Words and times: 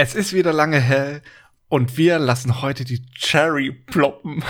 Es 0.00 0.14
ist 0.14 0.32
wieder 0.32 0.52
lange 0.52 0.78
hell 0.78 1.22
und 1.68 1.98
wir 1.98 2.20
lassen 2.20 2.62
heute 2.62 2.84
die 2.84 3.04
Cherry 3.16 3.72
ploppen. 3.72 4.44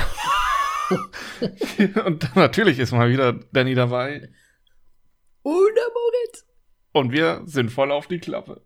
und 2.05 2.37
natürlich 2.37 2.79
ist 2.79 2.93
mal 2.93 3.09
wieder 3.09 3.33
Danny 3.51 3.75
dabei. 3.75 4.29
Oder 5.45 5.55
Moritz. 5.55 6.45
Und 6.93 7.13
wir 7.13 7.41
sind 7.47 7.73
voll 7.73 7.93
auf 7.93 8.09
die 8.09 8.19
Klappe. 8.19 8.61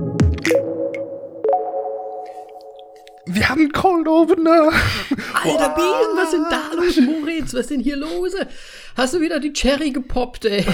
Wir 3.36 3.48
haben 3.50 3.60
einen 3.60 3.72
Cold 3.72 4.08
Opener. 4.08 4.70
Alter 5.34 5.68
Bienen, 5.74 6.16
was 6.16 6.30
sind 6.30 6.46
da 6.50 6.70
los, 6.74 6.96
Moritz? 7.00 7.52
Was 7.52 7.60
ist 7.60 7.70
denn 7.70 7.80
hier 7.80 7.96
los? 7.98 8.32
Hast 8.96 9.12
du 9.12 9.20
wieder 9.20 9.38
die 9.40 9.52
Cherry 9.52 9.90
gepoppt, 9.90 10.46
ey? 10.46 10.64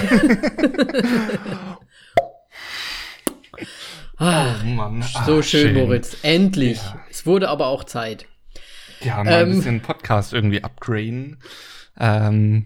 ah, 4.17 4.55
Oh 4.61 4.65
Mann. 4.65 5.01
so 5.25 5.39
Ah, 5.39 5.43
schön, 5.43 5.73
Moritz. 5.75 6.15
Endlich. 6.23 6.77
Ja. 6.77 7.01
Es 7.09 7.25
wurde 7.25 7.49
aber 7.49 7.67
auch 7.67 7.83
Zeit. 7.83 8.27
Ja, 9.01 9.23
mal 9.23 9.33
ein 9.33 9.49
Ähm. 9.49 9.55
bisschen 9.57 9.81
Podcast 9.81 10.31
irgendwie 10.33 10.63
upgraden. 10.63 11.41
Ähm, 11.99 12.65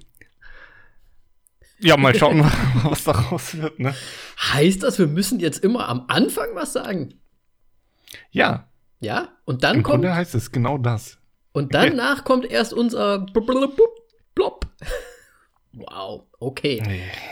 ja, 1.80 1.98
mal 1.98 2.14
schauen, 2.16 2.42
was 2.84 3.04
daraus 3.04 3.58
wird, 3.58 3.80
ne? 3.80 3.96
Heißt 4.54 4.84
das, 4.84 5.00
wir 5.00 5.08
müssen 5.08 5.40
jetzt 5.40 5.64
immer 5.64 5.90
am 5.90 6.06
Anfang 6.08 6.50
was 6.54 6.74
sagen? 6.74 7.16
Ja, 8.30 8.70
Ja? 9.00 9.30
Und 9.46 9.64
dann 9.64 9.78
im 9.78 9.84
kommt. 9.84 10.04
Grunde 10.04 10.16
heißt 10.16 10.36
es 10.36 10.52
genau 10.52 10.78
das. 10.78 11.18
Und 11.52 11.74
danach 11.74 12.24
kommt 12.24 12.46
erst 12.46 12.74
unser. 12.74 13.26
Blub. 14.36 14.68
Wow, 15.74 16.24
okay. 16.40 16.82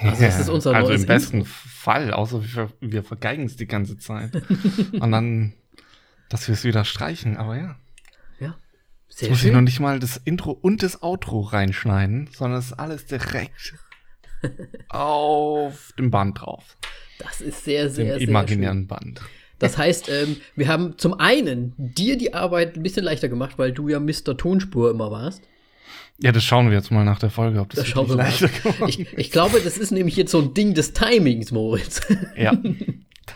Also 0.01 0.23
das 0.23 0.39
ist 0.39 0.49
unser 0.49 0.73
also 0.73 0.89
neues 0.89 1.01
im 1.01 1.07
besten 1.07 1.45
Fall, 1.45 2.13
außer 2.13 2.43
wir, 2.43 2.69
wir 2.79 3.03
vergeigen 3.03 3.45
es 3.45 3.55
die 3.55 3.67
ganze 3.67 3.97
Zeit. 3.97 4.35
Und 4.99 5.11
dann, 5.11 5.53
dass 6.29 6.47
wir 6.47 6.53
es 6.53 6.63
wieder 6.63 6.85
streichen, 6.85 7.37
aber 7.37 7.57
ja. 7.57 7.75
Ja. 8.39 8.55
Jetzt 9.07 9.19
Sehr 9.19 9.29
muss 9.29 9.39
ich 9.43 9.51
noch 9.51 9.57
schön. 9.57 9.63
nicht 9.63 9.79
mal 9.79 9.99
das 9.99 10.17
Intro 10.17 10.51
und 10.51 10.83
das 10.83 11.01
Outro 11.01 11.41
reinschneiden, 11.41 12.29
sondern 12.33 12.59
es 12.59 12.67
ist 12.67 12.73
alles 12.73 13.05
direkt 13.05 13.75
auf 14.89 15.93
dem 15.97 16.11
Band 16.11 16.41
drauf. 16.41 16.77
Das 17.19 17.41
ist 17.41 17.63
sehr, 17.63 17.85
Dem 17.85 17.93
sehr, 17.93 18.05
sehr 18.05 18.19
schön. 18.19 18.29
imaginären 18.29 18.87
Band. 18.87 19.21
Das 19.59 19.77
heißt, 19.77 20.09
ähm, 20.09 20.37
wir 20.55 20.67
haben 20.67 20.97
zum 20.97 21.13
einen 21.19 21.73
dir 21.77 22.17
die 22.17 22.33
Arbeit 22.33 22.75
ein 22.75 22.83
bisschen 22.83 23.03
leichter 23.05 23.29
gemacht, 23.29 23.57
weil 23.57 23.71
du 23.71 23.87
ja 23.89 23.99
Mr. 23.99 24.35
Tonspur 24.37 24.91
immer 24.91 25.11
warst. 25.11 25.41
Ja, 26.21 26.31
das 26.31 26.43
schauen 26.43 26.69
wir 26.69 26.77
jetzt 26.77 26.91
mal 26.91 27.03
nach 27.03 27.19
der 27.19 27.29
Folge, 27.29 27.59
ob 27.59 27.69
das, 27.69 27.79
Das 27.81 27.87
schauen 27.87 28.07
wir 28.09 28.15
mal. 28.15 28.23
leichter 28.23 28.47
geworden 28.49 28.85
Ich, 28.87 28.99
ich 29.17 29.31
glaube, 29.31 29.59
das 29.61 29.77
ist 29.77 29.91
nämlich 29.91 30.15
jetzt 30.15 30.31
so 30.31 30.39
ein 30.39 30.53
Ding 30.53 30.73
des 30.73 30.93
Timings, 30.93 31.51
Moritz. 31.51 32.01
Ja. 32.37 32.53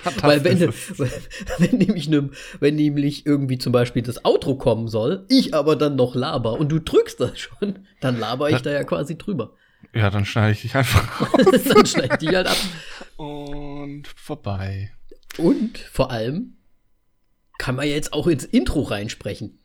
Das 0.04 0.22
Weil 0.22 0.44
wenn, 0.44 0.60
wenn, 1.58 1.78
nämlich 1.80 2.08
ne, 2.08 2.30
wenn 2.60 2.76
nämlich 2.76 3.26
irgendwie 3.26 3.58
zum 3.58 3.74
Beispiel 3.74 4.04
das 4.04 4.24
Outro 4.24 4.56
kommen 4.56 4.88
soll, 4.88 5.26
ich 5.30 5.56
aber 5.56 5.76
dann 5.76 5.96
noch 5.96 6.14
laber 6.14 6.54
und 6.60 6.72
du 6.72 6.80
drückst 6.80 7.20
das 7.20 7.40
schon, 7.40 7.80
dann 8.00 8.20
laber 8.20 8.50
ich 8.50 8.58
Ja. 8.58 8.62
da 8.62 8.72
ja 8.72 8.84
quasi 8.84 9.18
drüber. 9.18 9.54
Ja, 9.96 10.12
dann 10.12 10.26
schneide 10.26 10.52
ich 10.52 10.62
dich 10.62 10.76
einfach 10.76 11.34
dann 11.74 11.86
schneid 11.88 12.12
ich 12.14 12.18
die 12.30 12.36
halt 12.36 12.48
ab. 12.48 12.58
Und 13.18 14.04
vorbei. 14.16 14.92
Und 15.38 15.78
vor 15.78 16.12
allem 16.12 16.58
kann 17.58 17.76
man 17.76 17.88
jetzt 17.88 18.14
auch 18.14 18.28
ins 18.28 18.46
Intro 18.46 18.82
reinsprechen. 18.82 19.60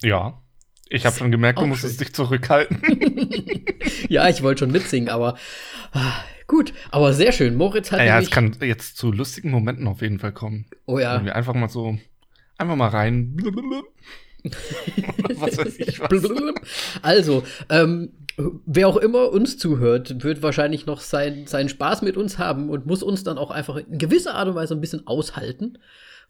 Ja. 0.00 0.42
Ich 0.90 1.04
habe 1.04 1.16
schon 1.16 1.30
gemerkt, 1.30 1.60
du 1.60 1.66
musstest 1.66 1.96
schön. 1.96 2.06
dich 2.06 2.14
zurückhalten. 2.14 2.80
Ja, 4.08 4.28
ich 4.28 4.42
wollte 4.42 4.60
schon 4.60 4.70
mitsingen, 4.70 5.10
aber 5.10 5.36
ah, 5.92 6.24
gut. 6.46 6.72
Aber 6.90 7.12
sehr 7.12 7.32
schön. 7.32 7.56
Moritz 7.56 7.92
hat 7.92 8.00
ja, 8.00 8.14
nämlich, 8.14 8.28
es 8.28 8.30
kann 8.30 8.56
jetzt 8.60 8.96
zu 8.96 9.12
lustigen 9.12 9.50
Momenten 9.50 9.86
auf 9.86 10.00
jeden 10.00 10.18
Fall 10.18 10.32
kommen. 10.32 10.66
oh 10.86 10.96
Wenn 10.96 11.02
ja, 11.02 11.24
wir 11.24 11.36
einfach 11.36 11.54
mal 11.54 11.68
so, 11.68 11.98
einfach 12.56 12.76
mal 12.76 12.88
rein. 12.88 13.36
Oder 13.44 13.82
was 15.34 15.58
weiß 15.58 15.78
ich 15.78 16.00
was. 16.00 16.10
Also, 17.02 17.44
ähm, 17.68 18.12
wer 18.66 18.88
auch 18.88 18.96
immer 18.96 19.30
uns 19.30 19.58
zuhört, 19.58 20.22
wird 20.22 20.42
wahrscheinlich 20.42 20.86
noch 20.86 21.00
sein, 21.00 21.46
seinen 21.46 21.68
Spaß 21.68 22.02
mit 22.02 22.16
uns 22.16 22.38
haben 22.38 22.70
und 22.70 22.86
muss 22.86 23.02
uns 23.02 23.24
dann 23.24 23.38
auch 23.38 23.50
einfach 23.50 23.76
in 23.76 23.98
gewisser 23.98 24.34
Art 24.34 24.48
und 24.48 24.54
Weise 24.54 24.74
ein 24.74 24.80
bisschen 24.80 25.06
aushalten, 25.06 25.78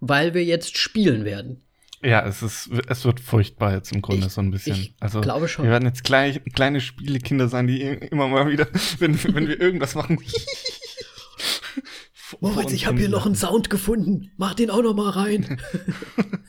weil 0.01 0.35
wir 0.35 0.45
jetzt 0.45 0.77
spielen 0.79 1.25
werden. 1.25 1.63
Ja, 2.03 2.25
es 2.27 2.43
ist, 2.43 2.71
es 2.89 3.05
wird 3.05 3.19
furchtbar 3.19 3.75
jetzt 3.75 3.93
im 3.93 4.01
Grunde 4.03 4.27
Ich- 4.27 4.33
so 4.33 4.41
ein 4.41 4.53
bisschen. 4.53 4.77
ich 4.77 4.95
also, 5.01 5.21
glaube 5.21 5.49
schon. 5.49 5.65
Wir 5.65 5.73
werden 5.73 5.87
jetzt 5.87 6.05
klein, 6.05 6.39
kleine 6.55 6.81
Spielekinder 6.81 7.49
sein, 7.49 7.67
die 7.67 7.83
immer 7.83 8.29
mal 8.29 8.49
wieder, 8.49 8.69
wenn, 9.01 9.23
wenn 9.35 9.49
wir 9.49 9.61
irgendwas 9.61 9.95
machen. 9.97 10.19
Moritz, 12.41 12.72
ich 12.72 12.87
habe 12.87 12.99
hier 12.99 13.09
noch 13.09 13.27
einen 13.27 13.34
Sound 13.34 13.71
gefunden. 13.71 14.31
Mach 14.37 14.55
den 14.55 14.71
auch 14.71 14.83
noch 14.83 14.94
mal 14.94 15.11
rein. 15.11 15.61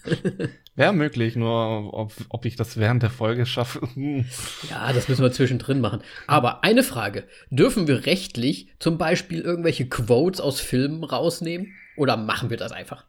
Wäre 0.76 0.94
möglich, 0.94 1.36
nur 1.36 1.94
ob, 1.94 2.14
ob 2.30 2.46
ich 2.46 2.56
das 2.56 2.78
während 2.78 3.04
der 3.04 3.10
Folge 3.10 3.46
schaffe. 3.46 3.82
hm. 3.94 4.26
Ja, 4.70 4.94
das 4.94 5.08
müssen 5.08 5.22
wir 5.22 5.32
zwischendrin 5.32 5.82
machen. 5.82 6.02
Aber 6.28 6.64
eine 6.64 6.84
Frage. 6.84 7.28
Dürfen 7.50 7.88
wir 7.88 8.06
rechtlich 8.06 8.70
zum 8.80 8.98
Beispiel 8.98 9.42
irgendwelche 9.42 9.88
Quotes 9.88 10.42
aus 10.42 10.60
Filmen 10.60 11.04
rausnehmen? 11.04 11.74
Oder 11.98 12.18
machen 12.18 12.50
wir 12.50 12.58
das 12.58 12.72
einfach? 12.72 13.06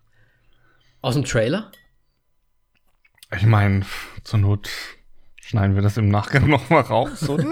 Aus 1.01 1.15
dem 1.15 1.25
Trailer? 1.25 1.71
Ich 3.37 3.47
meine, 3.47 3.87
zur 4.25 4.41
Not 4.41 4.69
schneiden 5.51 5.75
wir 5.75 5.83
das 5.83 5.97
im 5.97 6.09
Nachgang 6.09 6.49
noch 6.49 6.71
mal 6.71 6.81
raus, 6.81 7.29
oder? 7.29 7.45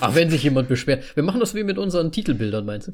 Ach, 0.00 0.14
wenn 0.16 0.30
sich 0.30 0.42
jemand 0.42 0.68
beschwert. 0.68 1.04
Wir 1.16 1.22
machen 1.22 1.38
das 1.40 1.54
wie 1.54 1.62
mit 1.64 1.78
unseren 1.78 2.10
Titelbildern, 2.10 2.66
meinst 2.66 2.88
du? 2.88 2.92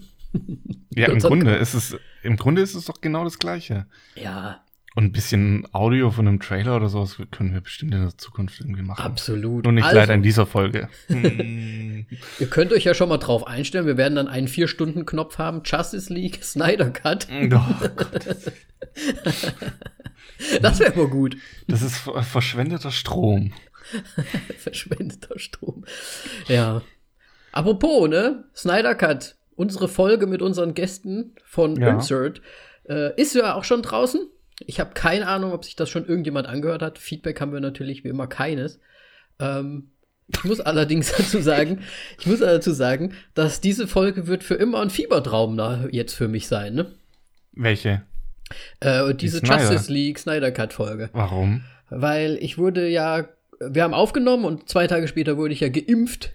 ja, 0.94 1.08
im 1.08 1.18
Grunde 1.20 1.54
ist 1.56 1.72
es, 1.74 1.96
im 2.22 2.36
Grunde 2.36 2.60
ist 2.60 2.74
es 2.74 2.84
doch 2.84 3.00
genau 3.00 3.24
das 3.24 3.38
Gleiche. 3.38 3.86
Ja, 4.14 4.60
Und 4.94 5.04
ein 5.04 5.12
bisschen 5.12 5.66
Audio 5.72 6.10
von 6.10 6.28
einem 6.28 6.38
Trailer 6.40 6.76
oder 6.76 6.90
sowas 6.90 7.16
können 7.30 7.54
wir 7.54 7.62
bestimmt 7.62 7.94
in 7.94 8.02
der 8.02 8.18
Zukunft 8.18 8.60
irgendwie 8.60 8.82
machen. 8.82 9.02
absolut. 9.02 9.64
Nur 9.64 9.72
nicht 9.72 9.84
also, 9.84 9.96
leider 9.96 10.12
in 10.12 10.22
dieser 10.22 10.44
Folge. 10.44 10.88
Ihr 11.08 12.46
könnt 12.50 12.72
euch 12.72 12.84
ja 12.84 12.92
schon 12.92 13.08
mal 13.08 13.16
drauf 13.16 13.46
einstellen. 13.46 13.86
Wir 13.86 13.96
werden 13.96 14.16
dann 14.16 14.28
einen 14.28 14.48
Vier-Stunden-Knopf 14.48 15.38
haben. 15.38 15.62
Justice 15.64 16.12
League, 16.12 16.44
Snyder 16.44 16.90
Cut. 16.90 17.26
Doch, 17.48 17.80
Gott, 17.96 18.26
Das 20.60 20.78
wäre 20.80 20.94
mal 20.96 21.08
gut. 21.08 21.36
das 21.66 21.80
ist 21.82 21.96
ver- 21.96 22.22
verschwendeter 22.22 22.90
Strom. 22.90 23.52
Verschwendeter 24.58 25.38
Strom. 25.38 25.84
Ja. 26.48 26.82
Apropos, 27.52 28.08
ne? 28.08 28.44
Snyder 28.54 28.94
Cut. 28.94 29.36
Unsere 29.54 29.88
Folge 29.88 30.26
mit 30.26 30.42
unseren 30.42 30.74
Gästen 30.74 31.34
von 31.44 31.76
Ja. 31.80 31.94
Insert 31.94 32.42
äh, 32.88 33.18
ist 33.20 33.34
ja 33.34 33.54
auch 33.54 33.64
schon 33.64 33.82
draußen. 33.82 34.28
Ich 34.60 34.80
habe 34.80 34.94
keine 34.94 35.26
Ahnung, 35.26 35.52
ob 35.52 35.64
sich 35.64 35.76
das 35.76 35.90
schon 35.90 36.06
irgendjemand 36.06 36.46
angehört 36.46 36.82
hat. 36.82 36.98
Feedback 36.98 37.40
haben 37.40 37.52
wir 37.52 37.60
natürlich 37.60 38.04
wie 38.04 38.08
immer 38.08 38.26
keines. 38.26 38.80
Ähm, 39.38 39.90
ich 40.28 40.44
muss 40.44 40.60
allerdings 40.60 41.12
dazu 41.16 41.40
sagen, 41.40 41.80
ich 42.18 42.26
muss 42.26 42.40
dazu 42.40 42.72
sagen, 42.72 43.14
dass 43.34 43.60
diese 43.60 43.86
Folge 43.86 44.26
wird 44.26 44.44
für 44.44 44.54
immer 44.54 44.80
ein 44.80 44.90
Fiebertraum 44.90 45.54
na, 45.54 45.86
jetzt 45.90 46.14
für 46.14 46.28
mich 46.28 46.48
sein, 46.48 46.74
ne? 46.74 46.92
Welche? 47.52 48.02
Äh, 48.80 49.14
diese 49.14 49.38
Snyder. 49.38 49.72
Justice 49.72 49.92
League 49.92 50.18
Snyder 50.18 50.52
Cut 50.52 50.72
Folge. 50.72 51.10
Warum? 51.12 51.64
Weil 51.88 52.36
ich 52.40 52.58
wurde 52.58 52.88
ja, 52.88 53.28
wir 53.60 53.82
haben 53.82 53.94
aufgenommen 53.94 54.44
und 54.44 54.68
zwei 54.68 54.86
Tage 54.86 55.08
später 55.08 55.36
wurde 55.36 55.52
ich 55.54 55.60
ja 55.60 55.68
geimpft 55.68 56.34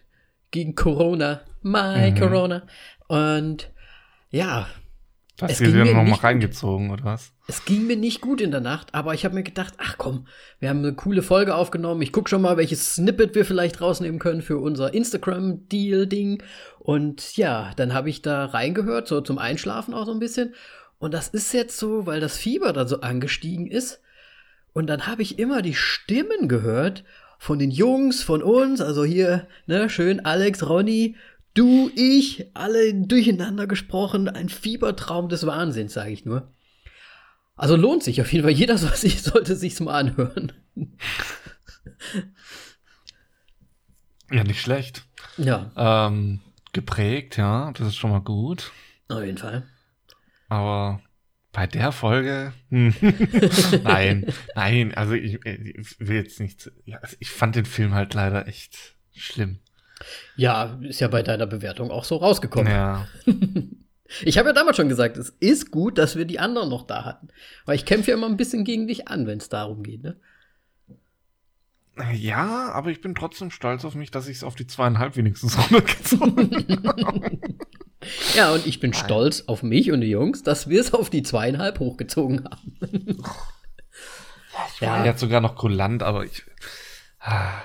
gegen 0.51 0.75
Corona. 0.75 1.41
My 1.61 2.11
Mhm. 2.11 2.15
Corona. 2.19 2.63
Und 3.07 3.71
ja, 4.29 4.67
Du 5.37 5.45
hast 5.47 5.57
ging 5.59 5.71
dir 5.71 5.77
mir 5.79 5.85
noch 5.85 5.93
mal 5.95 6.03
nicht 6.03 6.13
gut. 6.15 6.23
reingezogen, 6.23 6.91
oder 6.91 7.03
was? 7.03 7.31
es 7.47 7.65
ging 7.65 7.87
mir 7.87 7.97
nicht 7.97 8.21
gut 8.21 8.41
in 8.41 8.51
der 8.51 8.61
Nacht, 8.61 8.93
aber 8.93 9.13
ich 9.13 9.25
habe 9.25 9.33
mir 9.35 9.43
gedacht, 9.43 9.73
ach 9.77 9.95
komm, 9.97 10.27
wir 10.59 10.69
haben 10.69 10.79
eine 10.79 10.93
coole 10.93 11.21
Folge 11.23 11.55
aufgenommen. 11.55 12.01
Ich 12.01 12.11
guck 12.13 12.29
schon 12.29 12.41
mal, 12.41 12.57
welches 12.57 12.95
Snippet 12.95 13.33
wir 13.35 13.43
vielleicht 13.43 13.81
rausnehmen 13.81 14.19
können 14.19 14.41
für 14.41 14.57
unser 14.59 14.93
Instagram-Deal-Ding. 14.93 16.43
Und 16.79 17.35
ja, 17.37 17.71
dann 17.75 17.93
habe 17.93 18.09
ich 18.09 18.21
da 18.21 18.45
reingehört, 18.45 19.07
so 19.07 19.21
zum 19.21 19.37
Einschlafen 19.37 19.93
auch 19.93 20.05
so 20.05 20.11
ein 20.13 20.19
bisschen. 20.19 20.53
Und 20.99 21.13
das 21.13 21.27
ist 21.29 21.53
jetzt 21.53 21.77
so, 21.77 22.05
weil 22.05 22.19
das 22.19 22.37
Fieber 22.37 22.71
da 22.73 22.87
so 22.87 23.01
angestiegen 23.01 23.67
ist. 23.67 24.01
Und 24.73 24.87
dann 24.87 25.07
habe 25.07 25.21
ich 25.21 25.37
immer 25.39 25.61
die 25.61 25.73
Stimmen 25.75 26.47
gehört 26.47 27.03
von 27.39 27.59
den 27.59 27.71
Jungs, 27.71 28.23
von 28.23 28.41
uns, 28.43 28.81
also 28.81 29.03
hier, 29.03 29.47
ne, 29.65 29.89
schön 29.89 30.23
Alex, 30.25 30.67
Ronny, 30.67 31.15
du, 31.53 31.89
ich, 31.95 32.49
alle 32.53 32.93
durcheinander 32.93 33.67
gesprochen, 33.67 34.29
ein 34.29 34.47
Fiebertraum 34.49 35.27
des 35.27 35.45
Wahnsinns, 35.45 35.93
sage 35.93 36.11
ich 36.11 36.23
nur. 36.23 36.53
Also 37.55 37.75
lohnt 37.75 38.03
sich 38.03 38.21
auf 38.21 38.31
jeden 38.31 38.43
Fall. 38.43 38.53
Jeder 38.53 38.77
soll 38.79 38.95
sich, 38.95 39.21
sollte 39.21 39.55
sich's 39.55 39.79
mal 39.79 39.93
anhören. 39.99 40.51
Ja, 44.31 44.43
nicht 44.43 44.61
schlecht. 44.61 45.03
Ja, 45.37 45.71
Ähm, 45.75 46.39
geprägt, 46.71 47.37
ja, 47.37 47.71
das 47.73 47.87
ist 47.89 47.95
schon 47.97 48.11
mal 48.11 48.21
gut. 48.21 48.71
auf 49.09 49.21
jeden 49.23 49.37
Fall. 49.37 49.63
Aber 50.47 51.01
bei 51.51 51.67
der 51.67 51.91
Folge, 51.91 52.53
hm. 52.69 52.93
nein, 53.83 54.33
nein, 54.55 54.93
also 54.93 55.13
ich, 55.13 55.45
ich 55.45 55.99
will 55.99 56.15
jetzt 56.15 56.39
nicht, 56.39 56.71
ja, 56.85 56.97
also 56.99 57.15
ich 57.19 57.29
fand 57.29 57.55
den 57.55 57.65
Film 57.65 57.93
halt 57.93 58.13
leider 58.13 58.47
echt 58.47 58.95
schlimm. 59.13 59.59
Ja, 60.35 60.79
ist 60.81 61.01
ja 61.01 61.07
bei 61.07 61.21
deiner 61.23 61.47
Bewertung 61.47 61.91
auch 61.91 62.05
so 62.05 62.17
rausgekommen. 62.17 62.71
Ja. 62.71 63.07
Ich 64.23 64.37
habe 64.37 64.49
ja 64.49 64.53
damals 64.53 64.75
schon 64.75 64.89
gesagt, 64.89 65.15
es 65.15 65.29
ist 65.39 65.71
gut, 65.71 65.97
dass 65.97 66.17
wir 66.17 66.25
die 66.25 66.37
anderen 66.37 66.69
noch 66.69 66.85
da 66.85 67.05
hatten. 67.05 67.29
Weil 67.65 67.75
ich 67.75 67.85
kämpfe 67.85 68.11
ja 68.11 68.17
immer 68.17 68.27
ein 68.27 68.35
bisschen 68.35 68.65
gegen 68.65 68.85
dich 68.85 69.07
an, 69.07 69.25
wenn 69.25 69.37
es 69.37 69.47
darum 69.47 69.83
geht, 69.83 70.03
ne? 70.03 70.19
Ja, 72.13 72.71
aber 72.71 72.89
ich 72.89 73.01
bin 73.01 73.15
trotzdem 73.15 73.51
stolz 73.51 73.85
auf 73.85 73.95
mich, 73.95 74.11
dass 74.11 74.27
ich 74.27 74.37
es 74.37 74.43
auf 74.43 74.55
die 74.55 74.67
zweieinhalb 74.67 75.15
wenigstens 75.15 75.57
runtergezogen 75.57 76.83
habe. 76.87 77.39
Ja, 78.35 78.51
und 78.53 78.65
ich 78.65 78.79
bin 78.79 78.93
stolz 78.93 79.43
auf 79.47 79.61
mich 79.63 79.91
und 79.91 80.01
die 80.01 80.09
Jungs, 80.09 80.41
dass 80.43 80.67
wir 80.69 80.81
es 80.81 80.93
auf 80.93 81.09
die 81.09 81.23
zweieinhalb 81.23 81.79
hochgezogen 81.79 82.45
haben. 82.45 82.77
Ich 84.75 84.81
war 84.81 84.99
Ja. 84.99 85.05
jetzt 85.05 85.19
sogar 85.19 85.41
noch 85.41 85.55
kulant, 85.55 86.03
aber 86.03 86.25
ich. 86.25 86.43
ah, 87.19 87.61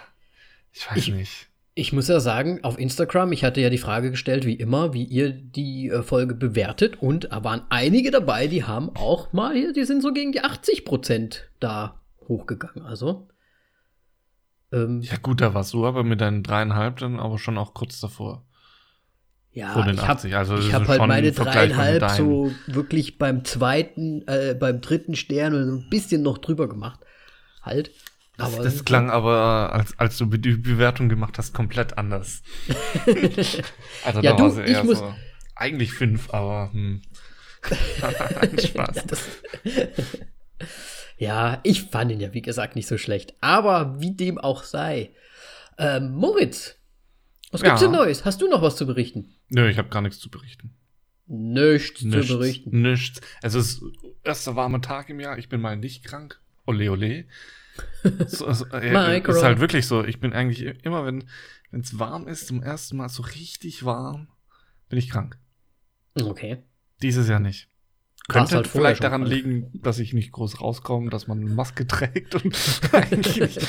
Ich 0.72 0.90
weiß 0.90 0.98
Ich- 0.98 1.14
nicht. 1.14 1.46
Ich 1.78 1.92
muss 1.92 2.08
ja 2.08 2.20
sagen, 2.20 2.64
auf 2.64 2.78
Instagram, 2.78 3.32
ich 3.32 3.44
hatte 3.44 3.60
ja 3.60 3.68
die 3.68 3.76
Frage 3.76 4.10
gestellt, 4.10 4.46
wie 4.46 4.54
immer, 4.54 4.94
wie 4.94 5.04
ihr 5.04 5.30
die 5.30 5.88
äh, 5.90 6.02
Folge 6.02 6.34
bewertet. 6.34 7.02
Und 7.02 7.24
da 7.32 7.44
waren 7.44 7.62
einige 7.68 8.10
dabei, 8.10 8.46
die 8.46 8.64
haben 8.64 8.88
auch 8.96 9.34
mal 9.34 9.54
hier, 9.54 9.74
die 9.74 9.84
sind 9.84 10.00
so 10.00 10.10
gegen 10.14 10.32
die 10.32 10.40
80 10.42 10.86
Prozent 10.86 11.50
da 11.60 12.00
hochgegangen. 12.28 12.82
Also. 12.86 13.28
Ähm, 14.72 15.02
Ja, 15.02 15.16
gut, 15.18 15.42
da 15.42 15.52
warst 15.52 15.74
du 15.74 15.84
aber 15.86 16.02
mit 16.02 16.22
deinen 16.22 16.42
dreieinhalb 16.42 16.96
dann 16.96 17.20
aber 17.20 17.38
schon 17.38 17.58
auch 17.58 17.74
kurz 17.74 18.00
davor. 18.00 18.45
Ja, 19.56 19.72
vor 19.72 19.84
den 19.84 19.94
ich 19.94 20.02
habe 20.02 20.12
80. 20.12 20.36
Also, 20.36 20.56
ich 20.58 20.68
ist 20.68 20.72
hab 20.74 20.86
halt 20.86 21.06
meine 21.06 21.32
dreieinhalb 21.32 22.10
so 22.10 22.52
wirklich 22.66 23.18
beim 23.18 23.44
zweiten, 23.44 24.22
äh, 24.28 24.54
beim 24.58 24.80
dritten 24.80 25.16
Stern 25.16 25.52
so 25.52 25.76
ein 25.78 25.88
bisschen 25.90 26.22
noch 26.22 26.38
drüber 26.38 26.68
gemacht. 26.68 27.00
Halt. 27.62 27.90
Das, 28.36 28.54
Aber 28.54 28.64
das 28.64 28.84
klang 28.84 29.10
aber, 29.10 29.72
als, 29.72 29.98
als 29.98 30.18
du 30.18 30.26
die 30.26 30.56
Bewertung 30.56 31.08
gemacht 31.08 31.38
hast, 31.38 31.54
komplett 31.54 31.96
anders. 31.96 32.42
also 34.04 34.20
Ja, 34.20 34.32
da 34.32 34.36
du, 34.36 34.42
war 34.42 34.50
sie 34.50 34.62
ich 34.62 34.72
eher 34.72 34.84
muss- 34.84 34.98
so. 34.98 35.14
Eigentlich 35.54 35.92
fünf, 35.94 36.32
aber 36.34 36.70
hm. 36.72 37.00
Spaß. 38.58 39.04
Ja, 41.18 41.60
ich 41.62 41.84
fand 41.84 42.12
ihn 42.12 42.20
ja, 42.20 42.34
wie 42.34 42.42
gesagt, 42.42 42.76
nicht 42.76 42.88
so 42.88 42.98
schlecht. 42.98 43.34
Aber 43.40 44.00
wie 44.00 44.14
dem 44.14 44.36
auch 44.36 44.64
sei. 44.64 45.10
Ähm, 45.78 46.12
Moritz, 46.12 46.75
was 47.56 47.62
gibt's 47.62 47.80
Ja. 47.80 47.88
denn 47.88 47.96
Neues? 47.96 48.24
Hast 48.24 48.40
du 48.42 48.48
noch 48.48 48.62
was 48.62 48.76
zu 48.76 48.86
berichten? 48.86 49.32
Nö, 49.48 49.68
ich 49.68 49.78
habe 49.78 49.88
gar 49.88 50.02
nichts 50.02 50.18
zu 50.20 50.30
berichten. 50.30 50.74
Nichts, 51.26 52.02
Nichts, 52.02 52.28
zu 52.28 52.38
berichten. 52.38 52.82
nichts. 52.82 53.20
Es 53.42 53.54
ist 53.54 53.82
erster 54.22 54.54
warmer 54.56 54.80
Tag 54.80 55.08
im 55.08 55.18
Jahr. 55.20 55.38
Ich 55.38 55.48
bin 55.48 55.60
mal 55.60 55.76
nicht 55.76 56.04
krank. 56.04 56.40
Ole, 56.66 56.90
ole. 56.90 57.24
So, 58.28 58.50
so, 58.52 58.64
äh, 58.68 59.18
ist 59.18 59.42
halt 59.42 59.60
wirklich 59.60 59.86
so. 59.86 60.02
Ich 60.04 60.18
bin 60.20 60.32
eigentlich 60.32 60.62
immer, 60.84 61.04
wenn 61.04 61.24
es 61.72 61.98
warm 61.98 62.26
ist, 62.26 62.46
zum 62.46 62.62
ersten 62.62 62.96
Mal 62.96 63.08
so 63.10 63.22
richtig 63.22 63.84
warm, 63.84 64.28
bin 64.88 64.98
ich 64.98 65.10
krank. 65.10 65.36
Okay. 66.14 66.62
Dieses 67.02 67.28
Jahr 67.28 67.40
nicht. 67.40 67.68
Könnte 68.28 68.56
halt 68.56 68.66
vielleicht 68.66 69.04
daran 69.04 69.22
krank. 69.22 69.34
liegen, 69.34 69.70
dass 69.74 70.00
ich 70.00 70.12
nicht 70.12 70.32
groß 70.32 70.60
rauskomme, 70.60 71.10
dass 71.10 71.28
man 71.28 71.38
eine 71.40 71.50
Maske 71.50 71.86
trägt 71.86 72.34
und 72.34 72.54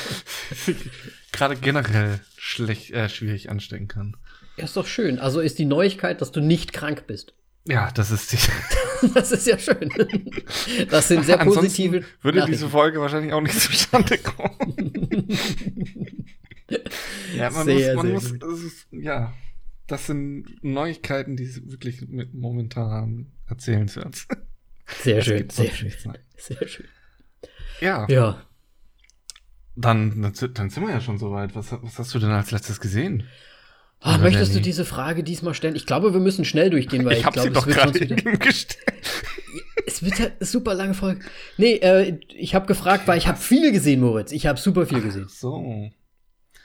gerade 1.32 1.56
generell 1.56 2.20
schlecht, 2.36 2.90
äh, 2.90 3.08
schwierig 3.08 3.50
anstecken 3.50 3.88
kann. 3.88 4.16
Ja, 4.56 4.64
ist 4.64 4.76
doch 4.76 4.86
schön. 4.86 5.20
Also 5.20 5.40
ist 5.40 5.58
die 5.58 5.64
Neuigkeit, 5.64 6.20
dass 6.20 6.32
du 6.32 6.40
nicht 6.40 6.72
krank 6.72 7.06
bist. 7.06 7.34
Ja, 7.66 7.90
das 7.92 8.10
ist 8.10 8.32
die. 8.32 8.38
Das 9.14 9.30
ist 9.30 9.46
ja 9.46 9.56
schön. 9.58 9.90
Das 10.90 11.06
sind 11.06 11.24
sehr 11.24 11.40
Ansonsten 11.40 11.66
positive. 11.66 12.04
Würde 12.22 12.44
diese 12.46 12.68
Folge 12.68 13.00
wahrscheinlich 13.00 13.32
auch 13.32 13.40
nicht 13.40 13.60
zustande 13.60 14.18
kommen. 14.18 15.28
ja, 17.36 17.50
man 17.50 17.66
Sehr, 17.66 17.94
muss, 17.94 18.02
man 18.02 18.06
sehr 18.06 18.48
muss 18.48 18.62
ist, 18.64 18.86
ja, 18.90 19.32
das 19.86 20.06
sind 20.06 20.46
Neuigkeiten, 20.62 21.36
die 21.36 21.70
wirklich 21.70 22.08
mit 22.08 22.34
momentan 22.34 23.26
erzählenswert 23.46 24.16
sind. 24.16 24.38
Sehr 25.02 25.22
schön, 25.22 25.50
sehr 25.50 25.70
schön. 25.70 25.92
Sehr 26.36 26.68
schön. 26.68 26.86
Ja, 27.80 28.06
Ja. 28.08 28.42
Dann, 29.80 30.32
dann 30.54 30.70
sind 30.70 30.84
wir 30.84 30.90
ja 30.90 31.00
schon 31.00 31.18
soweit. 31.18 31.54
Was, 31.54 31.70
was 31.70 31.98
hast 32.00 32.12
du 32.12 32.18
denn 32.18 32.30
als 32.30 32.50
letztes 32.50 32.80
gesehen? 32.80 33.28
Ah, 34.00 34.18
möchtest 34.18 34.54
du 34.54 34.60
diese 34.60 34.84
Frage 34.84 35.22
diesmal 35.22 35.54
stellen? 35.54 35.76
Ich 35.76 35.86
glaube, 35.86 36.12
wir 36.12 36.20
müssen 36.20 36.44
schnell 36.44 36.70
durchgehen, 36.70 37.04
weil 37.04 37.12
ich, 37.12 37.18
ich 37.20 37.24
habe 37.24 37.34
glaube, 37.34 37.48
sie 37.48 37.54
doch 37.54 37.66
es 37.66 37.76
wird 37.76 37.94
gerade 37.94 37.98
eben 38.00 38.38
gestellt. 38.38 38.78
es 39.86 40.02
wird 40.02 40.20
eine 40.20 40.32
super 40.40 40.74
lange 40.74 40.94
Folge. 40.94 41.24
Nee, 41.56 41.74
äh, 41.74 42.18
ich 42.36 42.54
habe 42.56 42.66
gefragt, 42.66 43.06
weil 43.06 43.18
ich 43.18 43.28
habe 43.28 43.38
viel 43.38 43.70
gesehen, 43.72 44.00
Moritz. 44.00 44.32
Ich 44.32 44.46
habe 44.46 44.58
super 44.58 44.86
viel 44.86 45.00
gesehen. 45.00 45.26
So. 45.28 45.90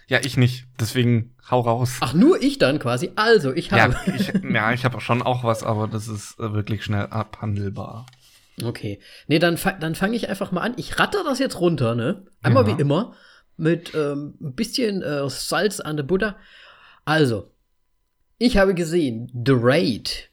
Ja, 0.08 0.20
ich 0.24 0.38
nicht. 0.38 0.66
Deswegen 0.80 1.36
hau 1.50 1.62
raus. 1.62 1.98
Ach, 2.02 2.14
nur 2.14 2.42
ich 2.42 2.58
dann 2.58 2.80
quasi. 2.80 3.12
Also, 3.16 3.54
ich 3.54 3.72
habe. 3.72 3.96
ja, 4.06 4.14
ich, 4.16 4.34
ja, 4.44 4.74
ich 4.74 4.86
habe 4.86 5.00
schon 5.02 5.22
auch 5.22 5.44
was, 5.44 5.64
aber 5.64 5.88
das 5.88 6.08
ist 6.08 6.40
äh, 6.40 6.54
wirklich 6.54 6.84
schnell 6.84 7.08
abhandelbar. 7.08 8.06
Okay. 8.64 9.00
Nee, 9.28 9.40
dann, 9.40 9.58
dann 9.80 9.96
fange 9.96 10.16
ich 10.16 10.30
einfach 10.30 10.52
mal 10.52 10.62
an. 10.62 10.74
Ich 10.78 11.00
ratter 11.00 11.24
das 11.24 11.40
jetzt 11.40 11.60
runter, 11.60 11.96
ne? 11.96 12.26
Einmal 12.42 12.68
Ja. 12.68 12.78
wie 12.78 12.82
immer. 12.82 13.16
Mit 13.58 13.94
ähm, 13.96 14.36
ein 14.42 14.54
bisschen 14.56 15.02
äh, 15.02 15.28
Salz 15.30 15.80
an 15.80 15.96
der 15.96 16.04
Butter. 16.04 16.38
Also, 17.06 17.52
ich 18.38 18.58
habe 18.58 18.74
gesehen 18.74 19.32
The 19.46 19.54
Raid. 19.56 20.30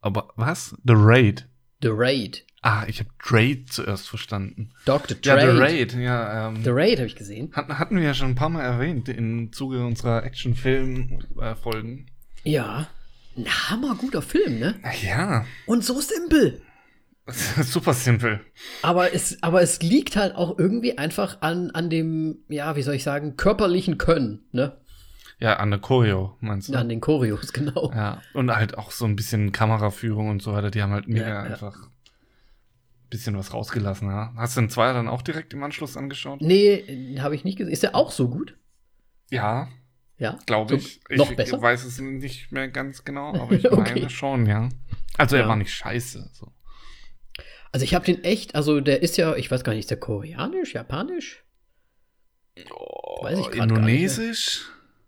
Aber 0.00 0.28
was? 0.36 0.74
The 0.84 0.94
Raid. 0.96 1.46
The 1.82 1.90
Raid. 1.92 2.44
Ah, 2.64 2.84
ich 2.86 3.00
habe 3.00 3.10
Raid 3.24 3.72
zuerst 3.72 4.08
verstanden. 4.08 4.70
Dr. 4.84 5.16
Ja, 5.24 5.34
Trade. 5.36 5.52
The 5.56 5.60
Raid, 5.60 5.94
ja. 5.94 6.48
Ähm, 6.48 6.62
The 6.62 6.70
Raid 6.70 6.98
habe 6.98 7.06
ich 7.08 7.16
gesehen. 7.16 7.50
hatten, 7.52 7.76
hatten 7.78 7.96
wir 7.96 8.04
ja 8.04 8.14
schon 8.14 8.28
ein 8.30 8.34
paar 8.36 8.50
Mal 8.50 8.62
erwähnt 8.62 9.08
im 9.08 9.52
Zuge 9.52 9.84
unserer 9.84 10.22
Actionfilm-Folgen. 10.24 12.06
Ja. 12.44 12.86
Ein 13.36 13.46
hammerguter 13.46 14.22
Film, 14.22 14.58
ne? 14.58 14.74
ja, 15.02 15.44
Und 15.66 15.84
so 15.84 16.00
simpel. 16.00 16.60
super 17.62 17.94
simpel. 17.94 18.40
Aber 18.82 19.14
es, 19.14 19.42
aber 19.42 19.62
es 19.62 19.80
liegt 19.80 20.16
halt 20.16 20.34
auch 20.34 20.58
irgendwie 20.58 20.98
einfach 20.98 21.40
an, 21.40 21.70
an 21.70 21.88
dem, 21.88 22.38
ja, 22.48 22.76
wie 22.76 22.82
soll 22.82 22.94
ich 22.94 23.04
sagen, 23.04 23.36
körperlichen 23.36 23.96
Können, 23.96 24.44
ne? 24.52 24.76
Ja, 25.38 25.56
an 25.56 25.70
der 25.70 25.80
Choreo, 25.80 26.36
meinst 26.40 26.68
du? 26.68 26.74
An 26.74 26.88
den 26.88 27.00
Choreos, 27.00 27.52
genau. 27.54 27.90
Ja, 27.94 28.20
und 28.34 28.54
halt 28.54 28.76
auch 28.76 28.90
so 28.90 29.04
ein 29.06 29.16
bisschen 29.16 29.50
Kameraführung 29.50 30.28
und 30.28 30.42
so 30.42 30.52
weiter. 30.52 30.70
Die 30.70 30.82
haben 30.82 30.92
halt 30.92 31.08
mega 31.08 31.26
Ja, 31.28 31.34
ja. 31.34 31.40
einfach 31.50 31.74
ein 31.76 31.91
bisschen 33.12 33.36
was 33.36 33.52
rausgelassen. 33.54 34.08
Ja. 34.08 34.32
Hast 34.36 34.56
du 34.56 34.60
den 34.62 34.70
Zweier 34.70 34.94
dann 34.94 35.06
auch 35.08 35.22
direkt 35.22 35.52
im 35.54 35.62
Anschluss 35.62 35.96
angeschaut? 35.96 36.40
Nee, 36.40 37.16
habe 37.20 37.34
ich 37.36 37.44
nicht 37.44 37.58
gesehen. 37.58 37.72
Ist 37.72 37.82
der 37.84 37.94
auch 37.94 38.10
so 38.10 38.28
gut? 38.28 38.56
Ja, 39.30 39.68
Ja. 40.18 40.38
glaube 40.46 40.70
So, 40.70 40.76
ich. 40.76 41.00
noch 41.16 41.30
ich 41.30 41.36
besser? 41.36 41.60
weiß 41.62 41.84
es 41.84 42.00
nicht 42.00 42.50
mehr 42.52 42.68
ganz 42.68 43.04
genau, 43.04 43.34
aber 43.34 43.52
ich 43.56 43.70
Okay. 43.70 43.92
meine 43.94 44.10
schon, 44.10 44.46
ja. 44.46 44.68
Also 45.18 45.36
er 45.36 45.42
Ja. 45.42 45.48
war 45.48 45.56
nicht 45.56 45.72
scheiße. 45.72 46.30
So. 46.32 46.52
Also 47.70 47.84
ich 47.84 47.94
habe 47.94 48.04
den 48.04 48.22
echt, 48.24 48.54
also 48.54 48.80
der 48.80 49.02
ist 49.02 49.16
ja, 49.16 49.34
ich 49.36 49.50
weiß 49.50 49.62
gar 49.64 49.72
nicht, 49.72 49.80
ist 49.80 49.90
der 49.90 49.98
koreanisch, 50.00 50.74
japanisch? 50.74 51.44
Weiß 52.56 53.38
ich 53.38 53.44
grad 53.46 53.54
gar 53.56 53.66
nicht, 53.66 53.76
Indonesisch? 53.76 54.62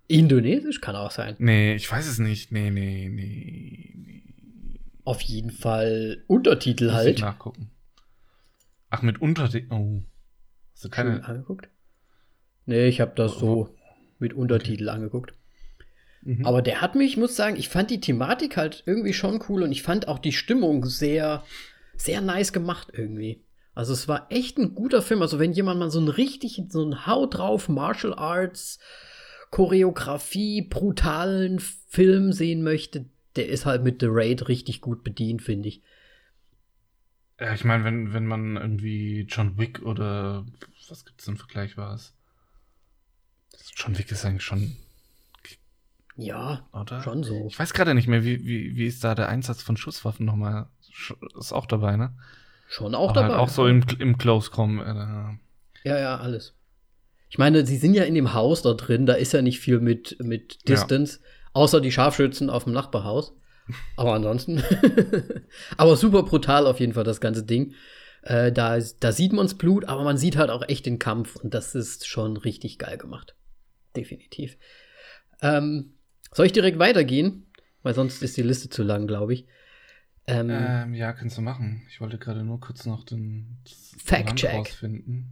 Indonesisch 0.08 0.80
kann 0.80 0.96
auch 0.96 1.11
sein. 1.11 1.34
Nee, 1.38 1.75
ich 1.75 1.90
weiß 1.90 2.06
es 2.06 2.18
nicht. 2.18 2.52
Nee, 2.52 2.70
nee, 2.70 3.08
nee. 3.11 3.92
nee. 3.94 4.23
Auf 5.04 5.20
jeden 5.23 5.50
Fall 5.50 6.23
Untertitel 6.26 6.84
Muss 6.87 6.92
ich 6.92 6.99
halt. 6.99 7.18
nachgucken. 7.20 7.70
Ach, 8.94 9.02
mit 9.02 9.20
Untertitel. 9.20 9.72
Oh. 9.72 10.02
Hast 10.72 10.84
du 10.84 10.88
keine. 10.88 11.24
angeguckt? 11.24 11.68
Nee, 12.64 12.86
ich 12.86 13.00
habe 13.00 13.12
das 13.16 13.40
so 13.40 13.74
mit 14.20 14.34
Untertitel 14.34 14.88
angeguckt. 14.88 15.34
Mhm. 16.22 16.46
Aber 16.46 16.62
der 16.62 16.80
hat 16.80 16.94
mich, 16.94 17.12
ich 17.12 17.16
muss 17.16 17.34
sagen, 17.34 17.56
ich 17.56 17.68
fand 17.68 17.90
die 17.90 18.00
Thematik 18.00 18.56
halt 18.56 18.84
irgendwie 18.86 19.12
schon 19.12 19.42
cool 19.48 19.64
und 19.64 19.72
ich 19.72 19.82
fand 19.82 20.06
auch 20.06 20.20
die 20.20 20.32
Stimmung 20.32 20.86
sehr, 20.86 21.42
sehr 21.96 22.20
nice 22.20 22.52
gemacht 22.52 22.92
irgendwie. 22.92 23.42
Also 23.74 23.92
es 23.92 24.06
war 24.06 24.28
echt 24.30 24.58
ein 24.58 24.76
guter 24.76 25.02
Film. 25.02 25.22
Also 25.22 25.40
wenn 25.40 25.52
jemand 25.52 25.80
mal 25.80 25.90
so 25.90 25.98
einen 25.98 26.08
richtig, 26.08 26.62
so 26.68 26.82
einen 26.82 27.04
Haut 27.04 27.36
drauf 27.36 27.68
Martial 27.68 28.14
Arts, 28.14 28.78
Choreografie, 29.50 30.62
brutalen 30.62 31.58
Film 31.58 32.32
sehen 32.32 32.62
möchte, 32.62 33.06
der 33.34 33.48
ist 33.48 33.66
halt 33.66 33.82
mit 33.82 34.00
The 34.00 34.06
Raid 34.08 34.46
richtig 34.46 34.80
gut 34.80 35.02
bedient, 35.02 35.42
finde 35.42 35.68
ich. 35.68 35.82
Ja, 37.40 37.52
ich 37.52 37.64
meine, 37.64 37.84
wenn, 37.84 38.12
wenn 38.12 38.26
man 38.26 38.56
irgendwie 38.56 39.26
John 39.28 39.58
Wick 39.58 39.82
oder 39.82 40.44
was 40.88 41.04
gibt's 41.04 41.24
denn 41.24 41.36
Vergleichbares? 41.36 42.14
John 43.76 43.98
Wick 43.98 44.10
ist 44.12 44.24
eigentlich 44.24 44.44
schon, 44.44 44.76
Ja, 46.16 46.68
oder? 46.72 47.02
schon 47.02 47.24
so. 47.24 47.46
Ich 47.48 47.58
weiß 47.58 47.72
gerade 47.72 47.94
nicht 47.94 48.06
mehr, 48.06 48.24
wie, 48.24 48.44
wie, 48.44 48.76
wie 48.76 48.86
ist 48.86 49.02
da 49.02 49.14
der 49.14 49.28
Einsatz 49.28 49.62
von 49.62 49.76
Schusswaffen 49.76 50.24
nochmal? 50.26 50.68
Ist 51.38 51.52
auch 51.52 51.66
dabei, 51.66 51.96
ne? 51.96 52.14
Schon 52.68 52.94
auch 52.94 53.10
Aber 53.10 53.22
dabei. 53.22 53.34
Halt 53.34 53.42
auch 53.42 53.48
so 53.48 53.66
im, 53.66 53.84
im 53.98 54.16
Close 54.16 54.50
Come. 54.50 54.82
Äh, 54.84 55.88
Ja, 55.88 55.98
ja, 55.98 56.16
alles. 56.18 56.54
Ich 57.30 57.38
meine, 57.38 57.66
sie 57.66 57.76
sind 57.78 57.94
ja 57.94 58.04
in 58.04 58.14
dem 58.14 58.32
Haus 58.32 58.62
da 58.62 58.74
drin, 58.74 59.06
da 59.06 59.14
ist 59.14 59.32
ja 59.32 59.42
nicht 59.42 59.58
viel 59.58 59.80
mit, 59.80 60.16
mit 60.20 60.54
Ja. 60.68 60.74
Distance, 60.76 61.18
außer 61.52 61.80
die 61.80 61.90
Scharfschützen 61.90 62.48
auf 62.48 62.62
dem 62.64 62.72
Nachbarhaus. 62.72 63.34
Aber 63.97 64.14
ansonsten. 64.14 64.62
aber 65.76 65.97
super 65.97 66.23
brutal 66.23 66.66
auf 66.66 66.80
jeden 66.80 66.92
Fall, 66.92 67.04
das 67.04 67.21
ganze 67.21 67.44
Ding. 67.44 67.75
Äh, 68.23 68.52
da, 68.52 68.78
da 69.00 69.12
sieht 69.12 69.33
man's 69.33 69.54
Blut, 69.56 69.87
aber 69.87 70.02
man 70.02 70.16
sieht 70.16 70.37
halt 70.37 70.50
auch 70.50 70.66
echt 70.68 70.87
den 70.87 70.99
Kampf 70.99 71.37
und 71.37 71.54
das 71.54 71.75
ist 71.75 72.06
schon 72.06 72.37
richtig 72.37 72.78
geil 72.78 72.99
gemacht. 72.99 73.37
Definitiv. 73.97 74.56
Ähm, 75.42 75.94
soll 76.33 76.47
ich 76.47 76.52
direkt 76.52 76.78
weitergehen? 76.78 77.47
Weil 77.83 77.94
sonst 77.94 78.23
ist 78.23 78.37
die 78.37 78.42
Liste 78.42 78.71
zu 78.71 78.83
lang, 78.83 79.06
glaube 79.06 79.35
ich. 79.35 79.47
Ähm, 80.26 80.49
ähm, 80.50 80.94
ja, 80.94 81.12
kannst 81.12 81.37
du 81.37 81.42
machen. 81.42 81.87
Ich 81.90 82.00
wollte 82.00 82.18
gerade 82.18 82.42
nur 82.42 82.59
kurz 82.61 82.87
noch 82.87 83.04
den 83.04 83.59
Fact-Check 83.99 84.54
rausfinden. 84.54 85.30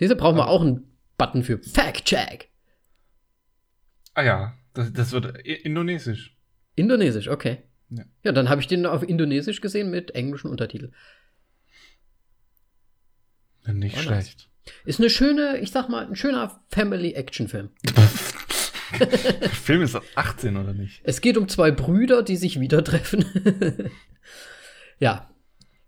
Diese 0.00 0.16
brauchen 0.16 0.36
wir 0.36 0.48
auch 0.48 0.62
einen 0.62 0.98
Button 1.16 1.44
für 1.44 1.58
Fact-Check. 1.58 2.50
Ah 4.14 4.22
ja, 4.22 4.58
das, 4.72 4.92
das 4.92 5.12
wird 5.12 5.38
indonesisch. 5.46 6.36
Indonesisch, 6.76 7.28
okay. 7.28 7.58
Ja, 7.90 8.04
ja 8.22 8.32
dann 8.32 8.48
habe 8.48 8.60
ich 8.60 8.66
den 8.66 8.86
auf 8.86 9.02
Indonesisch 9.02 9.60
gesehen 9.60 9.90
mit 9.90 10.14
englischen 10.14 10.50
Untertiteln. 10.50 10.94
Nicht 13.66 13.96
oh, 13.98 14.00
schlecht. 14.00 14.48
Ist 14.84 15.00
eine 15.00 15.10
schöne, 15.10 15.58
ich 15.58 15.70
sag 15.70 15.88
mal, 15.88 16.06
ein 16.06 16.16
schöner 16.16 16.60
Family-Action-Film. 16.70 17.70
Der 18.98 19.08
Film 19.50 19.82
ist 19.82 19.94
ab 19.94 20.04
18, 20.14 20.56
oder 20.56 20.72
nicht? 20.72 21.00
Es 21.04 21.20
geht 21.20 21.36
um 21.36 21.48
zwei 21.48 21.70
Brüder, 21.70 22.22
die 22.22 22.36
sich 22.36 22.60
wieder 22.60 22.84
treffen. 22.84 23.24
ja. 24.98 25.30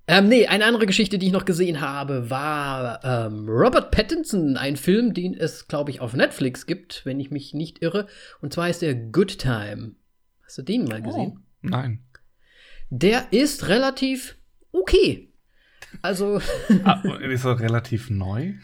Ähm, 0.09 0.29
nee, 0.29 0.47
eine 0.47 0.65
andere 0.65 0.87
Geschichte, 0.87 1.19
die 1.19 1.27
ich 1.27 1.33
noch 1.33 1.45
gesehen 1.45 1.81
habe, 1.81 2.31
war 2.31 3.05
ähm, 3.05 3.49
Robert 3.49 3.91
Pattinson, 3.91 4.57
ein 4.57 4.77
Film, 4.77 5.15
den 5.15 5.35
es, 5.35 5.67
glaube 5.67 5.91
ich, 5.91 6.01
auf 6.01 6.13
Netflix 6.15 6.67
gibt, 6.67 7.05
wenn 7.05 7.19
ich 7.19 7.31
mich 7.31 7.55
nicht 7.55 7.83
irre. 7.83 8.07
Und 8.41 8.53
zwar 8.53 8.71
ist 8.71 8.83
der 8.83 8.95
Good 8.95 9.39
Time. 9.39 9.97
Hast 10.47 10.59
du 10.59 10.63
den 10.63 10.85
mal 10.85 11.03
gesehen? 11.03 11.33
Oh, 11.37 11.39
nein. 11.61 12.03
Der 12.89 13.33
ist 13.33 13.69
relativ 13.69 14.37
okay. 14.71 15.33
Also. 16.03 16.41
ah, 16.85 17.03
ist 17.21 17.45
er 17.45 17.59
relativ 17.59 18.11
neu? 18.11 18.55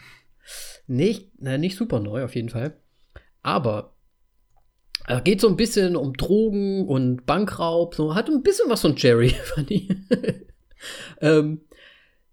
Nicht, 0.87 1.31
na, 1.37 1.57
nicht 1.57 1.77
super 1.77 1.99
neu, 1.99 2.23
auf 2.23 2.35
jeden 2.35 2.49
Fall. 2.49 2.77
Aber 3.41 3.93
er 5.07 5.21
geht 5.21 5.41
so 5.41 5.49
ein 5.49 5.57
bisschen 5.57 5.95
um 5.95 6.13
Drogen 6.15 6.87
und 6.87 7.25
Bankraub. 7.25 7.95
So, 7.95 8.15
hat 8.15 8.29
ein 8.29 8.43
bisschen 8.43 8.69
was 8.69 8.81
von 8.81 8.95
Jerry, 8.95 9.29
fand 9.43 9.69
ich. 9.69 9.89
ähm, 11.21 11.61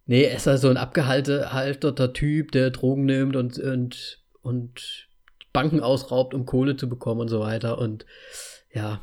nee, 0.07 0.23
er 0.23 0.37
ist 0.37 0.47
also 0.47 0.69
ein 0.69 0.76
abgehalteter 0.76 2.12
Typ, 2.12 2.52
der 2.52 2.71
Drogen 2.71 3.04
nimmt 3.04 3.35
und, 3.35 3.59
und, 3.59 4.23
und 4.42 5.09
Banken 5.52 5.80
ausraubt, 5.80 6.35
um 6.35 6.47
Kohle 6.47 6.76
zu 6.76 6.88
bekommen 6.88 7.23
und 7.23 7.28
so 7.28 7.40
weiter. 7.40 7.78
Und 7.78 8.07
ja, 8.73 9.00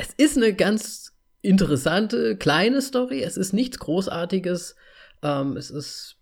es 0.00 0.14
ist 0.16 0.36
eine 0.38 0.54
ganz 0.54 1.12
interessante, 1.42 2.36
kleine 2.36 2.80
Story. 2.80 3.22
Es 3.22 3.36
ist 3.36 3.52
nichts 3.52 3.78
Großartiges. 3.78 4.74
Ähm, 5.22 5.56
es 5.58 5.70
ist, 5.70 6.16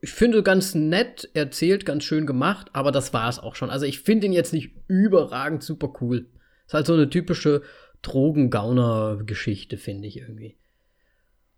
ich 0.00 0.12
finde, 0.12 0.42
ganz 0.42 0.74
nett 0.76 1.28
erzählt, 1.34 1.84
ganz 1.84 2.04
schön 2.04 2.26
gemacht, 2.26 2.68
aber 2.72 2.92
das 2.92 3.12
war 3.12 3.28
es 3.28 3.40
auch 3.40 3.56
schon. 3.56 3.70
Also 3.70 3.86
ich 3.86 4.00
finde 4.00 4.26
ihn 4.26 4.32
jetzt 4.32 4.52
nicht 4.52 4.70
überragend 4.86 5.64
super 5.64 5.92
cool. 6.00 6.26
Ist 6.66 6.74
halt 6.74 6.86
so 6.86 6.94
eine 6.94 7.10
typische 7.10 7.62
Drogengauner-Geschichte, 8.02 9.76
finde 9.76 10.06
ich 10.06 10.18
irgendwie. 10.18 10.56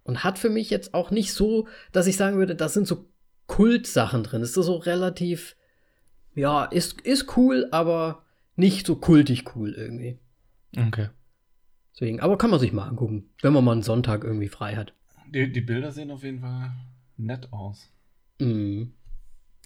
Und 0.05 0.25
hat 0.25 0.39
für 0.39 0.51
mich 0.51 0.71
jetzt 0.71 0.95
auch 0.95 1.11
nicht 1.11 1.35
so, 1.35 1.69
dass 1.93 2.07
ich 2.07 2.17
sagen 2.17 2.39
würde, 2.39 2.57
das 2.57 2.73
sind 2.73 2.89
so 2.89 3.07
Kultsachen 3.47 4.23
drin. 4.23 4.41
Ist 4.41 4.55
so 4.55 4.77
relativ, 4.77 5.57
ja, 6.35 6.65
ist, 6.65 7.03
ist 7.03 7.37
cool, 7.37 7.69
aber 7.71 8.25
nicht 8.57 8.87
so 8.87 8.97
kultig 8.97 9.55
cool 9.55 9.75
irgendwie. 9.75 10.19
Okay. 10.77 11.09
Deswegen, 11.95 12.21
aber 12.21 12.39
kann 12.39 12.51
man 12.51 12.61
sich 12.61 12.73
mal 12.73 12.89
angucken, 12.89 13.31
wenn 13.43 13.53
man 13.53 13.65
mal 13.65 13.73
einen 13.73 13.83
Sonntag 13.83 14.25
irgendwie 14.25 14.49
frei 14.49 14.77
hat. 14.77 14.95
Die, 15.29 15.53
die 15.53 15.61
Bilder 15.61 15.93
sehen 15.93 16.11
auf 16.11 16.23
jeden 16.23 16.41
Fall 16.41 16.73
nett 17.17 17.53
aus. 17.53 17.91
Mhm. 18.39 18.95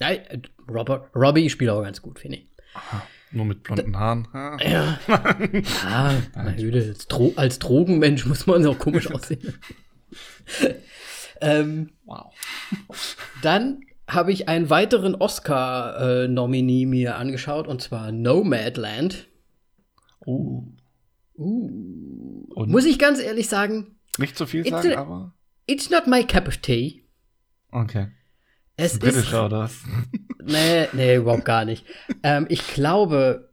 Ja, 0.01 0.11
äh, 0.11 0.41
Robert, 0.69 1.15
Robbie 1.15 1.51
spielt 1.51 1.71
auch 1.71 1.83
ganz 1.83 2.03
gut, 2.03 2.19
finde 2.19 2.39
ich. 2.39 2.49
Aha, 2.75 3.03
nur 3.33 3.47
mit 3.47 3.63
blonden 3.63 3.93
da, 3.93 3.99
Haaren. 3.99 4.29
Ja. 4.61 4.99
ja, 5.09 5.37
ja 5.89 6.23
meine 6.35 6.57
Güte, 6.57 6.79
als, 6.89 7.07
Dro 7.09 7.33
als 7.37 7.59
Drogenmensch 7.59 8.27
muss 8.27 8.47
man 8.47 8.67
auch 8.67 8.79
komisch 8.79 9.11
aussehen. 9.13 9.55
ähm, 11.41 11.91
wow. 12.05 12.33
Dann 13.43 13.81
habe 14.09 14.33
ich 14.33 14.49
einen 14.49 14.71
weiteren 14.71 15.15
Oscar-Nominee 15.15 16.87
mir 16.87 17.17
angeschaut, 17.17 17.67
und 17.67 17.81
zwar 17.81 18.13
Nomadland. 18.13 19.27
Oh. 20.25 20.65
Uh. 21.37 22.47
uh. 22.55 22.67
Muss 22.67 22.85
ich 22.85 22.99
ganz 22.99 23.21
ehrlich 23.21 23.49
sagen. 23.49 23.99
Nicht 24.19 24.37
zu 24.37 24.47
viel 24.47 24.67
sagen, 24.67 24.95
aber. 24.95 25.35
It's 25.67 25.91
not 25.91 26.07
my 26.07 26.25
cup 26.25 26.49
of 26.49 26.59
tea. 26.59 27.05
Okay. 27.71 28.09
Es 28.77 28.99
Britisch 28.99 29.29
ist. 29.29 29.35
oder 29.35 29.71
Nee, 30.45 30.89
nee, 30.93 31.17
überhaupt 31.17 31.45
gar 31.45 31.65
nicht. 31.65 31.85
ähm, 32.23 32.47
ich 32.49 32.67
glaube, 32.69 33.51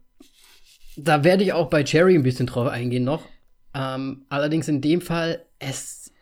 da 0.96 1.24
werde 1.24 1.42
ich 1.42 1.52
auch 1.52 1.68
bei 1.68 1.82
Cherry 1.82 2.14
ein 2.14 2.22
bisschen 2.22 2.46
drauf 2.46 2.68
eingehen 2.68 3.04
noch. 3.04 3.26
Ähm, 3.74 4.26
allerdings 4.28 4.68
in 4.68 4.80
dem 4.80 5.00
Fall, 5.00 5.44
es 5.58 6.12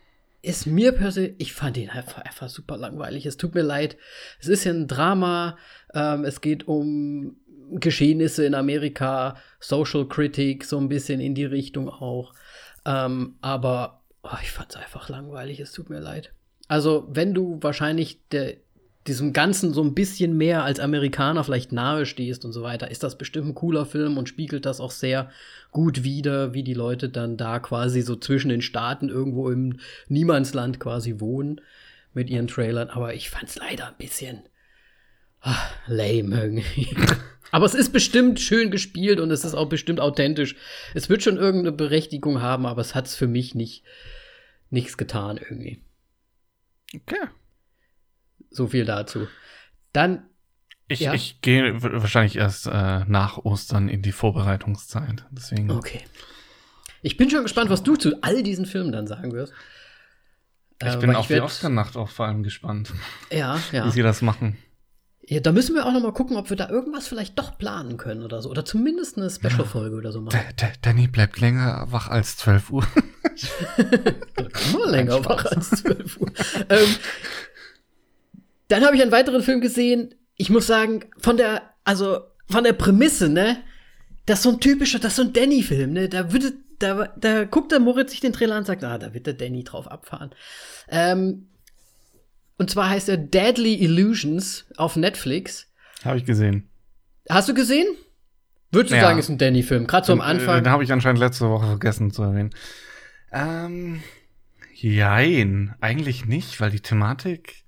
ist 0.41 0.67
mir 0.67 0.93
persönlich, 0.93 1.35
ich 1.39 1.53
fand 1.53 1.77
ihn 1.77 1.91
einfach, 1.91 2.23
einfach 2.23 2.49
super 2.49 2.77
langweilig. 2.77 3.27
Es 3.27 3.37
tut 3.37 3.55
mir 3.55 3.63
leid. 3.63 3.97
Es 4.41 4.49
ist 4.49 4.65
ja 4.65 4.73
ein 4.73 4.89
Drama. 4.89 5.59
Ähm, 5.95 6.25
es 6.25 6.41
geht 6.41 6.67
um 6.67 7.37
Geschehnisse 7.71 8.45
in 8.45 8.55
Amerika, 8.55 9.37
Social 9.61 10.07
Critic, 10.07 10.65
so 10.65 10.79
ein 10.79 10.89
bisschen 10.89 11.21
in 11.21 11.35
die 11.35 11.45
Richtung 11.45 11.89
auch. 11.89 12.35
Ähm, 12.85 13.37
aber 13.41 14.03
Oh, 14.23 14.37
ich 14.41 14.51
fand's 14.51 14.77
einfach 14.77 15.09
langweilig, 15.09 15.59
es 15.61 15.73
tut 15.73 15.91
mir 15.91 15.99
leid. 15.99 16.33
Also, 16.69 17.09
wenn 17.11 17.35
du 17.35 17.59
wahrscheinlich 17.61 18.21
der, 18.31 18.57
diesem 19.09 19.33
Ganzen 19.33 19.75
so 19.75 19.83
ein 19.83 19.95
bisschen 19.95 20.37
mehr 20.37 20.63
als 20.63 20.79
Amerikaner 20.79 21.43
vielleicht 21.43 21.73
nahe 21.73 22.07
stehst 22.07 22.45
und 22.45 22.53
so 22.53 22.63
weiter, 22.63 22.91
ist 22.91 23.03
das 23.03 23.19
bestimmt 23.19 23.49
ein 23.49 23.55
cooler 23.55 23.85
Film 23.85 24.17
und 24.17 24.29
spiegelt 24.29 24.65
das 24.65 24.81
auch 24.81 24.93
sehr 24.93 25.31
gut 25.73 26.05
wider, 26.05 26.55
wie 26.55 26.63
die 26.63 26.75
Leute 26.75 27.09
dann 27.09 27.37
da 27.37 27.59
quasi 27.59 28.03
so 28.03 28.15
zwischen 28.15 28.49
den 28.49 28.63
Staaten 28.63 29.09
irgendwo 29.09 29.51
im 29.51 29.81
Niemandsland 30.09 30.79
quasi 30.79 31.19
wohnen 31.19 31.61
mit 32.15 32.31
ihren 32.31 32.47
Trailern. 32.47 32.91
Aber 32.91 33.15
ich 33.15 33.29
fand's 33.29 33.57
leider 33.57 33.89
ein 33.89 33.97
bisschen 33.99 34.43
ach, 35.41 35.73
lame 35.89 36.41
irgendwie. 36.41 36.97
Aber 37.53 37.67
es 37.67 37.75
ist 37.75 37.93
bestimmt 37.93 38.41
schön 38.41 38.71
gespielt 38.71 39.21
und 39.21 39.31
es 39.31 39.45
ist 39.45 39.55
auch 39.55 39.69
bestimmt 39.69 40.01
authentisch. 40.01 40.57
Es 40.95 41.11
wird 41.11 41.23
schon 41.23 41.37
irgendeine 41.37 41.77
Berechtigung 41.77 42.41
haben, 42.41 42.65
aber 42.67 42.81
es 42.81 42.95
hat's 42.95 43.15
für 43.15 43.29
mich 43.29 43.55
nicht 43.55 43.85
nichts 44.71 44.97
getan 44.97 45.37
irgendwie. 45.37 45.85
Okay. 46.95 47.29
So 48.51 48.67
viel 48.67 48.87
dazu. 48.87 49.29
Dann. 49.93 50.25
Ich, 50.89 51.01
ja. 51.01 51.13
ich 51.13 51.43
gehe 51.43 51.83
wahrscheinlich 51.83 52.37
erst 52.37 52.67
äh, 52.67 53.05
nach 53.05 53.37
Ostern 53.39 53.89
in 53.89 54.01
die 54.01 54.13
Vorbereitungszeit. 54.13 55.27
Deswegen. 55.31 55.71
Okay. 55.71 56.01
Ich 57.03 57.19
bin 57.19 57.29
schon 57.29 57.43
gespannt, 57.43 57.69
was 57.69 57.83
du 57.83 57.97
zu 57.97 58.23
all 58.23 58.43
diesen 58.43 58.65
Filmen 58.65 58.93
dann 58.93 59.07
sagen 59.07 59.33
wirst. 59.33 59.53
Ich 60.83 60.89
äh, 60.89 60.97
bin 60.97 61.15
auf 61.15 61.29
ich 61.29 61.37
die 61.37 61.41
Oscar-Nacht 61.41 61.99
auch 61.99 62.09
vor 62.09 62.27
allem 62.27 62.43
gespannt. 62.43 62.93
Ja, 63.31 63.61
ja. 63.73 63.85
Wie 63.87 63.91
sie 63.91 64.03
das 64.03 64.23
machen. 64.23 64.57
Ja, 65.25 65.39
da 65.39 65.53
müssen 65.53 65.75
wir 65.77 65.87
auch 65.87 65.93
noch 65.93 66.03
mal 66.03 66.13
gucken, 66.13 66.37
ob 66.37 66.51
wir 66.51 66.57
da 66.57 66.69
irgendwas 66.69 67.07
vielleicht 67.07 67.39
doch 67.39 67.57
planen 67.57 67.97
können 67.97 68.23
oder 68.23 68.43
so. 68.43 68.51
Oder 68.51 68.65
zumindest 68.65 69.17
eine 69.17 69.31
Special-Folge 69.31 69.97
oder 69.97 70.11
so 70.11 70.21
machen. 70.21 70.41
D 70.61 70.67
Danny 70.83 71.07
bleibt 71.07 71.41
länger 71.41 71.87
wach 71.91 72.09
als 72.09 72.37
12 72.39 72.71
Uhr. 72.71 72.87
Immer 74.73 74.91
länger 74.91 75.25
wach 75.25 75.45
als 75.47 75.71
12 75.71 76.21
Uhr. 76.21 76.33
ähm, 76.69 76.97
dann 78.67 78.85
habe 78.85 78.97
ich 78.97 79.03
einen 79.03 79.13
weiteren 79.13 79.43
Film 79.43 79.61
gesehen. 79.61 80.15
Ich 80.37 80.51
muss 80.51 80.67
sagen, 80.67 81.05
von 81.19 81.37
der, 81.37 81.63
also 81.85 82.21
von 82.51 82.65
der 82.65 82.73
Prämisse, 82.73 83.29
ne? 83.29 83.59
Das 84.27 84.41
ist 84.41 84.43
so 84.45 84.51
ein 84.51 84.61
typischer, 84.61 84.99
das 84.99 85.13
ist 85.13 85.17
so 85.17 85.23
ein 85.23 85.33
Danny-Film, 85.33 85.93
ne? 85.93 86.09
Da 86.09 86.33
würde, 86.33 86.53
da, 86.81 87.09
da 87.17 87.45
guckt 87.45 87.71
der 87.71 87.79
Moritz 87.81 88.11
sich 88.11 88.21
den 88.21 88.33
Trailer 88.33 88.55
an 88.55 88.61
und 88.61 88.67
sagt, 88.67 88.83
ah, 88.83 88.99
da 88.99 89.15
wird 89.15 89.27
der 89.27 89.35
Danny 89.35 89.63
drauf 89.63 89.89
abfahren. 89.89 90.31
Ähm, 90.89 91.49
und 92.59 92.71
zwar 92.71 92.89
heißt 92.91 93.09
er 93.09 93.17
Deadly 93.17 93.75
Illusions 93.75 94.67
auf 94.77 94.97
Netflix. 94.97 95.69
Habe 96.05 96.19
ich 96.19 96.25
gesehen. 96.25 96.69
Hast 97.29 97.49
du 97.49 97.55
gesehen? 97.55 97.87
Würdest 98.71 98.93
du 98.93 98.97
ja. 98.97 99.03
sagen, 99.03 99.19
ist 99.19 99.29
ein 99.29 99.39
Danny-Film? 99.39 99.87
Gerade 99.87 100.07
so 100.07 100.13
am 100.13 100.21
Anfang. 100.21 100.65
Den 100.65 100.73
habe 100.73 100.83
ich 100.83 100.93
anscheinend 100.93 101.21
letzte 101.21 101.49
Woche 101.49 101.67
vergessen 101.67 102.11
zu 102.11 102.23
erwähnen. 102.23 102.51
Ähm, 103.31 104.03
jein, 104.75 105.75
eigentlich 105.81 106.27
nicht, 106.27 106.61
weil 106.61 106.71
die 106.71 106.81
Thematik. 106.81 107.65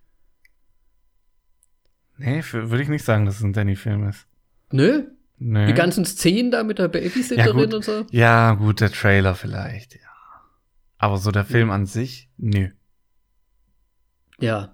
Nee, 2.17 2.43
würde 2.53 2.83
ich 2.83 2.89
nicht 2.89 3.05
sagen, 3.05 3.27
dass 3.27 3.37
es 3.37 3.43
ein 3.43 3.53
Danny-Film 3.53 4.09
ist. 4.09 4.27
Nö? 4.71 5.05
Nö. 5.39 5.67
Die 5.67 5.75
ganzen 5.75 6.05
Szenen 6.05 6.51
da 6.51 6.63
mit 6.63 6.79
der 6.79 6.89
Babysitterin 6.89 7.71
ja, 7.71 7.77
und 7.77 7.85
so? 7.85 8.07
Ja, 8.11 8.53
gut, 8.55 8.81
der 8.81 8.91
Trailer 8.91 9.35
vielleicht, 9.35 9.95
ja. 9.95 10.01
Aber 10.97 11.19
so 11.19 11.31
der 11.31 11.45
Film 11.45 11.71
an 11.71 11.87
sich, 11.87 12.31
nö. 12.39 12.69
Ja. 14.41 14.74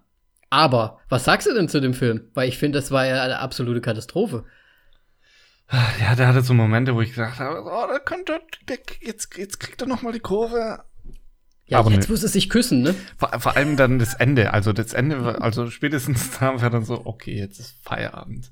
Aber, 0.50 0.98
was 1.08 1.24
sagst 1.24 1.46
du 1.46 1.54
denn 1.54 1.68
zu 1.68 1.80
dem 1.80 1.94
Film? 1.94 2.28
Weil 2.34 2.48
ich 2.48 2.58
finde, 2.58 2.80
das 2.80 2.90
war 2.90 3.06
ja 3.06 3.22
eine 3.22 3.38
absolute 3.38 3.80
Katastrophe. 3.80 4.44
Ja, 6.00 6.16
der 6.16 6.26
hatte 6.26 6.42
so 6.42 6.52
Momente, 6.52 6.96
wo 6.96 7.00
ich 7.00 7.14
gedacht 7.14 7.38
habe, 7.38 7.62
oh, 7.64 7.86
da 7.86 8.00
könnte, 8.00 8.40
der, 8.68 8.78
jetzt, 9.00 9.36
jetzt 9.38 9.60
kriegt 9.60 9.80
er 9.80 9.86
noch 9.86 10.02
mal 10.02 10.12
die 10.12 10.18
Kurve. 10.18 10.82
Ja, 11.66 11.78
aber 11.78 11.92
jetzt 11.92 12.08
ne. 12.08 12.12
muss 12.12 12.24
es 12.24 12.32
sich 12.32 12.50
küssen, 12.50 12.82
ne? 12.82 12.96
Vor, 13.16 13.30
vor, 13.38 13.56
allem 13.56 13.76
dann 13.76 14.00
das 14.00 14.14
Ende. 14.14 14.52
Also 14.52 14.72
das 14.72 14.92
Ende, 14.92 15.40
also 15.40 15.70
spätestens 15.70 16.38
da 16.40 16.60
war 16.60 16.70
dann 16.70 16.84
so, 16.84 17.02
okay, 17.04 17.38
jetzt 17.38 17.60
ist 17.60 17.76
Feierabend. 17.82 18.50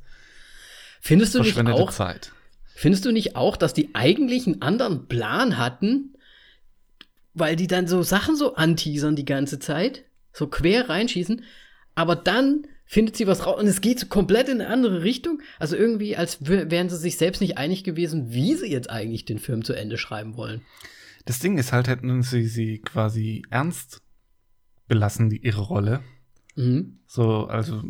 Findest 1.01 1.35
du 1.35 1.43
nicht 1.43 1.59
auch? 1.59 1.91
Zeit. 1.91 2.31
Findest 2.77 3.05
du 3.05 3.11
nicht 3.11 3.35
auch, 3.35 3.57
dass 3.57 3.75
die 3.75 3.97
eigentlich 3.97 4.47
einen 4.47 4.63
anderen 4.63 5.09
Plan 5.09 5.59
hatten, 5.59 6.15
weil 7.35 7.57
die 7.57 7.67
dann 7.67 7.89
so 7.89 8.05
Sachen 8.05 8.37
so 8.37 8.55
anteasern 8.55 9.17
die 9.17 9.25
ganze 9.25 9.59
Zeit, 9.59 10.05
so 10.33 10.47
quer 10.47 10.89
reinschießen, 10.89 11.43
aber 11.99 12.15
dann 12.15 12.65
findet 12.85 13.17
sie 13.17 13.27
was 13.27 13.45
raus 13.45 13.61
und 13.61 13.67
es 13.67 13.81
geht 13.81 13.99
so 13.99 14.07
komplett 14.07 14.49
in 14.49 14.61
eine 14.61 14.71
andere 14.71 15.03
Richtung. 15.03 15.43
Also 15.59 15.75
irgendwie, 15.75 16.15
als 16.15 16.39
wären 16.47 16.89
sie 16.89 16.97
sich 16.97 17.17
selbst 17.19 17.41
nicht 17.41 17.59
einig 17.59 17.83
gewesen, 17.83 18.31
wie 18.31 18.55
sie 18.55 18.71
jetzt 18.71 18.89
eigentlich 18.89 19.25
den 19.25 19.41
Film 19.41 19.65
zu 19.65 19.73
Ende 19.73 19.99
schreiben 19.99 20.37
wollen. 20.37 20.63
Das 21.25 21.41
Ding 21.41 21.59
ist 21.59 21.73
halt, 21.73 21.89
hätten 21.89 22.23
sie 22.23 22.47
sie 22.47 22.79
quasi 22.79 23.43
ernst 23.51 24.01
belassen, 24.87 25.29
die, 25.29 25.39
ihre 25.39 25.63
Rolle. 25.63 26.05
Mhm. 26.55 27.01
So, 27.09 27.49
also, 27.49 27.83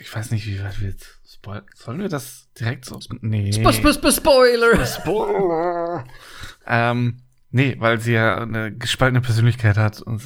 ich 0.00 0.12
weiß 0.12 0.30
nicht, 0.30 0.46
wie 0.46 0.62
weit 0.62 0.80
wir 0.80 0.88
jetzt 0.88 1.20
spoil 1.30 1.64
Sollen 1.74 2.00
wir 2.00 2.08
das 2.08 2.48
direkt 2.58 2.86
so? 2.86 2.98
Nee. 3.20 3.50
-sp 3.50 4.10
Spoiler! 4.10 4.86
Spoiler! 4.86 6.06
ähm, 6.66 7.18
nee, 7.52 7.76
weil 7.78 8.00
sie 8.00 8.12
ja 8.12 8.38
eine 8.38 8.74
gespaltene 8.74 9.20
Persönlichkeit 9.20 9.76
hat 9.76 10.02
und 10.02 10.22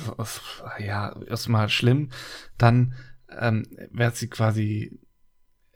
ja, 0.78 1.14
erstmal 1.26 1.68
schlimm. 1.68 2.10
Dann 2.56 2.94
ähm, 3.38 3.66
wäre 3.90 4.12
sie 4.12 4.28
quasi 4.28 4.98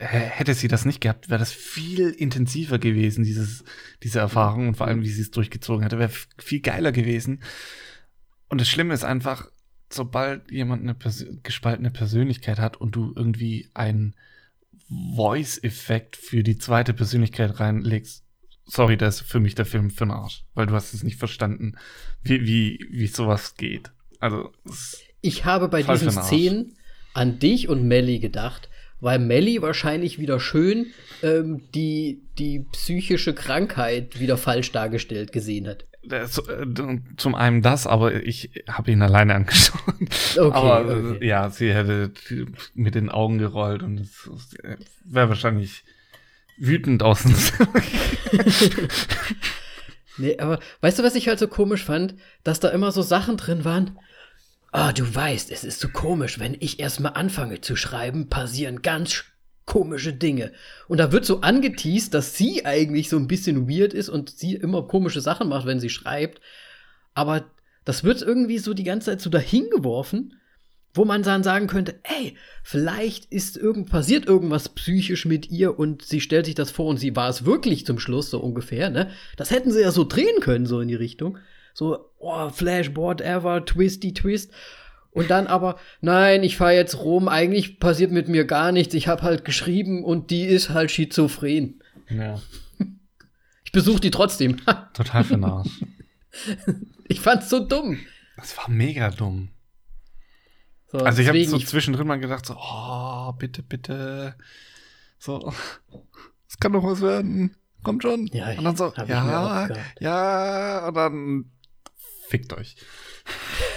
hätte 0.01 0.55
sie 0.55 0.69
das 0.69 0.87
nicht 0.87 1.03
gehabt, 1.03 1.29
wäre 1.29 1.39
das 1.39 1.53
viel 1.53 2.09
intensiver 2.09 2.79
gewesen, 2.79 3.23
dieses, 3.23 3.65
diese 4.03 4.19
Erfahrung 4.19 4.69
und 4.69 4.77
vor 4.77 4.87
allem, 4.87 5.03
wie 5.03 5.11
sie 5.11 5.21
es 5.21 5.31
durchgezogen 5.31 5.83
hätte, 5.83 5.99
wäre 5.99 6.11
viel 6.39 6.61
geiler 6.61 6.91
gewesen. 6.91 7.43
Und 8.49 8.63
das 8.63 8.69
Schlimme 8.69 8.95
ist 8.95 9.05
einfach, 9.05 9.51
sobald 9.93 10.51
jemand 10.51 10.83
eine 10.83 10.95
Pers 10.95 11.27
gespaltene 11.43 11.91
Persönlichkeit 11.91 12.59
hat 12.59 12.79
und 12.79 12.97
du 12.97 13.13
irgendwie 13.15 13.69
einen 13.75 14.15
Voice-Effekt 14.89 16.17
für 16.17 16.43
die 16.43 16.57
zweite 16.57 16.95
Persönlichkeit 16.95 17.61
reinlegst, 17.61 18.25
sorry, 18.71 18.97
das 18.97 19.21
ist 19.21 19.31
für 19.31 19.41
mich 19.41 19.55
der 19.55 19.67
Film 19.67 19.91
für 19.91 20.05
den 20.05 20.13
Arsch, 20.13 20.45
weil 20.55 20.67
du 20.67 20.75
hast 20.75 20.95
es 20.95 21.03
nicht 21.03 21.19
verstanden, 21.19 21.75
wie, 22.23 22.47
wie, 22.47 22.87
wie 22.91 23.07
sowas 23.07 23.55
geht. 23.57 23.91
Also, 24.21 24.53
ich 25.21 25.45
habe 25.45 25.69
bei 25.69 25.83
diesen 25.83 26.11
Szenen 26.11 26.77
an 27.15 27.39
dich 27.39 27.69
und 27.69 27.87
Melly 27.87 28.19
gedacht, 28.19 28.69
weil 29.01 29.19
Melly 29.19 29.63
wahrscheinlich 29.63 30.19
wieder 30.19 30.41
schön 30.41 30.87
ähm, 31.23 31.63
die, 31.75 32.23
die 32.39 32.61
psychische 32.73 33.35
Krankheit 33.35 34.21
wieder 34.21 34.37
falsch 34.37 34.73
dargestellt 34.73 35.33
gesehen 35.33 35.67
hat. 35.67 35.87
Das, 36.03 36.39
äh, 36.39 36.67
zum 37.17 37.35
einen 37.35 37.63
das, 37.63 37.87
aber 37.87 38.15
ich 38.25 38.51
habe 38.69 38.91
ihn 38.91 39.03
alleine 39.03 39.35
angeschaut. 39.35 39.81
Okay, 40.39 40.57
aber 40.57 40.91
äh, 40.91 41.11
okay. 41.11 41.27
ja, 41.27 41.51
sie 41.51 41.75
hätte 41.75 42.13
mit 42.75 42.95
den 42.95 43.11
Augen 43.11 43.39
gerollt 43.39 43.83
und 43.83 44.01
es 44.01 44.29
wäre 45.05 45.29
wahrscheinlich 45.29 45.83
wütend 46.61 47.03
außen. 47.03 47.35
nee, 50.19 50.39
aber 50.39 50.61
weißt 50.81 50.99
du, 50.99 51.03
was 51.03 51.15
ich 51.15 51.29
halt 51.29 51.39
so 51.39 51.49
komisch 51.49 51.85
fand? 51.85 52.15
Dass 52.45 52.61
da 52.61 52.69
immer 52.69 52.93
so 52.93 53.03
Sachen 53.03 53.37
drin 53.37 53.65
waren, 53.65 53.99
Ah, 54.73 54.91
oh, 54.91 54.93
du 54.93 55.15
weißt, 55.15 55.51
es 55.51 55.65
ist 55.65 55.81
so 55.81 55.89
komisch, 55.89 56.39
wenn 56.39 56.57
ich 56.61 56.79
erstmal 56.79 57.15
anfange 57.15 57.61
zu 57.61 57.75
schreiben, 57.75 58.29
passieren 58.29 58.83
ganz 58.83 59.25
komische 59.65 60.13
Dinge. 60.13 60.53
Und 60.87 60.99
da 60.99 61.11
wird 61.11 61.25
so 61.25 61.41
angeteased, 61.41 62.15
dass 62.15 62.37
sie 62.37 62.65
eigentlich 62.65 63.09
so 63.09 63.17
ein 63.17 63.27
bisschen 63.27 63.69
weird 63.69 63.93
ist 63.93 64.09
und 64.09 64.31
sie 64.31 64.55
immer 64.55 64.87
komische 64.87 65.21
Sachen 65.21 65.49
macht, 65.49 65.67
wenn 65.67 65.81
sie 65.81 65.91
schreibt. 65.91 66.41
Aber 67.15 67.45
das 67.85 68.05
wird 68.05 68.23
irgendwie 68.23 68.59
so 68.59 68.73
die 68.73 68.85
ganze 68.85 69.07
Zeit 69.07 69.21
so 69.21 69.31
dahingeworfen, 69.31 70.40
wo 70.93 71.05
man 71.05 71.23
dann 71.23 71.43
sagen 71.43 71.67
könnte, 71.67 72.01
ey, 72.03 72.37
vielleicht 72.63 73.27
ist 73.27 73.57
irgend 73.57 73.91
passiert 73.91 74.27
irgendwas 74.27 74.69
psychisch 74.71 75.25
mit 75.25 75.51
ihr 75.51 75.79
und 75.79 76.03
sie 76.03 76.21
stellt 76.21 76.47
sich 76.47 76.55
das 76.55 76.71
vor 76.71 76.87
und 76.87 76.97
sie 76.97 77.15
war 77.15 77.29
es 77.29 77.45
wirklich 77.45 77.87
zum 77.87 77.99
Schluss 77.99 78.31
so 78.31 78.41
ungefähr, 78.41 78.91
ne? 78.91 79.11
Das 79.37 79.51
hätten 79.51 79.71
sie 79.71 79.83
ja 79.83 79.93
so 79.93 80.05
drehen 80.05 80.41
können 80.41 80.67
so 80.67 80.81
in 80.81 80.89
die 80.89 80.95
Richtung. 80.95 81.39
So, 81.75 82.11
oh, 82.19 82.49
Flash, 82.49 82.97
whatever, 82.97 83.65
twisty, 83.65 84.13
twist. 84.13 84.51
Und 85.13 85.31
dann 85.31 85.47
aber, 85.47 85.77
nein, 86.01 86.43
ich 86.43 86.57
fahre 86.57 86.75
jetzt 86.75 86.99
rum, 86.99 87.29
eigentlich 87.29 87.81
passiert 87.81 88.13
mit 88.13 88.29
mir 88.29 88.45
gar 88.45 88.73
nichts. 88.73 88.95
Ich 88.95 89.09
habe 89.09 89.23
halt 89.23 89.45
geschrieben 89.45 90.05
und 90.05 90.31
die 90.31 90.45
ist 90.45 90.71
halt 90.71 90.91
schizophren. 90.91 91.83
Ja. 92.09 92.41
Ich 93.63 93.73
besuche 93.73 94.01
die 94.01 94.11
trotzdem. 94.11 94.57
Total 94.95 95.23
für. 95.23 95.63
Ich 97.07 97.21
fand's 97.21 97.49
so 97.49 97.65
dumm. 97.65 98.01
Das 98.37 98.57
war 98.57 98.69
mega 98.69 99.13
dumm. 99.13 99.51
So, 100.93 100.99
also 100.99 101.23
ich 101.23 101.29
habe 101.29 101.45
so 101.45 101.59
zwischendrin 101.59 102.07
mal 102.07 102.19
gedacht, 102.19 102.47
so, 102.47 102.57
oh, 102.57 103.33
bitte, 103.33 103.63
bitte. 103.63 104.35
So, 105.19 105.53
es 106.49 106.59
kann 106.59 106.73
doch 106.73 106.83
was 106.83 107.01
werden. 107.01 107.57
Kommt 107.83 108.03
schon. 108.03 108.27
Ja, 108.33 108.51
und 108.59 108.65
dann 108.65 108.77
so, 108.77 108.93
ja, 109.07 109.69
ja, 110.01 110.89
und 110.89 110.95
dann 110.95 111.45
fickt 112.29 112.53
euch. 112.53 112.77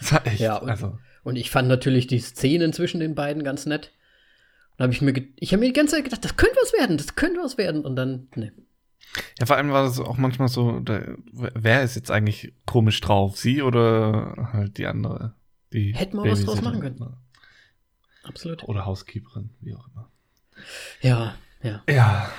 das 0.00 0.12
war 0.12 0.26
echt, 0.26 0.40
ja, 0.40 0.56
und, 0.56 0.70
also. 0.70 0.98
und 1.22 1.36
ich 1.36 1.50
fand 1.50 1.68
natürlich 1.68 2.06
die 2.06 2.18
Szenen 2.18 2.72
zwischen 2.72 3.00
den 3.00 3.14
beiden 3.14 3.44
ganz 3.44 3.66
nett. 3.66 3.92
Da 4.76 4.84
habe 4.84 4.92
ich 4.92 5.02
mir, 5.02 5.14
ich 5.36 5.52
habe 5.52 5.60
mir 5.60 5.66
die 5.66 5.72
ganze 5.72 5.96
Zeit 5.96 6.04
gedacht, 6.04 6.24
das 6.24 6.36
könnte 6.36 6.56
was 6.60 6.72
werden, 6.72 6.96
das 6.96 7.14
könnte 7.14 7.40
was 7.40 7.58
werden. 7.58 7.84
Und 7.84 7.96
dann, 7.96 8.28
ne. 8.34 8.52
Ja, 9.38 9.46
vor 9.46 9.56
allem 9.56 9.70
war 9.70 9.84
das 9.84 10.00
auch 10.00 10.18
manchmal 10.18 10.48
so, 10.48 10.80
da, 10.80 11.00
wer 11.32 11.82
ist 11.82 11.94
jetzt 11.94 12.10
eigentlich 12.10 12.52
komisch 12.64 13.00
drauf? 13.00 13.36
Sie 13.36 13.62
oder 13.62 14.50
halt 14.52 14.78
die 14.78 14.86
andere? 14.86 15.34
Die 15.76 15.94
Hätten 15.94 16.16
wir 16.16 16.32
was 16.32 16.42
draus 16.42 16.62
machen 16.62 16.80
können. 16.80 17.16
Absolut. 18.22 18.64
Oder 18.64 18.86
Housekeeperin, 18.86 19.50
wie 19.60 19.74
auch 19.74 19.86
immer. 19.88 20.10
Ja, 21.02 21.36
ja. 21.62 21.82
Ja. 21.86 22.32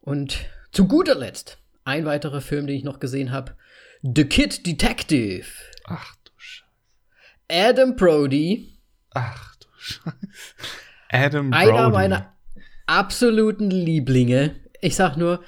Und 0.00 0.48
zu 0.70 0.86
guter 0.86 1.16
Letzt 1.16 1.58
ein 1.84 2.04
weiterer 2.04 2.40
Film, 2.40 2.68
den 2.68 2.76
ich 2.76 2.84
noch 2.84 3.00
gesehen 3.00 3.32
habe, 3.32 3.56
The 4.02 4.24
Kid 4.26 4.64
Detective. 4.64 5.48
Ach 5.86 6.14
du 6.22 6.30
Scheiße. 6.36 6.70
Adam 7.48 7.96
Brody. 7.96 8.78
Ach 9.10 9.56
du 9.56 9.66
Scheiße. 9.76 10.16
Adam 11.08 11.50
Brody. 11.50 11.68
Einer 11.68 11.90
meiner 11.90 12.32
absoluten 12.86 13.72
Lieblinge. 13.72 14.54
Ich 14.80 14.94
sag 14.94 15.16
nur 15.16 15.42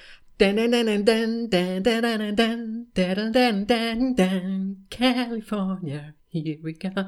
California, 4.90 6.14
go. 6.32 7.04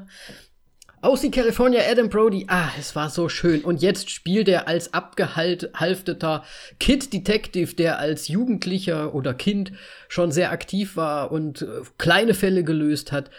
Aus 1.03 1.19
die 1.19 1.31
California 1.31 1.81
Adam 1.85 2.07
Brody. 2.07 2.45
Ah, 2.47 2.69
es 2.79 2.95
war 2.95 3.09
so 3.09 3.27
schön. 3.27 3.61
Und 3.65 3.81
jetzt 3.81 4.09
spielt 4.09 4.47
er 4.47 4.69
als 4.69 4.93
abgehalfteter 4.93 6.45
Kid 6.79 7.11
Detective, 7.11 7.75
der 7.75 7.99
als 7.99 8.29
Jugendlicher 8.29 9.13
oder 9.13 9.33
Kind 9.33 9.73
schon 10.07 10.31
sehr 10.31 10.53
aktiv 10.53 10.95
war 10.95 11.33
und 11.33 11.61
äh, 11.61 11.81
kleine 11.97 12.33
Fälle 12.33 12.63
gelöst 12.63 13.11
hat. 13.11 13.31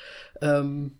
Ähm, 0.42 0.98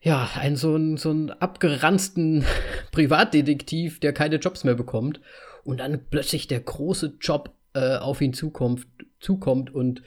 ja, 0.00 0.30
ein 0.34 0.56
so 0.56 0.74
ein, 0.76 0.96
so 0.96 1.12
ein 1.12 1.30
abgeranzten 1.30 2.46
Privatdetektiv, 2.90 4.00
der 4.00 4.14
keine 4.14 4.36
Jobs 4.36 4.64
mehr 4.64 4.76
bekommt. 4.76 5.20
Und 5.62 5.80
dann 5.80 6.06
plötzlich 6.08 6.48
der 6.48 6.60
große 6.60 7.18
Job 7.20 7.54
äh, 7.74 7.98
auf 7.98 8.22
ihn 8.22 8.32
zukommt, 8.32 8.86
zukommt 9.20 9.74
und 9.74 10.00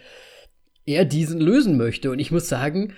er 0.88 1.05
diesen 1.05 1.39
lösen 1.39 1.77
möchte. 1.77 2.09
Und 2.09 2.17
ich 2.17 2.31
muss 2.31 2.49
sagen, 2.49 2.93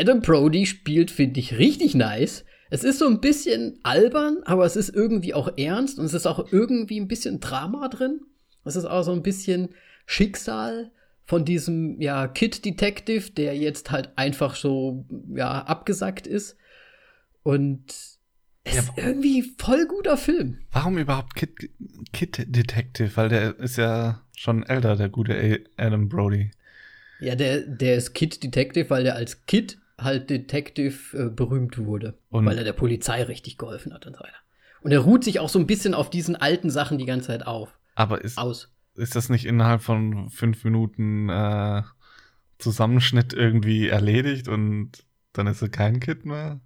Adam 0.00 0.20
Brody 0.20 0.66
spielt, 0.66 1.10
finde 1.10 1.40
ich, 1.40 1.58
richtig 1.58 1.94
nice. 1.94 2.44
Es 2.70 2.84
ist 2.84 2.98
so 2.98 3.06
ein 3.06 3.20
bisschen 3.20 3.78
albern, 3.82 4.38
aber 4.44 4.64
es 4.64 4.76
ist 4.76 4.94
irgendwie 4.94 5.34
auch 5.34 5.58
ernst 5.58 5.98
und 5.98 6.06
es 6.06 6.14
ist 6.14 6.26
auch 6.26 6.52
irgendwie 6.52 6.98
ein 6.98 7.08
bisschen 7.08 7.40
Drama 7.40 7.88
drin. 7.88 8.20
Es 8.64 8.76
ist 8.76 8.86
auch 8.86 9.02
so 9.02 9.12
ein 9.12 9.22
bisschen 9.22 9.70
Schicksal 10.06 10.90
von 11.24 11.44
diesem, 11.44 12.00
ja, 12.00 12.28
Kid 12.28 12.64
Detective, 12.64 13.30
der 13.30 13.56
jetzt 13.56 13.90
halt 13.90 14.10
einfach 14.16 14.54
so, 14.54 15.04
ja, 15.34 15.62
abgesackt 15.62 16.26
ist. 16.26 16.56
Und 17.42 17.90
es 18.64 18.74
ja, 18.74 18.80
ist 18.80 18.92
irgendwie 18.96 19.52
voll 19.58 19.86
guter 19.86 20.16
Film. 20.16 20.58
Warum 20.70 20.98
überhaupt 20.98 21.34
Kid, 21.34 21.70
Kid 22.12 22.44
Detective? 22.54 23.16
Weil 23.16 23.28
der 23.28 23.58
ist 23.58 23.76
ja 23.76 24.22
schon 24.36 24.62
älter, 24.62 24.96
der 24.96 25.08
gute 25.08 25.64
Adam 25.76 26.08
Brody. 26.08 26.50
Ja, 27.20 27.34
der, 27.34 27.60
der 27.60 27.96
ist 27.96 28.14
Kid 28.14 28.42
Detective, 28.42 28.90
weil 28.90 29.04
der 29.04 29.14
als 29.16 29.46
Kid 29.46 29.78
halt 30.04 30.30
Detective 30.30 31.16
äh, 31.16 31.28
berühmt 31.30 31.78
wurde, 31.78 32.18
und 32.30 32.46
weil 32.46 32.58
er 32.58 32.64
der 32.64 32.72
Polizei 32.72 33.22
richtig 33.22 33.58
geholfen 33.58 33.92
hat 33.92 34.06
und 34.06 34.16
so 34.16 34.22
weiter. 34.22 34.36
Und 34.80 34.92
er 34.92 35.00
ruht 35.00 35.24
sich 35.24 35.38
auch 35.38 35.48
so 35.48 35.58
ein 35.58 35.66
bisschen 35.66 35.94
auf 35.94 36.10
diesen 36.10 36.36
alten 36.36 36.70
Sachen 36.70 36.98
die 36.98 37.06
ganze 37.06 37.28
Zeit 37.28 37.46
auf. 37.46 37.78
Aber 37.94 38.22
ist, 38.22 38.38
aus. 38.38 38.72
ist 38.94 39.14
das 39.14 39.28
nicht 39.28 39.44
innerhalb 39.44 39.82
von 39.82 40.28
fünf 40.30 40.64
Minuten 40.64 41.28
äh, 41.28 41.82
Zusammenschnitt 42.58 43.32
irgendwie 43.32 43.88
erledigt 43.88 44.48
und 44.48 45.04
dann 45.32 45.46
ist 45.46 45.62
er 45.62 45.68
kein 45.68 46.00
Kid 46.00 46.24
mehr? 46.24 46.60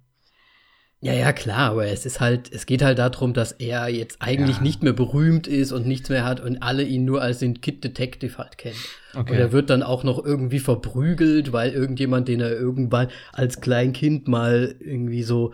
Ja, 0.99 1.13
ja, 1.13 1.31
klar, 1.31 1.71
aber 1.71 1.85
es 1.85 2.07
ist 2.07 2.19
halt, 2.19 2.51
es 2.51 2.65
geht 2.65 2.81
halt 2.81 2.97
darum, 2.97 3.33
dass 3.33 3.51
er 3.51 3.87
jetzt 3.87 4.19
eigentlich 4.19 4.57
ja. 4.57 4.63
nicht 4.63 4.81
mehr 4.81 4.93
berühmt 4.93 5.45
ist 5.45 5.71
und 5.71 5.85
nichts 5.85 6.09
mehr 6.09 6.25
hat 6.25 6.39
und 6.39 6.63
alle 6.63 6.81
ihn 6.81 7.05
nur 7.05 7.21
als 7.21 7.37
den 7.37 7.61
Kid 7.61 7.83
Detective 7.83 8.39
halt 8.39 8.57
kennen. 8.57 8.79
Okay. 9.13 9.33
Und 9.33 9.37
er 9.37 9.51
wird 9.51 9.69
dann 9.69 9.83
auch 9.83 10.03
noch 10.03 10.23
irgendwie 10.23 10.57
verprügelt, 10.59 11.53
weil 11.53 11.71
irgendjemand, 11.71 12.27
den 12.27 12.41
er 12.41 12.51
irgendwann 12.51 13.09
als 13.31 13.61
Kleinkind 13.61 14.27
mal 14.27 14.73
irgendwie 14.79 15.21
so 15.21 15.53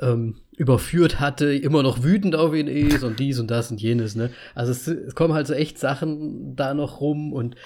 ähm, 0.00 0.36
überführt 0.56 1.18
hatte, 1.18 1.52
immer 1.52 1.82
noch 1.82 2.04
wütend 2.04 2.36
auf 2.36 2.54
ihn 2.54 2.68
ist 2.68 3.02
und 3.02 3.18
dies 3.18 3.40
und 3.40 3.50
das 3.50 3.72
und 3.72 3.80
jenes, 3.80 4.14
ne? 4.14 4.30
Also 4.54 4.70
es, 4.70 4.86
es 4.86 5.16
kommen 5.16 5.34
halt 5.34 5.48
so 5.48 5.54
echt 5.54 5.76
Sachen 5.78 6.54
da 6.54 6.72
noch 6.72 7.00
rum 7.00 7.32
und 7.32 7.56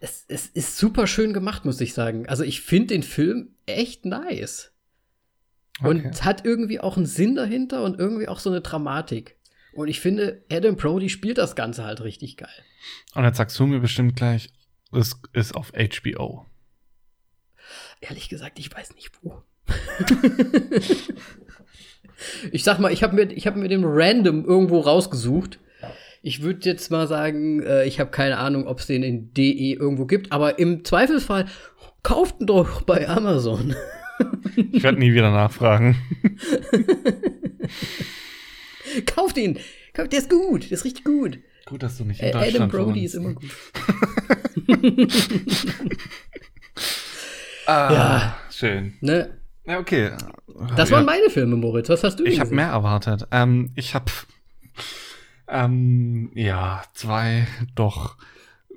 es, 0.00 0.24
es 0.26 0.46
ist 0.48 0.76
super 0.76 1.06
schön 1.06 1.32
gemacht, 1.32 1.64
muss 1.64 1.80
ich 1.80 1.94
sagen. 1.94 2.28
Also 2.28 2.42
ich 2.42 2.60
finde 2.60 2.88
den 2.88 3.04
Film 3.04 3.50
echt 3.66 4.04
nice. 4.04 4.72
Okay. 5.78 5.88
Und 5.88 6.24
hat 6.24 6.44
irgendwie 6.44 6.80
auch 6.80 6.96
einen 6.96 7.06
Sinn 7.06 7.34
dahinter 7.34 7.82
und 7.82 7.98
irgendwie 7.98 8.28
auch 8.28 8.38
so 8.38 8.50
eine 8.50 8.60
Dramatik. 8.62 9.36
Und 9.74 9.88
ich 9.88 10.00
finde, 10.00 10.42
Adam 10.50 10.76
Brody 10.76 11.10
spielt 11.10 11.38
das 11.38 11.54
Ganze 11.54 11.84
halt 11.84 12.00
richtig 12.00 12.38
geil. 12.38 12.48
Und 13.14 13.24
jetzt 13.24 13.36
sagst 13.36 13.58
du 13.58 13.66
mir 13.66 13.80
bestimmt 13.80 14.16
gleich, 14.16 14.50
es 14.92 15.20
ist 15.34 15.54
auf 15.54 15.72
HBO. 15.72 16.46
Ehrlich 18.00 18.28
gesagt, 18.28 18.58
ich 18.58 18.74
weiß 18.74 18.94
nicht 18.94 19.10
wo. 19.22 19.42
ich 22.52 22.64
sag 22.64 22.78
mal, 22.78 22.92
ich 22.92 23.02
habe 23.02 23.14
mir, 23.14 23.28
hab 23.28 23.56
mir 23.56 23.68
den 23.68 23.84
random 23.84 24.44
irgendwo 24.44 24.80
rausgesucht. 24.80 25.58
Ich 26.22 26.42
würde 26.42 26.68
jetzt 26.68 26.90
mal 26.90 27.06
sagen, 27.06 27.62
äh, 27.62 27.84
ich 27.84 28.00
habe 28.00 28.10
keine 28.10 28.38
Ahnung, 28.38 28.66
ob 28.66 28.80
es 28.80 28.86
den 28.86 29.02
in 29.02 29.32
DE 29.34 29.74
irgendwo 29.74 30.06
gibt, 30.06 30.32
aber 30.32 30.58
im 30.58 30.84
Zweifelsfall 30.84 31.46
kauft 32.02 32.40
ihn 32.40 32.46
doch 32.46 32.82
bei 32.82 33.08
Amazon. 33.08 33.76
Ich 34.72 34.82
werde 34.82 34.98
nie 34.98 35.12
wieder 35.12 35.30
nachfragen. 35.30 35.96
Kauft 39.06 39.36
ihn! 39.36 39.58
Der 39.96 40.12
ist 40.12 40.30
gut, 40.30 40.64
der 40.64 40.72
ist 40.72 40.84
richtig 40.84 41.04
gut. 41.04 41.38
Gut, 41.66 41.82
dass 41.82 41.98
du 41.98 42.04
nicht 42.04 42.20
in 42.20 42.32
Deutschland 42.32 42.72
Adam 42.72 42.86
Brody 42.86 43.04
ist 43.04 43.14
immer 43.14 43.34
gut. 43.34 43.50
ah, 47.66 47.92
ja. 47.92 48.38
Schön. 48.50 48.94
Ne? 49.00 49.38
Ja, 49.66 49.80
okay. 49.80 50.12
Das 50.76 50.90
waren 50.90 51.04
meine 51.04 51.28
Filme, 51.28 51.56
Moritz. 51.56 51.88
Was 51.88 52.04
hast 52.04 52.20
du 52.20 52.24
Ich 52.24 52.40
habe 52.40 52.54
mehr 52.54 52.68
erwartet. 52.68 53.26
Ähm, 53.32 53.72
ich 53.74 53.94
habe 53.94 54.12
ähm, 55.48 56.30
ja 56.34 56.82
zwei 56.94 57.46
doch 57.74 58.16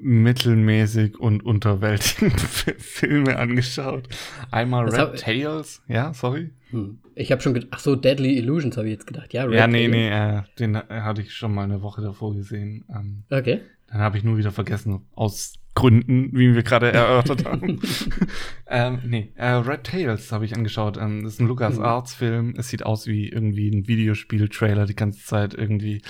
mittelmäßig 0.01 1.19
und 1.19 1.43
unterwältigend 1.45 2.39
Filme 2.77 3.37
angeschaut. 3.37 4.07
Einmal 4.51 4.85
das 4.85 4.97
Red 4.97 5.19
Tails, 5.19 5.81
ja, 5.87 6.13
sorry. 6.13 6.51
Hm. 6.71 6.99
Ich 7.15 7.31
habe 7.31 7.41
schon 7.41 7.53
gedacht, 7.53 7.71
ach 7.73 7.79
so, 7.79 7.95
Deadly 7.95 8.37
Illusions 8.37 8.77
habe 8.77 8.87
ich 8.87 8.93
jetzt 8.93 9.07
gedacht, 9.07 9.33
ja. 9.33 9.43
Red 9.43 9.55
ja, 9.55 9.67
nee, 9.67 9.89
Tails. 9.89 9.91
nee, 9.91 10.09
äh, 10.09 10.41
den 10.59 10.77
hatte 10.77 11.21
ich 11.21 11.33
schon 11.33 11.53
mal 11.53 11.63
eine 11.63 11.81
Woche 11.81 12.01
davor 12.01 12.35
gesehen. 12.35 12.85
Ähm, 12.89 13.23
okay. 13.29 13.61
Dann 13.87 14.01
habe 14.01 14.17
ich 14.17 14.23
nur 14.23 14.37
wieder 14.37 14.51
vergessen, 14.51 15.01
aus 15.15 15.55
Gründen, 15.75 16.31
wie 16.33 16.53
wir 16.53 16.63
gerade 16.63 16.91
erörtert 16.93 17.45
haben. 17.45 17.79
ähm, 18.67 18.99
nee, 19.05 19.31
äh, 19.35 19.47
Red 19.47 19.83
Tails 19.83 20.31
habe 20.31 20.45
ich 20.45 20.55
angeschaut. 20.55 20.97
Ähm, 20.97 21.23
das 21.23 21.33
ist 21.33 21.39
ein 21.39 21.47
Lucas 21.47 21.75
hm. 21.75 21.83
Arts 21.83 22.13
Film. 22.13 22.53
Es 22.57 22.69
sieht 22.69 22.85
aus 22.85 23.07
wie 23.07 23.29
irgendwie 23.29 23.69
ein 23.69 23.87
Videospiel-Trailer 23.87 24.85
die 24.85 24.95
ganze 24.95 25.25
Zeit 25.25 25.53
irgendwie. 25.53 26.01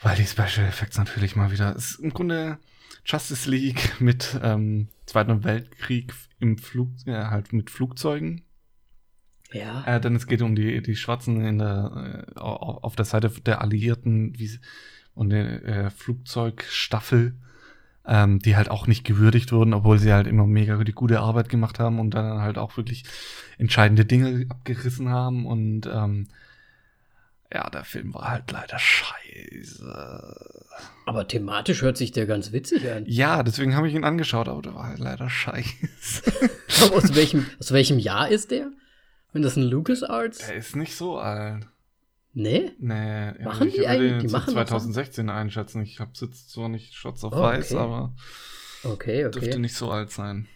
Weil 0.00 0.16
die 0.16 0.26
Special 0.26 0.66
Effects 0.66 0.98
natürlich 0.98 1.36
mal 1.36 1.50
wieder. 1.50 1.74
Es 1.76 1.92
ist 1.92 2.00
im 2.00 2.12
Grunde 2.12 2.58
Justice 3.04 3.48
League 3.50 4.00
mit 4.00 4.38
ähm, 4.42 4.88
Zweiten 5.06 5.44
Weltkrieg 5.44 6.12
im 6.40 6.58
Flug, 6.58 6.90
ja, 7.04 7.30
halt 7.30 7.52
mit 7.52 7.70
Flugzeugen. 7.70 8.42
Ja. 9.52 9.84
Äh, 9.86 10.00
denn 10.00 10.16
es 10.16 10.26
geht 10.26 10.42
um 10.42 10.54
die, 10.56 10.82
die 10.82 10.96
Schwarzen 10.96 11.44
in 11.44 11.58
der, 11.58 12.26
äh, 12.36 12.40
auf 12.40 12.96
der 12.96 13.04
Seite 13.04 13.28
der 13.28 13.60
Alliierten 13.60 14.38
wie, 14.38 14.58
und 15.14 15.30
der 15.30 15.64
äh, 15.64 15.90
Flugzeugstaffel, 15.90 17.36
ähm, 18.06 18.40
die 18.40 18.56
halt 18.56 18.70
auch 18.70 18.86
nicht 18.86 19.04
gewürdigt 19.04 19.52
wurden, 19.52 19.74
obwohl 19.74 19.98
sie 19.98 20.12
halt 20.12 20.26
immer 20.26 20.46
mega 20.46 20.82
die 20.82 20.92
gute 20.92 21.20
Arbeit 21.20 21.48
gemacht 21.48 21.78
haben 21.78 22.00
und 22.00 22.12
dann 22.12 22.40
halt 22.40 22.58
auch 22.58 22.76
wirklich 22.76 23.04
entscheidende 23.56 24.04
Dinge 24.04 24.46
abgerissen 24.48 25.08
haben 25.08 25.46
und 25.46 25.86
ähm, 25.86 26.26
ja, 27.52 27.70
der 27.70 27.84
Film 27.84 28.14
war 28.14 28.30
halt 28.30 28.50
leider 28.50 28.78
scheiße. 28.78 29.84
Aber 31.06 31.28
thematisch 31.28 31.82
hört 31.82 31.96
sich 31.96 32.12
der 32.12 32.26
ganz 32.26 32.52
witzig 32.52 32.90
an. 32.90 33.04
Ja, 33.06 33.42
deswegen 33.42 33.76
habe 33.76 33.88
ich 33.88 33.94
ihn 33.94 34.04
angeschaut, 34.04 34.48
aber 34.48 34.62
der 34.62 34.74
war 34.74 34.88
halt 34.88 34.98
leider 34.98 35.30
scheiße. 35.30 36.50
aber 36.82 36.96
aus 36.96 37.14
welchem, 37.14 37.46
aus 37.60 37.72
welchem 37.72 37.98
Jahr 37.98 38.28
ist 38.28 38.50
der? 38.50 38.70
Wenn 39.32 39.42
das 39.42 39.56
ein 39.56 39.64
LucasArts? 39.64 40.38
Der 40.46 40.56
ist 40.56 40.76
nicht 40.76 40.96
so 40.96 41.18
alt. 41.18 41.66
Nee? 42.32 42.72
Nee. 42.78 43.32
Machen 43.44 43.68
ja, 43.68 43.74
die 43.74 43.86
eigentlich? 43.86 44.22
Die 44.22 44.32
machen 44.32 44.52
2016 44.52 45.30
einschätzen. 45.30 45.82
Ich 45.82 46.00
habe 46.00 46.10
jetzt 46.20 46.50
zwar 46.50 46.68
nicht 46.68 46.94
Shots 46.94 47.22
auf 47.22 47.32
oh, 47.32 47.40
Weiß, 47.40 47.72
okay. 47.72 47.80
aber 47.80 48.14
okay, 48.82 49.26
okay. 49.26 49.38
dürfte 49.38 49.58
nicht 49.60 49.76
so 49.76 49.90
alt 49.90 50.10
sein. 50.10 50.48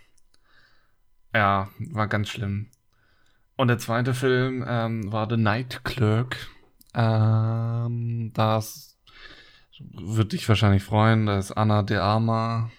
Ja, 1.32 1.70
war 1.78 2.08
ganz 2.08 2.28
schlimm. 2.28 2.70
Und 3.56 3.68
der 3.68 3.78
zweite 3.78 4.14
Film 4.14 4.64
ähm, 4.66 5.12
war 5.12 5.28
The 5.28 5.36
Night 5.36 5.84
Clerk. 5.84 6.36
Ähm, 6.98 8.32
das 8.34 8.98
würde 9.78 10.30
dich 10.30 10.48
wahrscheinlich 10.48 10.82
freuen. 10.82 11.26
Da 11.26 11.38
ist 11.38 11.52
Anna 11.52 11.82
de 11.82 11.98
Arma. 11.98 12.70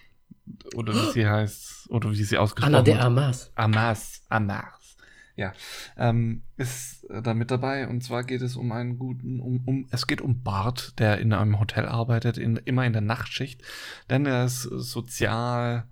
Oder 0.76 0.94
wie 0.94 1.12
sie 1.12 1.28
heißt. 1.28 1.90
Oder 1.90 2.12
wie 2.12 2.24
sie 2.24 2.38
ausgesprochen 2.38 2.76
Anna 2.76 2.84
de 2.84 2.96
Armas. 2.96 3.52
Armas. 3.56 4.22
Armas. 4.28 4.98
Ja. 5.38 5.54
Ähm, 5.96 6.44
ist 6.58 7.08
da 7.10 7.34
mit 7.34 7.50
dabei. 7.50 7.88
Und 7.88 8.04
zwar 8.04 8.26
geht 8.26 8.42
es 8.42 8.58
um 8.58 8.74
einen 8.74 9.00
guten, 9.00 9.40
um, 9.40 9.62
um, 9.66 9.88
es 9.90 10.06
geht 10.06 10.20
um 10.20 10.44
Bart, 10.44 11.00
der 11.00 11.20
in 11.20 11.32
einem 11.32 11.60
Hotel 11.60 11.86
arbeitet, 11.86 12.38
in, 12.38 12.58
immer 12.58 12.86
in 12.86 12.92
der 12.92 13.02
Nachtschicht. 13.02 13.62
Denn 14.10 14.26
er 14.26 14.44
ist 14.44 14.64
sozial, 14.64 15.88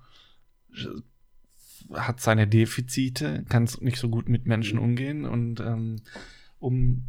hat 1.94 2.20
seine 2.20 2.46
Defizite, 2.46 3.46
kann 3.48 3.70
nicht 3.80 4.00
so 4.00 4.10
gut 4.10 4.28
mit 4.28 4.46
Menschen 4.46 4.80
umgehen 4.80 5.24
und 5.24 5.62
ähm, 5.62 6.02
um 6.60 7.06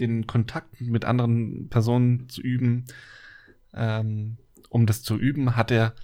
den 0.00 0.26
Kontakt 0.26 0.80
mit 0.80 1.04
anderen 1.04 1.68
Personen 1.68 2.28
zu 2.28 2.40
üben, 2.40 2.84
ähm, 3.74 4.38
um 4.68 4.86
das 4.86 5.02
zu 5.02 5.16
üben, 5.16 5.56
hat 5.56 5.70
er 5.70 5.94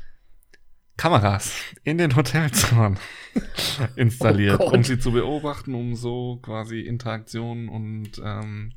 Kameras 0.97 1.55
in 1.85 1.99
den 1.99 2.15
Hotelzimmern 2.15 2.99
installiert, 3.97 4.61
oh 4.61 4.71
um 4.71 4.85
sie 4.85 4.99
zu 4.99 5.13
beobachten, 5.13 5.75
um 5.75 5.95
so 5.95 6.39
quasi 6.43 6.81
Interaktionen 6.81 7.69
und 7.69 8.21
ähm, 8.23 8.73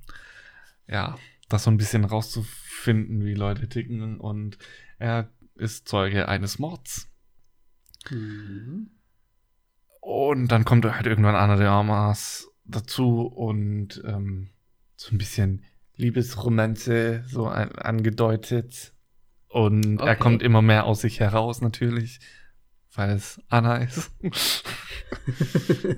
ja, 0.87 1.17
das 1.49 1.63
so 1.63 1.71
ein 1.71 1.77
bisschen 1.77 2.05
rauszufinden, 2.05 3.25
wie 3.25 3.33
Leute 3.33 3.67
ticken. 3.67 4.19
Und 4.19 4.57
er 4.97 5.29
ist 5.55 5.87
Zeuge 5.87 6.27
eines 6.27 6.59
Mords. 6.59 7.11
Mhm. 8.09 8.91
Und 10.01 10.47
dann 10.49 10.65
kommt 10.65 10.85
halt 10.85 11.07
irgendwann 11.07 11.35
einer 11.35 11.57
der 11.57 11.71
Armas 11.71 12.47
dazu 12.63 13.21
und 13.21 14.03
ähm, 14.05 14.49
so 14.95 15.13
ein 15.13 15.17
bisschen 15.17 15.63
Liebesromanze 15.95 17.23
so 17.27 17.47
an, 17.47 17.71
angedeutet. 17.73 18.93
Und 19.47 20.01
okay. 20.01 20.09
er 20.09 20.15
kommt 20.15 20.43
immer 20.43 20.61
mehr 20.61 20.85
aus 20.85 21.01
sich 21.01 21.19
heraus, 21.19 21.61
natürlich, 21.61 22.19
weil 22.93 23.11
es 23.11 23.41
Anna 23.49 23.77
ist. 23.77 24.11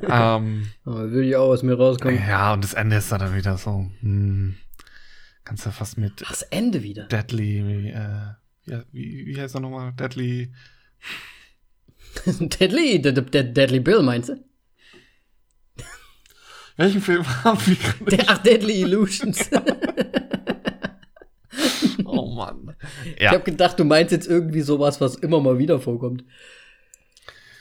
ähm, 0.08 0.68
Aber 0.84 1.12
will 1.12 1.28
ich 1.28 1.36
auch 1.36 1.50
aus 1.50 1.64
mir 1.64 1.76
rauskommen. 1.76 2.20
Ja, 2.20 2.54
und 2.54 2.64
das 2.64 2.74
Ende 2.74 2.98
ist 2.98 3.12
dann 3.12 3.36
wieder 3.36 3.58
so, 3.58 3.90
hm, 4.02 4.58
kannst 5.44 5.66
du 5.66 5.72
fast 5.72 5.98
mit. 5.98 6.22
Das 6.22 6.44
Ende 6.44 6.84
wieder. 6.84 7.08
Deadly, 7.08 7.90
äh, 7.90 8.34
ja, 8.66 8.84
wie, 8.92 9.26
wie 9.26 9.42
heißt 9.42 9.56
er 9.56 9.62
nochmal? 9.62 9.94
Deadly. 9.94 10.52
Deadly, 12.26 13.02
der, 13.02 13.14
der 13.14 13.44
Deadly 13.44 13.80
Bill, 13.80 14.04
meinst 14.04 14.30
du? 14.30 14.47
Welchen 16.78 17.02
Film 17.02 17.26
haben 17.44 17.60
wir 17.66 17.76
gerade? 17.76 18.26
Ach, 18.28 18.38
Deadly 18.38 18.82
Illusions. 18.82 19.50
oh 22.06 22.34
Mann. 22.34 22.76
Ja. 23.06 23.14
Ich 23.18 23.28
habe 23.28 23.44
gedacht, 23.44 23.80
du 23.80 23.84
meinst 23.84 24.12
jetzt 24.12 24.28
irgendwie 24.28 24.62
sowas, 24.62 25.02
was 25.02 25.16
immer 25.16 25.42
mal 25.42 25.58
wieder 25.58 25.80
vorkommt. 25.80 26.24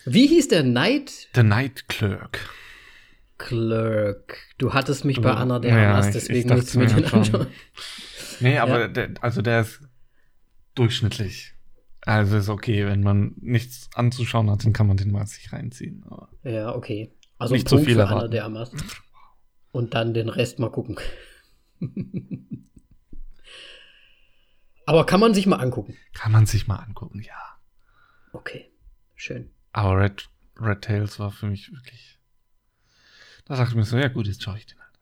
Wie 0.04 0.26
hieß 0.26 0.48
der 0.48 0.62
Night? 0.62 1.28
The 1.34 1.42
Night 1.42 1.88
Clerk. 1.88 2.48
Clerk. 3.38 4.38
Du 4.58 4.72
hattest 4.72 5.04
mich 5.04 5.20
bei 5.20 5.32
Anna 5.32 5.58
der 5.58 5.76
ja, 5.76 5.94
Hamas, 5.94 6.12
deswegen 6.12 6.54
musst 6.54 6.74
du 6.74 6.78
mir 6.78 6.86
den 6.86 7.04
anschauen. 7.06 7.48
Nee, 8.40 8.58
aber 8.58 8.80
ja. 8.80 8.88
der, 8.88 9.10
also 9.20 9.42
der 9.42 9.62
ist 9.62 9.80
durchschnittlich. 10.74 11.54
Also 12.02 12.36
ist 12.36 12.48
okay, 12.48 12.86
wenn 12.86 13.02
man 13.02 13.34
nichts 13.40 13.90
anzuschauen 13.94 14.50
hat, 14.50 14.64
dann 14.64 14.72
kann 14.72 14.86
man 14.86 14.96
den 14.96 15.10
mal 15.10 15.26
sich 15.26 15.52
reinziehen. 15.52 16.04
Aber 16.08 16.28
ja, 16.44 16.74
okay. 16.74 17.10
Also 17.38 17.54
nicht 17.54 17.68
zu 17.68 17.78
viel 17.78 17.96
für 17.96 18.06
Anna 18.06 18.28
der 18.28 18.44
Hamas. 18.44 18.70
Und 19.76 19.92
dann 19.92 20.14
den 20.14 20.30
Rest 20.30 20.58
mal 20.58 20.70
gucken. 20.70 20.98
Aber 24.86 25.04
kann 25.04 25.20
man 25.20 25.34
sich 25.34 25.46
mal 25.46 25.58
angucken? 25.58 25.94
Kann 26.14 26.32
man 26.32 26.46
sich 26.46 26.66
mal 26.66 26.76
angucken, 26.76 27.20
ja. 27.20 27.58
Okay, 28.32 28.72
schön. 29.16 29.50
Aber 29.72 30.00
Red, 30.00 30.30
Red 30.58 30.80
Tails 30.80 31.18
war 31.18 31.30
für 31.30 31.44
mich 31.44 31.70
wirklich. 31.72 32.18
Da 33.44 33.56
dachte 33.56 33.72
ich 33.72 33.76
mir 33.76 33.84
so, 33.84 33.98
ja 33.98 34.08
gut, 34.08 34.26
jetzt 34.26 34.42
schaue 34.42 34.56
ich 34.56 34.64
den 34.64 34.80
halt. 34.80 34.98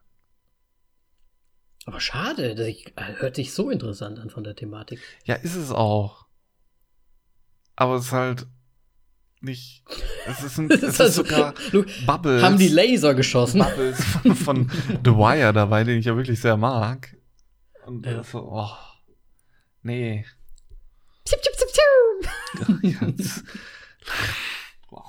Aber 1.87 2.01
schade, 2.01 2.57
das 2.57 2.75
hört 3.21 3.37
sich 3.37 3.53
so 3.53 3.71
interessant 3.71 4.19
an 4.19 4.29
von 4.29 4.43
der 4.43 4.57
Thematik. 4.57 4.99
Ja, 5.25 5.37
ist 5.37 5.55
es 5.55 5.71
auch. 5.71 6.27
Aber 7.77 7.95
es 7.95 8.07
ist 8.07 8.13
halt 8.13 8.49
nicht. 9.45 9.83
Es 10.27 10.43
ist, 10.43 10.59
ein, 10.59 10.71
es 10.71 10.83
ist 10.83 11.01
also, 11.01 11.23
sogar 11.23 11.55
Bubbles. 12.07 12.43
Haben 12.43 12.59
die 12.59 12.69
Laser 12.69 13.15
geschossen? 13.15 13.61
Bubbles 13.61 14.03
von, 14.05 14.35
von 14.35 14.71
The 15.05 15.11
Wire 15.11 15.53
dabei, 15.53 15.85
den 15.85 15.99
ich 15.99 16.07
ja 16.07 16.17
wirklich 16.17 16.41
sehr 16.41 16.57
mag. 16.57 17.17
Und 17.87 18.07
ja. 18.07 18.23
so, 18.23 18.41
oh. 18.51 18.71
Nee. 19.83 20.25
Zip, 21.25 21.39
zip, 21.43 21.55
zip, 21.55 21.69
zip. 21.69 21.85
wow. 24.91 25.05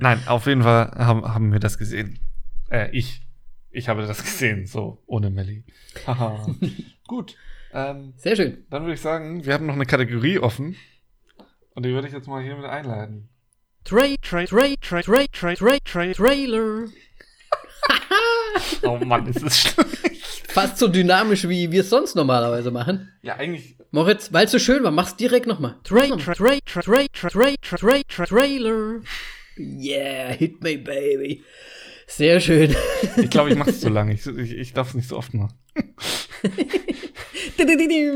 Nein, 0.00 0.22
auf 0.26 0.46
jeden 0.46 0.62
Fall 0.62 0.92
haben, 0.96 1.24
haben 1.24 1.52
wir 1.52 1.60
das 1.60 1.78
gesehen. 1.78 2.18
Äh, 2.70 2.90
ich. 2.92 3.22
Ich 3.70 3.88
habe 3.88 4.06
das 4.06 4.22
gesehen, 4.22 4.66
so 4.66 5.02
ohne 5.06 5.30
Melly. 5.30 5.64
Haha. 6.06 6.46
Gut. 7.06 7.36
Ähm, 7.72 8.14
Sehr 8.16 8.34
schön. 8.34 8.64
Dann 8.70 8.82
würde 8.82 8.94
ich 8.94 9.00
sagen, 9.00 9.44
wir 9.44 9.54
haben 9.54 9.66
noch 9.66 9.74
eine 9.74 9.86
Kategorie 9.86 10.38
offen. 10.38 10.76
Und 11.78 11.86
die 11.86 11.92
würde 11.92 12.08
ich 12.08 12.12
jetzt 12.12 12.26
mal 12.26 12.42
hier 12.42 12.56
mit 12.56 12.64
einleiten. 12.64 13.28
Tra 13.84 14.00
tra 14.20 14.44
tra 14.44 14.74
tra 14.80 15.00
tra 15.00 15.22
tra 15.30 15.54
tra 15.54 15.78
tra 15.78 16.12
Trailer. 16.12 16.88
oh 18.82 18.98
Mann, 19.04 19.28
ist 19.28 19.44
das 19.44 19.60
schlecht. 19.60 20.50
Fast 20.50 20.78
so 20.78 20.88
dynamisch, 20.88 21.48
wie 21.48 21.70
wir 21.70 21.82
es 21.82 21.90
sonst 21.90 22.16
normalerweise 22.16 22.72
machen. 22.72 23.12
Ja, 23.22 23.36
eigentlich. 23.36 23.76
Moritz, 23.92 24.32
weil 24.32 24.46
es 24.46 24.50
so 24.50 24.58
schön 24.58 24.82
war, 24.82 24.90
mach's 24.90 25.14
direkt 25.14 25.46
nochmal. 25.46 25.76
Tra 25.84 26.00
tra 26.00 26.34
tra 26.34 26.50
tra 26.64 26.82
tra 26.82 27.28
tra 27.62 28.02
tra 28.08 28.26
Trailer. 28.26 29.02
Yeah, 29.56 30.32
hit 30.32 30.60
me, 30.60 30.78
baby. 30.78 31.44
Sehr 32.08 32.40
schön. 32.40 32.74
Ich 33.18 33.30
glaube, 33.30 33.50
ich 33.50 33.56
mache 33.56 33.70
es 33.70 33.78
zu 33.78 33.88
lange. 33.88 34.14
Ich, 34.14 34.26
ich, 34.26 34.52
ich 34.52 34.72
darf 34.72 34.88
es 34.88 34.94
nicht 34.94 35.08
so 35.08 35.16
oft 35.16 35.32
machen. 35.32 35.54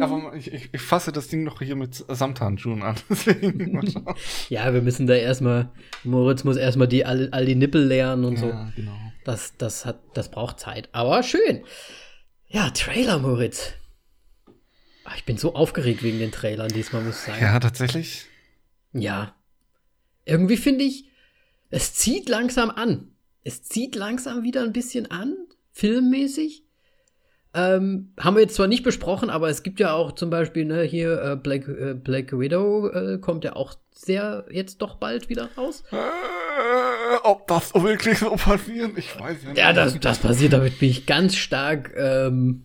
Aber 0.03 0.35
ich, 0.35 0.53
ich, 0.53 0.81
fasse 0.81 1.13
das 1.13 1.29
Ding 1.29 1.45
noch 1.45 1.61
hier 1.61 1.77
mit 1.77 2.05
Samthandschuhen 2.09 2.83
an. 2.83 2.97
ja, 4.49 4.73
wir 4.73 4.83
müssen 4.83 5.07
da 5.07 5.15
erstmal, 5.15 5.71
Moritz 6.05 6.45
muss 6.45 6.57
erstmal 6.57 6.89
die, 6.89 7.05
all, 7.05 7.29
all 7.33 7.45
die 7.45 7.55
Nippel 7.55 7.85
lernen 7.85 8.25
und 8.25 8.35
ja, 8.35 8.41
so. 8.41 8.49
Ja, 8.49 8.73
genau. 8.75 8.99
Das, 9.25 9.57
das, 9.57 9.85
hat, 9.85 10.01
das 10.15 10.31
braucht 10.31 10.61
Zeit. 10.61 10.89
Aber 10.93 11.23
schön. 11.23 11.63
Ja, 12.49 12.71
Trailer, 12.71 13.19
Moritz. 13.19 13.73
Ach, 15.05 15.17
ich 15.17 15.25
bin 15.25 15.37
so 15.37 15.55
aufgeregt 15.55 16.03
wegen 16.03 16.19
den 16.19 16.33
Trailern 16.33 16.69
diesmal, 16.69 17.03
muss 17.03 17.19
ich 17.21 17.23
sagen. 17.23 17.43
Ja, 17.43 17.59
tatsächlich. 17.61 18.27
Ja. 18.93 19.35
Irgendwie 20.25 20.57
finde 20.57 20.85
ich, 20.85 21.07
es 21.71 21.95
zieht 21.95 22.29
langsam 22.29 22.71
an 22.71 23.13
es 23.45 23.63
zieht 23.63 23.95
langsam 23.95 24.43
wieder 24.43 24.63
ein 24.63 24.73
bisschen 24.73 25.11
an, 25.11 25.37
filmmäßig. 25.73 26.65
Ähm, 27.55 28.13
haben 28.19 28.37
wir 28.37 28.43
jetzt 28.43 28.55
zwar 28.55 28.67
nicht 28.67 28.83
besprochen, 28.83 29.29
aber 29.29 29.51
es 29.51 29.63
gibt 29.63 29.79
ja 29.79 29.93
auch 29.93 30.13
zum 30.13 30.31
Beispiel 30.31 30.65
ne, 30.65 30.83
hier 30.83 31.23
äh, 31.23 31.37
Black, 31.37 31.69
äh, 31.69 31.95
Black 31.95 32.33
Widow 32.33 32.89
äh, 32.89 33.19
kommt 33.19 33.45
ja 33.45 33.57
auch 33.57 33.75
sehr 33.91 34.47
jetzt 34.51 34.81
doch 34.81 34.95
bald 34.95 35.29
wieder 35.29 35.51
raus. 35.57 35.85
Äh, 35.93 35.97
ob 37.25 37.47
das 37.49 37.75
wirklich 37.75 38.19
so 38.19 38.31
passiert, 38.37 38.97
ich 38.97 39.19
weiß 39.21 39.37
ja 39.43 39.49
nicht. 39.51 39.59
Ja, 39.59 39.73
das, 39.75 40.01
das 40.01 40.19
passiert, 40.19 40.55
damit 40.55 40.79
bin 40.79 40.89
ich 40.89 41.05
ganz 41.05 41.37
stark 41.37 41.93
ähm, 41.95 42.65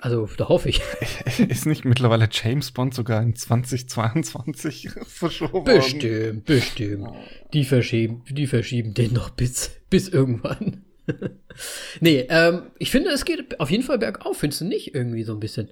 also, 0.00 0.28
da 0.36 0.48
hoffe 0.48 0.68
ich. 0.68 0.80
Ist 1.38 1.66
nicht 1.66 1.84
mittlerweile 1.84 2.28
James 2.30 2.70
Bond 2.70 2.94
sogar 2.94 3.22
in 3.22 3.34
2022 3.34 4.90
verschoben 5.06 5.64
Bestimmt, 5.64 6.04
worden? 6.04 6.42
bestimmt. 6.44 7.08
Die 7.52 7.64
verschieben, 7.64 8.22
die 8.28 8.46
verschieben 8.46 8.94
den 8.94 9.12
noch 9.12 9.30
bis, 9.30 9.70
bis 9.90 10.08
irgendwann. 10.08 10.84
nee, 12.00 12.20
ähm, 12.28 12.70
ich 12.78 12.90
finde, 12.90 13.10
es 13.10 13.24
geht 13.24 13.60
auf 13.60 13.70
jeden 13.70 13.82
Fall 13.82 13.98
bergauf, 13.98 14.38
findest 14.38 14.60
du 14.60 14.64
nicht 14.66 14.94
irgendwie 14.94 15.24
so 15.24 15.34
ein 15.34 15.40
bisschen? 15.40 15.70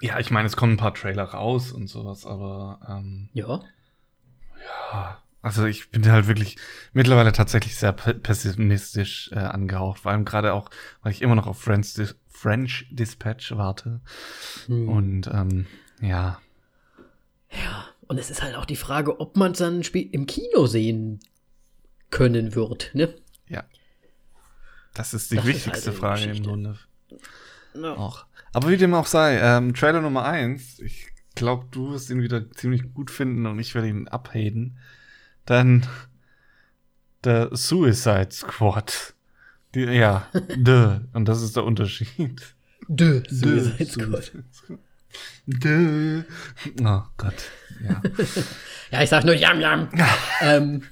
Ja, 0.00 0.18
ich 0.18 0.30
meine, 0.30 0.46
es 0.46 0.56
kommen 0.56 0.74
ein 0.74 0.78
paar 0.78 0.94
Trailer 0.94 1.24
raus 1.24 1.72
und 1.72 1.86
sowas, 1.86 2.26
aber 2.26 2.80
ähm, 2.88 3.30
ja. 3.32 3.62
Ja, 4.92 5.22
also 5.42 5.64
ich 5.64 5.90
bin 5.90 6.10
halt 6.10 6.26
wirklich 6.26 6.56
mittlerweile 6.92 7.32
tatsächlich 7.32 7.76
sehr 7.76 7.92
pessimistisch 7.92 9.30
äh, 9.32 9.36
angehaucht, 9.36 10.00
vor 10.00 10.12
allem 10.12 10.24
gerade 10.24 10.52
auch, 10.52 10.70
weil 11.02 11.12
ich 11.12 11.22
immer 11.22 11.34
noch 11.34 11.46
auf 11.46 11.60
Friends 11.60 12.16
French 12.28 12.86
Dispatch 12.90 13.52
warte. 13.52 14.00
Hm. 14.66 14.88
Und 14.88 15.30
ähm, 15.32 15.66
ja. 16.02 16.40
Ja, 17.50 17.86
und 18.08 18.18
es 18.18 18.30
ist 18.30 18.42
halt 18.42 18.56
auch 18.56 18.66
die 18.66 18.76
Frage, 18.76 19.20
ob 19.20 19.36
man 19.36 19.52
es 19.52 19.58
dann 19.58 19.80
im 19.82 20.26
Kino 20.26 20.66
sehen 20.66 21.20
können 22.10 22.54
wird, 22.54 22.90
ne? 22.94 23.14
Das 24.96 25.12
ist 25.12 25.30
die 25.30 25.36
das 25.36 25.44
wichtigste 25.44 25.90
ist 25.90 26.02
halt 26.02 26.18
Frage 26.18 26.24
im 26.24 26.42
Grunde. 26.42 26.78
No. 27.74 27.92
Auch. 27.94 28.26
Aber 28.52 28.70
wie 28.70 28.78
dem 28.78 28.94
auch 28.94 29.06
sei, 29.06 29.38
ähm, 29.38 29.74
Trailer 29.74 30.00
Nummer 30.00 30.24
1, 30.24 30.78
ich 30.80 31.08
glaube, 31.34 31.66
du 31.70 31.92
wirst 31.92 32.08
ihn 32.08 32.22
wieder 32.22 32.50
ziemlich 32.52 32.94
gut 32.94 33.10
finden 33.10 33.44
und 33.46 33.58
ich 33.58 33.74
werde 33.74 33.88
ihn 33.88 34.08
abhaten. 34.08 34.78
Dann 35.44 35.86
der 37.24 37.54
Suicide 37.54 38.30
Squad. 38.30 39.14
Die, 39.74 39.80
ja, 39.80 40.26
de. 40.56 41.00
Und 41.12 41.26
das 41.26 41.42
ist 41.42 41.56
der 41.56 41.64
Unterschied. 41.64 42.54
De. 42.88 43.22
Suicide 43.28 43.90
Squad. 43.90 44.32
De. 45.46 46.24
Oh 46.82 47.02
Gott. 47.18 47.50
Ja. 47.82 48.02
ja, 48.90 49.02
ich 49.02 49.10
sag 49.10 49.24
nur 49.24 49.34
Yam 49.34 49.60
Yam. 49.60 49.88
ähm. 50.40 50.82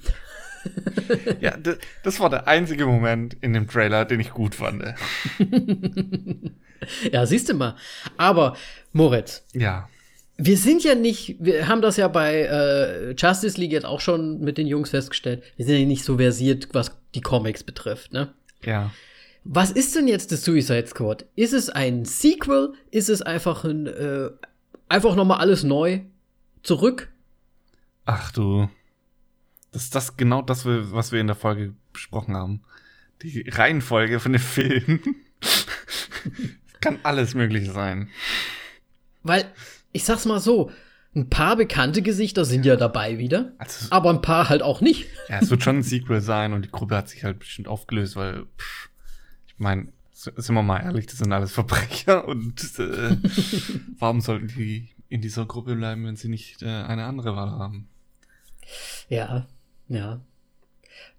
ja, 1.41 1.57
das 2.03 2.19
war 2.19 2.29
der 2.29 2.47
einzige 2.47 2.85
Moment 2.85 3.37
in 3.41 3.53
dem 3.53 3.67
Trailer, 3.67 4.05
den 4.05 4.19
ich 4.19 4.31
gut 4.31 4.55
fand. 4.55 4.83
ja, 7.11 7.25
siehst 7.25 7.49
du 7.49 7.53
mal. 7.53 7.75
Aber, 8.17 8.55
Moritz. 8.93 9.45
Ja. 9.53 9.89
Wir 10.37 10.57
sind 10.57 10.83
ja 10.83 10.95
nicht, 10.95 11.37
wir 11.39 11.67
haben 11.67 11.81
das 11.81 11.97
ja 11.97 12.07
bei 12.07 12.41
äh, 12.41 13.11
Justice 13.11 13.59
League 13.59 13.71
jetzt 13.71 13.85
auch 13.85 14.01
schon 14.01 14.41
mit 14.41 14.57
den 14.57 14.67
Jungs 14.67 14.89
festgestellt, 14.89 15.43
wir 15.55 15.65
sind 15.65 15.79
ja 15.79 15.85
nicht 15.85 16.03
so 16.03 16.17
versiert, 16.17 16.69
was 16.73 16.91
die 17.13 17.21
Comics 17.21 17.63
betrifft, 17.63 18.11
ne? 18.11 18.33
Ja. 18.61 18.91
Was 19.45 19.71
ist 19.71 19.95
denn 19.95 20.07
jetzt 20.07 20.31
das 20.31 20.43
Suicide 20.43 20.87
Squad? 20.87 21.25
Ist 21.35 21.53
es 21.53 21.69
ein 21.69 22.03
Sequel? 22.03 22.73
Ist 22.91 23.09
es 23.09 23.21
einfach 23.21 23.63
ein 23.63 23.87
äh, 23.87 24.29
einfach 24.89 25.15
noch 25.15 25.25
mal 25.25 25.37
alles 25.37 25.63
neu 25.63 26.01
zurück? 26.63 27.11
Ach 28.05 28.31
du, 28.31 28.69
das 29.75 29.83
ist 29.83 29.95
das 29.95 30.15
genau 30.15 30.41
das, 30.41 30.65
was 30.65 31.11
wir 31.11 31.19
in 31.19 31.27
der 31.27 31.35
Folge 31.35 31.73
besprochen 31.91 32.35
haben. 32.35 32.61
Die 33.21 33.47
Reihenfolge 33.49 34.21
von 34.21 34.31
den 34.31 34.41
Filmen 34.41 35.01
kann 36.79 36.99
alles 37.03 37.33
Mögliche 37.33 37.73
sein. 37.73 38.09
Weil 39.23 39.51
ich 39.91 40.05
sag's 40.05 40.23
mal 40.23 40.39
so, 40.39 40.71
ein 41.13 41.29
paar 41.29 41.57
bekannte 41.57 42.01
Gesichter 42.01 42.45
sind 42.45 42.65
ja 42.65 42.77
dabei 42.77 43.17
wieder, 43.17 43.51
also, 43.57 43.87
aber 43.89 44.11
ein 44.11 44.21
paar 44.21 44.47
halt 44.47 44.61
auch 44.61 44.79
nicht. 44.79 45.07
Ja, 45.27 45.39
es 45.39 45.49
wird 45.49 45.63
schon 45.63 45.79
ein 45.79 45.83
Sequel 45.83 46.21
sein 46.21 46.53
und 46.53 46.63
die 46.63 46.71
Gruppe 46.71 46.95
hat 46.95 47.09
sich 47.09 47.25
halt 47.25 47.39
bestimmt 47.39 47.67
aufgelöst, 47.67 48.15
weil, 48.15 48.45
pff, 48.57 48.89
ich 49.47 49.55
meine, 49.57 49.89
sind 50.13 50.55
wir 50.55 50.63
mal 50.63 50.79
ehrlich, 50.79 51.05
das 51.05 51.17
sind 51.17 51.33
alles 51.33 51.51
Verbrecher 51.51 52.27
und 52.29 52.61
äh, 52.79 53.17
warum 53.99 54.21
sollten 54.21 54.47
die 54.47 54.89
in 55.09 55.19
dieser 55.19 55.45
Gruppe 55.45 55.75
bleiben, 55.75 56.05
wenn 56.05 56.15
sie 56.15 56.29
nicht 56.29 56.61
äh, 56.61 56.65
eine 56.65 57.05
andere 57.05 57.35
Wahl 57.35 57.51
haben? 57.51 57.89
Ja, 59.09 59.47
ja. 59.87 60.19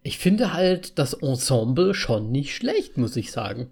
Ich 0.02 0.18
finde 0.18 0.52
halt 0.52 0.98
das 0.98 1.14
Ensemble 1.14 1.94
schon 1.94 2.30
nicht 2.30 2.54
schlecht, 2.54 2.96
muss 2.96 3.16
ich 3.16 3.32
sagen. 3.32 3.70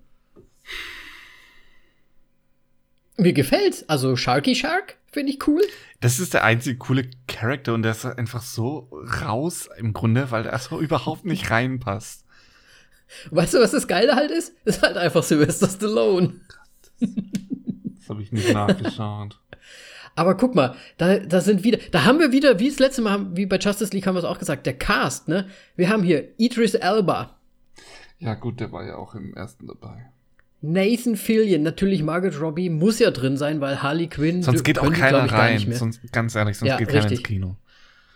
Mir 3.16 3.32
gefällt's. 3.32 3.88
Also 3.88 4.16
Sharky 4.16 4.54
Shark 4.54 4.96
finde 5.12 5.32
ich 5.32 5.46
cool. 5.46 5.62
Das 6.00 6.18
ist 6.18 6.34
der 6.34 6.44
einzige 6.44 6.76
coole 6.76 7.08
Charakter 7.28 7.72
und 7.72 7.82
der 7.82 7.92
ist 7.92 8.04
einfach 8.04 8.42
so 8.42 8.90
raus 9.22 9.68
im 9.76 9.92
Grunde, 9.92 10.30
weil 10.30 10.42
der 10.42 10.58
so 10.58 10.80
überhaupt 10.80 11.24
nicht 11.24 11.50
reinpasst. 11.50 12.24
Weißt 13.30 13.54
du, 13.54 13.60
was 13.60 13.70
das 13.70 13.86
Geile 13.86 14.16
halt 14.16 14.30
ist? 14.30 14.54
ist 14.64 14.82
halt 14.82 14.96
einfach 14.96 15.22
Sylvester 15.22 15.68
Stallone. 15.68 16.40
Das 17.00 18.08
habe 18.08 18.22
ich 18.22 18.32
nicht 18.32 18.52
nachgeschaut. 18.52 19.38
Aber 20.16 20.36
guck 20.36 20.54
mal, 20.54 20.74
da, 20.96 21.18
da 21.18 21.40
sind 21.40 21.64
wieder, 21.64 21.78
da 21.90 22.04
haben 22.04 22.18
wir 22.18 22.30
wieder, 22.32 22.58
wie 22.60 22.68
das 22.68 22.78
letzte 22.78 23.02
Mal, 23.02 23.36
wie 23.36 23.46
bei 23.46 23.58
Justice 23.58 23.92
League 23.92 24.06
haben 24.06 24.14
wir 24.14 24.20
es 24.20 24.24
auch 24.24 24.38
gesagt, 24.38 24.66
der 24.66 24.74
Cast, 24.74 25.28
ne? 25.28 25.46
Wir 25.76 25.88
haben 25.88 26.02
hier 26.02 26.28
Idris 26.38 26.74
Elba. 26.74 27.36
Ja, 28.18 28.34
gut, 28.34 28.60
der 28.60 28.70
war 28.72 28.86
ja 28.86 28.96
auch 28.96 29.14
im 29.14 29.34
ersten 29.34 29.66
dabei. 29.66 30.10
Nathan 30.60 31.16
Fillion, 31.16 31.62
natürlich 31.62 32.02
Margaret 32.02 32.40
Robbie 32.40 32.70
muss 32.70 32.98
ja 32.98 33.10
drin 33.10 33.36
sein, 33.36 33.60
weil 33.60 33.82
Harley 33.82 34.06
Quinn. 34.06 34.42
Sonst 34.42 34.64
geht 34.64 34.78
auch 34.78 34.90
keiner 34.92 35.30
rein. 35.30 35.58
Sonst, 35.72 36.00
ganz 36.10 36.34
ehrlich, 36.34 36.56
sonst 36.56 36.70
ja, 36.70 36.78
geht 36.78 36.88
keiner 36.88 37.10
ins 37.10 37.22
Kino. 37.22 37.56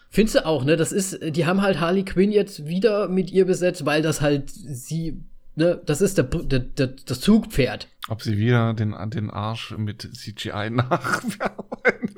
Findest 0.08 0.36
du 0.36 0.46
auch, 0.46 0.64
ne? 0.64 0.76
Das 0.76 0.90
ist, 0.90 1.18
die 1.22 1.44
haben 1.44 1.60
halt 1.60 1.80
Harley 1.80 2.04
Quinn 2.04 2.32
jetzt 2.32 2.66
wieder 2.66 3.08
mit 3.08 3.30
ihr 3.30 3.44
besetzt, 3.44 3.84
weil 3.84 4.00
das 4.00 4.22
halt 4.22 4.48
sie, 4.48 5.20
ne, 5.58 5.82
das 5.84 6.00
ist 6.00 6.16
der, 6.16 6.24
der, 6.24 6.60
der 6.60 6.86
das 6.86 7.20
Zugpferd. 7.20 7.88
Ob 8.08 8.22
sie 8.22 8.38
wieder 8.38 8.72
den, 8.72 8.94
den 9.10 9.30
Arsch 9.30 9.72
mit 9.76 10.02
CGI 10.02 10.70
nachbearbeiten 10.70 12.14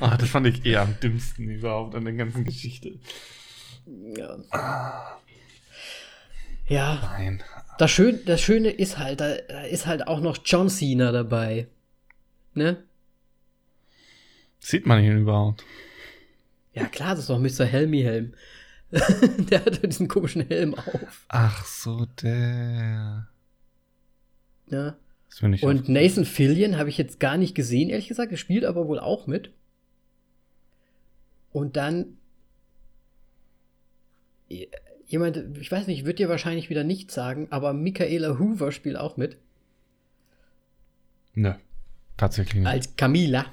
ah, 0.00 0.16
das 0.16 0.28
fand 0.28 0.46
ich 0.46 0.66
eher 0.66 0.82
am 0.82 0.98
dümmsten 1.00 1.48
überhaupt 1.48 1.94
an 1.94 2.04
der 2.04 2.14
ganzen 2.14 2.44
Geschichte. 2.44 2.98
Ja. 3.86 4.38
Ja. 6.66 6.98
Nein. 7.02 7.42
Das, 7.78 7.90
Schön, 7.90 8.20
das 8.26 8.40
Schöne 8.40 8.70
ist 8.70 8.98
halt, 8.98 9.20
da, 9.20 9.34
da 9.48 9.62
ist 9.62 9.86
halt 9.86 10.06
auch 10.06 10.20
noch 10.20 10.38
John 10.44 10.68
Cena 10.68 11.12
dabei. 11.12 11.68
Ne? 12.54 12.82
Sieht 14.60 14.86
man 14.86 15.02
ihn 15.02 15.18
überhaupt? 15.18 15.64
Ja, 16.74 16.86
klar, 16.86 17.10
das 17.10 17.28
ist 17.28 17.30
doch 17.30 17.38
Mr. 17.38 17.66
Helmy 17.66 18.02
Helm. 18.02 18.34
der 19.50 19.64
hat 19.64 19.84
diesen 19.84 20.06
komischen 20.06 20.46
Helm 20.46 20.74
auf. 20.74 21.24
Ach 21.28 21.64
so, 21.64 22.06
der. 22.22 23.28
Ja. 24.68 24.96
Und 25.40 25.88
Nathan 25.88 26.26
Fillion 26.26 26.76
habe 26.76 26.90
ich 26.90 26.98
jetzt 26.98 27.18
gar 27.18 27.38
nicht 27.38 27.54
gesehen, 27.54 27.88
ehrlich 27.88 28.08
gesagt. 28.08 28.32
Er 28.32 28.38
spielt 28.38 28.64
aber 28.64 28.86
wohl 28.86 28.98
auch 28.98 29.26
mit. 29.26 29.50
Und 31.52 31.76
dann 31.76 32.18
jemand, 35.06 35.58
ich 35.58 35.70
weiß 35.70 35.86
nicht, 35.86 36.04
wird 36.04 36.18
dir 36.18 36.28
wahrscheinlich 36.28 36.70
wieder 36.70 36.84
nichts 36.84 37.14
sagen, 37.14 37.48
aber 37.50 37.72
Michaela 37.72 38.38
Hoover 38.38 38.72
spielt 38.72 38.96
auch 38.96 39.16
mit. 39.16 39.36
Ne, 41.34 41.58
tatsächlich 42.16 42.62
nicht. 42.62 42.66
Als 42.66 42.96
Camila. 42.96 43.46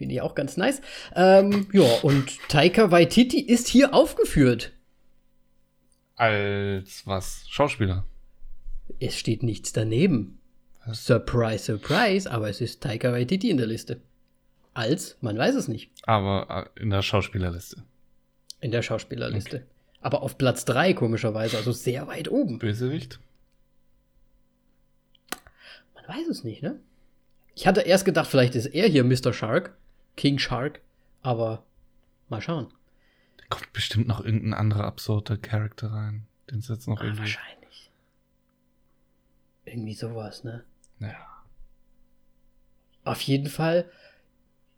Finde 0.00 0.14
ich 0.14 0.22
auch 0.22 0.34
ganz 0.34 0.56
nice. 0.56 0.80
Ähm, 1.14 1.66
ja, 1.74 1.82
und 2.00 2.38
Taika 2.48 2.90
Waititi 2.90 3.38
ist 3.38 3.68
hier 3.68 3.92
aufgeführt. 3.92 4.72
Als 6.16 7.06
was? 7.06 7.44
Schauspieler? 7.50 8.06
Es 8.98 9.18
steht 9.18 9.42
nichts 9.42 9.74
daneben. 9.74 10.38
Was? 10.86 11.04
Surprise, 11.04 11.64
surprise, 11.64 12.30
aber 12.30 12.48
es 12.48 12.62
ist 12.62 12.82
Taika 12.82 13.12
Waititi 13.12 13.50
in 13.50 13.58
der 13.58 13.66
Liste. 13.66 14.00
Als, 14.72 15.18
man 15.20 15.36
weiß 15.36 15.54
es 15.54 15.68
nicht. 15.68 15.90
Aber 16.04 16.70
äh, 16.74 16.80
in 16.80 16.88
der 16.88 17.02
Schauspielerliste. 17.02 17.82
In 18.62 18.70
der 18.70 18.80
Schauspielerliste. 18.80 19.56
Okay. 19.56 19.66
Aber 20.00 20.22
auf 20.22 20.38
Platz 20.38 20.64
3, 20.64 20.94
komischerweise, 20.94 21.58
also 21.58 21.72
sehr 21.72 22.06
weit 22.06 22.30
oben. 22.30 22.58
Bösewicht? 22.58 23.20
Man 25.94 26.08
weiß 26.08 26.26
es 26.28 26.42
nicht, 26.42 26.62
ne? 26.62 26.80
Ich 27.54 27.66
hatte 27.66 27.82
erst 27.82 28.06
gedacht, 28.06 28.30
vielleicht 28.30 28.54
ist 28.54 28.64
er 28.64 28.88
hier 28.88 29.04
Mr. 29.04 29.34
Shark, 29.34 29.76
King 30.20 30.38
Shark, 30.38 30.82
aber 31.22 31.64
mal 32.28 32.42
schauen. 32.42 32.70
Da 33.38 33.44
kommt 33.48 33.72
bestimmt 33.72 34.06
noch 34.06 34.22
irgendein 34.22 34.52
anderer 34.52 34.84
absurder 34.84 35.38
Charakter 35.38 35.90
rein. 35.90 36.26
Den 36.50 36.60
setzt 36.60 36.88
noch 36.88 37.00
ah, 37.00 37.04
irgendwie. 37.04 37.22
Wahrscheinlich. 37.22 37.90
Irgendwie 39.64 39.94
sowas, 39.94 40.44
ne? 40.44 40.62
Ja. 40.98 41.26
Auf 43.02 43.22
jeden 43.22 43.48
Fall. 43.48 43.90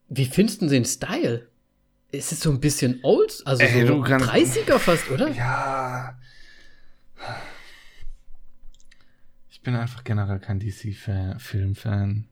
Wie 0.08 0.26
findest 0.26 0.62
du 0.62 0.68
den 0.68 0.84
Style? 0.84 1.48
ist 2.12 2.30
es 2.30 2.40
so 2.40 2.50
ein 2.50 2.60
bisschen 2.60 3.00
old, 3.02 3.42
also 3.46 3.62
Ey, 3.62 3.86
so 3.86 4.02
30er 4.04 4.78
fast, 4.78 5.10
oder? 5.10 5.28
Ja. 5.28 6.20
Ich 9.48 9.62
bin 9.62 9.74
einfach 9.74 10.04
generell 10.04 10.38
kein 10.38 10.60
DC-Film-Fan. 10.60 12.28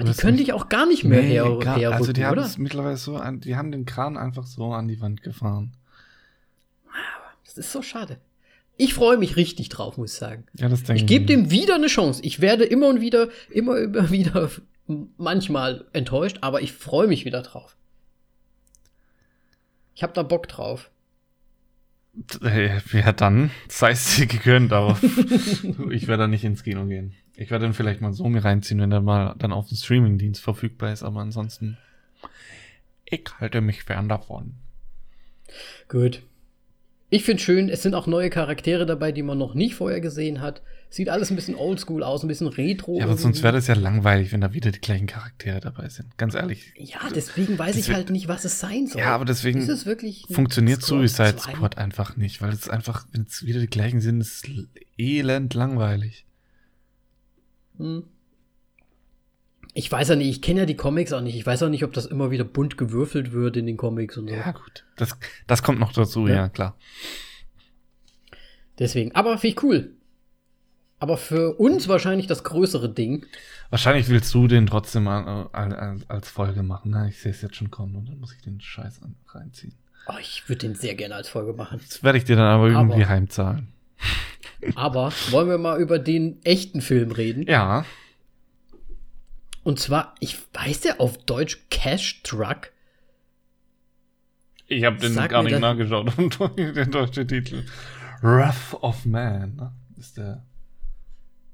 Ah, 0.00 0.04
die 0.04 0.12
können 0.14 0.36
dich 0.38 0.52
auch 0.52 0.68
gar 0.68 0.86
nicht 0.86 1.04
mehr 1.04 1.20
nee, 1.20 1.28
her 1.28 1.44
herrücken, 1.44 1.68
Also 1.68 2.12
die 2.12 2.24
haben 2.24 2.38
es 2.38 2.56
mittlerweile 2.56 2.96
so, 2.96 3.16
an, 3.16 3.40
die 3.40 3.56
haben 3.56 3.70
den 3.70 3.84
Kran 3.84 4.16
einfach 4.16 4.46
so 4.46 4.72
an 4.72 4.88
die 4.88 5.00
Wand 5.00 5.22
gefahren. 5.22 5.72
Das 7.44 7.58
ist 7.58 7.72
so 7.72 7.82
schade. 7.82 8.18
Ich 8.76 8.94
freue 8.94 9.18
mich 9.18 9.36
richtig 9.36 9.68
drauf, 9.68 9.98
muss 9.98 10.12
ich 10.12 10.18
sagen. 10.18 10.46
Ja, 10.56 10.68
das 10.68 10.84
denke 10.84 10.94
ich. 10.94 11.02
Ich 11.02 11.06
gebe 11.06 11.26
dem 11.26 11.50
wieder 11.50 11.74
eine 11.74 11.88
Chance. 11.88 12.22
Ich 12.24 12.40
werde 12.40 12.64
immer 12.64 12.88
und 12.88 13.00
wieder, 13.00 13.28
immer, 13.50 13.76
immer 13.78 14.10
wieder 14.10 14.50
manchmal 15.18 15.84
enttäuscht, 15.92 16.38
aber 16.40 16.62
ich 16.62 16.72
freue 16.72 17.06
mich 17.06 17.24
wieder 17.24 17.42
drauf. 17.42 17.76
Ich 19.94 20.02
hab 20.02 20.14
da 20.14 20.22
Bock 20.22 20.48
drauf. 20.48 20.90
Ja, 22.92 23.12
dann 23.12 23.50
sei 23.68 23.90
es 23.90 24.16
dir 24.16 24.26
gegönnt, 24.26 24.72
aber 24.72 24.98
ich 25.90 26.08
werde 26.08 26.22
da 26.22 26.26
nicht 26.26 26.44
ins 26.44 26.64
Kino 26.64 26.86
gehen. 26.86 27.14
Ich 27.36 27.50
werde 27.50 27.64
dann 27.64 27.74
vielleicht 27.74 28.00
mal 28.00 28.12
so 28.12 28.28
mir 28.28 28.44
reinziehen, 28.44 28.80
wenn 28.80 28.90
der 28.90 29.00
mal 29.00 29.34
dann 29.38 29.52
auf 29.52 29.68
dem 29.68 29.76
Streamingdienst 29.76 30.42
verfügbar 30.42 30.92
ist, 30.92 31.02
aber 31.02 31.20
ansonsten, 31.20 31.78
ich 33.04 33.24
halte 33.38 33.60
mich 33.60 33.84
fern 33.84 34.08
davon. 34.08 34.54
Gut. 35.88 36.22
Ich 37.12 37.24
finde 37.24 37.42
schön, 37.42 37.68
es 37.68 37.82
sind 37.82 37.94
auch 37.94 38.06
neue 38.06 38.30
Charaktere 38.30 38.86
dabei, 38.86 39.10
die 39.10 39.24
man 39.24 39.36
noch 39.36 39.54
nicht 39.54 39.74
vorher 39.74 40.00
gesehen 40.00 40.40
hat. 40.40 40.62
Sieht 40.90 41.08
alles 41.08 41.30
ein 41.30 41.36
bisschen 41.36 41.56
oldschool 41.56 42.04
aus, 42.04 42.22
ein 42.22 42.28
bisschen 42.28 42.46
retro. 42.46 42.98
Ja, 42.98 43.04
aber 43.04 43.16
sonst 43.16 43.42
wäre 43.42 43.52
das 43.52 43.66
ja 43.66 43.74
langweilig, 43.74 44.30
wenn 44.32 44.40
da 44.40 44.52
wieder 44.52 44.70
die 44.70 44.80
gleichen 44.80 45.08
Charaktere 45.08 45.60
dabei 45.60 45.88
sind. 45.88 46.16
Ganz 46.18 46.34
ehrlich. 46.34 46.72
Ja, 46.76 47.00
deswegen 47.12 47.58
weiß 47.58 47.76
ich 47.76 47.92
halt 47.92 48.10
nicht, 48.10 48.28
was 48.28 48.44
es 48.44 48.60
sein 48.60 48.86
soll. 48.86 49.00
Ja, 49.00 49.14
aber 49.14 49.24
deswegen 49.24 49.66
funktioniert 50.30 50.82
Suicide 50.82 51.38
Squad 51.38 51.78
einfach 51.78 52.16
nicht, 52.16 52.42
weil 52.42 52.52
es 52.52 52.68
einfach, 52.68 53.06
wenn 53.10 53.22
es 53.22 53.44
wieder 53.44 53.60
die 53.60 53.66
gleichen 53.66 54.00
sind, 54.00 54.20
ist 54.20 54.46
es 54.46 54.66
elend 54.96 55.54
langweilig. 55.54 56.26
Hm. 57.80 58.04
Ich 59.72 59.90
weiß 59.90 60.08
ja 60.08 60.16
nicht, 60.16 60.28
ich 60.28 60.42
kenne 60.42 60.60
ja 60.60 60.66
die 60.66 60.76
Comics 60.76 61.12
auch 61.12 61.20
nicht. 61.20 61.36
Ich 61.36 61.46
weiß 61.46 61.62
auch 61.62 61.68
nicht, 61.68 61.84
ob 61.84 61.92
das 61.92 62.06
immer 62.06 62.30
wieder 62.30 62.44
bunt 62.44 62.76
gewürfelt 62.76 63.32
wird 63.32 63.56
in 63.56 63.66
den 63.66 63.76
Comics 63.76 64.16
und 64.16 64.28
so. 64.28 64.34
Ja, 64.34 64.50
gut. 64.50 64.84
Das, 64.96 65.16
das 65.46 65.62
kommt 65.62 65.78
noch 65.78 65.92
dazu, 65.92 66.26
ja, 66.26 66.34
ja 66.34 66.48
klar. 66.48 66.76
Deswegen, 68.78 69.14
aber 69.14 69.38
finde 69.38 69.56
ich 69.56 69.62
cool. 69.62 69.92
Aber 70.98 71.16
für 71.16 71.54
uns 71.54 71.88
wahrscheinlich 71.88 72.26
das 72.26 72.44
größere 72.44 72.92
Ding. 72.92 73.24
Wahrscheinlich 73.70 74.08
willst 74.08 74.34
du 74.34 74.48
den 74.48 74.66
trotzdem 74.66 75.08
als 75.08 76.28
Folge 76.28 76.62
machen. 76.62 76.90
Ne? 76.90 77.08
Ich 77.08 77.20
sehe 77.20 77.32
es 77.32 77.40
jetzt 77.40 77.56
schon 77.56 77.70
kommen 77.70 77.96
und 77.96 78.08
dann 78.08 78.18
muss 78.18 78.34
ich 78.34 78.42
den 78.42 78.60
Scheiß 78.60 79.00
reinziehen. 79.28 79.74
Oh, 80.08 80.18
ich 80.20 80.48
würde 80.48 80.66
den 80.66 80.74
sehr 80.74 80.94
gerne 80.96 81.14
als 81.14 81.28
Folge 81.28 81.52
machen. 81.52 81.80
Das 81.86 82.02
werde 82.02 82.18
ich 82.18 82.24
dir 82.24 82.36
dann 82.36 82.46
aber, 82.46 82.64
aber 82.64 82.72
irgendwie 82.72 83.06
heimzahlen. 83.06 83.68
Aber 84.74 85.12
wollen 85.30 85.48
wir 85.48 85.58
mal 85.58 85.80
über 85.80 85.98
den 85.98 86.42
echten 86.44 86.80
Film 86.80 87.12
reden? 87.12 87.44
Ja. 87.44 87.84
Und 89.62 89.78
zwar, 89.78 90.14
ich 90.20 90.38
weiß 90.54 90.84
ja 90.84 90.98
auf 90.98 91.18
Deutsch 91.18 91.58
Cash 91.70 92.22
Truck. 92.22 92.70
Ich 94.66 94.84
habe 94.84 94.98
den 94.98 95.12
Sag 95.12 95.30
gar 95.30 95.42
nicht 95.42 95.58
nachgeschaut, 95.58 96.12
den 96.56 96.90
deutschen 96.90 97.26
Titel. 97.26 97.64
Wrath 98.22 98.74
of 98.82 99.04
Man 99.06 99.72
ist 99.98 100.16
der 100.16 100.44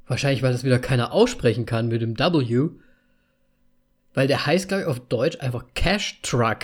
Wahrscheinlich, 0.06 0.42
weil 0.42 0.52
das 0.52 0.64
wieder 0.64 0.78
keiner 0.78 1.12
aussprechen 1.12 1.66
kann 1.66 1.88
mit 1.88 2.00
dem 2.00 2.18
W. 2.18 2.68
Weil 4.14 4.28
der 4.28 4.46
heißt, 4.46 4.68
glaube 4.68 4.82
ich, 4.82 4.88
auf 4.88 5.00
Deutsch 5.00 5.38
einfach 5.40 5.64
Cash 5.74 6.20
Truck. 6.22 6.58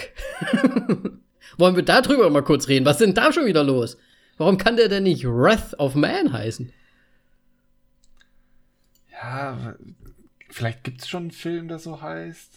Wollen 1.59 1.77
wir 1.77 1.83
darüber 1.83 2.31
mal 2.31 2.42
kurz 2.42 2.68
reden? 2.68 2.87
Was 2.87 3.01
ist 3.01 3.07
denn 3.07 3.14
da 3.14 3.33
schon 3.33 3.47
wieder 3.47 3.64
los? 3.64 3.99
Warum 4.42 4.59
kann 4.59 4.76
der 4.76 4.88
denn 4.88 5.05
nicht 5.05 5.24
Wrath 5.24 5.78
of 5.78 5.94
Man 5.94 6.33
heißen? 6.33 6.72
Ja, 9.12 9.76
vielleicht 10.50 10.83
gibt 10.83 11.02
es 11.02 11.09
schon 11.09 11.22
einen 11.22 11.31
Film, 11.31 11.68
der 11.68 11.78
so 11.78 12.02
heißt. 12.02 12.50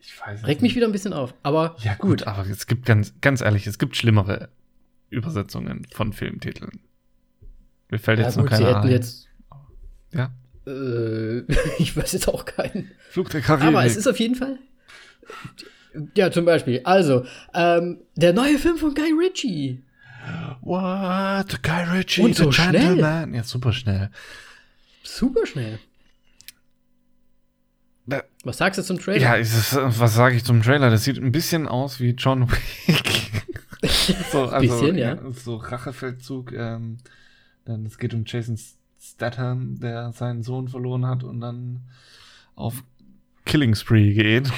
Ich 0.00 0.20
weiß 0.20 0.40
nicht. 0.40 0.48
Regt 0.48 0.62
mich 0.62 0.74
wieder 0.74 0.86
ein 0.86 0.92
bisschen 0.92 1.12
auf, 1.12 1.32
aber. 1.44 1.76
Ja, 1.78 1.94
gut, 1.94 2.18
gut, 2.18 2.26
aber 2.26 2.44
es 2.44 2.66
gibt 2.66 2.86
ganz, 2.86 3.14
ganz 3.20 3.40
ehrlich, 3.40 3.68
es 3.68 3.78
gibt 3.78 3.96
schlimmere 3.96 4.48
Übersetzungen 5.10 5.86
von 5.92 6.12
Filmtiteln. 6.12 6.80
Mir 7.88 8.00
fällt 8.00 8.18
ja, 8.18 8.24
jetzt 8.24 8.34
gut, 8.34 8.46
noch 8.46 8.50
keiner 8.50 8.82
ein. 8.82 8.90
Jetzt, 8.90 9.28
ja. 10.12 10.34
Äh, 10.66 11.42
ich 11.78 11.96
weiß 11.96 12.10
jetzt 12.14 12.26
auch 12.26 12.44
keinen. 12.44 12.90
Flug 13.10 13.30
der 13.30 13.42
Karibik. 13.42 13.68
Aber 13.68 13.86
es 13.86 13.96
ist 13.96 14.08
auf 14.08 14.18
jeden 14.18 14.34
Fall. 14.34 14.58
Ja, 16.16 16.30
zum 16.30 16.44
Beispiel. 16.44 16.80
Also, 16.84 17.24
ähm, 17.54 17.98
der 18.14 18.32
neue 18.32 18.58
Film 18.58 18.76
von 18.76 18.94
Guy 18.94 19.12
Ritchie. 19.12 19.82
What? 20.60 21.62
Guy 21.62 21.84
Ritchie, 21.84 22.22
Und 22.22 22.34
so 22.34 22.50
schnell. 22.50 22.98
Ja, 22.98 23.42
super 23.42 23.72
schnell. 23.72 24.10
Super 25.02 25.46
schnell. 25.46 25.78
Was 28.44 28.58
sagst 28.58 28.78
du 28.78 28.84
zum 28.84 29.00
Trailer? 29.00 29.20
Ja, 29.20 29.34
ist, 29.34 29.74
was 29.74 30.14
sage 30.14 30.36
ich 30.36 30.44
zum 30.44 30.62
Trailer? 30.62 30.90
Das 30.90 31.02
sieht 31.02 31.18
ein 31.18 31.32
bisschen 31.32 31.66
aus 31.66 31.98
wie 31.98 32.10
John 32.10 32.48
Wick. 32.48 33.30
so, 34.30 34.46
also, 34.46 34.60
bisschen, 34.60 34.96
ja. 34.96 35.18
So 35.32 35.56
Rachefeldzug. 35.56 36.52
Ähm, 36.52 36.98
denn 37.66 37.84
es 37.84 37.98
geht 37.98 38.14
um 38.14 38.22
Jason 38.24 38.56
Statham, 39.00 39.80
der 39.80 40.12
seinen 40.12 40.42
Sohn 40.42 40.68
verloren 40.68 41.06
hat 41.06 41.24
und 41.24 41.40
dann 41.40 41.82
auf 42.54 42.84
Killing 43.44 43.74
Spree 43.74 44.12
geht. 44.12 44.52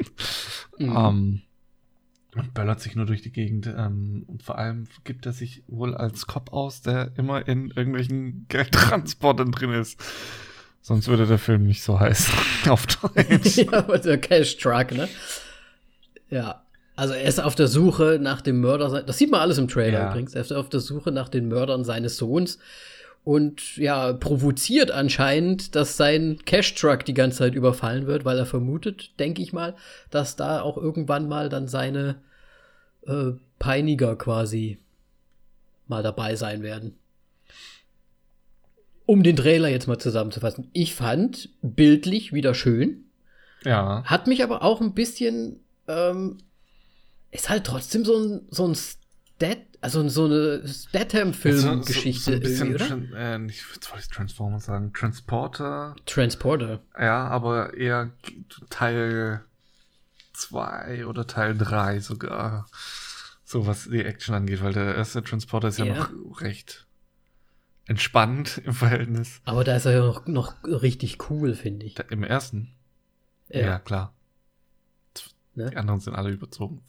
mhm. 0.78 0.96
um, 0.96 0.96
ähm, 0.96 1.42
und 2.34 2.54
böllert 2.54 2.80
sich 2.80 2.94
nur 2.94 3.06
durch 3.06 3.22
die 3.22 3.32
Gegend. 3.32 3.66
Ähm, 3.66 4.24
und 4.26 4.42
vor 4.42 4.58
allem 4.58 4.86
gibt 5.04 5.26
er 5.26 5.32
sich 5.32 5.62
wohl 5.66 5.94
als 5.94 6.26
Cop 6.26 6.52
aus, 6.52 6.82
der 6.82 7.12
immer 7.16 7.46
in 7.48 7.70
irgendwelchen 7.70 8.46
Geldtransportern 8.48 9.50
drin 9.50 9.72
ist. 9.72 10.00
Sonst 10.80 11.08
würde 11.08 11.26
der 11.26 11.38
Film 11.38 11.64
nicht 11.64 11.82
so 11.82 11.98
heißen. 11.98 12.34
auf 12.68 12.86
Deutsch. 12.86 13.56
ja, 13.56 13.72
aber 13.72 13.98
der 13.98 14.18
Cash 14.18 14.58
Truck, 14.58 14.92
ne? 14.92 15.08
Ja. 16.30 16.62
Also 16.96 17.14
er 17.14 17.28
ist 17.28 17.40
auf 17.40 17.54
der 17.54 17.68
Suche 17.68 18.18
nach 18.20 18.40
dem 18.40 18.60
Mörder. 18.60 19.02
Das 19.02 19.18
sieht 19.18 19.30
man 19.30 19.40
alles 19.40 19.58
im 19.58 19.68
Trailer 19.68 20.00
ja. 20.00 20.10
übrigens. 20.10 20.34
Er 20.34 20.40
ist 20.40 20.52
auf 20.52 20.68
der 20.68 20.80
Suche 20.80 21.12
nach 21.12 21.28
den 21.28 21.46
Mördern 21.48 21.84
seines 21.84 22.16
Sohns 22.16 22.58
und 23.24 23.76
ja, 23.76 24.12
provoziert 24.14 24.90
anscheinend, 24.90 25.74
dass 25.74 25.96
sein 25.96 26.38
Cash-Truck 26.44 27.04
die 27.04 27.14
ganze 27.14 27.38
Zeit 27.38 27.54
überfallen 27.54 28.06
wird, 28.06 28.24
weil 28.24 28.38
er 28.38 28.46
vermutet, 28.46 29.18
denke 29.18 29.42
ich 29.42 29.52
mal, 29.52 29.74
dass 30.10 30.36
da 30.36 30.62
auch 30.62 30.76
irgendwann 30.76 31.28
mal 31.28 31.48
dann 31.48 31.68
seine 31.68 32.22
äh, 33.06 33.32
Peiniger 33.58 34.16
quasi 34.16 34.78
mal 35.88 36.02
dabei 36.02 36.36
sein 36.36 36.62
werden. 36.62 36.96
Um 39.06 39.22
den 39.22 39.36
Trailer 39.36 39.68
jetzt 39.68 39.88
mal 39.88 39.98
zusammenzufassen. 39.98 40.68
Ich 40.72 40.94
fand 40.94 41.50
bildlich 41.62 42.32
wieder 42.32 42.54
schön. 42.54 43.04
Ja. 43.64 44.04
Hat 44.04 44.26
mich 44.26 44.42
aber 44.42 44.62
auch 44.62 44.80
ein 44.80 44.94
bisschen, 44.94 45.60
ähm, 45.86 46.38
ist 47.30 47.48
halt 47.48 47.64
trotzdem 47.64 48.04
so 48.04 48.16
ein, 48.18 48.40
so 48.50 48.66
ein 48.66 48.74
Stat, 48.74 49.58
also 49.80 50.08
so 50.08 50.24
eine 50.24 50.66
Statham-Film-Geschichte. 50.66 52.40
So, 52.40 52.54
so, 52.54 52.64
ein 52.64 52.72
bisschen, 52.72 53.12
äh, 53.14 53.38
nicht, 53.38 53.64
was 53.70 53.90
wollte 53.90 54.04
ich 54.04 54.10
Transformer 54.10 54.60
sagen? 54.60 54.92
Transporter. 54.92 55.94
Transporter. 56.06 56.80
Ja, 56.98 57.28
aber 57.28 57.74
eher 57.74 58.10
Teil 58.70 59.44
2 60.32 61.06
oder 61.06 61.26
Teil 61.26 61.56
3 61.56 62.00
sogar. 62.00 62.66
So 63.44 63.66
was 63.66 63.88
die 63.88 64.04
Action 64.04 64.34
angeht, 64.34 64.62
weil 64.62 64.72
der 64.72 64.94
erste 64.94 65.22
Transporter 65.22 65.68
ist 65.68 65.78
ja, 65.78 65.86
ja. 65.86 65.94
noch 65.94 66.40
recht 66.42 66.86
entspannt 67.86 68.60
im 68.64 68.74
Verhältnis. 68.74 69.40
Aber 69.44 69.64
da 69.64 69.76
ist 69.76 69.86
er 69.86 69.92
ja 69.92 70.00
noch, 70.00 70.26
noch 70.26 70.54
richtig 70.64 71.30
cool, 71.30 71.54
finde 71.54 71.86
ich. 71.86 71.98
Im 72.10 72.22
ersten? 72.22 72.74
Ja, 73.48 73.60
ja 73.60 73.78
klar. 73.78 74.12
Ne? 75.54 75.70
Die 75.70 75.76
anderen 75.76 76.00
sind 76.00 76.14
alle 76.14 76.30
überzogen. 76.30 76.82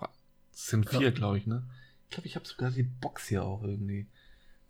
Es 0.53 0.67
sind 0.67 0.89
vier, 0.89 1.01
ja. 1.01 1.09
glaube 1.11 1.37
ich, 1.37 1.47
ne? 1.47 1.63
Ich 2.10 2.16
glaube, 2.16 2.28
ich 2.28 2.36
habe 2.36 2.47
sogar 2.47 2.72
die 2.72 2.82
Box 2.82 3.28
hier 3.28 3.43
auch 3.43 3.62
irgendwie. 3.62 4.07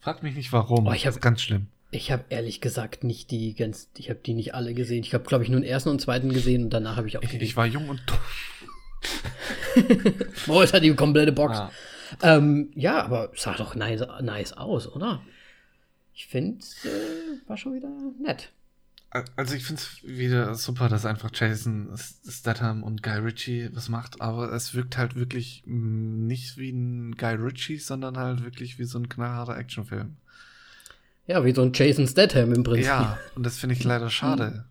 Frag 0.02 0.24
mich 0.24 0.36
nicht 0.36 0.52
warum. 0.52 0.88
Oh, 0.88 0.92
ich 0.92 1.06
hab, 1.06 1.12
das 1.12 1.16
ist 1.16 1.22
ganz 1.22 1.42
schlimm. 1.42 1.68
Ich 1.90 2.12
habe 2.12 2.26
ehrlich 2.28 2.60
gesagt 2.60 3.06
nicht 3.06 3.32
die 3.32 3.56
ganz, 3.56 3.90
ich 3.98 4.10
habe 4.10 4.20
die 4.20 4.34
nicht 4.34 4.54
alle 4.54 4.74
gesehen. 4.74 5.04
Ich 5.04 5.14
habe, 5.14 5.24
glaube 5.24 5.46
ich, 5.46 5.50
nur 5.50 5.62
den 5.62 5.70
ersten 5.70 5.88
und 5.88 6.02
zweiten 6.02 6.34
gesehen 6.34 6.66
und 6.66 6.72
danach 6.72 6.98
habe 6.98 7.08
ich 7.08 7.18
auch. 7.18 7.24
Ich, 7.24 7.34
ich, 7.34 7.56
war 7.56 7.66
jung 7.66 7.88
und 7.88 8.02
dumm. 8.06 8.18
Boah, 10.48 10.66
ist 10.66 10.74
hat 10.74 10.84
die 10.84 10.94
komplette 10.94 11.32
Box. 11.32 11.58
Ah. 11.58 11.72
Ähm, 12.22 12.72
ja, 12.76 13.02
aber 13.02 13.32
sah 13.36 13.54
doch 13.54 13.74
nice, 13.74 14.04
nice 14.22 14.52
aus, 14.52 14.88
oder? 14.88 15.22
Ich 16.14 16.28
finde, 16.28 16.66
äh, 16.84 17.48
war 17.48 17.56
schon 17.56 17.74
wieder 17.74 17.90
nett. 18.22 18.52
Also 19.12 19.56
ich 19.56 19.64
finde 19.64 19.82
es 19.82 20.04
wieder 20.04 20.54
super, 20.54 20.88
dass 20.88 21.06
einfach 21.06 21.32
Jason 21.34 21.90
Statham 22.28 22.84
und 22.84 23.02
Guy 23.02 23.18
Ritchie 23.18 23.70
was 23.74 23.90
macht, 23.90 24.22
aber 24.22 24.54
es 24.54 24.76
wirkt 24.76 24.98
halt 24.98 25.16
wirklich 25.16 25.64
nicht 25.66 26.58
wie 26.58 26.70
ein 26.70 27.16
Guy 27.16 27.34
Ritchie, 27.34 27.78
sondern 27.78 28.18
halt 28.18 28.44
wirklich 28.44 28.78
wie 28.78 28.84
so 28.84 29.00
ein 29.00 29.10
knallharter 29.10 29.58
Actionfilm. 29.58 30.18
Ja, 31.26 31.44
wie 31.44 31.54
so 31.54 31.64
ein 31.64 31.74
Jason 31.74 32.08
Statham 32.08 32.54
im 32.54 32.64
Prinzip. 32.64 32.86
Ja, 32.86 33.18
und 33.36 33.46
das 33.46 33.58
finde 33.58 33.74
ich 33.76 33.84
leider 33.84 34.10
schade. 34.12 34.66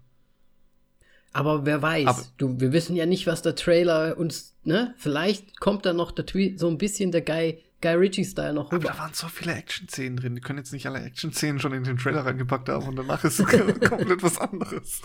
Aber 1.32 1.66
wer 1.66 1.82
weiß, 1.82 2.06
aber 2.06 2.22
du, 2.36 2.60
wir 2.60 2.72
wissen 2.72 2.96
ja 2.96 3.06
nicht, 3.06 3.26
was 3.26 3.42
der 3.42 3.54
Trailer 3.54 4.16
uns, 4.18 4.54
ne? 4.64 4.94
Vielleicht 4.98 5.60
kommt 5.60 5.84
da 5.84 5.92
noch 5.92 6.12
so 6.56 6.68
ein 6.68 6.78
bisschen 6.78 7.12
der 7.12 7.22
Guy 7.22 7.62
Guy 7.80 7.94
Ritchie-Style 7.94 8.54
noch 8.54 8.72
rüber. 8.72 8.88
Aber 8.88 8.96
da 8.96 9.02
waren 9.04 9.14
so 9.14 9.28
viele 9.28 9.54
Action-Szenen 9.54 10.16
drin. 10.16 10.34
Die 10.34 10.40
können 10.40 10.58
jetzt 10.58 10.72
nicht 10.72 10.86
alle 10.86 11.00
Action-Szenen 11.00 11.60
schon 11.60 11.72
in 11.72 11.84
den 11.84 11.96
Trailer 11.96 12.26
reingepackt 12.26 12.68
haben 12.68 12.88
und 12.88 12.96
danach 12.96 13.22
ist 13.24 13.38
es 13.38 13.46
komplett 13.88 14.22
was 14.22 14.38
anderes. 14.38 15.00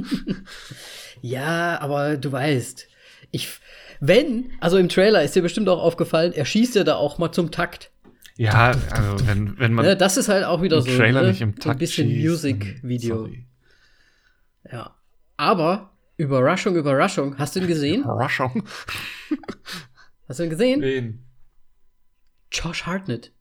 ja, 1.20 1.78
aber 1.80 2.16
du 2.16 2.32
weißt, 2.32 2.88
ich, 3.30 3.60
wenn, 4.00 4.52
also 4.60 4.78
im 4.78 4.88
Trailer 4.88 5.22
ist 5.22 5.36
dir 5.36 5.42
bestimmt 5.42 5.68
auch 5.68 5.82
aufgefallen, 5.82 6.32
er 6.32 6.46
schießt 6.46 6.74
ja 6.76 6.84
da 6.84 6.96
auch 6.96 7.18
mal 7.18 7.32
zum 7.32 7.50
Takt. 7.50 7.90
Ja, 8.38 8.74
also 8.90 9.26
wenn, 9.26 9.58
wenn 9.58 9.72
man. 9.72 9.84
Ja, 9.84 9.94
das 9.94 10.16
ist 10.16 10.28
halt 10.28 10.44
auch 10.44 10.62
wieder 10.62 10.82
so. 10.82 10.94
Trailer 10.94 11.22
ne? 11.22 11.28
nicht 11.28 11.40
im 11.40 11.54
Takt 11.56 11.76
ein 11.76 11.78
bisschen 11.78 12.08
Music-Video. 12.08 13.30
Ja. 14.70 14.94
Aber, 15.36 15.92
Überraschung, 16.16 16.76
Überraschung, 16.76 17.38
hast 17.38 17.56
du 17.56 17.60
ihn 17.60 17.66
gesehen? 17.66 18.02
Überraschung. 18.02 18.64
Hast 20.28 20.40
du 20.40 20.44
ihn 20.44 20.50
gesehen? 20.50 20.80
Wen? 20.82 21.25
Josh 22.56 22.86
Hartnett. 22.86 23.32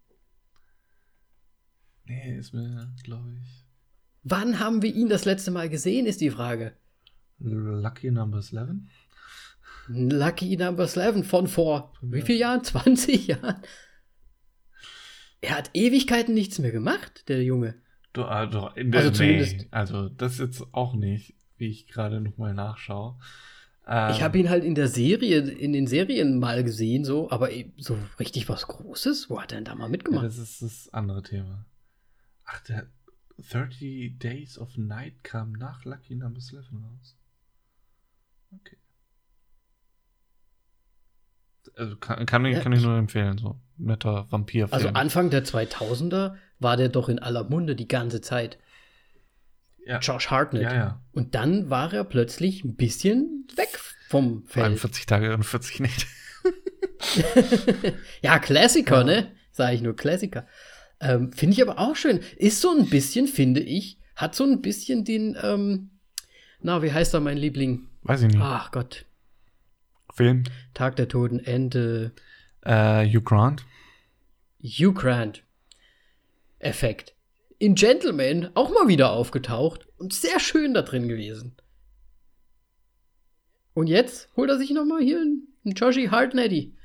Nee, 2.05 2.37
ist 2.37 2.53
mir, 2.53 2.93
glaube 3.03 3.37
ich. 3.41 3.65
Wann 4.23 4.59
haben 4.59 4.81
wir 4.81 4.93
ihn 4.93 5.07
das 5.07 5.23
letzte 5.23 5.51
Mal 5.51 5.69
gesehen, 5.69 6.05
ist 6.05 6.19
die 6.19 6.31
Frage. 6.31 6.75
Lucky 7.39 8.11
Number 8.11 8.39
11? 8.39 8.69
Lucky 9.87 10.57
Number 10.57 10.83
11 10.83 11.27
von 11.27 11.47
vor 11.47 11.93
wie 12.01 12.21
vielen 12.21 12.39
Jahren? 12.39 12.63
20 12.63 13.27
Jahren? 13.27 13.61
Er 15.41 15.57
hat 15.57 15.69
Ewigkeiten 15.73 16.33
nichts 16.33 16.59
mehr 16.59 16.71
gemacht, 16.71 17.29
der 17.29 17.43
Junge. 17.43 17.75
Du, 18.13 18.23
also, 18.23 18.67
also 18.69 19.11
zumindest. 19.11 19.67
Also, 19.71 20.09
das 20.09 20.39
jetzt 20.39 20.73
auch 20.73 20.95
nicht, 20.95 21.35
wie 21.57 21.69
ich 21.69 21.87
gerade 21.87 22.19
nochmal 22.19 22.53
nachschaue. 22.53 23.17
Ähm, 23.87 24.11
ich 24.11 24.21
habe 24.21 24.37
ihn 24.37 24.49
halt 24.49 24.63
in 24.63 24.75
der 24.75 24.87
Serie, 24.87 25.39
in 25.39 25.73
den 25.73 25.87
Serien 25.87 26.39
mal 26.39 26.63
gesehen, 26.63 27.05
so, 27.05 27.29
aber 27.29 27.49
so 27.77 27.97
richtig 28.19 28.49
was 28.49 28.67
Großes? 28.67 29.29
Wo 29.29 29.41
hat 29.41 29.51
er 29.51 29.57
denn 29.57 29.65
da 29.65 29.75
mal 29.75 29.89
mitgemacht? 29.89 30.23
Ja, 30.23 30.27
das 30.29 30.37
ist 30.37 30.61
das 30.61 30.93
andere 30.93 31.21
Thema. 31.21 31.65
Ach, 32.45 32.61
der 32.61 32.87
30 33.37 34.17
Days 34.17 34.57
of 34.57 34.77
Night 34.77 35.23
kam 35.23 35.51
nach 35.53 35.83
Lucky 35.85 36.15
Number 36.15 36.39
11 36.39 36.65
raus. 36.73 37.17
Okay. 38.51 38.77
Also 41.77 41.97
kann, 41.97 42.25
kann, 42.25 42.45
ja, 42.45 42.59
kann 42.59 42.71
ich 42.71 42.81
nur 42.81 42.97
empfehlen, 42.97 43.37
so 43.37 43.59
netter 43.77 44.27
Vampirfilm. 44.31 44.73
Also 44.73 44.89
Anfang 44.89 45.29
der 45.29 45.43
2000er 45.43 46.35
war 46.59 46.77
der 46.77 46.89
doch 46.89 47.09
in 47.09 47.19
aller 47.19 47.43
Munde 47.43 47.75
die 47.75 47.87
ganze 47.87 48.21
Zeit 48.21 48.57
ja. 49.85 49.99
Josh 49.99 50.29
Hartnett. 50.29 50.63
Ja, 50.63 50.73
ja. 50.73 51.03
Und 51.11 51.35
dann 51.35 51.69
war 51.69 51.93
er 51.93 52.03
plötzlich 52.03 52.63
ein 52.63 52.75
bisschen 52.75 53.47
weg 53.55 53.79
vom 54.09 54.45
Feld. 54.45 54.65
41 54.65 55.05
Tage 55.05 55.33
und 55.33 55.43
40 55.43 55.79
nicht. 55.79 56.07
ja, 58.21 58.39
Klassiker, 58.39 58.99
ja. 58.99 59.03
ne? 59.03 59.31
Sage 59.51 59.75
ich 59.75 59.81
nur 59.81 59.95
Klassiker. 59.95 60.47
Ähm, 60.99 61.31
finde 61.31 61.53
ich 61.53 61.61
aber 61.61 61.79
auch 61.79 61.95
schön. 61.95 62.19
Ist 62.37 62.61
so 62.61 62.75
ein 62.75 62.89
bisschen, 62.89 63.27
finde 63.27 63.61
ich, 63.61 63.99
hat 64.15 64.35
so 64.35 64.43
ein 64.43 64.61
bisschen 64.61 65.05
den, 65.05 65.37
ähm, 65.41 65.91
na, 66.61 66.81
wie 66.81 66.91
heißt 66.91 67.13
da 67.13 67.19
mein 67.19 67.37
Liebling? 67.37 67.87
Weiß 68.03 68.21
ich 68.21 68.27
nicht. 68.27 68.41
Ach 68.41 68.71
Gott. 68.71 69.05
Film. 70.13 70.43
Tag 70.73 70.95
der 70.95 71.07
Toten, 71.07 71.39
Ende. 71.39 72.13
Äh, 72.61 73.05
Hugh 73.05 73.23
Grant. 73.23 73.65
Hugh 74.63 74.93
Grant. 74.93 75.43
Effekt 76.59 77.14
in 77.65 77.73
Gentleman 77.73 78.51
auch 78.53 78.69
mal 78.69 78.87
wieder 78.87 79.09
aufgetaucht 79.09 79.87
und 79.97 80.13
sehr 80.13 80.39
schön 80.39 80.75
da 80.75 80.83
drin 80.83 81.07
gewesen. 81.07 81.55
Und 83.73 83.87
jetzt 83.87 84.29
holt 84.35 84.51
er 84.51 84.59
sich 84.59 84.69
noch 84.69 84.85
mal 84.85 85.01
hier 85.01 85.19
einen, 85.19 85.47
Joshi 85.75 86.09
Hartnetty 86.09 86.75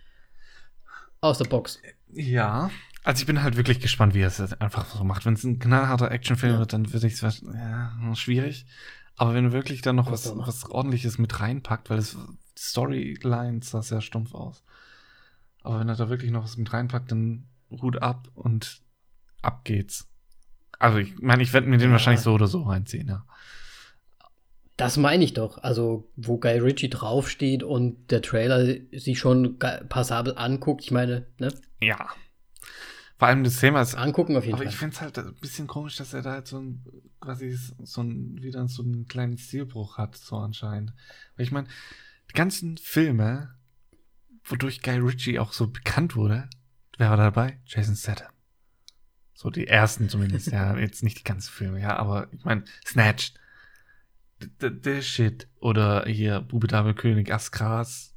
aus 1.20 1.36
der 1.36 1.44
Box. 1.44 1.82
Ja, 2.12 2.70
also 3.04 3.20
ich 3.20 3.26
bin 3.26 3.42
halt 3.42 3.58
wirklich 3.58 3.80
gespannt, 3.80 4.14
wie 4.14 4.22
er 4.22 4.28
es 4.28 4.40
einfach 4.54 4.86
so 4.86 5.04
macht. 5.04 5.26
Wenn 5.26 5.34
es 5.34 5.44
ein 5.44 5.58
knallharter 5.58 6.10
Actionfilm 6.10 6.54
ja. 6.54 6.58
wird, 6.60 6.72
dann 6.72 6.86
ich 6.86 6.94
es 6.94 7.20
ja, 7.20 8.14
schwierig. 8.14 8.64
Aber 9.16 9.34
wenn 9.34 9.44
er 9.44 9.52
wirklich 9.52 9.82
dann 9.82 9.96
noch 9.96 10.10
was, 10.10 10.34
was 10.38 10.64
ordentliches 10.70 11.18
mit 11.18 11.40
reinpackt, 11.40 11.90
weil 11.90 11.98
es 11.98 12.16
Storylines 12.58 13.68
sah 13.68 13.82
sehr 13.82 14.00
stumpf 14.00 14.34
aus. 14.34 14.64
Aber 15.62 15.80
wenn 15.80 15.90
er 15.90 15.96
da 15.96 16.08
wirklich 16.08 16.30
noch 16.30 16.44
was 16.44 16.56
mit 16.56 16.72
reinpackt, 16.72 17.12
dann 17.12 17.48
Hut 17.70 18.00
ab 18.00 18.30
und 18.34 18.80
ab 19.42 19.66
geht's. 19.66 20.09
Also 20.80 20.98
ich 20.98 21.18
meine, 21.20 21.42
ich 21.42 21.52
werde 21.52 21.68
mir 21.68 21.76
den 21.76 21.90
ja. 21.90 21.92
wahrscheinlich 21.92 22.22
so 22.22 22.32
oder 22.32 22.48
so 22.48 22.62
reinziehen, 22.62 23.06
ja. 23.06 23.24
Das 24.76 24.96
meine 24.96 25.22
ich 25.22 25.34
doch. 25.34 25.58
Also, 25.58 26.10
wo 26.16 26.38
Guy 26.38 26.58
Ritchie 26.58 26.88
draufsteht 26.88 27.62
und 27.62 28.10
der 28.10 28.22
Trailer 28.22 28.76
sich 28.92 29.18
schon 29.18 29.58
passabel 29.58 30.38
anguckt, 30.38 30.82
ich 30.82 30.90
meine, 30.90 31.26
ne? 31.38 31.52
Ja. 31.82 32.08
Vor 33.18 33.28
allem 33.28 33.44
das 33.44 33.60
Thema 33.60 33.82
ist. 33.82 33.94
Angucken 33.94 34.36
auf 34.38 34.44
jeden 34.44 34.54
aber 34.54 34.64
Fall. 34.64 34.68
Aber 34.68 34.72
ich 34.72 34.78
finde 34.78 34.94
es 34.94 35.02
halt 35.02 35.18
ein 35.18 35.34
bisschen 35.34 35.66
komisch, 35.66 35.96
dass 35.96 36.14
er 36.14 36.22
da 36.22 36.36
jetzt 36.36 36.48
so 36.48 36.58
ein, 36.58 36.82
quasi 37.20 37.58
so 37.82 38.00
ein, 38.00 38.42
wieder 38.42 38.66
so 38.68 38.82
einen 38.82 39.06
kleinen 39.06 39.36
Stilbruch 39.36 39.98
hat, 39.98 40.16
so 40.16 40.36
anscheinend. 40.36 40.94
Weil 41.36 41.44
ich 41.44 41.52
meine, 41.52 41.68
die 42.30 42.34
ganzen 42.34 42.78
Filme, 42.78 43.54
wodurch 44.44 44.80
Guy 44.80 44.96
Ritchie 44.96 45.38
auch 45.38 45.52
so 45.52 45.66
bekannt 45.66 46.16
wurde, 46.16 46.48
wer 46.96 47.10
war 47.10 47.18
dabei? 47.18 47.60
Jason 47.66 47.96
Statham. 47.96 48.32
So 49.40 49.48
die 49.48 49.68
ersten 49.68 50.10
zumindest, 50.10 50.52
ja. 50.52 50.76
Jetzt 50.78 51.02
nicht 51.02 51.18
die 51.18 51.24
ganzen 51.24 51.50
Filme, 51.50 51.80
ja, 51.80 51.96
aber 51.96 52.28
ich 52.30 52.44
meine, 52.44 52.62
Snatched. 52.86 53.40
The 54.60 55.00
Shit. 55.00 55.48
Oder 55.60 56.04
hier 56.04 56.42
Bube, 56.42 56.66
Dame, 56.66 56.92
König, 56.92 57.32
Askras. 57.32 58.14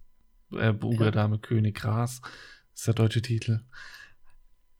Äh, 0.51 0.73
Bube, 0.73 1.05
ja. 1.05 1.11
Dame, 1.11 1.39
König, 1.39 1.75
Gras. 1.75 2.19
Ist 2.75 2.87
der 2.87 2.93
deutsche 2.93 3.21
Titel. 3.21 3.61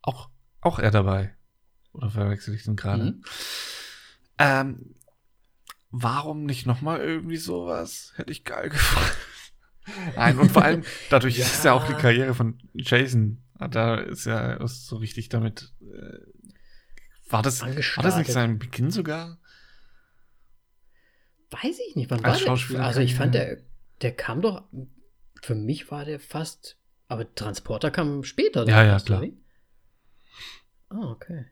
Auch, 0.01 0.31
auch 0.59 0.79
er 0.79 0.91
dabei. 0.91 1.33
Oder 1.93 2.09
verwechsel 2.09 2.53
ich 2.55 2.65
den 2.65 2.75
gerade? 2.75 3.03
Mhm. 3.03 3.23
Ähm, 4.37 4.95
warum 5.91 6.43
nicht 6.43 6.65
nochmal 6.65 6.99
irgendwie 6.99 7.37
sowas? 7.37 8.11
Hätte 8.17 8.33
ich 8.33 8.43
geil 8.43 8.67
gefunden. 8.67 9.11
Nein, 10.17 10.37
und 10.37 10.51
vor 10.51 10.65
allem, 10.65 10.83
dadurch 11.09 11.37
ja. 11.37 11.45
ist 11.45 11.63
ja 11.63 11.71
auch 11.71 11.87
die 11.87 11.93
Karriere 11.93 12.33
von 12.35 12.57
Jason 12.73 13.43
da 13.69 13.95
ist 13.95 14.25
ja 14.25 14.65
so 14.67 14.97
richtig 14.97 15.29
damit. 15.29 15.73
Äh, 15.81 16.17
war, 17.33 17.41
das, 17.41 17.61
war 17.61 18.03
das 18.03 18.17
nicht 18.17 18.31
sein 18.31 18.59
Beginn 18.59 18.91
sogar? 18.91 19.37
Weiß 21.51 21.79
ich 21.89 21.95
nicht. 21.95 22.09
Wann 22.09 22.23
Als 22.23 22.39
war 22.39 22.47
Schauspieler 22.47 22.79
der? 22.79 22.87
Also 22.87 23.01
ich 23.01 23.15
fand, 23.15 23.35
der, 23.35 23.57
der 24.01 24.15
kam 24.15 24.41
doch. 24.41 24.63
Für 25.41 25.55
mich 25.55 25.91
war 25.91 26.05
der 26.05 26.19
fast 26.19 26.77
Aber 27.07 27.33
Transporter 27.35 27.91
kam 27.91 28.23
später. 28.23 28.65
Ja, 28.67 28.83
ja, 28.83 28.99
klar. 28.99 29.23
Ah, 30.89 31.11
okay. 31.11 31.45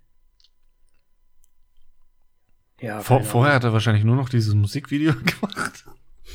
Ja, 2.79 3.01
Vor, 3.01 3.23
vorher 3.23 3.55
hat 3.55 3.63
er 3.63 3.73
wahrscheinlich 3.73 4.03
nur 4.03 4.15
noch 4.15 4.29
dieses 4.29 4.55
Musikvideo 4.55 5.13
gemacht. 5.23 5.85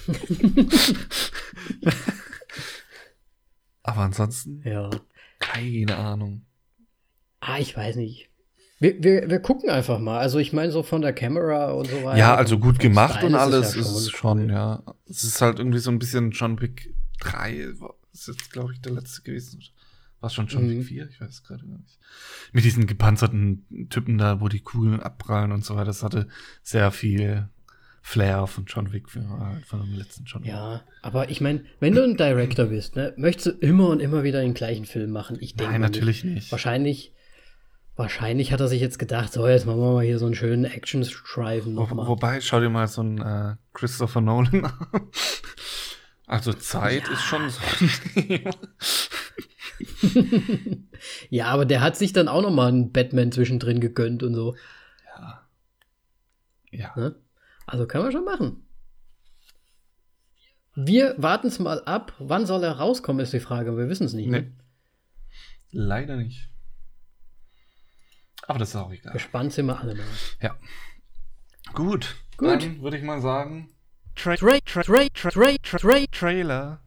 Aber 3.83 4.01
ansonsten. 4.03 4.63
Ja. 4.65 4.91
Keine 5.39 5.97
Ahnung. 5.97 6.47
Ah, 7.41 7.59
ich 7.59 7.77
weiß 7.77 7.97
nicht. 7.97 8.31
Wir, 8.79 9.03
wir, 9.03 9.31
wir 9.31 9.41
gucken 9.41 9.71
einfach 9.71 9.99
mal. 9.99 10.19
Also 10.19 10.39
ich 10.39 10.53
meine 10.53 10.71
so 10.71 10.83
von 10.83 11.01
der 11.01 11.13
Kamera 11.13 11.73
und 11.73 11.89
so 11.89 12.05
weiter. 12.05 12.19
Ja, 12.19 12.35
also 12.35 12.59
gut 12.59 12.79
gemacht 12.79 13.23
und 13.25 13.35
alles 13.35 13.75
ist, 13.75 13.93
ja 13.93 13.99
ist 13.99 14.17
schon, 14.17 14.51
ja. 14.51 14.83
Es 15.09 15.25
ist 15.25 15.41
halt 15.41 15.59
irgendwie 15.59 15.79
so 15.79 15.91
ein 15.91 15.99
bisschen 15.99 16.31
John 16.33 16.61
Wick 16.61 16.95
3, 17.21 17.69
ist 18.13 18.29
jetzt 18.29 18.53
glaube 18.53 18.73
ich 18.75 18.81
der 18.81 18.93
letzte 18.93 19.23
gewesen. 19.23 19.63
War 20.21 20.31
schon 20.31 20.47
John 20.47 20.67
mhm. 20.67 20.79
Wick 20.81 20.85
4? 20.87 21.09
Ich 21.09 21.21
weiß 21.21 21.31
es 21.31 21.43
gerade 21.43 21.67
gar 21.67 21.79
nicht. 21.79 21.99
Mit 22.53 22.65
diesen 22.65 22.87
gepanzerten 22.87 23.89
Typen 23.91 24.19
da, 24.19 24.41
wo 24.41 24.49
die 24.49 24.61
Kugeln 24.61 25.01
abprallen 25.01 25.53
und 25.53 25.65
so 25.65 25.75
weiter. 25.75 25.87
Das 25.87 26.03
hatte 26.03 26.29
sehr 26.63 26.91
viel 26.91 27.49
Flair 28.03 28.47
von 28.47 28.67
John 28.67 28.93
Wick, 28.93 29.11
von 29.11 29.81
dem 29.81 29.95
letzten 29.95 30.25
John 30.27 30.43
Wick. 30.43 30.51
Ja, 30.51 30.83
aber 31.03 31.29
ich 31.29 31.41
meine, 31.41 31.65
wenn 31.81 31.95
du 31.95 32.05
ein 32.05 32.17
Director 32.17 32.67
bist, 32.67 32.95
ne, 32.95 33.13
möchtest 33.17 33.47
du 33.47 33.51
immer 33.67 33.89
und 33.89 34.01
immer 34.01 34.23
wieder 34.23 34.43
den 34.43 34.55
gleichen 34.55 34.85
Film 34.85 35.11
machen? 35.11 35.39
Ich 35.41 35.57
denke 35.57 35.73
Nein, 35.73 35.81
natürlich 35.81 36.23
nicht. 36.23 36.53
Wahrscheinlich, 36.53 37.13
wahrscheinlich 37.97 38.53
hat 38.53 38.61
er 38.61 38.69
sich 38.69 38.81
jetzt 38.81 38.99
gedacht, 38.99 39.33
so, 39.33 39.49
jetzt 39.49 39.67
machen 39.67 39.81
wir 39.81 39.93
mal 39.93 40.05
hier 40.05 40.19
so 40.19 40.27
einen 40.27 40.35
schönen 40.35 40.65
Action-Streifen 40.65 41.75
nochmal. 41.75 42.07
Wo, 42.07 42.11
wobei, 42.11 42.41
schau 42.41 42.61
dir 42.61 42.69
mal 42.69 42.87
so 42.87 43.01
einen 43.01 43.21
äh, 43.21 43.57
Christopher 43.73 44.21
Nolan 44.21 44.67
an. 44.67 45.09
Also 46.27 46.53
Zeit 46.53 47.07
ja. 47.07 47.13
ist 47.13 47.23
schon 47.23 47.49
so 47.51 47.61
ein 47.63 48.27
Thema. 48.27 48.51
ja, 51.31 51.47
aber 51.47 51.65
der 51.65 51.81
hat 51.81 51.97
sich 51.97 52.13
dann 52.13 52.29
auch 52.29 52.43
nochmal 52.43 52.69
einen 52.69 52.93
Batman 52.93 53.31
zwischendrin 53.31 53.81
gegönnt 53.81 54.25
und 54.25 54.35
so. 54.35 54.57
Ja. 55.07 55.47
Ja. 56.73 56.93
Ne? 56.97 57.15
Also 57.67 57.87
können 57.87 58.05
wir 58.05 58.13
schon 58.13 58.25
machen. 58.25 58.67
Wir 60.75 61.15
warten 61.17 61.47
es 61.47 61.59
mal 61.59 61.83
ab. 61.85 62.13
Wann 62.19 62.45
soll 62.45 62.65
er 62.65 62.73
rauskommen, 62.73 63.23
ist 63.23 63.33
die 63.33 63.41
Frage. 63.41 63.79
Wir 63.79 63.89
wissen 63.89 64.07
es 64.07 64.13
nicht. 64.13 64.29
Ne? 64.29 64.43
Nee. 64.43 64.53
Leider 65.71 66.17
nicht. 66.17 66.51
Aber 68.47 68.59
das 68.59 68.71
ist 68.71 68.77
auch 68.77 68.93
egal. 68.93 69.13
Gespannt 69.13 69.53
sind 69.53 69.67
wir 69.67 69.81
alle 69.81 69.95
mal. 69.95 70.05
Ja. 70.41 70.57
Gut. 71.75 72.17
Gut. 72.37 72.63
Dann 72.63 72.83
würde 72.83 72.97
ich 72.99 73.03
mal 73.03 73.21
sagen. 73.21 73.71
Tra 74.15 74.37
tra 74.37 74.59
tra 74.65 74.83
tra 74.83 75.01
tra 75.11 75.79
tra 75.79 76.07
Trailer. 76.11 76.81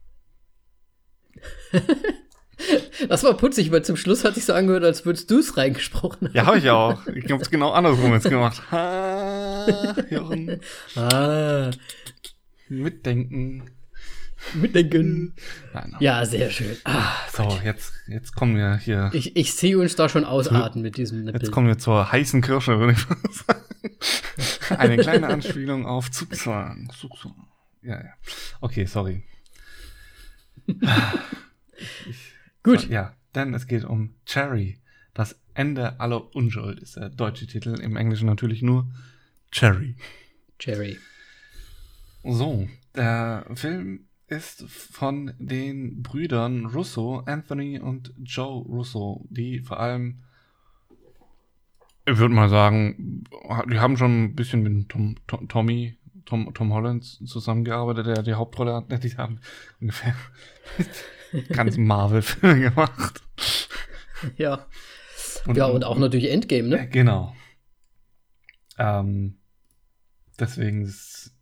Das 3.08 3.24
war 3.24 3.34
putzig, 3.34 3.72
weil 3.72 3.82
zum 3.82 3.96
Schluss 3.96 4.24
hat 4.24 4.34
sich 4.34 4.44
so 4.44 4.52
angehört, 4.52 4.84
als 4.84 5.06
würdest 5.06 5.30
du 5.30 5.38
es 5.38 5.56
reingesprochen 5.56 6.28
haben. 6.28 6.36
Ja, 6.36 6.46
habe 6.46 6.58
ich 6.58 6.68
auch. 6.68 7.06
Ich 7.06 7.30
habe 7.30 7.42
es 7.42 7.50
genau 7.50 7.70
andersrum 7.70 8.12
jetzt 8.12 8.28
gemacht. 8.28 8.62
Ha, 8.70 9.94
Jochen. 10.10 10.60
Ah. 10.96 11.70
Mitdenken. 12.68 13.70
Mitdenken. 14.54 15.34
Nein, 15.72 15.96
ja, 16.00 16.24
sehr 16.24 16.50
schön. 16.50 16.76
Ah, 16.84 17.16
so, 17.32 17.58
jetzt, 17.64 17.92
jetzt 18.08 18.34
kommen 18.34 18.56
wir 18.56 18.76
hier. 18.76 19.10
Ich, 19.12 19.36
ich 19.36 19.54
sehe 19.54 19.78
uns 19.78 19.96
da 19.96 20.08
schon 20.08 20.24
ausarten 20.24 20.82
mit 20.82 20.96
diesem 20.96 21.24
Nippel. 21.24 21.40
Jetzt 21.42 21.52
kommen 21.52 21.66
wir 21.68 21.78
zur 21.78 22.10
heißen 22.10 22.40
Kirsche, 22.40 22.78
würde 22.78 22.92
ich 22.92 23.00
sagen. 23.00 23.60
Eine 24.78 24.96
kleine 25.02 25.28
Anspielung 25.28 25.86
auf 25.86 26.10
Zugzwang. 26.10 26.90
Zugzwang. 26.96 27.48
Ja, 27.82 27.96
ja. 27.96 28.12
Okay, 28.60 28.84
sorry. 28.86 29.24
Ich, 30.66 30.76
Gut. 32.62 32.88
Ja, 32.88 33.14
denn 33.34 33.54
es 33.54 33.66
geht 33.66 33.84
um 33.84 34.14
Cherry. 34.26 34.78
Das 35.14 35.40
Ende 35.54 35.98
aller 36.00 36.34
Unschuld 36.34 36.80
ist 36.80 36.96
der 36.96 37.08
deutsche 37.08 37.46
Titel. 37.46 37.80
Im 37.80 37.96
Englischen 37.96 38.26
natürlich 38.26 38.62
nur 38.62 38.90
Cherry. 39.50 39.96
Cherry. 40.58 40.98
So, 42.22 42.68
der 42.94 43.46
Film 43.54 44.06
ist 44.30 44.64
von 44.70 45.34
den 45.38 46.02
Brüdern 46.02 46.66
Russo, 46.66 47.22
Anthony 47.26 47.80
und 47.80 48.14
Joe 48.22 48.62
Russo, 48.64 49.26
die 49.28 49.58
vor 49.58 49.80
allem, 49.80 50.22
ich 52.06 52.16
würde 52.16 52.34
mal 52.34 52.48
sagen, 52.48 53.24
die 53.70 53.80
haben 53.80 53.96
schon 53.96 54.24
ein 54.24 54.34
bisschen 54.36 54.62
mit 54.62 54.88
Tom, 54.88 55.16
Tom, 55.26 55.48
Tommy, 55.48 55.98
Tom, 56.26 56.54
Tom 56.54 56.72
Holland 56.72 57.04
zusammengearbeitet, 57.04 58.06
der 58.06 58.22
die 58.22 58.34
Hauptrolle 58.34 58.74
hat. 58.74 58.84
Die 59.04 59.16
haben 59.16 59.40
ungefähr 59.80 60.14
ganz 61.48 61.76
Marvel-Filme 61.76 62.70
gemacht. 62.70 63.22
Ja. 64.36 64.66
Und, 65.46 65.56
ja, 65.56 65.66
und 65.66 65.84
auch 65.84 65.98
natürlich 65.98 66.30
Endgame, 66.30 66.68
ne? 66.68 66.88
Genau. 66.88 67.34
Ähm, 68.78 69.38
deswegen 70.38 70.82
ist, 70.82 71.34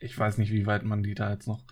ich 0.00 0.16
weiß 0.18 0.38
nicht, 0.38 0.52
wie 0.52 0.66
weit 0.66 0.84
man 0.84 1.02
die 1.02 1.14
da 1.14 1.30
jetzt 1.30 1.46
noch 1.46 1.62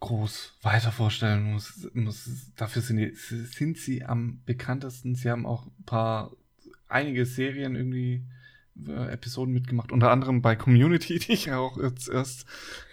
groß 0.00 0.54
weiter 0.62 0.92
vorstellen 0.92 1.52
muss. 1.52 1.88
muss 1.94 2.52
dafür 2.56 2.82
sind, 2.82 2.96
die, 2.96 3.14
sind 3.14 3.78
sie 3.78 4.04
am 4.04 4.42
bekanntesten. 4.44 5.14
Sie 5.14 5.30
haben 5.30 5.46
auch 5.46 5.66
ein 5.66 5.84
paar, 5.86 6.32
einige 6.88 7.24
Serien 7.24 7.76
irgendwie 7.76 8.24
äh, 8.86 9.12
Episoden 9.12 9.54
mitgemacht, 9.54 9.92
unter 9.92 10.10
anderem 10.10 10.42
bei 10.42 10.56
Community, 10.56 11.18
die 11.20 11.32
ich 11.32 11.52
auch 11.52 11.78
jetzt 11.78 12.08
erst 12.08 12.46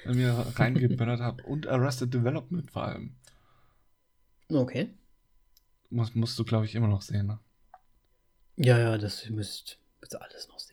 mir 0.06 0.34
reingebönnert 0.56 1.20
habe, 1.20 1.44
und 1.44 1.68
Arrested 1.68 2.14
Development 2.14 2.70
vor 2.70 2.84
allem. 2.84 3.16
Okay. 4.50 4.90
Muss, 5.90 6.14
musst 6.16 6.38
du, 6.38 6.44
glaube 6.44 6.66
ich, 6.66 6.76
immer 6.76 6.88
noch 6.88 7.02
sehen, 7.02 7.28
ne? 7.28 7.40
Ja, 8.58 8.78
ja, 8.78 8.98
das 8.98 9.28
müsst, 9.30 9.80
müsst 10.02 10.14
ihr 10.14 10.22
alles 10.22 10.48
noch 10.50 10.60
sehen. 10.60 10.69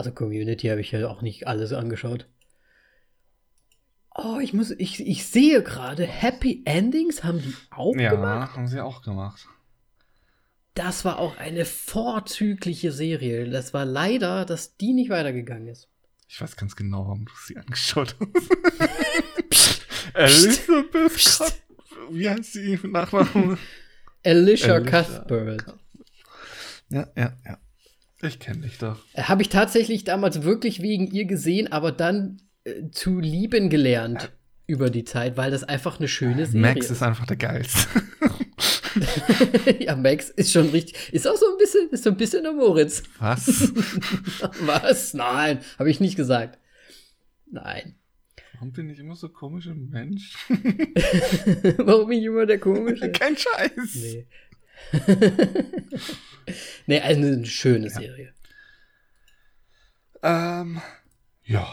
Also 0.00 0.12
Community 0.12 0.68
habe 0.68 0.80
ich 0.80 0.90
ja 0.92 1.08
auch 1.08 1.22
nicht 1.22 1.46
alles 1.46 1.72
angeschaut. 1.72 2.26
Oh, 4.14 4.38
ich 4.40 4.52
muss, 4.52 4.70
ich, 4.72 5.06
ich 5.06 5.26
sehe 5.26 5.62
gerade, 5.62 6.04
Happy 6.04 6.62
Endings 6.64 7.22
haben 7.24 7.40
die 7.40 7.54
auch 7.70 7.96
ja, 7.96 8.10
gemacht. 8.10 8.50
Ja, 8.50 8.56
haben 8.56 8.68
sie 8.68 8.80
auch 8.80 9.02
gemacht 9.02 9.46
das 10.74 11.04
war 11.04 11.18
auch 11.18 11.36
eine 11.36 11.64
vorzügliche 11.64 12.92
Serie. 12.92 13.48
Das 13.50 13.74
war 13.74 13.84
leider, 13.84 14.44
dass 14.44 14.76
die 14.76 14.92
nicht 14.92 15.10
weitergegangen 15.10 15.68
ist. 15.68 15.88
Ich 16.28 16.40
weiß 16.40 16.56
ganz 16.56 16.76
genau, 16.76 17.06
warum 17.06 17.26
du 17.26 17.32
sie 17.44 17.56
angeschaut 17.56 18.16
hast. 18.18 19.80
Elizabeth 20.14 21.12
Psst. 21.12 21.62
Wie 22.10 22.28
heißt 22.28 22.52
sie 22.52 22.78
Nachname? 22.84 23.58
Alicia, 24.24 24.74
Alicia 24.74 24.80
Cuthbert. 24.80 25.64
Ja, 26.88 27.08
ja, 27.16 27.36
ja. 27.44 27.58
Ich 28.22 28.38
kenne 28.38 28.62
dich 28.62 28.78
doch. 28.78 28.98
Habe 29.16 29.42
ich 29.42 29.48
tatsächlich 29.48 30.04
damals 30.04 30.42
wirklich 30.42 30.82
wegen 30.82 31.06
ihr 31.10 31.24
gesehen, 31.24 31.72
aber 31.72 31.92
dann 31.92 32.42
äh, 32.64 32.90
zu 32.90 33.18
lieben 33.18 33.70
gelernt 33.70 34.22
ja. 34.22 34.28
über 34.66 34.90
die 34.90 35.04
Zeit, 35.04 35.36
weil 35.36 35.50
das 35.50 35.64
einfach 35.64 35.98
eine 35.98 36.08
schöne 36.08 36.46
Serie 36.46 36.60
Max 36.60 36.86
ist. 36.86 36.90
Max 36.90 36.90
ist 36.90 37.02
einfach 37.02 37.26
der 37.26 37.36
geilste. 37.36 37.88
ja, 39.80 39.96
Max 39.96 40.30
ist 40.30 40.52
schon 40.52 40.68
richtig. 40.68 41.12
Ist 41.12 41.26
auch 41.26 41.36
so 41.36 41.46
ein 41.46 41.58
bisschen, 41.58 41.88
ist 41.90 42.04
so 42.04 42.10
ein 42.10 42.16
bisschen 42.16 42.42
der 42.42 42.52
Moritz. 42.52 43.02
Was? 43.18 43.46
Was? 44.60 45.14
Nein, 45.14 45.60
habe 45.78 45.90
ich 45.90 46.00
nicht 46.00 46.16
gesagt. 46.16 46.58
Nein. 47.50 47.96
Warum 48.54 48.72
bin 48.72 48.90
ich 48.90 48.98
immer 48.98 49.16
so 49.16 49.30
komisch 49.30 49.66
ein 49.68 49.88
Mensch? 49.88 50.34
Warum 51.78 52.08
bin 52.08 52.18
ich 52.18 52.26
immer 52.26 52.44
der 52.44 52.58
komische? 52.58 53.10
Kein 53.10 53.36
Scheiß. 53.36 53.94
Nee. 53.94 54.26
nee, 56.86 57.00
also 57.00 57.20
eine 57.22 57.46
schöne 57.46 57.88
ja. 57.88 57.90
Serie. 57.90 58.34
Ähm, 60.22 60.80
ja. 61.44 61.68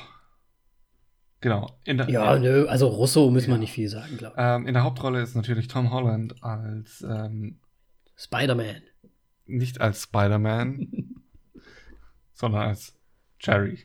Genau. 1.40 1.80
Der, 1.86 2.10
ja, 2.10 2.40
nö, 2.40 2.66
also 2.68 2.88
Russo 2.88 3.30
müssen 3.30 3.50
ja. 3.50 3.56
wir 3.56 3.60
nicht 3.60 3.72
viel 3.72 3.90
sagen, 3.90 4.18
glaube 4.18 4.36
ich. 4.38 4.44
Ähm, 4.44 4.68
in 4.68 4.74
der 4.74 4.84
Hauptrolle 4.84 5.22
ist 5.22 5.36
natürlich 5.36 5.68
Tom 5.68 5.92
Holland 5.92 6.44
als 6.44 7.06
ähm, 7.08 7.60
Spider-Man. 8.16 8.82
Nicht 9.46 9.80
als 9.80 10.04
Spider-Man, 10.04 11.22
sondern 12.34 12.70
als 12.70 12.96
Jerry. 13.40 13.80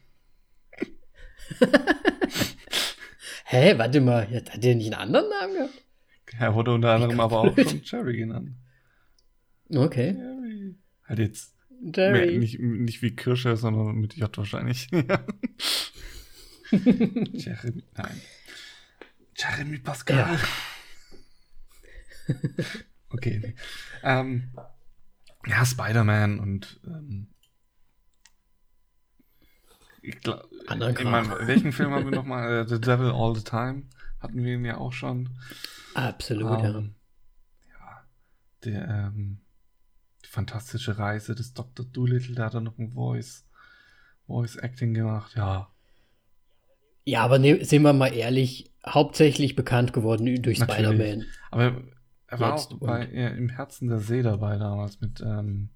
Hä, 3.44 3.76
warte 3.76 4.00
mal, 4.00 4.26
hat 4.30 4.64
der 4.64 4.74
nicht 4.74 4.94
einen 4.94 5.14
anderen 5.14 5.28
Namen 5.28 5.54
gehabt? 5.54 5.82
Er 6.38 6.54
wurde 6.54 6.72
unter 6.72 6.94
anderem 6.94 7.20
aber 7.20 7.40
auch 7.40 7.54
schon 7.56 7.82
Jerry 7.84 8.16
genannt. 8.16 8.52
Okay. 9.74 10.14
Jerry. 10.16 10.76
Halt 11.04 11.18
jetzt 11.18 11.54
Jerry. 11.82 12.26
Mehr, 12.26 12.38
nicht, 12.38 12.60
nicht 12.60 13.02
wie 13.02 13.16
Kirsche, 13.16 13.56
sondern 13.56 13.96
mit 13.96 14.14
J 14.14 14.36
wahrscheinlich. 14.36 14.88
Jeremy, 16.70 17.84
nein. 17.94 18.20
Jeremy 19.36 19.78
Pascal. 19.78 20.16
Ja. 20.16 20.38
okay. 23.10 23.40
Nee. 23.42 23.54
Ähm, 24.02 24.52
ja, 25.46 25.64
Spider-Man 25.64 26.38
und 26.38 26.80
ähm, 26.86 27.28
ich 30.02 30.20
glaube, 30.20 30.48
welchen 31.46 31.72
Film 31.72 31.92
haben 31.92 32.04
wir 32.04 32.12
nochmal? 32.16 32.62
Uh, 32.62 32.68
the 32.68 32.80
Devil 32.80 33.10
All 33.10 33.34
the 33.36 33.44
Time 33.44 33.84
hatten 34.20 34.44
wir 34.44 34.54
ihn 34.54 34.64
ja 34.64 34.76
auch 34.78 34.92
schon. 34.92 35.30
Absolut, 35.94 36.62
ähm, 36.62 36.94
ja. 37.68 37.74
Ja, 37.74 38.06
der, 38.64 38.88
ähm, 38.88 39.40
fantastische 40.32 40.98
Reise 40.98 41.34
des 41.34 41.52
Dr. 41.52 41.84
Doolittle, 41.84 42.34
da 42.34 42.46
hat 42.46 42.54
er 42.54 42.62
noch 42.62 42.78
ein 42.78 42.92
Voice, 42.92 43.44
Voice 44.26 44.56
Acting 44.56 44.94
gemacht, 44.94 45.34
ja. 45.36 45.70
Ja, 47.04 47.22
aber 47.22 47.38
ne, 47.38 47.62
sind 47.66 47.82
wir 47.82 47.92
mal 47.92 48.14
ehrlich, 48.14 48.72
hauptsächlich 48.86 49.56
bekannt 49.56 49.92
geworden 49.92 50.42
durch 50.42 50.56
Spider-Man. 50.56 51.26
Aber 51.50 51.82
er 52.28 52.40
war 52.40 52.56
Jetzt 52.56 52.72
auch 52.72 52.78
bei, 52.78 53.10
ja, 53.12 53.28
im 53.28 53.50
Herzen 53.50 53.88
der 53.88 53.98
See 53.98 54.22
dabei 54.22 54.56
damals 54.56 55.02
mit 55.02 55.20
ähm, 55.20 55.68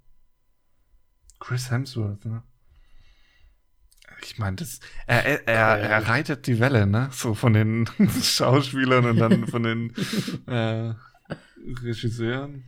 Chris 1.39 1.69
Hemsworth, 1.69 2.25
ne? 2.25 2.41
Ich 4.23 4.39
meine, 4.39 4.55
das, 4.55 4.79
er, 5.05 5.23
er, 5.23 5.47
er, 5.47 5.79
er, 5.81 6.07
reitet 6.07 6.47
die 6.47 6.59
Welle, 6.59 6.87
ne? 6.87 7.09
So 7.11 7.35
von 7.35 7.53
den 7.53 7.87
Schauspielern 8.23 9.05
und 9.05 9.17
dann 9.17 9.45
von 9.45 9.61
den 9.61 9.93
äh, 10.47 10.95
Regisseuren. 11.83 12.63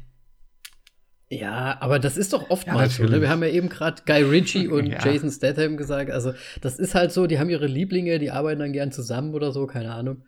Ja, 1.30 1.78
aber 1.80 2.00
das 2.00 2.18
ist 2.18 2.34
doch 2.34 2.50
oftmals 2.50 2.98
ja, 2.98 3.06
so. 3.06 3.12
Ne? 3.12 3.22
Wir 3.22 3.30
haben 3.30 3.44
ja 3.44 3.50
eben 3.50 3.70
gerade 3.70 4.02
Guy 4.06 4.24
Ritchie 4.24 4.68
und 4.70 4.88
ja. 4.88 5.06
Jason 5.06 5.30
Statham 5.30 5.78
gesagt. 5.78 6.10
Also, 6.10 6.34
das 6.62 6.80
ist 6.80 6.96
halt 6.96 7.12
so, 7.12 7.28
die 7.28 7.38
haben 7.40 7.50
ihre 7.50 7.68
Lieblinge, 7.68 8.18
die 8.18 8.32
arbeiten 8.32 8.60
dann 8.60 8.74
gern 8.74 8.92
zusammen 8.92 9.36
oder 9.36 9.52
so, 9.52 9.68
keine 9.68 9.94
Ahnung. 9.94 10.24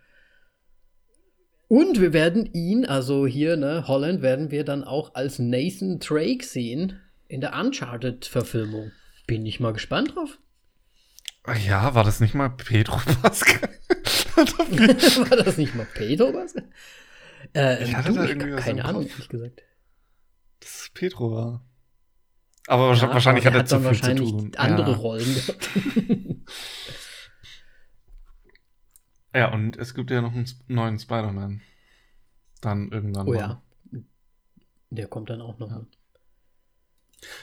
Und 1.67 2.01
wir 2.01 2.13
werden 2.13 2.49
ihn, 2.53 2.85
also 2.85 3.25
hier, 3.25 3.55
ne, 3.55 3.87
Holland, 3.87 4.21
werden 4.21 4.51
wir 4.51 4.63
dann 4.63 4.83
auch 4.83 5.15
als 5.15 5.39
Nathan 5.39 5.99
Drake 5.99 6.43
sehen 6.43 6.99
in 7.29 7.41
der 7.41 7.57
Uncharted-Verfilmung. 7.57 8.91
Bin 9.25 9.45
ich 9.45 9.59
mal 9.59 9.71
gespannt 9.71 10.15
drauf. 10.15 10.37
Ja, 11.65 11.95
war 11.95 12.03
das 12.03 12.19
nicht 12.19 12.35
mal 12.35 12.49
Pedro 12.49 12.97
Pascal? 13.21 13.69
war 14.35 15.37
das 15.37 15.57
nicht 15.57 15.73
mal 15.73 15.87
Pedro 15.93 16.31
Pascal? 16.33 16.65
Äh, 17.55 17.85
ich 17.85 17.95
hatte 17.95 18.09
du, 18.09 18.15
da 18.15 18.25
irgendwie 18.25 18.49
ich, 18.49 18.57
keine 18.57 18.85
Ahnung, 18.85 19.07
ehrlich 19.07 19.29
gesagt. 19.29 19.63
Pedro 20.93 21.31
war. 21.31 21.65
Aber 22.67 22.93
ja, 22.93 23.09
wahrscheinlich 23.09 23.47
aber 23.47 23.57
hat 23.57 23.63
er 23.63 23.65
zu 23.65 23.77
viel 23.77 23.85
wahrscheinlich 23.85 24.29
zu 24.29 24.37
tun. 24.37 24.51
andere 24.55 24.91
ja. 24.91 24.97
Rollen 24.97 25.35
ja, 29.33 29.51
und 29.51 29.77
es 29.77 29.93
gibt 29.93 30.11
ja 30.11 30.21
noch 30.21 30.33
einen 30.33 30.47
neuen 30.67 30.99
Spider-Man. 30.99 31.61
Dann 32.61 32.91
irgendwann. 32.91 33.27
Oh 33.27 33.31
mal. 33.31 33.39
ja. 33.39 33.61
Der 34.91 35.07
kommt 35.07 35.29
dann 35.29 35.41
auch 35.41 35.57
noch. 35.57 35.71
Ja. 35.71 35.85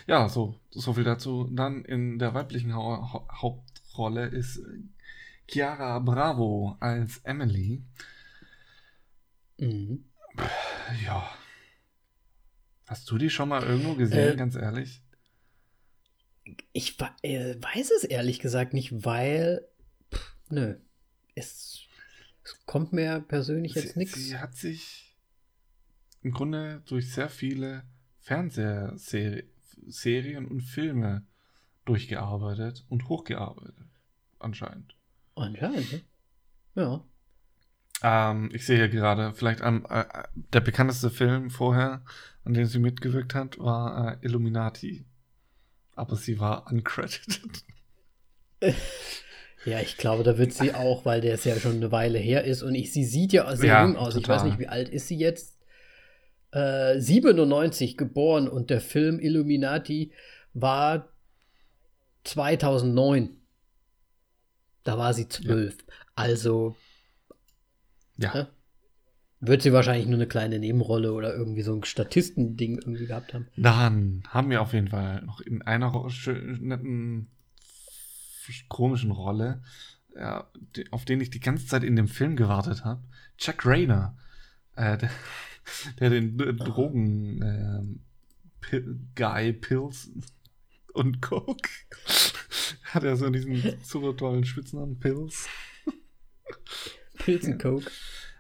Ja, 0.07 0.29
so, 0.29 0.61
so 0.71 0.93
viel 0.93 1.05
dazu. 1.05 1.49
Dann 1.51 1.85
in 1.85 2.19
der 2.19 2.35
weiblichen 2.35 2.75
ha 2.75 3.27
Hauptrolle 3.41 4.27
ist 4.27 4.61
Chiara 5.49 5.99
Bravo 5.99 6.77
als 6.81 7.19
Emily. 7.19 7.83
Mhm. 9.59 10.05
Ja. 11.05 11.29
Hast 12.89 13.11
du 13.11 13.19
die 13.19 13.31
schon 13.31 13.51
mal 13.51 13.63
irgendwo 13.63 13.95
gesehen, 13.95 14.35
äh, 14.35 14.37
ganz 14.37 14.57
ehrlich? 14.57 15.03
Ich 16.73 16.99
äh, 17.23 17.55
weiß 17.61 17.91
es 17.91 18.05
ehrlich 18.05 18.41
gesagt 18.41 18.73
nicht, 18.73 19.05
weil. 19.05 19.67
Pff, 20.13 20.35
nö. 20.49 20.77
Es, 21.35 21.83
es, 22.43 22.57
kommt 22.67 22.93
mir 22.93 23.21
persönlich 23.21 23.75
jetzt 23.75 23.97
nichts. 23.97 24.15
Sie 24.15 24.39
hat 24.39 24.55
sich 24.55 25.17
im 26.23 26.33
Grunde 26.33 26.83
durch 26.87 27.13
sehr 27.13 27.29
viele 27.29 27.85
Fernsehserien 28.21 29.49
Serien 29.87 30.47
und 30.47 30.61
Filme 30.61 31.27
durchgearbeitet 31.85 32.85
und 32.89 33.09
hochgearbeitet. 33.09 33.87
Anscheinend. 34.39 34.97
Anscheinend, 35.35 35.93
ne? 35.93 36.03
Ja. 36.75 37.05
Ähm, 38.03 38.51
ich 38.53 38.67
sehe 38.67 38.77
hier 38.77 38.89
gerade, 38.89 39.33
vielleicht 39.35 39.63
am, 39.63 39.87
äh, 39.89 40.05
der 40.35 40.61
bekannteste 40.61 41.11
Film 41.11 41.51
vorher, 41.51 42.03
an 42.49 42.55
dem 42.55 42.65
sie 42.65 42.79
mitgewirkt 42.79 43.35
hat, 43.35 43.59
war 43.59 44.15
äh, 44.15 44.27
Illuminati. 44.27 45.05
Aber 45.95 46.17
sie 46.17 46.41
war 46.41 46.67
uncredited. 46.71 47.65
Ja, 49.65 49.81
ich 49.81 49.97
glaube, 49.97 50.23
da 50.23 50.39
wird 50.39 50.53
sie 50.53 50.73
auch, 50.73 51.05
weil 51.05 51.21
der 51.21 51.35
es 51.35 51.43
ja 51.45 51.57
schon 51.59 51.75
eine 51.75 51.91
Weile 51.91 52.19
her 52.19 52.45
ist 52.45 52.63
und 52.63 52.77
ich, 52.77 52.93
sie 52.93 53.05
sieht 53.05 53.33
ja 53.33 53.55
sehr 53.57 53.69
ja, 53.69 53.85
jung 53.85 53.97
aus. 53.97 54.15
Total. 54.15 54.23
Ich 54.23 54.29
weiß 54.29 54.45
nicht, 54.45 54.59
wie 54.61 54.69
alt 54.69 54.89
ist 54.89 55.09
sie 55.09 55.19
jetzt? 55.19 55.59
97 56.53 57.91
äh, 57.91 57.95
geboren 57.97 58.49
und 58.49 58.71
der 58.71 58.81
Film 58.81 59.19
Illuminati 59.19 60.13
war 60.55 61.09
2009. 62.23 63.37
Da 64.85 64.97
war 64.97 65.13
sie 65.13 65.29
zwölf. 65.29 65.77
Ja. 65.77 65.95
Also 66.15 66.77
ja. 68.17 68.33
Ne? 68.33 68.49
Wird 69.41 69.63
sie 69.63 69.73
wahrscheinlich 69.73 70.07
nur 70.07 70.17
eine 70.17 70.27
kleine 70.27 70.59
Nebenrolle 70.59 71.13
oder 71.13 71.35
irgendwie 71.35 71.63
so 71.63 71.75
ein 71.75 71.85
Statistending 71.85 72.79
irgendwie 72.79 73.07
gehabt 73.07 73.35
haben. 73.35 73.47
Dann 73.57 74.23
haben 74.29 74.51
wir 74.51 74.61
auf 74.61 74.73
jeden 74.73 74.89
Fall 74.89 75.23
noch 75.23 75.41
in 75.41 75.63
einer 75.63 75.93
netten, 76.59 77.29
komischen 78.69 79.13
Rolle, 79.13 79.63
ja, 80.17 80.51
auf 80.91 81.05
den 81.05 81.21
ich 81.21 81.31
die 81.31 81.41
ganze 81.41 81.67
Zeit 81.67 81.85
in 81.85 81.95
dem 81.95 82.09
Film 82.09 82.35
gewartet 82.35 82.85
habe. 82.85 83.03
Jack 83.39 83.65
Rayner. 83.65 84.17
Äh, 84.75 84.99
der, 84.99 85.11
der 86.01 86.11
den 86.11 86.37
Drogen 86.37 87.43
ähm, 87.43 88.01
Guy 89.15 89.53
Pills 89.53 90.11
und 90.95 91.23
Coke 91.23 91.69
hat 92.83 93.05
er 93.05 93.17
so 93.17 93.31
diesen 93.31 93.79
super 93.83 94.17
tollen 94.17 94.45
Spitznamen 94.45 94.99
Pills. 94.99 95.49
Pills 97.19 97.47
und 97.47 97.61
Coke. 97.61 97.91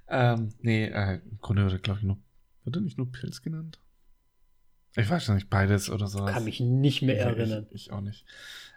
Ähm, 0.09 0.55
nee, 0.61 0.87
äh, 0.87 1.21
im 1.31 1.39
Grunde 1.39 1.63
wird 1.63 1.75
er, 1.75 1.79
glaube 1.79 2.01
ich, 2.01 2.05
nur. 2.05 2.19
Wird 2.65 2.77
er 2.77 2.83
nicht 2.83 2.99
nur 2.99 3.11
Pilz 3.11 3.43
genannt? 3.43 3.81
Ich 4.97 5.09
weiß 5.09 5.29
nicht, 5.29 5.49
beides 5.49 5.91
oder 5.91 6.07
so. 6.09 6.25
Kann 6.25 6.45
mich 6.45 6.61
nicht 6.61 7.03
mehr 7.03 7.21
erinnern. 7.21 7.67
Ich, 7.71 7.87
ich 7.87 7.93
auch 7.93 8.01
nicht. 8.01 8.25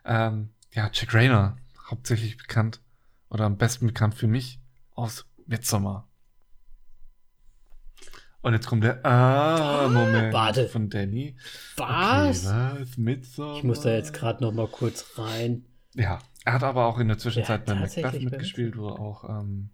Ähm, 0.06 0.50
ja, 0.72 0.90
Jack 0.94 1.14
Rayner, 1.14 1.58
hauptsächlich 1.90 2.38
bekannt 2.38 2.82
oder 3.30 3.46
am 3.46 3.58
besten 3.58 3.88
bekannt 3.88 4.16
für 4.16 4.28
mich 4.28 4.60
aus 4.94 5.26
Midsommar. 5.48 6.08
Und 8.42 8.54
jetzt 8.54 8.68
kommt 8.68 8.84
der 8.84 9.06
ah, 9.06 9.88
Moment 9.88 10.34
Warte. 10.34 10.68
von 10.68 10.90
Danny. 10.90 11.36
Was? 11.78 12.46
Okay, 12.46 12.82
was? 12.82 12.98
Midsommar? 12.98 13.58
Ich 13.58 13.64
muss 13.64 13.82
da 13.82 13.92
jetzt 13.92 14.14
gerade 14.14 14.44
noch 14.44 14.52
mal 14.52 14.68
kurz 14.68 15.18
rein. 15.18 15.66
Ja, 15.94 16.20
er 16.46 16.54
hat 16.54 16.64
aber 16.64 16.86
auch 16.86 16.98
in 17.00 17.08
der 17.08 17.18
Zwischenzeit 17.18 17.66
bei 17.66 17.76
Macbeth 17.76 18.22
mitgespielt, 18.22 18.78
wo 18.78 18.90
er 18.90 19.00
auch 19.00 19.30
ähm, 19.30 19.70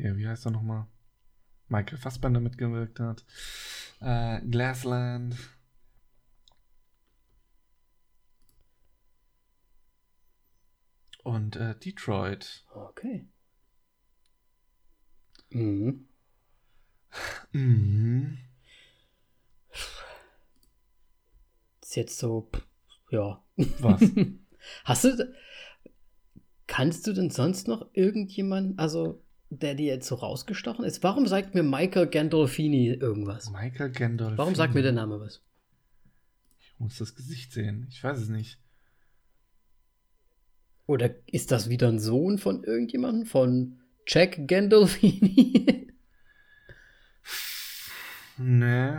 hier, 0.00 0.16
wie 0.16 0.26
heißt 0.28 0.46
er 0.46 0.52
nochmal? 0.52 0.86
Michael 1.68 1.98
Fassbender 1.98 2.40
mitgewirkt 2.40 3.00
hat. 3.00 3.24
Äh, 4.00 4.40
Glassland. 4.46 5.36
Und 11.22 11.56
äh, 11.56 11.78
Detroit. 11.78 12.64
Okay. 12.74 13.28
Mhm. 15.50 16.08
Mhm. 17.52 18.38
Ist 21.82 21.96
jetzt 21.96 22.18
so, 22.18 22.48
ja. 23.10 23.44
Was? 23.56 24.00
Hast 24.84 25.04
du, 25.04 25.34
kannst 26.66 27.06
du 27.06 27.12
denn 27.12 27.30
sonst 27.30 27.66
noch 27.68 27.88
irgendjemanden, 27.92 28.78
also 28.78 29.22
der 29.50 29.74
dir 29.74 29.86
jetzt 29.86 30.06
so 30.06 30.14
rausgestochen 30.14 30.84
ist? 30.84 31.02
Warum 31.02 31.26
sagt 31.26 31.54
mir 31.54 31.62
Michael 31.62 32.06
Gandolfini 32.06 32.88
irgendwas? 32.88 33.50
Michael 33.50 33.90
Gandolfini. 33.90 34.38
Warum 34.38 34.54
sagt 34.54 34.74
mir 34.74 34.82
der 34.82 34.92
Name 34.92 35.20
was? 35.20 35.42
Ich 36.60 36.74
muss 36.78 36.98
das 36.98 37.14
Gesicht 37.14 37.52
sehen. 37.52 37.86
Ich 37.90 38.02
weiß 38.02 38.18
es 38.18 38.28
nicht. 38.28 38.58
Oder 40.86 41.10
ist 41.26 41.50
das 41.50 41.68
wieder 41.68 41.88
ein 41.88 41.98
Sohn 41.98 42.38
von 42.38 42.64
irgendjemandem? 42.64 43.26
Von 43.26 43.80
Jack 44.06 44.48
Gandolfini? 44.48 45.86
Nee, 48.42 48.92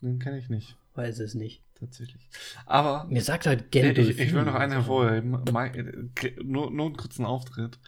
den 0.00 0.18
kenne 0.18 0.38
ich 0.38 0.48
nicht. 0.48 0.76
Weiß 0.94 1.20
es 1.20 1.34
nicht. 1.34 1.62
Tatsächlich. 1.78 2.28
Aber. 2.66 3.04
Mir 3.04 3.22
sagt 3.22 3.46
halt 3.46 3.70
Gandalf. 3.70 4.08
Ich, 4.08 4.18
ich, 4.18 4.32
will 4.32 4.42
noch 4.42 4.56
einen 4.56 4.72
hervorheben. 4.72 5.30
nur, 6.42 6.72
nur 6.72 6.86
einen 6.86 6.96
kurzen 6.96 7.24
Auftritt. 7.24 7.78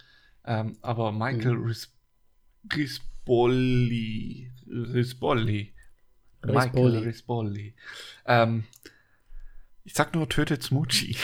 Ähm, 0.45 0.77
aber 0.81 1.11
Michael 1.11 1.57
hm. 1.57 1.65
Ris 1.65 1.91
Rispolli. 2.73 4.51
Rispolli. 4.67 5.73
Michael 6.43 6.97
Rispolli. 6.97 7.75
Ähm, 8.25 8.65
ich 9.83 9.93
sag 9.93 10.13
nur, 10.13 10.27
tötet 10.27 10.63
Smoochie. 10.63 11.15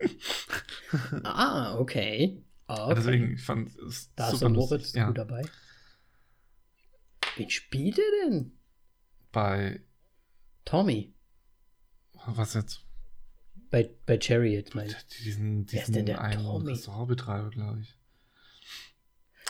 ah, 1.24 1.78
okay. 1.78 2.42
okay. 2.66 2.94
Deswegen, 2.94 3.34
ich 3.34 3.42
fand 3.42 3.76
es 3.76 4.10
Da 4.16 4.30
ist 4.30 4.40
der 4.40 4.48
Moritz 4.48 4.94
ja. 4.94 5.06
gut 5.06 5.18
dabei. 5.18 5.42
Wen 7.36 7.50
spielt 7.50 7.98
er 7.98 8.10
denn? 8.24 8.58
bei 9.32 9.80
Tommy. 10.64 11.14
Was 12.26 12.54
jetzt? 12.54 12.84
Bei, 13.70 13.88
bei 14.06 14.18
Chariot, 14.20 14.74
mein 14.74 14.94
Diesen, 15.24 15.66
diesen 15.66 15.72
Wer 15.72 15.82
ist 15.82 15.94
denn 15.94 16.06
der 16.06 16.20
einen 16.20 16.42
Tommy? 16.42 16.70
Restaurantbetreiber, 16.70 17.50
glaube 17.50 17.80
ich. 17.82 17.97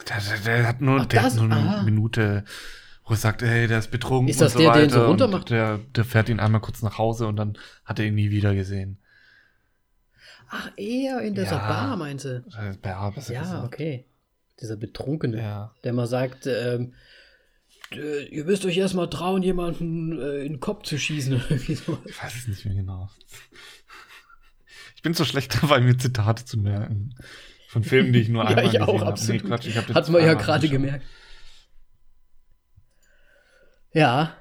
Der, 0.06 0.20
der, 0.20 0.38
der 0.38 0.68
hat 0.68 0.80
nur, 0.80 1.00
Ach, 1.00 1.06
der 1.06 1.22
das, 1.22 1.34
hat 1.34 1.42
nur 1.42 1.56
eine 1.56 1.78
ah. 1.78 1.82
Minute, 1.82 2.44
wo 3.04 3.14
er 3.14 3.16
sagt, 3.16 3.42
hey, 3.42 3.66
der 3.66 3.78
ist 3.78 3.90
betrunken 3.90 4.28
ist 4.28 4.40
das 4.40 4.54
und 4.54 4.58
so 4.58 4.64
der, 4.64 4.68
weiter. 4.70 4.78
Der, 4.78 4.86
ihn 4.86 4.90
so 4.90 5.06
runter 5.06 5.28
macht? 5.28 5.50
Der, 5.50 5.78
der 5.78 6.04
fährt 6.04 6.28
ihn 6.28 6.40
einmal 6.40 6.60
kurz 6.60 6.82
nach 6.82 6.98
Hause 6.98 7.26
und 7.26 7.36
dann 7.36 7.58
hat 7.84 7.98
er 7.98 8.06
ihn 8.06 8.14
nie 8.14 8.30
wieder 8.30 8.54
gesehen. 8.54 8.98
Ach, 10.50 10.70
eher 10.76 11.20
in 11.20 11.34
dieser 11.34 11.56
ja, 11.56 11.68
Bar, 11.68 11.96
meinst 11.96 12.24
du? 12.24 12.42
Bar, 12.80 13.12
ja, 13.28 13.40
gesagt. 13.40 13.64
okay. 13.66 14.06
Dieser 14.60 14.76
Betrunkene, 14.76 15.38
ja. 15.38 15.74
der 15.84 15.92
mal 15.92 16.06
sagt, 16.06 16.46
ähm, 16.46 16.94
ihr 17.90 18.44
müsst 18.44 18.64
euch 18.64 18.76
erstmal 18.76 19.08
trauen, 19.08 19.42
jemanden 19.42 20.18
äh, 20.18 20.40
in 20.40 20.54
den 20.54 20.60
Kopf 20.60 20.84
zu 20.84 20.98
schießen 20.98 21.34
oder 21.34 21.44
irgendwie 21.50 21.74
so. 21.74 21.98
Ich 22.04 22.22
weiß 22.22 22.34
es 22.34 22.48
nicht 22.48 22.64
mehr 22.64 22.74
genau. 22.74 23.08
Ich 24.96 25.02
bin 25.02 25.14
so 25.14 25.24
schlecht 25.24 25.62
dabei, 25.62 25.80
mir 25.80 25.96
Zitate 25.96 26.44
zu 26.44 26.58
merken. 26.58 27.14
Von 27.68 27.84
Filmen, 27.84 28.14
die 28.14 28.20
ich 28.20 28.30
nur 28.30 28.44
einmal 28.46 28.64
ja, 28.64 28.70
ich 28.70 28.80
auch, 28.80 29.02
absolut. 29.02 29.42
Nee, 29.42 29.48
Quatsch, 29.48 29.66
ich 29.66 29.76
Hat 29.76 30.08
man 30.08 30.24
ja 30.24 30.32
gerade 30.32 30.70
gemerkt. 30.70 31.04
Ja. 33.92 34.38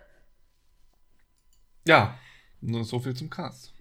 Ja, 1.86 2.18
nur 2.62 2.86
so 2.86 3.00
viel 3.00 3.14
zum 3.16 3.30
Cast. 3.30 3.74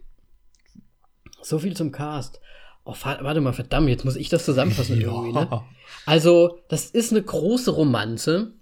So 1.42 1.60
viel 1.60 1.76
zum 1.76 1.92
Cast. 1.92 2.40
Oh, 2.84 2.96
warte 3.02 3.40
mal, 3.40 3.52
verdammt, 3.52 3.88
jetzt 3.88 4.04
muss 4.04 4.16
ich 4.16 4.28
das 4.28 4.44
zusammenfassen 4.44 5.00
ja. 5.00 5.06
irgendwie, 5.12 5.32
ne? 5.32 5.62
Also, 6.06 6.60
das 6.68 6.90
ist 6.90 7.12
eine 7.12 7.22
große 7.22 7.70
Romanze. 7.70 8.52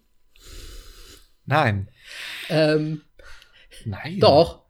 Nein. 1.47 1.89
Ähm, 2.51 3.01
Nein. 3.87 4.21
Doch. 4.21 4.67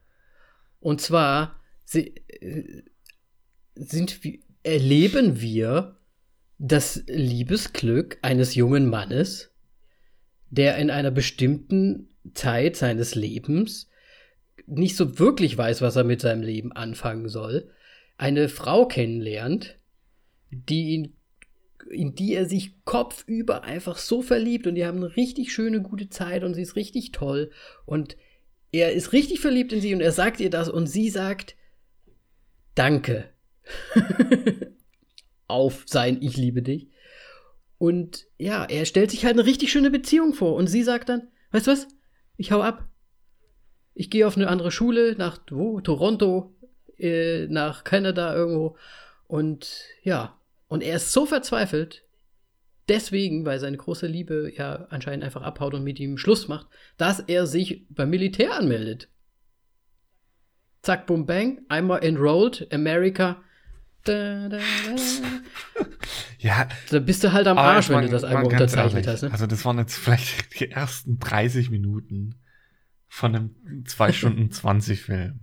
Und 0.79 1.01
zwar 1.01 1.59
sie, 1.85 2.15
äh, 2.29 2.85
sind 3.75 4.21
erleben 4.63 5.41
wir 5.41 5.97
das 6.67 7.05
Liebesglück 7.09 8.17
eines 8.23 8.55
jungen 8.55 8.89
Mannes, 8.89 9.53
der 10.49 10.79
in 10.79 10.91
einer 10.91 11.11
bestimmten 11.11 12.09
Zeit 12.33 12.77
seines 12.77 13.15
Lebens 13.15 13.91
nicht 14.67 14.97
so 14.97 15.19
wirklich 15.19 15.59
weiß, 15.59 15.83
was 15.83 15.97
er 15.97 16.05
mit 16.05 16.23
seinem 16.23 16.41
Leben 16.41 16.73
anfangen 16.73 17.29
soll, 17.29 17.71
eine 18.17 18.49
Frau 18.49 18.87
kennenlernt, 18.87 19.79
die 20.51 20.95
ihn, 20.95 21.17
in 21.91 22.15
die 22.15 22.33
er 22.33 22.47
sich 22.47 22.83
kopfüber 22.85 23.65
einfach 23.65 23.99
so 23.99 24.23
verliebt 24.23 24.67
und 24.67 24.77
die 24.77 24.87
haben 24.87 25.05
eine 25.05 25.17
richtig 25.17 25.53
schöne, 25.53 25.83
gute 25.83 26.09
Zeit 26.09 26.45
und 26.45 26.55
sie 26.55 26.63
ist 26.63 26.77
richtig 26.77 27.13
toll 27.13 27.51
und 27.85 28.17
er 28.73 28.93
ist 28.93 29.13
richtig 29.13 29.41
verliebt 29.41 29.75
in 29.75 29.83
sie 29.83 29.95
und 29.95 30.01
er 30.01 30.13
sagt 30.13 30.41
ihr 30.41 30.51
das 30.51 30.71
und 30.71 30.87
sie 30.87 31.11
sagt 31.11 31.57
Danke. 32.75 33.29
Auf 35.55 35.85
sein 35.87 36.21
Ich 36.21 36.37
liebe 36.37 36.63
dich. 36.63 36.89
Und 37.79 38.27
ja, 38.39 38.65
er 38.65 38.87
stellt 38.87 39.13
sich 39.13 39.25
halt 39.25 39.35
eine 39.35 39.47
richtig 39.47 39.71
schöne 39.71 39.91
Beziehung 39.91 40.35
vor 40.35 40.57
und 40.57 40.67
sie 40.67 40.83
sagt 40.83 41.09
dann, 41.09 41.29
weißt 41.53 41.69
du 41.69 41.71
was? 41.71 41.87
Ich 42.37 42.51
hau 42.51 42.61
ab. 42.61 42.89
Ich 43.95 44.11
gehe 44.11 44.27
auf 44.27 44.37
eine 44.37 44.49
andere 44.49 44.73
Schule 44.73 45.15
nach 45.17 45.39
wo? 45.51 45.81
Toronto 45.81 46.57
äh, 46.99 47.47
nach 47.47 47.85
Kanada 47.85 48.35
irgendwo. 48.35 48.77
Und 49.29 49.85
ja, 50.03 50.37
und 50.67 50.83
er 50.83 50.97
ist 50.97 51.13
so 51.13 51.25
verzweifelt, 51.25 52.03
deswegen, 52.89 53.47
weil 53.47 53.61
seine 53.61 53.77
große 53.77 54.09
Liebe 54.09 54.51
ja 54.57 54.89
anscheinend 54.91 55.25
einfach 55.25 55.43
abhaut 55.43 55.75
und 55.75 55.85
mit 55.85 56.01
ihm 56.01 56.19
Schluss 56.19 56.49
macht, 56.49 56.67
dass 56.97 57.21
er 57.21 57.47
sich 57.47 57.87
beim 57.91 58.11
Militär 58.11 58.55
anmeldet. 58.55 59.09
Zack, 60.83 61.07
bum, 61.07 61.27
bang, 61.27 61.63
einmal 61.69 62.03
enrolled, 62.03 62.67
America. 62.73 63.41
Da, 64.05 64.49
da, 64.49 64.59
da. 64.59 64.61
Ja. 66.39 66.69
Da 66.91 66.99
bist 66.99 67.25
du 67.25 67.33
halt 67.33 67.47
am 67.47 67.57
Arsch, 67.57 67.89
man, 67.89 68.01
wenn 68.01 68.07
du 68.07 68.13
das 68.13 68.25
einmal 68.25 68.45
unterzeichnet 68.45 69.07
hast. 69.07 69.23
Ne? 69.23 69.33
Also, 69.33 69.47
das 69.47 69.65
waren 69.65 69.79
jetzt 69.79 69.97
vielleicht 69.97 70.61
die 70.61 70.71
ersten 70.71 71.19
30 71.19 71.71
Minuten 71.71 72.35
von 73.09 73.35
einem 73.35 73.85
2 73.87 74.13
Stunden 74.13 74.51
20 74.51 75.01
Film. 75.01 75.41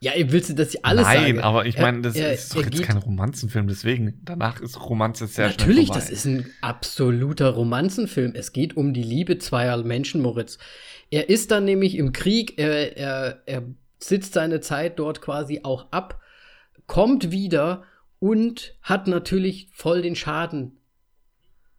Ja, 0.00 0.12
willst 0.16 0.50
du 0.50 0.54
das 0.54 0.76
alles 0.84 1.04
Nein, 1.04 1.16
sagen? 1.16 1.34
Nein, 1.36 1.44
aber 1.44 1.66
ich 1.66 1.76
meine, 1.78 2.02
das 2.02 2.14
er, 2.14 2.32
ist 2.32 2.54
doch 2.54 2.62
jetzt 2.62 2.82
kein 2.82 2.98
Romanzenfilm, 2.98 3.66
deswegen. 3.66 4.20
Danach 4.24 4.60
ist 4.60 4.80
Romanze 4.80 5.26
sehr 5.26 5.48
Natürlich, 5.48 5.88
schnell 5.88 5.98
das 5.98 6.10
ist 6.10 6.24
ein 6.24 6.46
absoluter 6.60 7.50
Romanzenfilm. 7.50 8.32
Es 8.34 8.52
geht 8.52 8.76
um 8.76 8.94
die 8.94 9.02
Liebe 9.02 9.38
zweier 9.38 9.82
Menschen, 9.82 10.22
Moritz. 10.22 10.58
Er 11.10 11.28
ist 11.28 11.50
dann 11.50 11.64
nämlich 11.64 11.96
im 11.96 12.12
Krieg, 12.12 12.58
er, 12.58 12.96
er, 12.96 13.42
er 13.46 13.62
sitzt 13.98 14.34
seine 14.34 14.60
Zeit 14.60 15.00
dort 15.00 15.20
quasi 15.20 15.60
auch 15.64 15.90
ab, 15.90 16.20
kommt 16.88 17.30
wieder 17.30 17.84
und 18.18 18.76
hat 18.82 19.06
natürlich 19.06 19.68
voll 19.72 20.02
den 20.02 20.16
Schaden 20.16 20.80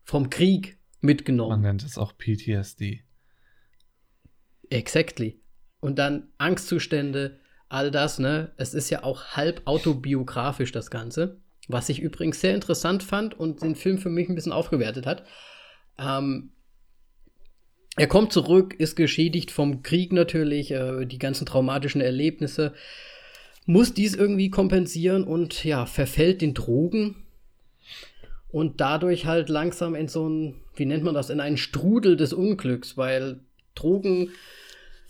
vom 0.03 0.29
Krieg 0.29 0.77
mitgenommen. 1.01 1.49
Man 1.49 1.61
nennt 1.61 1.83
es 1.83 1.97
auch 1.97 2.13
PTSD. 2.17 3.03
Exactly. 4.69 5.41
Und 5.81 5.99
dann 5.99 6.29
Angstzustände, 6.37 7.39
all 7.67 7.91
das, 7.91 8.19
ne? 8.19 8.53
Es 8.57 8.73
ist 8.73 8.89
ja 8.89 9.03
auch 9.03 9.35
halb 9.35 9.63
autobiografisch, 9.65 10.71
das 10.71 10.89
Ganze. 10.89 11.41
Was 11.67 11.89
ich 11.89 11.99
übrigens 11.99 12.41
sehr 12.41 12.55
interessant 12.55 13.03
fand 13.03 13.37
und 13.37 13.61
den 13.61 13.75
Film 13.75 13.97
für 13.97 14.09
mich 14.09 14.29
ein 14.29 14.35
bisschen 14.35 14.51
aufgewertet 14.51 15.05
hat. 15.05 15.23
Ähm, 15.97 16.51
er 17.95 18.07
kommt 18.07 18.31
zurück, 18.31 18.73
ist 18.73 18.95
geschädigt 18.95 19.51
vom 19.51 19.83
Krieg 19.83 20.13
natürlich, 20.13 20.71
äh, 20.71 21.05
die 21.05 21.19
ganzen 21.19 21.45
traumatischen 21.45 22.01
Erlebnisse, 22.01 22.73
muss 23.69 23.93
dies 23.93 24.15
irgendwie 24.15 24.49
kompensieren 24.49 25.23
und 25.23 25.63
ja, 25.63 25.85
verfällt 25.85 26.41
den 26.41 26.55
Drogen 26.55 27.17
und 28.51 28.81
dadurch 28.81 29.27
halt 29.27 29.47
langsam 29.47 29.93
in 29.93 30.07
so 30.07 30.27
ein, 30.27 30.55
wie 30.75 30.87
nennt 30.87 31.03
man 31.03 31.13
das, 31.13 31.29
in 31.29 31.39
einen 31.39 31.55
Strudel 31.55 32.17
des 32.17 32.33
Unglücks, 32.33 32.97
weil 32.97 33.41
Drogen 33.75 34.31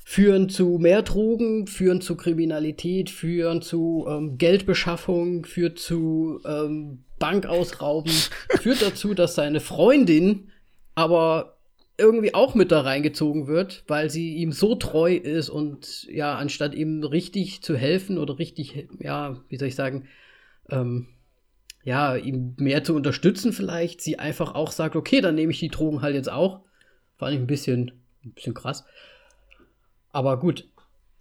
führen 0.04 0.50
zu 0.50 0.78
mehr 0.78 1.04
Drogen, 1.04 1.68
führen 1.68 2.02
zu 2.02 2.18
Kriminalität, 2.18 3.10
führen 3.10 3.62
zu 3.62 4.06
ähm, 4.10 4.38
Geldbeschaffung, 4.38 5.46
führt 5.46 5.80
zu 5.80 6.42
ähm, 6.46 7.06
Bankausrauben, 7.18 8.12
führt 8.60 8.82
dazu, 8.82 9.14
dass 9.14 9.36
seine 9.36 9.62
Freundin 9.62 10.50
aber 10.96 11.59
irgendwie 12.00 12.34
auch 12.34 12.56
mit 12.56 12.72
da 12.72 12.82
reingezogen 12.82 13.48
wird, 13.48 13.84
weil 13.88 14.10
sie 14.10 14.36
ihm 14.38 14.52
so 14.52 14.76
treu 14.76 15.16
ist 15.16 15.50
und 15.50 16.08
ja, 16.10 16.36
anstatt 16.36 16.74
ihm 16.74 17.04
richtig 17.04 17.62
zu 17.62 17.78
helfen 17.78 18.18
oder 18.18 18.40
richtig, 18.40 18.88
ja, 19.00 19.38
wie 19.50 19.58
soll 19.58 19.68
ich 19.68 19.76
sagen, 19.76 20.08
ähm, 20.70 21.08
ja, 21.84 22.16
ihm 22.16 22.56
mehr 22.58 22.84
zu 22.84 22.96
unterstützen 22.96 23.54
vielleicht, 23.54 24.02
sie 24.02 24.20
einfach 24.20 24.56
auch 24.56 24.72
sagt, 24.72 24.96
okay, 24.96 25.22
dann 25.22 25.36
nehme 25.36 25.52
ich 25.52 25.60
die 25.60 25.70
Drogen 25.70 26.02
halt 26.02 26.16
jetzt 26.16 26.32
auch. 26.32 26.62
Fand 27.18 27.34
ich 27.34 27.40
ein 27.40 27.48
bisschen, 27.48 27.92
ein 28.24 28.32
bisschen 28.32 28.54
krass. 28.54 28.86
Aber 30.12 30.40
gut, 30.40 30.68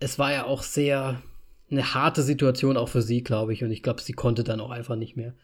es 0.01 0.19
war 0.19 0.33
ja 0.33 0.45
auch 0.45 0.63
sehr 0.63 1.23
eine 1.71 1.95
harte 1.95 2.23
Situation 2.23 2.77
auch 2.77 2.89
für 2.89 3.03
sie, 3.03 3.23
glaube 3.23 3.53
ich. 3.53 3.63
Und 3.63 3.71
ich 3.71 3.83
glaube, 3.83 4.01
sie 4.01 4.13
konnte 4.13 4.45
dann 4.45 4.61
auch 4.61 4.71
einfach 4.71 4.97
nicht 4.97 5.17
mehr. 5.17 5.35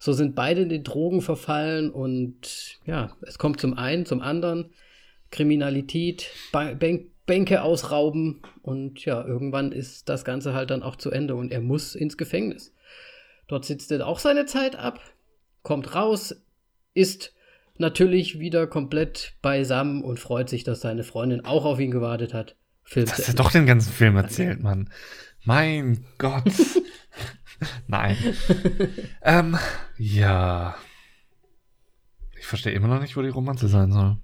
So 0.00 0.12
sind 0.12 0.34
beide 0.34 0.62
in 0.62 0.70
den 0.70 0.82
Drogen 0.82 1.20
verfallen 1.20 1.90
und 1.90 2.80
ja, 2.86 3.14
es 3.20 3.38
kommt 3.38 3.60
zum 3.60 3.74
einen, 3.74 4.06
zum 4.06 4.20
anderen 4.20 4.70
Kriminalität, 5.30 6.30
ba 6.50 6.74
Bank 6.74 7.06
Bänke 7.26 7.62
ausrauben 7.62 8.42
und 8.60 9.04
ja, 9.04 9.24
irgendwann 9.24 9.70
ist 9.70 10.08
das 10.08 10.24
Ganze 10.24 10.52
halt 10.52 10.70
dann 10.70 10.82
auch 10.82 10.96
zu 10.96 11.12
Ende 11.12 11.36
und 11.36 11.52
er 11.52 11.60
muss 11.60 11.94
ins 11.94 12.16
Gefängnis. 12.16 12.74
Dort 13.46 13.64
sitzt 13.64 13.92
er 13.92 14.04
auch 14.04 14.18
seine 14.18 14.46
Zeit 14.46 14.74
ab, 14.74 15.00
kommt 15.62 15.94
raus, 15.94 16.42
ist 16.92 17.32
natürlich 17.78 18.40
wieder 18.40 18.66
komplett 18.66 19.34
beisammen 19.42 20.02
und 20.02 20.18
freut 20.18 20.48
sich, 20.48 20.64
dass 20.64 20.80
seine 20.80 21.04
Freundin 21.04 21.44
auch 21.44 21.64
auf 21.64 21.78
ihn 21.78 21.92
gewartet 21.92 22.34
hat. 22.34 22.56
Film 22.82 23.08
Hast 23.08 23.28
du 23.28 23.34
doch 23.34 23.52
den 23.52 23.66
ganzen 23.66 23.92
Film 23.92 24.16
erzählt, 24.16 24.60
Mann. 24.60 24.90
Mein 25.44 26.04
Gott. 26.18 26.42
Nein. 27.86 28.16
ähm, 29.22 29.58
ja. 29.98 30.76
Ich 32.38 32.46
verstehe 32.46 32.72
immer 32.72 32.88
noch 32.88 33.00
nicht, 33.00 33.16
wo 33.16 33.22
die 33.22 33.28
Romanze 33.28 33.68
sein 33.68 33.92
soll. 33.92 34.16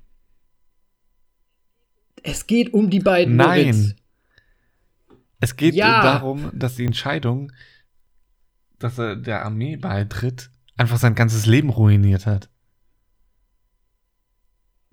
Es 2.23 2.47
geht 2.47 2.73
um 2.73 2.91
die 2.91 3.01
beiden. 3.01 3.37
Nein. 3.37 3.67
Moritz. 3.67 3.95
Es 5.41 5.57
geht 5.57 5.75
ja. 5.75 6.03
darum, 6.03 6.51
dass 6.55 6.77
die 6.77 6.87
Entscheidung, 6.87 7.53
dass 8.79 8.99
er 8.99 9.17
der 9.17 9.45
Armee 9.45 9.77
beitritt, 9.77 10.51
einfach 10.77 10.97
sein 10.97 11.15
ganzes 11.15 11.47
Leben 11.47 11.71
ruiniert 11.71 12.27
hat 12.27 12.49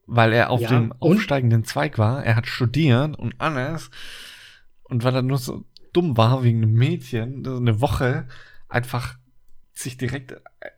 weil 0.06 0.34
er 0.34 0.50
auf 0.50 0.62
ja, 0.62 0.70
dem 0.70 0.94
aufsteigenden 1.00 1.64
Zweig 1.64 1.98
war. 1.98 2.24
Er 2.24 2.36
hat 2.36 2.48
studiert 2.48 3.18
und 3.18 3.40
alles. 3.40 3.90
Und 4.84 5.04
weil 5.04 5.16
er 5.16 5.22
nur 5.22 5.38
so 5.38 5.66
dumm 5.94 6.18
war 6.18 6.44
wegen 6.44 6.64
einem 6.64 6.74
Mädchen, 6.74 7.46
eine 7.46 7.80
Woche 7.80 8.28
einfach 8.68 9.18
sich 9.74 9.98
direkt 9.98 10.32
äh, 10.32 10.70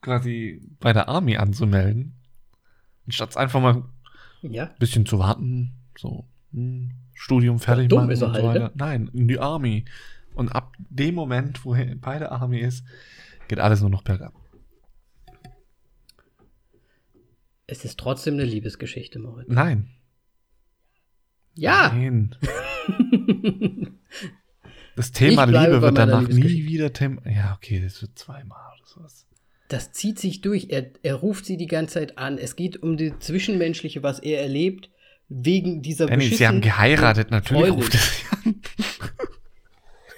quasi 0.00 0.62
bei 0.80 0.92
der 0.92 1.08
Army 1.08 1.36
anzumelden. 1.36 2.14
Anstatt 3.06 3.36
einfach 3.36 3.60
mal 3.60 3.84
ja. 4.42 4.64
ein 4.64 4.78
bisschen 4.78 5.06
zu 5.06 5.18
warten, 5.18 5.72
so 5.98 6.26
hm, 6.52 6.90
Studium 7.12 7.58
fertig 7.58 7.90
machen 7.90 8.10
und 8.10 8.16
so 8.16 8.32
halt, 8.32 8.44
weiter. 8.44 8.68
Ne? 8.68 8.72
Nein, 8.74 9.10
in 9.12 9.28
die 9.28 9.38
Army. 9.38 9.84
Und 10.34 10.50
ab 10.50 10.74
dem 10.78 11.14
Moment, 11.14 11.64
wo 11.64 11.74
er 11.74 11.94
bei 11.96 12.18
der 12.18 12.32
Army 12.32 12.58
ist, 12.58 12.84
geht 13.48 13.60
alles 13.60 13.80
nur 13.80 13.90
noch 13.90 14.02
bergab. 14.02 14.34
Es 17.66 17.84
ist 17.84 17.98
trotzdem 17.98 18.34
eine 18.34 18.44
Liebesgeschichte, 18.44 19.18
Moritz. 19.18 19.48
Nein. 19.48 19.90
Ja. 21.54 21.92
Nein. 21.94 22.36
das 24.96 25.12
Thema 25.12 25.44
Liebe 25.44 25.82
wird 25.82 25.98
danach 25.98 26.28
nie 26.28 26.66
wieder 26.66 26.92
Thema. 26.92 27.22
Ja, 27.28 27.54
okay, 27.56 27.80
das 27.82 28.02
wird 28.02 28.18
zweimal 28.18 28.60
oder 28.76 28.86
sowas. 28.86 29.26
Das 29.68 29.92
zieht 29.92 30.18
sich 30.18 30.40
durch. 30.40 30.68
Er, 30.70 30.90
er 31.02 31.14
ruft 31.14 31.46
sie 31.46 31.56
die 31.56 31.66
ganze 31.66 31.94
Zeit 31.94 32.18
an. 32.18 32.38
Es 32.38 32.56
geht 32.56 32.82
um 32.82 32.96
das 32.96 33.12
Zwischenmenschliche, 33.20 34.02
was 34.02 34.18
er 34.18 34.40
erlebt, 34.42 34.90
wegen 35.28 35.82
dieser 35.82 36.06
Benny, 36.06 36.28
Sie 36.28 36.46
haben 36.46 36.60
geheiratet, 36.60 37.30
natürlich 37.30 37.66
Freundin. 37.66 37.80
ruft 37.80 37.94
er 37.94 38.00
sie 38.00 38.24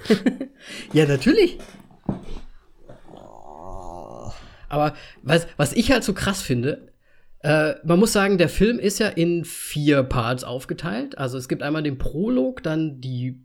an. 0.08 0.50
ja, 0.92 1.06
natürlich. 1.06 1.58
Aber 4.68 4.94
was, 5.22 5.46
was 5.56 5.72
ich 5.72 5.92
halt 5.92 6.04
so 6.04 6.12
krass 6.12 6.42
finde, 6.42 6.92
äh, 7.41 7.74
man 7.84 7.99
muss 7.99 8.12
sagen, 8.12 8.39
der 8.39 8.49
Film 8.49 8.78
ist 8.78 8.99
ja 8.99 9.09
in 9.09 9.45
vier 9.45 10.03
Parts 10.03 10.45
aufgeteilt. 10.45 11.18
Also 11.18 11.39
es 11.39 11.49
gibt 11.49 11.62
einmal 11.62 11.82
den 11.82 11.99
Prolog, 11.99 12.62
dann 12.62 13.01
die, 13.01 13.41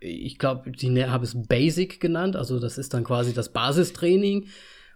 ich 0.00 0.38
glaube, 0.38 0.72
sie 0.76 0.90
ne, 0.90 1.10
haben 1.10 1.24
es 1.24 1.34
Basic 1.48 2.00
genannt. 2.00 2.36
Also 2.36 2.58
das 2.58 2.78
ist 2.78 2.94
dann 2.94 3.04
quasi 3.04 3.34
das 3.34 3.52
Basistraining, 3.52 4.46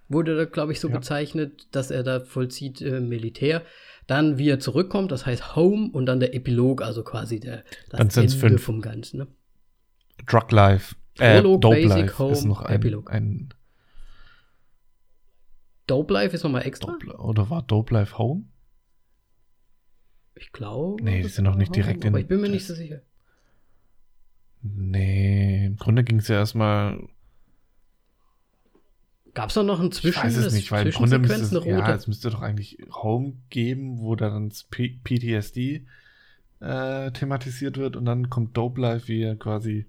wurde 0.08 0.36
da, 0.36 0.44
glaube 0.44 0.72
ich, 0.72 0.80
so 0.80 0.88
ja. 0.88 0.96
bezeichnet, 0.96 1.66
dass 1.72 1.90
er 1.90 2.02
da 2.02 2.20
vollzieht 2.20 2.80
äh, 2.80 3.00
Militär. 3.00 3.62
Dann, 4.06 4.38
wie 4.38 4.48
er 4.48 4.60
zurückkommt, 4.60 5.10
das 5.10 5.26
heißt 5.26 5.56
Home 5.56 5.90
und 5.92 6.06
dann 6.06 6.20
der 6.20 6.32
Epilog, 6.32 6.80
also 6.80 7.02
quasi 7.02 7.40
der, 7.40 7.64
das 7.90 8.16
Ende 8.16 8.32
fünf. 8.32 8.62
vom 8.62 8.80
Ganzen. 8.80 9.18
Ne? 9.18 9.26
Drug 10.26 10.52
Life. 10.52 10.94
Äh, 11.18 11.40
Prolog, 11.40 11.62
Dope 11.62 11.76
Basic, 11.76 11.90
Life 11.90 12.18
Home, 12.20 12.32
ist 12.32 12.44
noch 12.44 12.62
ein, 12.62 12.76
Epilog. 12.76 13.10
ein 13.10 13.48
Dope 15.86 16.12
Life 16.12 16.34
ist 16.34 16.42
nochmal 16.42 16.66
extra? 16.66 16.92
Dope, 16.92 17.16
oder 17.18 17.50
war 17.50 17.62
Dope 17.62 17.94
Life 17.94 18.18
Home? 18.18 18.44
Ich 20.34 20.52
glaube. 20.52 21.02
Nee, 21.02 21.22
die 21.22 21.28
sind 21.28 21.44
noch 21.44 21.54
nicht 21.54 21.74
direkt 21.74 21.98
Home, 21.98 22.06
in. 22.06 22.12
Aber 22.14 22.20
ich 22.20 22.28
bin 22.28 22.40
mir 22.40 22.48
nicht 22.48 22.66
so 22.66 22.74
sicher. 22.74 23.02
Nee, 24.62 25.66
im 25.66 25.76
Grunde 25.76 26.04
ging 26.04 26.18
es 26.18 26.28
ja 26.28 26.36
erstmal. 26.36 27.08
Gab 29.32 29.50
es 29.50 29.54
da 29.54 29.62
noch 29.62 29.80
ein 29.80 29.92
Zwischen? 29.92 30.18
Ich 30.18 30.24
weiß 30.24 30.36
es 30.36 30.52
nicht, 30.52 30.72
weil 30.72 30.86
im 30.86 30.92
Grunde 30.92 31.18
müsste 31.18 31.58
es, 31.58 31.64
ja, 31.64 31.94
es 31.94 32.06
müsste 32.06 32.30
doch 32.30 32.40
eigentlich 32.40 32.78
Home 32.90 33.34
geben, 33.50 33.98
wo 33.98 34.16
dann 34.16 34.48
das 34.48 34.64
P 34.64 34.98
PTSD 35.04 35.86
äh, 36.60 37.10
thematisiert 37.12 37.76
wird 37.76 37.96
und 37.96 38.06
dann 38.06 38.30
kommt 38.30 38.56
Dope 38.56 38.80
Life, 38.80 39.08
wie 39.08 39.22
er 39.22 39.36
quasi 39.36 39.86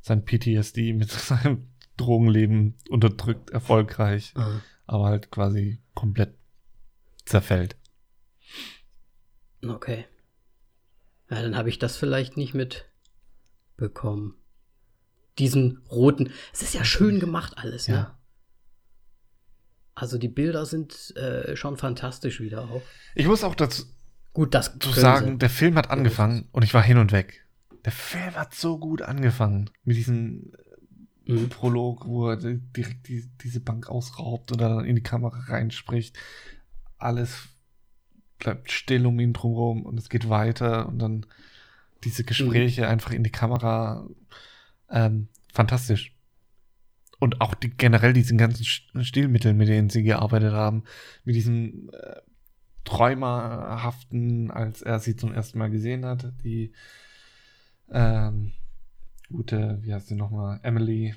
sein 0.00 0.24
PTSD 0.24 0.92
mit 0.92 1.10
seinem 1.10 1.68
Drogenleben 1.96 2.74
unterdrückt, 2.90 3.50
erfolgreich. 3.50 4.34
Mhm 4.36 4.60
aber 4.88 5.04
halt 5.06 5.30
quasi 5.30 5.80
komplett 5.94 6.34
zerfällt. 7.24 7.76
Okay. 9.64 10.06
Ja, 11.30 11.42
dann 11.42 11.56
habe 11.56 11.68
ich 11.68 11.78
das 11.78 11.96
vielleicht 11.96 12.36
nicht 12.36 12.54
mitbekommen. 12.54 14.34
Diesen 15.38 15.82
roten. 15.90 16.32
Es 16.52 16.62
ist 16.62 16.74
ja 16.74 16.84
schön 16.84 17.20
gemacht 17.20 17.54
alles, 17.56 17.86
ne? 17.86 17.94
Ja. 17.94 18.18
Also 19.94 20.16
die 20.16 20.28
Bilder 20.28 20.64
sind 20.64 21.14
äh, 21.16 21.54
schon 21.54 21.76
fantastisch 21.76 22.40
wieder 22.40 22.62
auch. 22.70 22.82
Ich 23.14 23.26
muss 23.26 23.44
auch 23.44 23.54
dazu 23.54 23.84
gut, 24.32 24.54
das 24.54 24.78
zu 24.78 24.90
sagen, 24.90 25.32
sie. 25.32 25.38
der 25.38 25.50
Film 25.50 25.74
hat 25.74 25.90
angefangen 25.90 26.48
und 26.52 26.62
ich 26.62 26.72
war 26.72 26.82
hin 26.82 26.98
und 26.98 27.12
weg. 27.12 27.44
Der 27.84 27.92
Film 27.92 28.34
hat 28.36 28.54
so 28.54 28.78
gut 28.78 29.02
angefangen 29.02 29.70
mit 29.84 29.96
diesen 29.96 30.52
mhm. 31.28 31.48
Prolog, 31.48 32.06
wo 32.06 32.30
er 32.30 32.36
direkt 32.36 33.08
die, 33.08 33.28
diese 33.42 33.60
Bank 33.60 33.88
ausraubt 33.88 34.52
und 34.52 34.60
dann 34.60 34.84
in 34.84 34.96
die 34.96 35.02
Kamera 35.02 35.38
reinspricht. 35.46 36.18
Alles 36.96 37.48
bleibt 38.38 38.72
still 38.72 39.06
um 39.06 39.18
ihn 39.20 39.32
drumherum 39.32 39.84
und 39.84 39.98
es 39.98 40.08
geht 40.08 40.28
weiter 40.28 40.88
und 40.88 40.98
dann 40.98 41.26
diese 42.04 42.24
Gespräche 42.24 42.82
mhm. 42.82 42.88
einfach 42.88 43.12
in 43.12 43.24
die 43.24 43.30
Kamera. 43.30 44.08
Ähm, 44.90 45.28
fantastisch. 45.52 46.14
Und 47.18 47.40
auch 47.40 47.54
die, 47.54 47.70
generell 47.70 48.12
diese 48.12 48.36
ganzen 48.36 48.64
Stilmittel, 49.04 49.52
mit 49.52 49.68
denen 49.68 49.90
sie 49.90 50.04
gearbeitet 50.04 50.52
haben, 50.52 50.84
mit 51.24 51.34
diesem 51.34 51.90
äh, 51.92 52.20
Träumerhaften, 52.84 54.50
als 54.50 54.82
er 54.82 55.00
sie 55.00 55.16
zum 55.16 55.34
ersten 55.34 55.58
Mal 55.58 55.70
gesehen 55.70 56.06
hat, 56.06 56.32
die 56.44 56.72
ähm, 57.90 58.52
gute, 59.28 59.78
wie 59.82 59.94
heißt 59.94 60.08
sie 60.08 60.14
nochmal, 60.14 60.60
Emily. 60.62 61.14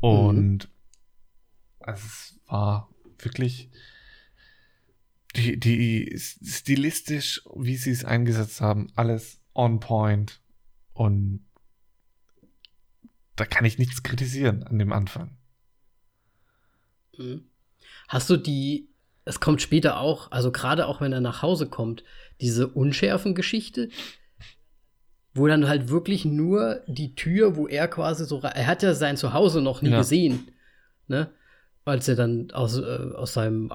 Und 0.00 0.68
mhm. 0.68 1.92
es 1.92 2.38
war 2.46 2.88
wirklich 3.18 3.70
die, 5.36 5.58
die 5.58 6.18
stilistisch, 6.18 7.42
wie 7.54 7.76
sie 7.76 7.90
es 7.90 8.04
eingesetzt 8.04 8.60
haben, 8.60 8.88
alles 8.94 9.40
on 9.54 9.80
point. 9.80 10.40
Und 10.92 11.46
da 13.36 13.44
kann 13.44 13.64
ich 13.64 13.78
nichts 13.78 14.02
kritisieren 14.02 14.62
an 14.64 14.78
dem 14.78 14.92
Anfang. 14.92 15.36
Mhm. 17.16 17.50
Hast 18.08 18.30
du 18.30 18.36
die, 18.36 18.88
es 19.24 19.40
kommt 19.40 19.62
später 19.62 20.00
auch, 20.00 20.30
also 20.32 20.50
gerade 20.50 20.86
auch 20.86 21.00
wenn 21.00 21.12
er 21.12 21.20
nach 21.20 21.42
Hause 21.42 21.68
kommt, 21.68 22.04
diese 22.40 22.68
unschärfen 22.68 23.34
Geschichte, 23.34 23.90
wo 25.38 25.46
dann 25.46 25.68
halt 25.68 25.88
wirklich 25.88 26.24
nur 26.24 26.82
die 26.86 27.14
Tür, 27.14 27.56
wo 27.56 27.66
er 27.66 27.88
quasi 27.88 28.24
so, 28.24 28.40
er 28.40 28.66
hat 28.66 28.82
ja 28.82 28.94
sein 28.94 29.16
Zuhause 29.16 29.62
noch 29.62 29.80
nie 29.80 29.90
ja. 29.90 29.98
gesehen, 29.98 30.48
ne? 31.06 31.30
Als 31.84 32.06
er 32.06 32.16
dann 32.16 32.50
aus, 32.50 32.78
äh, 32.78 33.14
aus 33.14 33.32
seinem 33.32 33.70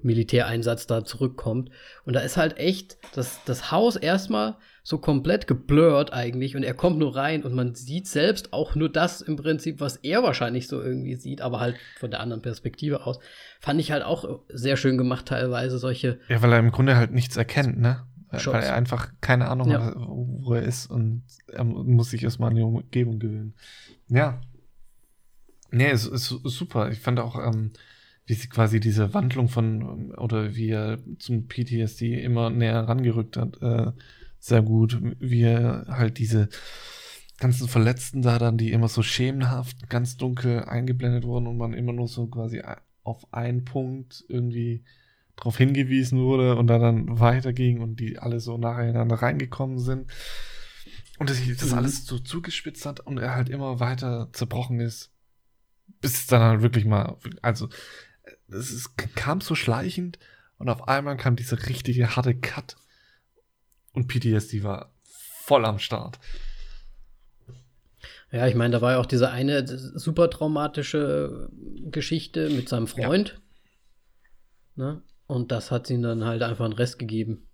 Militäreinsatz 0.00 0.86
da 0.86 1.04
zurückkommt. 1.04 1.70
Und 2.04 2.14
da 2.14 2.20
ist 2.20 2.36
halt 2.36 2.56
echt 2.58 2.96
das, 3.14 3.40
das 3.44 3.70
Haus 3.70 3.96
erstmal 3.96 4.56
so 4.82 4.98
komplett 4.98 5.46
geblurrt 5.46 6.12
eigentlich 6.12 6.56
und 6.56 6.62
er 6.62 6.72
kommt 6.72 6.98
nur 6.98 7.14
rein 7.14 7.42
und 7.42 7.54
man 7.54 7.74
sieht 7.74 8.06
selbst 8.06 8.54
auch 8.54 8.74
nur 8.74 8.90
das 8.90 9.20
im 9.20 9.36
Prinzip, 9.36 9.80
was 9.80 9.96
er 9.96 10.22
wahrscheinlich 10.22 10.66
so 10.66 10.80
irgendwie 10.80 11.16
sieht, 11.16 11.42
aber 11.42 11.60
halt 11.60 11.76
von 11.98 12.10
der 12.10 12.20
anderen 12.20 12.40
Perspektive 12.40 13.04
aus. 13.04 13.18
Fand 13.60 13.80
ich 13.80 13.92
halt 13.92 14.02
auch 14.02 14.40
sehr 14.48 14.78
schön 14.78 14.96
gemacht 14.96 15.26
teilweise 15.26 15.78
solche. 15.78 16.20
Ja, 16.28 16.40
weil 16.40 16.52
er 16.52 16.58
im 16.60 16.70
Grunde 16.70 16.96
halt 16.96 17.12
nichts 17.12 17.36
erkennt, 17.36 17.78
ne? 17.78 18.06
Shots. 18.34 18.54
Weil 18.54 18.64
er 18.64 18.74
einfach 18.74 19.12
keine 19.20 19.48
Ahnung 19.48 19.70
ja. 19.70 19.82
hat, 19.82 19.94
wo 19.96 20.54
er 20.54 20.62
ist 20.62 20.90
und 20.90 21.22
er 21.46 21.64
muss 21.64 22.10
sich 22.10 22.22
erstmal 22.22 22.50
an 22.50 22.56
die 22.56 22.62
Umgebung 22.62 23.18
gewöhnen. 23.18 23.54
Ja. 24.08 24.40
Nee, 25.70 25.90
es 25.90 26.06
ist, 26.06 26.30
ist 26.32 26.56
super. 26.56 26.90
Ich 26.90 27.00
fand 27.00 27.20
auch, 27.20 27.38
ähm, 27.38 27.72
wie 28.26 28.34
sie 28.34 28.48
quasi 28.48 28.80
diese 28.80 29.14
Wandlung 29.14 29.48
von, 29.48 30.12
oder 30.14 30.54
wie 30.54 30.70
er 30.70 30.98
zum 31.18 31.48
PTSD 31.48 32.22
immer 32.22 32.50
näher 32.50 32.80
rangerückt 32.88 33.36
hat, 33.36 33.60
äh, 33.62 33.92
sehr 34.38 34.62
gut. 34.62 35.00
Wie 35.18 35.42
er 35.42 35.86
halt 35.88 36.18
diese 36.18 36.48
ganzen 37.38 37.68
Verletzten 37.68 38.22
da 38.22 38.38
dann, 38.38 38.58
die 38.58 38.72
immer 38.72 38.88
so 38.88 39.02
schemenhaft, 39.02 39.88
ganz 39.88 40.16
dunkel 40.16 40.64
eingeblendet 40.64 41.24
wurden 41.24 41.46
und 41.46 41.56
man 41.56 41.72
immer 41.72 41.92
nur 41.92 42.08
so 42.08 42.26
quasi 42.26 42.62
auf 43.02 43.32
einen 43.32 43.64
Punkt 43.64 44.24
irgendwie 44.28 44.84
darauf 45.38 45.56
hingewiesen 45.56 46.18
wurde 46.18 46.56
und 46.56 46.66
da 46.66 46.78
dann 46.78 47.20
weiterging 47.20 47.80
und 47.80 48.00
die 48.00 48.18
alle 48.18 48.40
so 48.40 48.58
nacheinander 48.58 49.16
reingekommen 49.16 49.78
sind. 49.78 50.10
Und 51.18 51.30
dass 51.30 51.38
sich 51.38 51.56
das 51.56 51.70
mhm. 51.70 51.78
alles 51.78 52.06
so 52.06 52.18
zugespitzt 52.18 52.84
hat 52.86 53.00
und 53.00 53.18
er 53.18 53.34
halt 53.34 53.48
immer 53.48 53.80
weiter 53.80 54.28
zerbrochen 54.32 54.80
ist, 54.80 55.12
bis 56.00 56.14
es 56.14 56.26
dann 56.26 56.42
halt 56.42 56.62
wirklich 56.62 56.84
mal, 56.84 57.16
also 57.40 57.68
es 58.48 58.70
ist, 58.70 58.96
kam 59.14 59.40
so 59.40 59.54
schleichend 59.54 60.18
und 60.58 60.68
auf 60.68 60.88
einmal 60.88 61.16
kam 61.16 61.36
dieser 61.36 61.68
richtige 61.68 62.16
harte 62.16 62.34
Cut 62.34 62.76
und 63.92 64.08
PTSD 64.08 64.62
war 64.62 64.92
voll 65.02 65.64
am 65.64 65.78
Start. 65.78 66.18
Ja, 68.30 68.46
ich 68.46 68.54
meine, 68.54 68.72
da 68.72 68.82
war 68.82 68.92
ja 68.92 68.98
auch 68.98 69.06
diese 69.06 69.30
eine 69.30 69.66
super 69.66 70.28
traumatische 70.30 71.48
Geschichte 71.90 72.50
mit 72.50 72.68
seinem 72.68 72.86
Freund. 72.86 73.40
Ja. 74.76 74.92
Ne? 74.92 75.02
Und 75.28 75.52
das 75.52 75.70
hat 75.70 75.88
ihnen 75.90 76.02
dann 76.02 76.24
halt 76.24 76.42
einfach 76.42 76.64
einen 76.64 76.74
Rest 76.74 76.98
gegeben. 76.98 77.46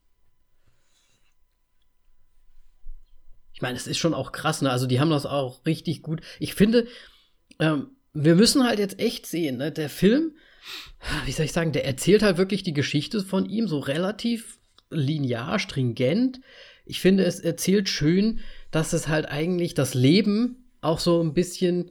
Ich 3.52 3.60
meine, 3.62 3.76
es 3.76 3.88
ist 3.88 3.98
schon 3.98 4.14
auch 4.14 4.32
krass, 4.32 4.62
ne? 4.62 4.70
Also 4.70 4.86
die 4.86 5.00
haben 5.00 5.10
das 5.10 5.26
auch 5.26 5.66
richtig 5.66 6.02
gut. 6.02 6.22
Ich 6.38 6.54
finde, 6.54 6.86
ähm, 7.58 7.90
wir 8.12 8.36
müssen 8.36 8.64
halt 8.64 8.78
jetzt 8.78 9.00
echt 9.00 9.26
sehen, 9.26 9.58
ne? 9.58 9.72
Der 9.72 9.90
Film, 9.90 10.36
wie 11.26 11.32
soll 11.32 11.46
ich 11.46 11.52
sagen, 11.52 11.72
der 11.72 11.84
erzählt 11.84 12.22
halt 12.22 12.38
wirklich 12.38 12.62
die 12.62 12.72
Geschichte 12.72 13.20
von 13.22 13.44
ihm 13.44 13.66
so 13.66 13.80
relativ 13.80 14.60
linear, 14.90 15.58
stringent. 15.58 16.40
Ich 16.84 17.00
finde, 17.00 17.24
es 17.24 17.40
erzählt 17.40 17.88
schön, 17.88 18.38
dass 18.70 18.92
es 18.92 19.08
halt 19.08 19.26
eigentlich 19.26 19.74
das 19.74 19.94
Leben 19.94 20.70
auch 20.80 21.00
so 21.00 21.20
ein 21.20 21.34
bisschen 21.34 21.90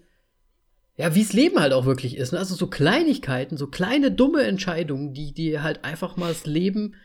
ja, 0.95 1.15
wie 1.15 1.21
es 1.21 1.33
Leben 1.33 1.59
halt 1.59 1.73
auch 1.73 1.85
wirklich 1.85 2.17
ist. 2.17 2.33
Ne? 2.33 2.39
Also 2.39 2.55
so 2.55 2.67
Kleinigkeiten, 2.67 3.57
so 3.57 3.67
kleine 3.67 4.11
dumme 4.11 4.43
Entscheidungen, 4.43 5.13
die 5.13 5.33
dir 5.33 5.63
halt 5.63 5.83
einfach 5.83 6.17
mal 6.17 6.29
das 6.29 6.45
Leben 6.45 6.95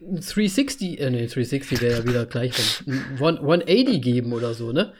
360, 0.00 0.98
äh, 0.98 1.10
nee, 1.10 1.26
360 1.26 1.82
wäre 1.82 1.98
ja 1.98 2.06
wieder 2.06 2.24
gleich 2.24 2.54
von 3.18 3.38
180 3.38 4.00
geben 4.00 4.32
oder 4.32 4.54
so, 4.54 4.72
ne? 4.72 4.94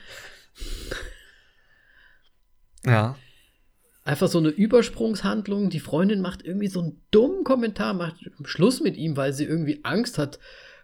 Ja. 2.85 3.17
einfach 4.05 4.29
so 4.29 4.39
eine 4.39 4.49
Übersprungshandlung. 4.49 5.71
Die 5.71 5.81
Freundin 5.81 6.21
macht 6.21 6.45
irgendwie 6.45 6.69
so 6.69 6.81
einen 6.81 7.01
dummen 7.11 7.45
Kommentar, 7.45 7.95
macht 7.95 8.17
Schluss 8.45 8.81
mit 8.81 8.97
ihm, 8.97 9.17
weil 9.17 9.33
sie 9.33 9.45
irgendwie 9.45 9.81
Angst 9.85 10.19
hat, 10.19 10.39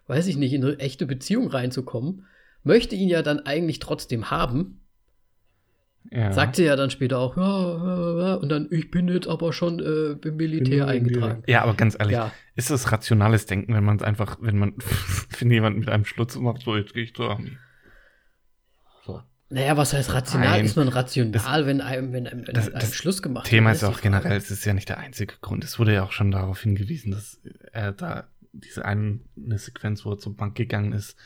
weiß 0.07 0.27
ich 0.29 0.37
nicht, 0.37 0.53
in 0.53 0.65
eine 0.65 0.79
echte 0.79 1.07
Beziehung 1.07 1.49
reinzukommen. 1.49 2.27
Möchte 2.63 2.95
ihn 2.95 3.09
ja 3.09 3.23
dann 3.23 3.41
eigentlich 3.41 3.81
trotzdem 3.81 4.31
haben. 4.31 4.86
Ja. 6.11 6.33
Sagt 6.33 6.57
sie 6.57 6.65
ja 6.65 6.77
dann 6.77 6.91
später 6.91 7.19
auch, 7.19 7.37
ja, 7.37 8.35
und 8.35 8.49
dann, 8.49 8.69
ich 8.71 8.91
bin 8.91 9.09
jetzt 9.09 9.27
aber 9.27 9.53
schon 9.53 9.81
äh, 9.81 10.13
im 10.27 10.37
Militär 10.37 10.87
eingetragen. 10.87 11.43
Ja, 11.47 11.63
aber 11.63 11.75
ganz 11.75 11.97
ehrlich, 11.99 12.15
ja. 12.15 12.33
ist 12.55 12.71
das 12.71 12.93
rationales 12.93 13.47
Denken, 13.47 13.75
wenn 13.75 13.85
man 13.85 13.97
es 13.97 14.03
einfach, 14.03 14.39
wenn 14.41 14.59
man, 14.59 14.75
wenn 15.39 15.51
jemand 15.51 15.79
mit 15.79 15.89
einem 15.89 16.05
Schlutz 16.05 16.37
macht, 16.37 16.63
so, 16.63 16.77
jetzt 16.77 16.95
gehe 16.95 17.05
ich 17.05 17.15
zur 17.15 17.31
Armee. 17.31 17.57
Naja, 19.49 19.77
was 19.77 19.93
heißt 19.93 20.13
rational? 20.13 20.49
Nein, 20.49 20.65
ist 20.65 20.77
man 20.77 20.89
rational, 20.89 21.31
das, 21.31 21.47
wenn 21.47 21.81
einem, 21.81 22.13
wenn 22.13 22.27
einem, 22.27 22.47
wenn 22.49 22.55
das, 22.55 22.73
einem 22.75 22.93
Schluss 22.93 23.23
gemacht 23.23 23.45
wird? 23.45 23.51
Thema 23.51 23.71
ist 23.71 23.85
auch 23.85 24.01
generell, 24.01 24.37
es 24.37 24.51
ist 24.51 24.65
ja 24.65 24.75
nicht 24.75 24.89
der 24.89 24.99
einzige 24.99 25.35
Grund. 25.41 25.63
Es 25.63 25.79
wurde 25.79 25.95
ja 25.95 26.03
auch 26.03 26.11
schon 26.11 26.33
darauf 26.33 26.63
hingewiesen, 26.63 27.13
dass 27.13 27.41
er 27.73 27.93
da 27.93 28.27
diese 28.53 28.85
eine 28.85 29.21
Sequenz, 29.55 30.05
wo 30.05 30.13
er 30.13 30.19
zur 30.19 30.37
Bank 30.37 30.57
gegangen 30.57 30.93
ist 30.93 31.17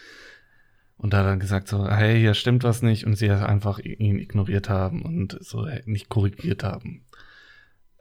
und 1.01 1.15
da 1.15 1.23
dann 1.23 1.41
gesagt 1.41 1.69
so, 1.69 1.89
hey, 1.89 2.21
hier 2.21 2.35
stimmt 2.35 2.63
was 2.63 2.83
nicht 2.83 3.07
und 3.07 3.17
sie 3.17 3.31
einfach 3.31 3.79
ihn 3.79 4.19
ignoriert 4.19 4.69
haben 4.69 5.03
und 5.03 5.39
so 5.41 5.67
nicht 5.87 6.11
korrigiert 6.11 6.63
haben. 6.63 7.07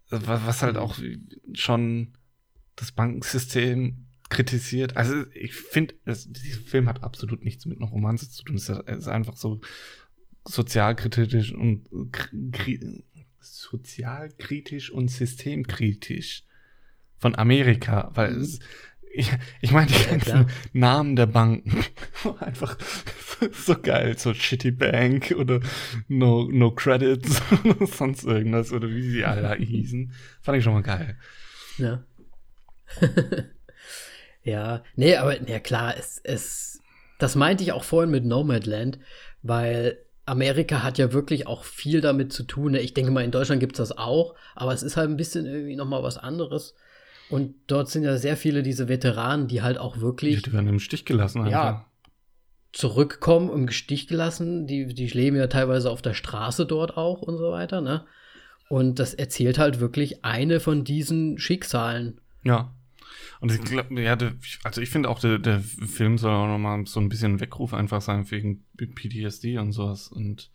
Was 0.09 0.63
halt 0.63 0.75
auch 0.75 0.97
schon 1.53 2.13
das 2.75 2.91
Bankensystem 2.91 4.05
kritisiert. 4.29 4.97
Also 4.97 5.23
ich 5.33 5.53
finde, 5.53 5.95
dieser 6.05 6.59
Film 6.61 6.89
hat 6.89 7.03
absolut 7.03 7.43
nichts 7.43 7.65
mit 7.65 7.79
einer 7.79 7.89
Romanze 7.89 8.29
zu 8.29 8.43
tun. 8.43 8.57
Es 8.57 8.67
ist 8.67 9.07
einfach 9.07 9.37
so 9.37 9.61
sozialkritisch 10.45 11.53
und 11.53 11.87
sozialkritisch 13.39 14.91
und 14.91 15.09
systemkritisch 15.09 16.43
von 17.17 17.35
Amerika, 17.35 18.11
weil 18.13 18.33
mhm. 18.33 18.41
es, 18.41 18.59
ich, 19.11 19.31
ich 19.61 19.71
meine, 19.71 19.87
die 19.87 20.09
ganzen 20.09 20.29
ja, 20.29 20.47
Namen 20.73 21.15
der 21.15 21.25
Banken 21.25 21.83
einfach 22.39 22.77
so 23.51 23.75
geil, 23.79 24.17
so 24.17 24.33
Shitty 24.33 24.71
Bank 24.71 25.33
oder 25.37 25.59
No, 26.07 26.47
no 26.51 26.71
Credits 26.71 27.41
oder 27.63 27.87
sonst 27.87 28.23
irgendwas 28.23 28.71
oder 28.71 28.89
wie 28.89 29.09
sie 29.09 29.25
alle 29.25 29.55
hießen. 29.55 30.13
Fand 30.41 30.57
ich 30.57 30.63
schon 30.63 30.73
mal 30.73 30.83
geil. 30.83 31.17
Ja. 31.77 32.03
ja, 34.43 34.83
nee, 34.95 35.15
aber 35.15 35.41
ja 35.47 35.59
klar, 35.59 35.95
es, 35.97 36.19
es, 36.23 36.81
das 37.17 37.35
meinte 37.35 37.63
ich 37.63 37.71
auch 37.71 37.83
vorhin 37.83 38.11
mit 38.11 38.25
Nomadland, 38.25 38.99
weil 39.41 39.97
Amerika 40.25 40.83
hat 40.83 40.97
ja 40.97 41.13
wirklich 41.13 41.47
auch 41.47 41.63
viel 41.63 42.01
damit 42.01 42.31
zu 42.31 42.43
tun. 42.43 42.73
Ne? 42.73 42.79
Ich 42.81 42.93
denke 42.93 43.11
mal, 43.11 43.23
in 43.23 43.31
Deutschland 43.31 43.59
gibt 43.59 43.79
es 43.79 43.89
das 43.89 43.97
auch, 43.97 44.35
aber 44.55 44.73
es 44.73 44.83
ist 44.83 44.97
halt 44.97 45.09
ein 45.09 45.17
bisschen 45.17 45.45
irgendwie 45.45 45.75
nochmal 45.75 46.03
was 46.03 46.17
anderes. 46.17 46.75
Und 47.29 47.55
dort 47.67 47.89
sind 47.89 48.03
ja 48.03 48.17
sehr 48.17 48.37
viele 48.37 48.63
diese 48.63 48.87
Veteranen, 48.87 49.47
die 49.47 49.61
halt 49.61 49.77
auch 49.77 49.99
wirklich. 49.99 50.41
Die 50.41 50.53
werden 50.53 50.67
im 50.67 50.79
Stich 50.79 51.05
gelassen, 51.05 51.39
einfach. 51.41 51.51
Ja. 51.51 51.85
Zurückkommen, 52.71 53.51
im 53.51 53.69
Stich 53.69 54.07
gelassen. 54.07 54.67
Die, 54.67 54.93
die 54.93 55.07
leben 55.07 55.35
ja 55.35 55.47
teilweise 55.47 55.89
auf 55.89 56.01
der 56.01 56.13
Straße 56.13 56.65
dort 56.65 56.97
auch 56.97 57.21
und 57.21 57.37
so 57.37 57.51
weiter, 57.51 57.81
ne? 57.81 58.05
Und 58.69 58.99
das 58.99 59.15
erzählt 59.15 59.57
halt 59.57 59.79
wirklich 59.79 60.23
eine 60.23 60.59
von 60.59 60.83
diesen 60.83 61.39
Schicksalen. 61.39 62.21
Ja. 62.43 62.73
Und 63.41 63.51
ich 63.51 63.61
glaube, 63.61 63.99
ja, 64.01 64.17
also 64.63 64.81
ich 64.81 64.89
finde 64.89 65.09
auch, 65.09 65.19
der, 65.19 65.39
der 65.39 65.59
Film 65.59 66.17
soll 66.17 66.33
auch 66.33 66.47
nochmal 66.47 66.85
so 66.85 66.99
ein 66.99 67.09
bisschen 67.09 67.35
ein 67.35 67.39
Weckruf 67.39 67.73
einfach 67.73 68.01
sein 68.01 68.29
wegen 68.29 68.65
PTSD 68.77 69.57
und 69.57 69.71
sowas 69.71 70.07
und 70.09 70.51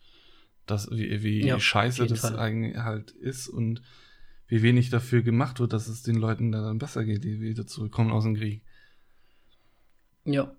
das, 0.65 0.89
wie, 0.91 1.23
wie 1.23 1.45
ja, 1.45 1.59
scheiße 1.59 2.05
das 2.07 2.21
Fall. 2.21 2.39
eigentlich 2.39 2.77
halt 2.77 3.11
ist 3.11 3.47
und 3.47 3.81
wie 4.47 4.61
wenig 4.61 4.89
dafür 4.89 5.21
gemacht 5.21 5.59
wird, 5.59 5.73
dass 5.73 5.87
es 5.87 6.03
den 6.03 6.15
Leuten 6.15 6.51
da 6.51 6.61
dann 6.61 6.77
besser 6.77 7.03
geht, 7.03 7.23
die 7.23 7.41
wieder 7.41 7.65
zurückkommen 7.65 8.11
aus 8.11 8.23
dem 8.23 8.35
Krieg. 8.35 8.63
Ja, 10.25 10.55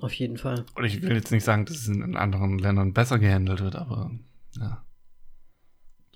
auf 0.00 0.12
jeden 0.14 0.36
Fall. 0.36 0.64
Und 0.74 0.84
ich 0.84 1.02
will 1.02 1.14
jetzt 1.14 1.32
nicht 1.32 1.44
sagen, 1.44 1.64
dass 1.64 1.76
es 1.76 1.88
in 1.88 2.16
anderen 2.16 2.58
Ländern 2.58 2.92
besser 2.92 3.18
gehandelt 3.18 3.60
wird, 3.60 3.76
aber 3.76 4.10
ja. 4.58 4.82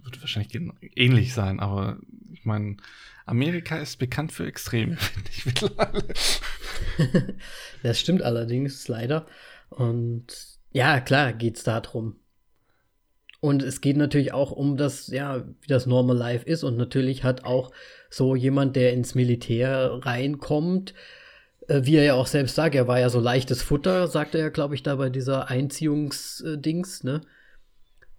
Wird 0.03 0.21
wahrscheinlich 0.23 0.59
ähnlich 0.97 1.35
sein, 1.35 1.61
aber 1.61 1.99
ich 2.33 2.47
meine, 2.47 2.79
Amerika 3.27 3.77
ist 3.77 3.99
bekannt 3.99 4.33
für 4.33 4.47
Extreme, 4.47 4.97
finde 4.97 5.31
ich 5.31 5.47
mittlerweile. 5.47 6.05
das 7.83 8.01
stimmt 8.01 8.23
allerdings, 8.23 8.89
leider. 8.89 9.27
Und 9.69 10.27
ja, 10.73 11.01
klar 11.01 11.33
geht 11.33 11.57
es 11.57 11.65
darum. 11.65 12.20
Und 13.41 13.63
es 13.63 13.81
geht 13.81 13.97
natürlich 13.97 14.33
auch 14.33 14.53
um 14.53 14.77
das, 14.77 15.09
ja, 15.09 15.45
wie 15.63 15.67
das 15.67 15.87
Normal 15.87 16.17
Life 16.17 16.47
ist. 16.47 16.63
Und 16.63 16.77
natürlich 16.77 17.25
hat 17.25 17.45
auch 17.45 17.71
so 18.11 18.37
jemand, 18.37 18.77
der 18.77 18.93
ins 18.93 19.15
Militär 19.15 20.01
reinkommt, 20.03 20.95
äh, 21.69 21.81
wie 21.85 21.97
er 21.97 22.05
ja 22.05 22.15
auch 22.15 22.27
selbst 22.27 22.55
sagt, 22.55 22.75
er 22.75 22.87
war 22.87 23.01
ja 23.01 23.09
so 23.09 23.21
leichtes 23.21 23.63
Futter, 23.63 24.09
sagt 24.09 24.35
er 24.35 24.41
ja, 24.43 24.49
glaube 24.51 24.75
ich, 24.75 24.83
da 24.83 24.97
bei 24.97 25.09
dieser 25.09 25.49
Einziehungsdings, 25.49 27.05
ne? 27.05 27.23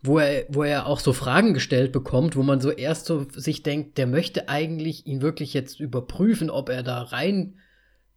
wo 0.04 0.18
er, 0.18 0.46
wo 0.50 0.64
er 0.64 0.88
auch 0.88 1.00
so 1.00 1.14
Fragen 1.14 1.54
gestellt 1.54 1.92
bekommt, 1.92 2.36
wo 2.36 2.42
man 2.42 2.60
so 2.60 2.72
erst 2.72 3.06
so 3.06 3.28
sich 3.30 3.62
denkt, 3.62 3.98
der 3.98 4.08
möchte 4.08 4.50
eigentlich 4.50 5.06
ihn 5.06 5.22
wirklich 5.22 5.54
jetzt 5.54 5.80
überprüfen, 5.80 6.50
ob 6.50 6.70
er 6.70 6.82
da 6.82 7.02
rein 7.04 7.60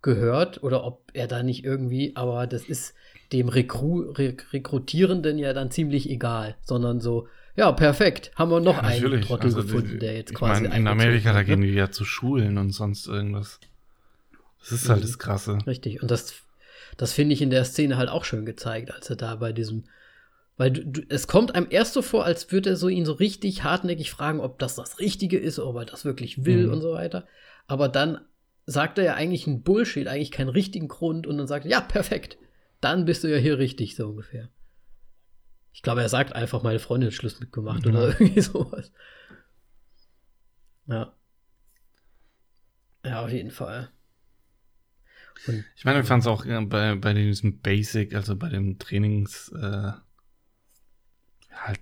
gehört 0.00 0.62
oder 0.62 0.84
ob 0.84 1.10
er 1.12 1.26
da 1.26 1.42
nicht 1.42 1.64
irgendwie, 1.64 2.16
aber 2.16 2.46
das 2.46 2.64
ist 2.64 2.94
dem 3.32 3.48
Rekru 3.48 4.10
Re 4.12 4.36
Rekrutierenden 4.52 5.38
ja 5.38 5.52
dann 5.52 5.70
ziemlich 5.70 6.08
egal, 6.10 6.56
sondern 6.62 7.00
so, 7.00 7.28
ja, 7.56 7.70
perfekt, 7.72 8.32
haben 8.34 8.50
wir 8.50 8.60
noch 8.60 8.76
ja, 8.76 8.82
einen 8.82 9.22
Trottel 9.22 9.46
also, 9.46 9.62
gefunden, 9.62 9.98
der 9.98 10.14
jetzt 10.14 10.34
quasi. 10.34 10.62
Mein, 10.62 10.80
in 10.80 10.88
Amerika, 10.88 11.32
da 11.32 11.42
gehen 11.42 11.60
ne? 11.60 11.66
die 11.66 11.72
ja 11.74 11.90
zu 11.90 12.04
Schulen 12.04 12.58
und 12.58 12.70
sonst 12.70 13.06
irgendwas. 13.06 13.60
Das 14.60 14.72
ist 14.72 14.88
halt 14.88 15.00
mhm. 15.00 15.06
das 15.06 15.18
Krasse. 15.18 15.58
Richtig, 15.66 16.02
und 16.02 16.10
das, 16.10 16.34
das 16.96 17.12
finde 17.12 17.34
ich 17.34 17.42
in 17.42 17.50
der 17.50 17.64
Szene 17.64 17.96
halt 17.96 18.08
auch 18.08 18.24
schön 18.24 18.46
gezeigt, 18.46 18.92
als 18.92 19.10
er 19.10 19.16
da 19.16 19.36
bei 19.36 19.52
diesem 19.52 19.84
weil 20.56 20.70
du, 20.70 20.84
du, 20.84 21.02
es 21.08 21.26
kommt 21.26 21.54
einem 21.54 21.66
erst 21.70 21.94
so 21.94 22.02
vor, 22.02 22.24
als 22.24 22.52
würde 22.52 22.70
er 22.70 22.76
so 22.76 22.88
ihn 22.88 23.04
so 23.04 23.12
richtig 23.12 23.64
hartnäckig 23.64 24.10
fragen, 24.10 24.40
ob 24.40 24.58
das 24.58 24.76
das 24.76 25.00
Richtige 25.00 25.38
ist, 25.38 25.58
ob 25.58 25.76
er 25.76 25.84
das 25.84 26.04
wirklich 26.04 26.44
will 26.44 26.66
mhm. 26.66 26.74
und 26.74 26.80
so 26.80 26.92
weiter. 26.92 27.26
Aber 27.66 27.88
dann 27.88 28.20
sagt 28.66 28.98
er 28.98 29.04
ja 29.04 29.14
eigentlich 29.14 29.46
einen 29.46 29.62
Bullshit, 29.62 30.06
eigentlich 30.06 30.30
keinen 30.30 30.48
richtigen 30.48 30.88
Grund 30.88 31.26
und 31.26 31.38
dann 31.38 31.46
sagt 31.46 31.64
er, 31.64 31.70
ja, 31.70 31.80
perfekt. 31.80 32.38
Dann 32.84 33.06
bist 33.06 33.24
du 33.24 33.28
ja 33.28 33.38
hier 33.38 33.58
richtig, 33.58 33.96
so 33.96 34.10
ungefähr. 34.10 34.50
Ich 35.72 35.80
glaube, 35.80 36.02
er 36.02 36.08
sagt 36.10 36.34
einfach, 36.34 36.62
meine 36.62 36.78
Freundin 36.78 37.06
hat 37.06 37.14
Schluss 37.14 37.40
mitgemacht 37.40 37.86
mhm. 37.86 37.92
oder 37.92 38.08
irgendwie 38.08 38.40
sowas. 38.42 38.92
Ja. 40.84 41.14
Ja, 43.02 43.24
auf 43.24 43.30
jeden 43.30 43.50
Fall. 43.50 43.90
Und, 45.46 45.64
ich 45.76 45.86
meine, 45.86 46.00
ich 46.00 46.06
fand 46.06 46.20
es 46.20 46.26
auch 46.26 46.44
bei, 46.44 46.94
bei 46.94 47.14
diesem 47.14 47.60
Basic, 47.60 48.14
also 48.14 48.36
bei 48.36 48.50
dem 48.50 48.78
Trainings, 48.78 49.50
äh, 49.52 49.92
halt 51.52 51.80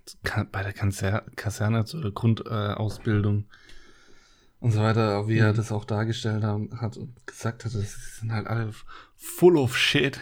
bei 0.53 0.63
der 0.63 0.73
Kaser 0.73 1.25
Kaserne 1.35 1.85
zur 1.85 2.15
Grundausbildung 2.15 3.41
äh, 3.41 4.65
und 4.65 4.71
so 4.71 4.81
weiter, 4.81 5.27
wie 5.27 5.35
mhm. 5.35 5.47
er 5.47 5.53
das 5.53 5.73
auch 5.73 5.85
dargestellt 5.85 6.45
hat 6.45 6.97
und 6.97 7.27
gesagt 7.27 7.65
hat, 7.65 7.75
das 7.75 8.19
sind 8.21 8.31
halt 8.31 8.47
alle 8.47 8.73
full 9.17 9.57
of 9.57 9.77
shit. 9.77 10.21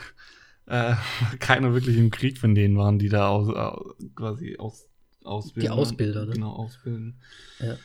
Äh, 0.71 0.95
keiner 1.41 1.75
wirklich 1.75 1.97
im 1.97 2.11
Krieg 2.11 2.39
von 2.39 2.55
denen 2.55 2.79
waren, 2.79 2.99
die 2.99 3.09
da 3.09 3.29
aus, 3.29 3.49
quasi 4.15 4.57
aus, 4.57 4.87
ausbilden. 5.25 5.63
Die 5.63 5.71
Ausbilder, 5.71 6.27
ne? 6.27 6.33
Genau, 6.33 6.53
ausbilden. 6.53 7.21
Ja. 7.59 7.77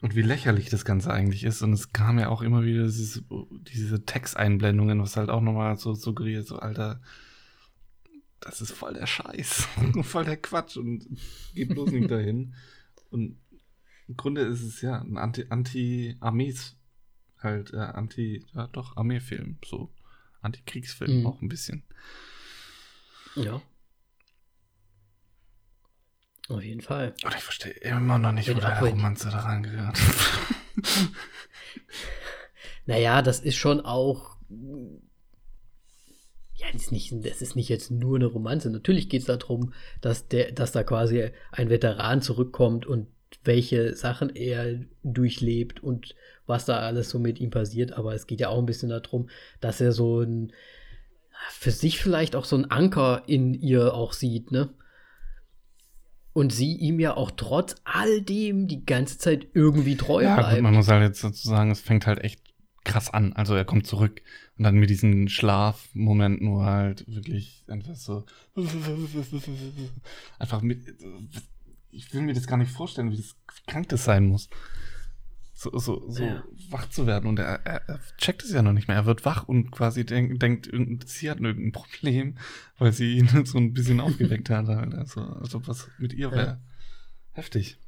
Und 0.00 0.16
wie 0.16 0.22
lächerlich 0.22 0.68
das 0.68 0.84
Ganze 0.84 1.12
eigentlich 1.12 1.44
ist. 1.44 1.62
Und 1.62 1.72
es 1.72 1.92
kam 1.92 2.18
ja 2.18 2.28
auch 2.28 2.42
immer 2.42 2.64
wieder 2.64 2.82
dieses, 2.82 3.22
diese 3.50 4.04
Texteinblendungen, 4.04 5.00
was 5.00 5.16
halt 5.16 5.30
auch 5.30 5.40
nochmal 5.40 5.78
so 5.78 5.94
suggeriert, 5.94 6.44
so, 6.44 6.56
Alter, 6.56 7.00
das 8.40 8.60
ist 8.60 8.72
voll 8.72 8.94
der 8.94 9.06
Scheiß, 9.06 9.68
voll 10.02 10.24
der 10.24 10.36
Quatsch 10.36 10.76
und 10.76 11.06
geht 11.54 11.68
bloß 11.68 11.92
nicht 11.92 12.10
dahin. 12.10 12.54
Und 13.10 13.38
im 14.08 14.16
Grunde 14.16 14.40
ist 14.40 14.62
es 14.62 14.82
ja 14.82 15.00
ein 15.00 15.16
Anti-Armees, 15.16 16.74
halt, 17.38 17.72
äh, 17.72 17.76
Anti, 17.76 18.44
ja 18.52 18.66
doch, 18.66 18.96
Armeefilm, 18.96 19.58
so 19.64 19.92
Anti-Kriegsfilm 20.40 21.20
mhm. 21.20 21.26
auch 21.28 21.40
ein 21.40 21.48
bisschen. 21.48 21.84
Ja. 23.36 23.60
Auf 26.48 26.62
jeden 26.62 26.80
Fall. 26.80 27.14
Und 27.24 27.34
ich 27.34 27.42
verstehe 27.42 27.72
immer 27.72 28.18
noch 28.18 28.32
nicht, 28.32 28.54
wo 28.54 28.60
der 28.60 28.78
Romanze 28.80 29.30
daran 29.30 29.62
gehört. 29.62 29.98
naja, 32.86 33.22
das 33.22 33.40
ist 33.40 33.56
schon 33.56 33.80
auch 33.80 34.36
ja, 36.62 36.68
das 36.72 36.82
ist, 36.82 36.92
nicht, 36.92 37.12
das 37.24 37.42
ist 37.42 37.56
nicht 37.56 37.68
jetzt 37.68 37.90
nur 37.90 38.16
eine 38.16 38.26
Romanze. 38.26 38.70
Natürlich 38.70 39.08
geht 39.08 39.22
es 39.22 39.26
darum, 39.26 39.72
dass, 40.00 40.28
der, 40.28 40.52
dass 40.52 40.70
da 40.70 40.84
quasi 40.84 41.30
ein 41.50 41.70
Veteran 41.70 42.22
zurückkommt 42.22 42.86
und 42.86 43.08
welche 43.42 43.96
Sachen 43.96 44.30
er 44.36 44.80
durchlebt 45.02 45.82
und 45.82 46.14
was 46.46 46.64
da 46.64 46.78
alles 46.78 47.10
so 47.10 47.18
mit 47.18 47.40
ihm 47.40 47.50
passiert. 47.50 47.92
Aber 47.94 48.14
es 48.14 48.28
geht 48.28 48.40
ja 48.40 48.48
auch 48.48 48.58
ein 48.58 48.66
bisschen 48.66 48.90
darum, 48.90 49.28
dass 49.60 49.80
er 49.80 49.90
so 49.90 50.20
ein, 50.20 50.52
für 51.50 51.70
sich 51.70 52.00
vielleicht 52.00 52.36
auch 52.36 52.44
so 52.44 52.56
ein 52.56 52.70
Anker 52.70 53.22
in 53.26 53.54
ihr 53.54 53.94
auch 53.94 54.12
sieht, 54.12 54.50
ne? 54.50 54.70
und 56.32 56.52
sie 56.52 56.76
ihm 56.76 56.98
ja 56.98 57.16
auch 57.16 57.30
trotz 57.30 57.76
all 57.84 58.22
dem 58.22 58.66
die 58.66 58.84
ganze 58.84 59.18
Zeit 59.18 59.48
irgendwie 59.54 59.96
treu 59.96 60.22
ja, 60.22 60.36
bleibt. 60.36 60.54
Gut, 60.54 60.62
man 60.62 60.74
muss 60.74 60.88
halt 60.88 61.02
jetzt 61.02 61.20
sozusagen, 61.20 61.70
es 61.70 61.80
fängt 61.80 62.06
halt 62.06 62.20
echt 62.20 62.40
krass 62.84 63.12
an. 63.12 63.32
Also 63.34 63.54
er 63.54 63.64
kommt 63.64 63.86
zurück 63.86 64.22
und 64.56 64.64
dann 64.64 64.76
mit 64.76 64.90
diesen 64.90 65.28
Schlafmomenten, 65.28 66.50
wo 66.50 66.62
halt 66.62 67.06
wirklich 67.06 67.64
einfach 67.68 67.94
so 67.94 68.24
einfach 70.38 70.62
mit. 70.62 70.96
Ich 71.90 72.12
will 72.14 72.22
mir 72.22 72.32
das 72.32 72.46
gar 72.46 72.56
nicht 72.56 72.70
vorstellen, 72.70 73.10
wie, 73.10 73.18
das, 73.18 73.36
wie 73.54 73.70
krank 73.70 73.88
das 73.90 74.04
sein 74.04 74.26
muss. 74.26 74.48
So, 75.62 75.78
so, 75.78 76.10
so 76.10 76.24
ja. 76.24 76.42
wach 76.70 76.88
zu 76.88 77.06
werden. 77.06 77.28
Und 77.28 77.38
er, 77.38 77.64
er, 77.64 77.88
er, 77.88 78.00
checkt 78.18 78.42
es 78.42 78.50
ja 78.50 78.62
noch 78.62 78.72
nicht 78.72 78.88
mehr. 78.88 78.96
Er 78.96 79.06
wird 79.06 79.24
wach 79.24 79.46
und 79.46 79.70
quasi 79.70 80.04
denk, 80.04 80.40
denkt, 80.40 80.68
sie 81.06 81.30
hat 81.30 81.38
irgendein 81.38 81.70
Problem, 81.70 82.36
weil 82.78 82.92
sie 82.92 83.18
ihn 83.18 83.28
so 83.46 83.58
ein 83.58 83.72
bisschen 83.72 84.00
aufgeweckt 84.00 84.50
hat. 84.50 84.68
Also, 84.68 85.20
also 85.20 85.64
was 85.68 85.88
mit 85.98 86.14
ihr 86.14 86.32
wäre 86.32 86.46
ja. 86.46 86.60
heftig. 87.30 87.78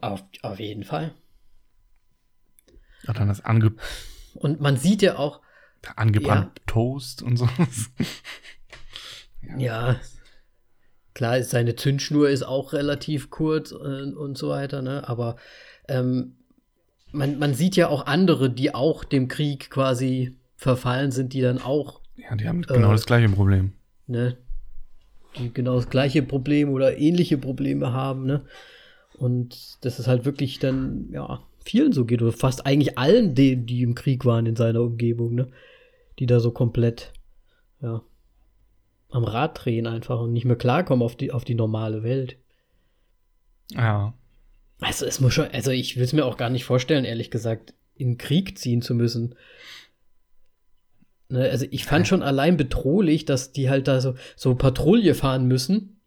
Auf, 0.00 0.22
auf 0.42 0.60
jeden 0.60 0.84
Fall. 0.84 1.12
Ja, 3.02 3.14
dann 3.14 3.26
das 3.26 3.44
ange 3.44 3.74
Und 4.34 4.60
man 4.60 4.76
sieht 4.76 5.02
ja 5.02 5.18
auch. 5.18 5.40
Angebrannt 5.96 6.56
ja. 6.56 6.64
Toast 6.66 7.20
und 7.22 7.36
so. 7.36 7.48
ja. 9.42 9.58
ja. 9.58 10.00
Klar, 11.18 11.42
seine 11.42 11.74
Zündschnur 11.74 12.30
ist 12.30 12.44
auch 12.44 12.72
relativ 12.72 13.28
kurz 13.28 13.72
und, 13.72 14.16
und 14.16 14.38
so 14.38 14.50
weiter, 14.50 14.82
ne? 14.82 15.08
Aber 15.08 15.34
ähm, 15.88 16.36
man, 17.10 17.40
man 17.40 17.54
sieht 17.54 17.74
ja 17.74 17.88
auch 17.88 18.06
andere, 18.06 18.48
die 18.50 18.72
auch 18.72 19.02
dem 19.02 19.26
Krieg 19.26 19.68
quasi 19.68 20.36
verfallen 20.54 21.10
sind, 21.10 21.32
die 21.32 21.40
dann 21.40 21.60
auch. 21.60 22.02
Ja, 22.14 22.36
die 22.36 22.46
haben 22.46 22.62
genau 22.62 22.90
äh, 22.90 22.92
das 22.92 23.04
gleiche 23.04 23.28
Problem. 23.30 23.72
Ne? 24.06 24.36
Die 25.36 25.52
genau 25.52 25.74
das 25.74 25.90
gleiche 25.90 26.22
Problem 26.22 26.70
oder 26.70 26.98
ähnliche 26.98 27.36
Probleme 27.36 27.92
haben, 27.92 28.24
ne? 28.24 28.44
Und 29.18 29.84
das 29.84 29.98
ist 29.98 30.06
halt 30.06 30.24
wirklich 30.24 30.60
dann, 30.60 31.08
ja, 31.10 31.40
vielen 31.58 31.90
so 31.90 32.04
geht, 32.04 32.22
oder 32.22 32.30
fast 32.30 32.64
eigentlich 32.64 32.96
allen, 32.96 33.34
die, 33.34 33.56
die 33.56 33.82
im 33.82 33.96
Krieg 33.96 34.24
waren 34.24 34.46
in 34.46 34.54
seiner 34.54 34.82
Umgebung, 34.82 35.34
ne? 35.34 35.48
Die 36.20 36.26
da 36.26 36.38
so 36.38 36.52
komplett, 36.52 37.12
ja, 37.82 38.02
am 39.10 39.24
Rad 39.24 39.64
drehen 39.64 39.86
einfach 39.86 40.20
und 40.20 40.32
nicht 40.32 40.44
mehr 40.44 40.56
klarkommen 40.56 41.02
auf 41.02 41.16
die, 41.16 41.32
auf 41.32 41.44
die 41.44 41.54
normale 41.54 42.02
Welt. 42.02 42.36
Ja. 43.70 44.14
Also 44.80 45.06
es 45.06 45.20
muss 45.20 45.34
schon, 45.34 45.48
also 45.52 45.70
ich 45.70 45.96
will 45.96 46.04
es 46.04 46.12
mir 46.12 46.24
auch 46.24 46.36
gar 46.36 46.50
nicht 46.50 46.64
vorstellen, 46.64 47.04
ehrlich 47.04 47.30
gesagt, 47.30 47.74
in 47.94 48.18
Krieg 48.18 48.58
ziehen 48.58 48.82
zu 48.82 48.94
müssen. 48.94 49.34
Ne, 51.28 51.48
also 51.50 51.66
ich 51.70 51.84
fand 51.84 52.06
schon 52.06 52.22
allein 52.22 52.56
bedrohlich, 52.56 53.24
dass 53.24 53.52
die 53.52 53.68
halt 53.68 53.88
da 53.88 54.00
so, 54.00 54.14
so 54.36 54.54
Patrouille 54.54 55.14
fahren 55.14 55.46
müssen 55.46 55.98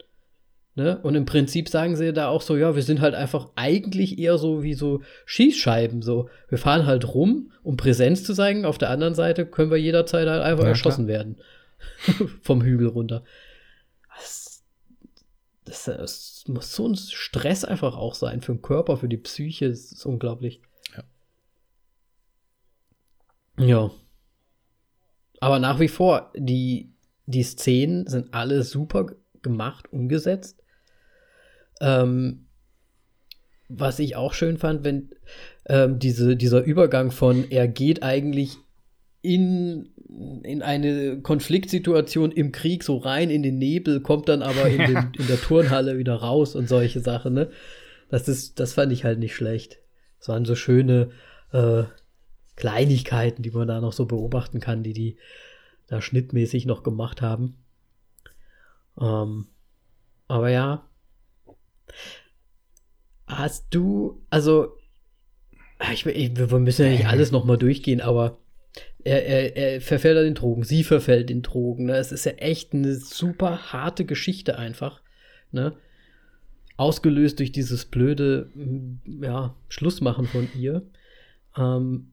Ne? 0.73 0.99
Und 1.03 1.15
im 1.15 1.25
Prinzip 1.25 1.67
sagen 1.67 1.97
sie 1.97 2.13
da 2.13 2.29
auch 2.29 2.41
so, 2.41 2.55
ja, 2.55 2.75
wir 2.75 2.83
sind 2.83 3.01
halt 3.01 3.13
einfach 3.13 3.49
eigentlich 3.55 4.17
eher 4.17 4.37
so 4.37 4.63
wie 4.63 4.73
so 4.73 5.01
Schießscheiben. 5.25 6.01
So, 6.01 6.29
wir 6.47 6.57
fahren 6.57 6.85
halt 6.85 7.13
rum, 7.13 7.51
um 7.61 7.75
Präsenz 7.75 8.23
zu 8.23 8.33
zeigen. 8.33 8.63
Auf 8.63 8.77
der 8.77 8.89
anderen 8.89 9.13
Seite 9.13 9.45
können 9.45 9.69
wir 9.69 9.77
jederzeit 9.77 10.27
halt 10.29 10.41
einfach 10.41 10.63
ja, 10.63 10.69
erschossen 10.69 11.07
klar. 11.07 11.19
werden. 11.19 11.37
Vom 12.41 12.61
Hügel 12.61 12.87
runter. 12.87 13.23
Das, 14.15 14.63
das, 15.65 15.85
das, 15.85 16.43
muss 16.47 16.73
so 16.73 16.87
ein 16.87 16.95
Stress 16.95 17.63
einfach 17.63 17.95
auch 17.95 18.15
sein 18.15 18.41
für 18.41 18.53
den 18.53 18.61
Körper, 18.61 18.97
für 18.97 19.07
die 19.09 19.17
Psyche. 19.17 19.69
Das 19.69 19.91
ist 19.91 20.05
unglaublich. 20.05 20.61
Ja. 23.57 23.65
Ja. 23.65 23.91
Aber 25.39 25.59
nach 25.59 25.79
wie 25.79 25.87
vor, 25.87 26.31
die, 26.35 26.93
die 27.25 27.43
Szenen 27.43 28.07
sind 28.07 28.33
alle 28.33 28.63
super 28.63 29.07
gemacht, 29.41 29.91
umgesetzt. 29.91 30.61
Ähm, 31.79 32.47
was 33.69 33.99
ich 33.99 34.15
auch 34.15 34.33
schön 34.33 34.57
fand, 34.57 34.83
wenn 34.83 35.09
ähm, 35.67 35.99
diese, 35.99 36.35
dieser 36.35 36.63
Übergang 36.63 37.11
von 37.11 37.49
er 37.49 37.67
geht 37.67 38.03
eigentlich 38.03 38.57
in, 39.21 39.93
in 40.43 40.61
eine 40.61 41.21
Konfliktsituation 41.21 42.31
im 42.31 42.51
Krieg 42.51 42.83
so 42.83 42.97
rein 42.97 43.29
in 43.29 43.43
den 43.43 43.57
Nebel, 43.57 44.01
kommt 44.01 44.27
dann 44.29 44.41
aber 44.41 44.67
in, 44.67 44.79
den, 44.79 45.11
in 45.17 45.27
der 45.27 45.39
Turnhalle 45.39 45.97
wieder 45.97 46.15
raus 46.15 46.55
und 46.55 46.67
solche 46.67 46.99
Sachen, 46.99 47.33
ne? 47.33 47.49
Das 48.09 48.27
ist, 48.27 48.59
das 48.59 48.73
fand 48.73 48.91
ich 48.91 49.05
halt 49.05 49.19
nicht 49.19 49.35
schlecht. 49.35 49.79
Es 50.19 50.27
waren 50.27 50.43
so 50.43 50.55
schöne 50.55 51.11
äh, 51.53 51.83
Kleinigkeiten, 52.57 53.41
die 53.41 53.51
man 53.51 53.69
da 53.69 53.79
noch 53.79 53.93
so 53.93 54.05
beobachten 54.05 54.59
kann, 54.59 54.83
die 54.83 54.93
die 54.93 55.17
da 55.87 56.01
schnittmäßig 56.01 56.65
noch 56.65 56.83
gemacht 56.83 57.21
haben. 57.21 57.55
Ähm, 58.99 59.47
aber 60.27 60.49
ja, 60.49 60.89
Hast 63.31 63.67
du, 63.73 64.21
also, 64.29 64.75
ich, 65.93 66.05
ich, 66.05 66.35
wir 66.35 66.59
müssen 66.59 66.85
ja 66.85 66.91
nicht 66.91 67.07
alles 67.07 67.31
nochmal 67.31 67.57
durchgehen, 67.57 68.01
aber 68.01 68.37
er, 69.03 69.25
er, 69.25 69.57
er 69.57 69.81
verfällt 69.81 70.17
an 70.17 70.25
den 70.25 70.35
Drogen, 70.35 70.63
sie 70.63 70.83
verfällt 70.83 71.29
den 71.29 71.41
Drogen. 71.41 71.85
Ne? 71.85 71.97
Es 71.97 72.11
ist 72.11 72.25
ja 72.25 72.33
echt 72.33 72.73
eine 72.73 72.95
super 72.95 73.71
harte 73.73 74.05
Geschichte 74.05 74.57
einfach. 74.57 75.01
Ne? 75.51 75.73
Ausgelöst 76.77 77.39
durch 77.39 77.51
dieses 77.51 77.85
blöde 77.85 78.49
ja, 79.05 79.55
Schlussmachen 79.69 80.25
von 80.25 80.49
ihr. 80.57 80.83
Ähm, 81.57 82.11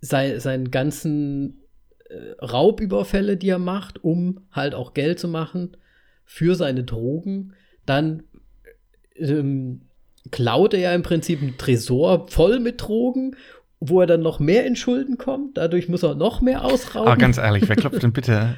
sein, 0.00 0.40
seinen 0.40 0.70
ganzen 0.70 1.62
äh, 2.08 2.44
Raubüberfälle, 2.44 3.36
die 3.36 3.50
er 3.50 3.58
macht, 3.58 4.02
um 4.02 4.46
halt 4.50 4.74
auch 4.74 4.94
Geld 4.94 5.18
zu 5.18 5.28
machen 5.28 5.76
für 6.24 6.54
seine 6.54 6.84
Drogen. 6.84 7.54
Dann 7.86 8.22
ähm, 9.16 9.82
klaut 10.30 10.74
er 10.74 10.80
ja 10.80 10.94
im 10.94 11.02
Prinzip 11.02 11.42
einen 11.42 11.58
Tresor 11.58 12.28
voll 12.28 12.60
mit 12.60 12.80
Drogen, 12.80 13.36
wo 13.80 14.00
er 14.00 14.06
dann 14.06 14.20
noch 14.20 14.38
mehr 14.38 14.66
in 14.66 14.76
Schulden 14.76 15.16
kommt. 15.16 15.56
Dadurch 15.56 15.88
muss 15.88 16.02
er 16.02 16.14
noch 16.14 16.42
mehr 16.42 16.64
ausrauben. 16.64 17.08
Aber 17.08 17.16
ganz 17.16 17.38
ehrlich, 17.38 17.68
wer 17.68 17.76
klopft 17.76 18.02
denn 18.02 18.12
bitte 18.12 18.56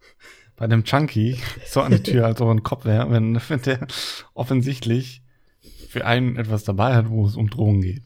bei 0.56 0.64
einem 0.64 0.84
Chunky 0.84 1.38
so 1.66 1.80
an 1.80 1.92
die 1.92 2.02
Tür, 2.02 2.26
als 2.26 2.40
ob 2.40 2.48
er 2.48 2.54
ein 2.54 2.62
Kopf 2.62 2.84
wäre, 2.84 3.10
wenn, 3.10 3.40
wenn 3.48 3.62
der 3.62 3.86
offensichtlich 4.32 5.22
für 5.88 6.06
einen 6.06 6.36
etwas 6.36 6.62
dabei 6.62 6.94
hat, 6.94 7.10
wo 7.10 7.26
es 7.26 7.34
um 7.36 7.50
Drogen 7.50 7.82
geht? 7.82 8.04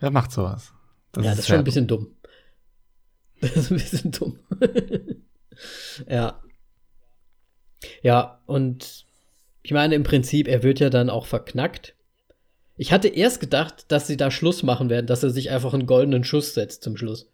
Wer 0.00 0.10
macht 0.10 0.32
sowas? 0.32 0.72
Das 1.12 1.24
ja, 1.24 1.30
ist 1.30 1.38
das 1.38 1.44
ist 1.44 1.48
schon 1.48 1.58
ein 1.58 1.64
bisschen 1.64 1.86
dumm. 1.86 2.08
Das 3.40 3.56
ist 3.56 3.70
ein 3.70 3.76
bisschen 3.76 4.10
dumm. 4.10 4.38
ja. 6.08 6.40
Ja, 8.02 8.40
und 8.46 9.04
ich 9.62 9.72
meine, 9.72 9.94
im 9.94 10.02
Prinzip, 10.02 10.48
er 10.48 10.62
wird 10.62 10.80
ja 10.80 10.88
dann 10.88 11.10
auch 11.10 11.26
verknackt. 11.26 11.94
Ich 12.76 12.92
hatte 12.92 13.08
erst 13.08 13.40
gedacht, 13.40 13.86
dass 13.88 14.06
sie 14.06 14.16
da 14.16 14.30
Schluss 14.30 14.62
machen 14.62 14.90
werden, 14.90 15.06
dass 15.06 15.22
er 15.22 15.30
sich 15.30 15.50
einfach 15.50 15.74
einen 15.74 15.86
goldenen 15.86 16.24
Schuss 16.24 16.54
setzt 16.54 16.82
zum 16.82 16.96
Schluss. 16.96 17.30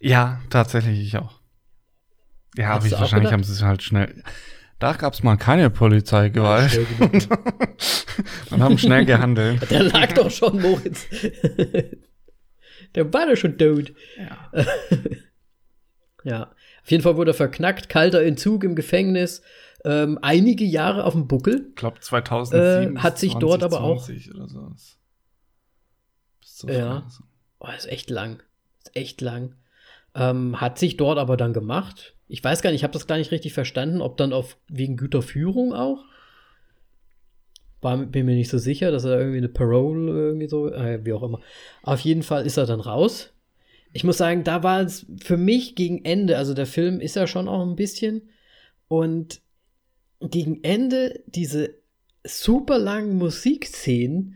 Ja, 0.00 0.40
tatsächlich 0.50 1.00
ich 1.00 1.16
auch. 1.16 1.40
Ja, 2.56 2.70
aber 2.70 2.86
ich, 2.86 2.92
wahrscheinlich 2.92 3.32
haben 3.32 3.44
sie 3.44 3.52
es 3.52 3.62
halt 3.62 3.82
schnell. 3.82 4.22
Da 4.78 4.92
gab 4.92 5.14
es 5.14 5.22
mal 5.22 5.36
keine 5.36 5.70
Polizeigewalt. 5.70 6.72
Ja, 6.72 7.06
und, 7.06 7.28
und 8.50 8.62
haben 8.62 8.78
schnell 8.78 9.04
gehandelt. 9.04 9.70
Der 9.70 9.82
lag 9.84 10.12
doch 10.12 10.30
schon, 10.30 10.60
Moritz. 10.60 11.06
Der 12.94 13.12
war 13.12 13.26
doch 13.26 13.36
schon 13.36 13.58
tot. 13.58 13.92
Ja. 14.16 14.50
ja. 16.24 16.42
Auf 16.82 16.90
jeden 16.90 17.02
Fall 17.02 17.16
wurde 17.16 17.32
er 17.32 17.34
verknackt, 17.34 17.88
kalter 17.88 18.22
Entzug 18.22 18.64
im 18.64 18.74
Gefängnis 18.74 19.42
ähm, 19.84 20.18
einige 20.22 20.64
Jahre 20.64 21.04
auf 21.04 21.12
dem 21.12 21.28
Buckel. 21.28 21.66
Ich 21.70 21.76
glaube 21.76 22.00
2007 22.00 22.96
äh, 22.96 23.00
hat 23.00 23.18
sich 23.18 23.32
20, 23.32 23.48
dort 23.48 23.62
aber 23.62 23.82
auch 23.82 24.08
oder 24.08 24.48
so. 24.48 24.72
Bis 26.40 26.64
ja, 26.66 27.06
oh, 27.60 27.68
ist 27.76 27.86
echt 27.86 28.10
lang, 28.10 28.42
ist 28.80 28.96
echt 28.96 29.20
lang. 29.20 29.54
Ähm, 30.14 30.60
hat 30.60 30.78
sich 30.78 30.96
dort 30.96 31.18
aber 31.18 31.36
dann 31.36 31.52
gemacht. 31.52 32.16
Ich 32.26 32.42
weiß 32.42 32.60
gar 32.62 32.70
nicht, 32.70 32.80
ich 32.80 32.84
habe 32.84 32.92
das 32.92 33.06
gar 33.06 33.16
nicht 33.16 33.30
richtig 33.30 33.52
verstanden, 33.52 34.00
ob 34.00 34.16
dann 34.16 34.32
auf 34.32 34.56
wegen 34.68 34.96
Güterführung 34.96 35.72
auch. 35.72 36.04
War, 37.80 37.96
bin 37.96 38.26
mir 38.26 38.34
nicht 38.34 38.50
so 38.50 38.58
sicher, 38.58 38.90
dass 38.90 39.04
er 39.04 39.20
irgendwie 39.20 39.38
eine 39.38 39.48
Parole 39.48 40.10
irgendwie 40.10 40.48
so, 40.48 40.68
äh, 40.72 41.04
wie 41.04 41.12
auch 41.12 41.22
immer. 41.22 41.40
Auf 41.82 42.00
jeden 42.00 42.24
Fall 42.24 42.44
ist 42.44 42.56
er 42.56 42.66
dann 42.66 42.80
raus. 42.80 43.32
Ich 43.92 44.02
muss 44.02 44.18
sagen, 44.18 44.42
da 44.42 44.62
war 44.64 44.80
es 44.80 45.06
für 45.22 45.36
mich 45.36 45.76
gegen 45.76 46.04
Ende, 46.04 46.36
also 46.36 46.54
der 46.54 46.66
Film 46.66 47.00
ist 47.00 47.16
ja 47.16 47.26
schon 47.26 47.48
auch 47.48 47.62
ein 47.62 47.76
bisschen 47.76 48.28
und 48.88 49.40
gegen 50.20 50.62
Ende 50.62 51.22
diese 51.26 51.74
super 52.24 52.78
langen 52.78 53.16
Musikszenen, 53.16 54.34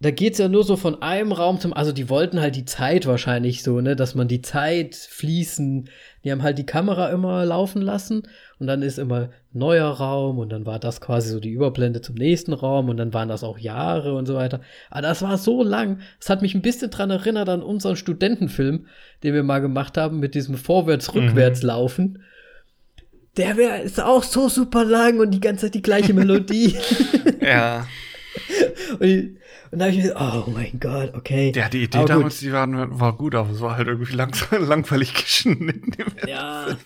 da 0.00 0.10
geht 0.10 0.34
es 0.34 0.38
ja 0.38 0.48
nur 0.48 0.64
so 0.64 0.76
von 0.76 1.00
einem 1.00 1.32
Raum 1.32 1.60
zum, 1.60 1.72
also 1.72 1.90
die 1.90 2.10
wollten 2.10 2.38
halt 2.38 2.56
die 2.56 2.66
Zeit 2.66 3.06
wahrscheinlich 3.06 3.62
so, 3.62 3.80
ne, 3.80 3.96
dass 3.96 4.14
man 4.14 4.28
die 4.28 4.42
Zeit 4.42 4.96
fließen, 4.96 5.88
die 6.22 6.30
haben 6.30 6.42
halt 6.42 6.58
die 6.58 6.66
Kamera 6.66 7.08
immer 7.08 7.46
laufen 7.46 7.80
lassen 7.80 8.24
und 8.58 8.66
dann 8.66 8.82
ist 8.82 8.98
immer 8.98 9.30
neuer 9.52 9.88
Raum 9.88 10.38
und 10.38 10.50
dann 10.50 10.66
war 10.66 10.78
das 10.78 11.00
quasi 11.00 11.30
so 11.30 11.40
die 11.40 11.52
Überblende 11.52 12.02
zum 12.02 12.16
nächsten 12.16 12.52
Raum 12.52 12.90
und 12.90 12.98
dann 12.98 13.14
waren 13.14 13.30
das 13.30 13.42
auch 13.42 13.56
Jahre 13.56 14.14
und 14.14 14.26
so 14.26 14.34
weiter. 14.34 14.60
Aber 14.90 15.00
das 15.00 15.22
war 15.22 15.38
so 15.38 15.62
lang, 15.62 16.00
es 16.20 16.28
hat 16.28 16.42
mich 16.42 16.54
ein 16.54 16.62
bisschen 16.62 16.90
dran 16.90 17.10
erinnert 17.10 17.48
an 17.48 17.62
unseren 17.62 17.96
Studentenfilm, 17.96 18.86
den 19.22 19.32
wir 19.32 19.42
mal 19.42 19.60
gemacht 19.60 19.96
haben 19.96 20.20
mit 20.20 20.34
diesem 20.34 20.56
Vorwärts-Rückwärts-Laufen. 20.56 22.18
Mhm 22.18 22.22
der 23.36 23.56
wäre 23.56 23.82
ist 23.82 24.00
auch 24.00 24.22
so 24.22 24.48
super 24.48 24.84
lang 24.84 25.20
und 25.20 25.30
die 25.30 25.40
ganze 25.40 25.66
Zeit 25.66 25.74
die 25.74 25.82
gleiche 25.82 26.14
Melodie. 26.14 26.76
ja. 27.40 27.86
Und, 29.00 29.38
und 29.70 29.78
da 29.78 29.86
habe 29.86 29.90
ich 29.90 30.02
mir 30.02 30.08
gedacht, 30.08 30.44
oh 30.46 30.50
mein 30.50 30.78
Gott, 30.78 31.14
okay. 31.14 31.52
Ja, 31.54 31.68
die 31.68 31.84
Idee 31.84 32.04
damals, 32.04 32.38
die 32.38 32.52
war, 32.52 32.68
war 32.68 33.12
gut, 33.16 33.34
aber 33.34 33.50
es 33.50 33.60
war 33.60 33.76
halt 33.76 33.88
irgendwie 33.88 34.14
lang, 34.14 34.32
langweilig 34.50 35.14
geschnitten. 35.14 35.92
Ja. 36.26 36.76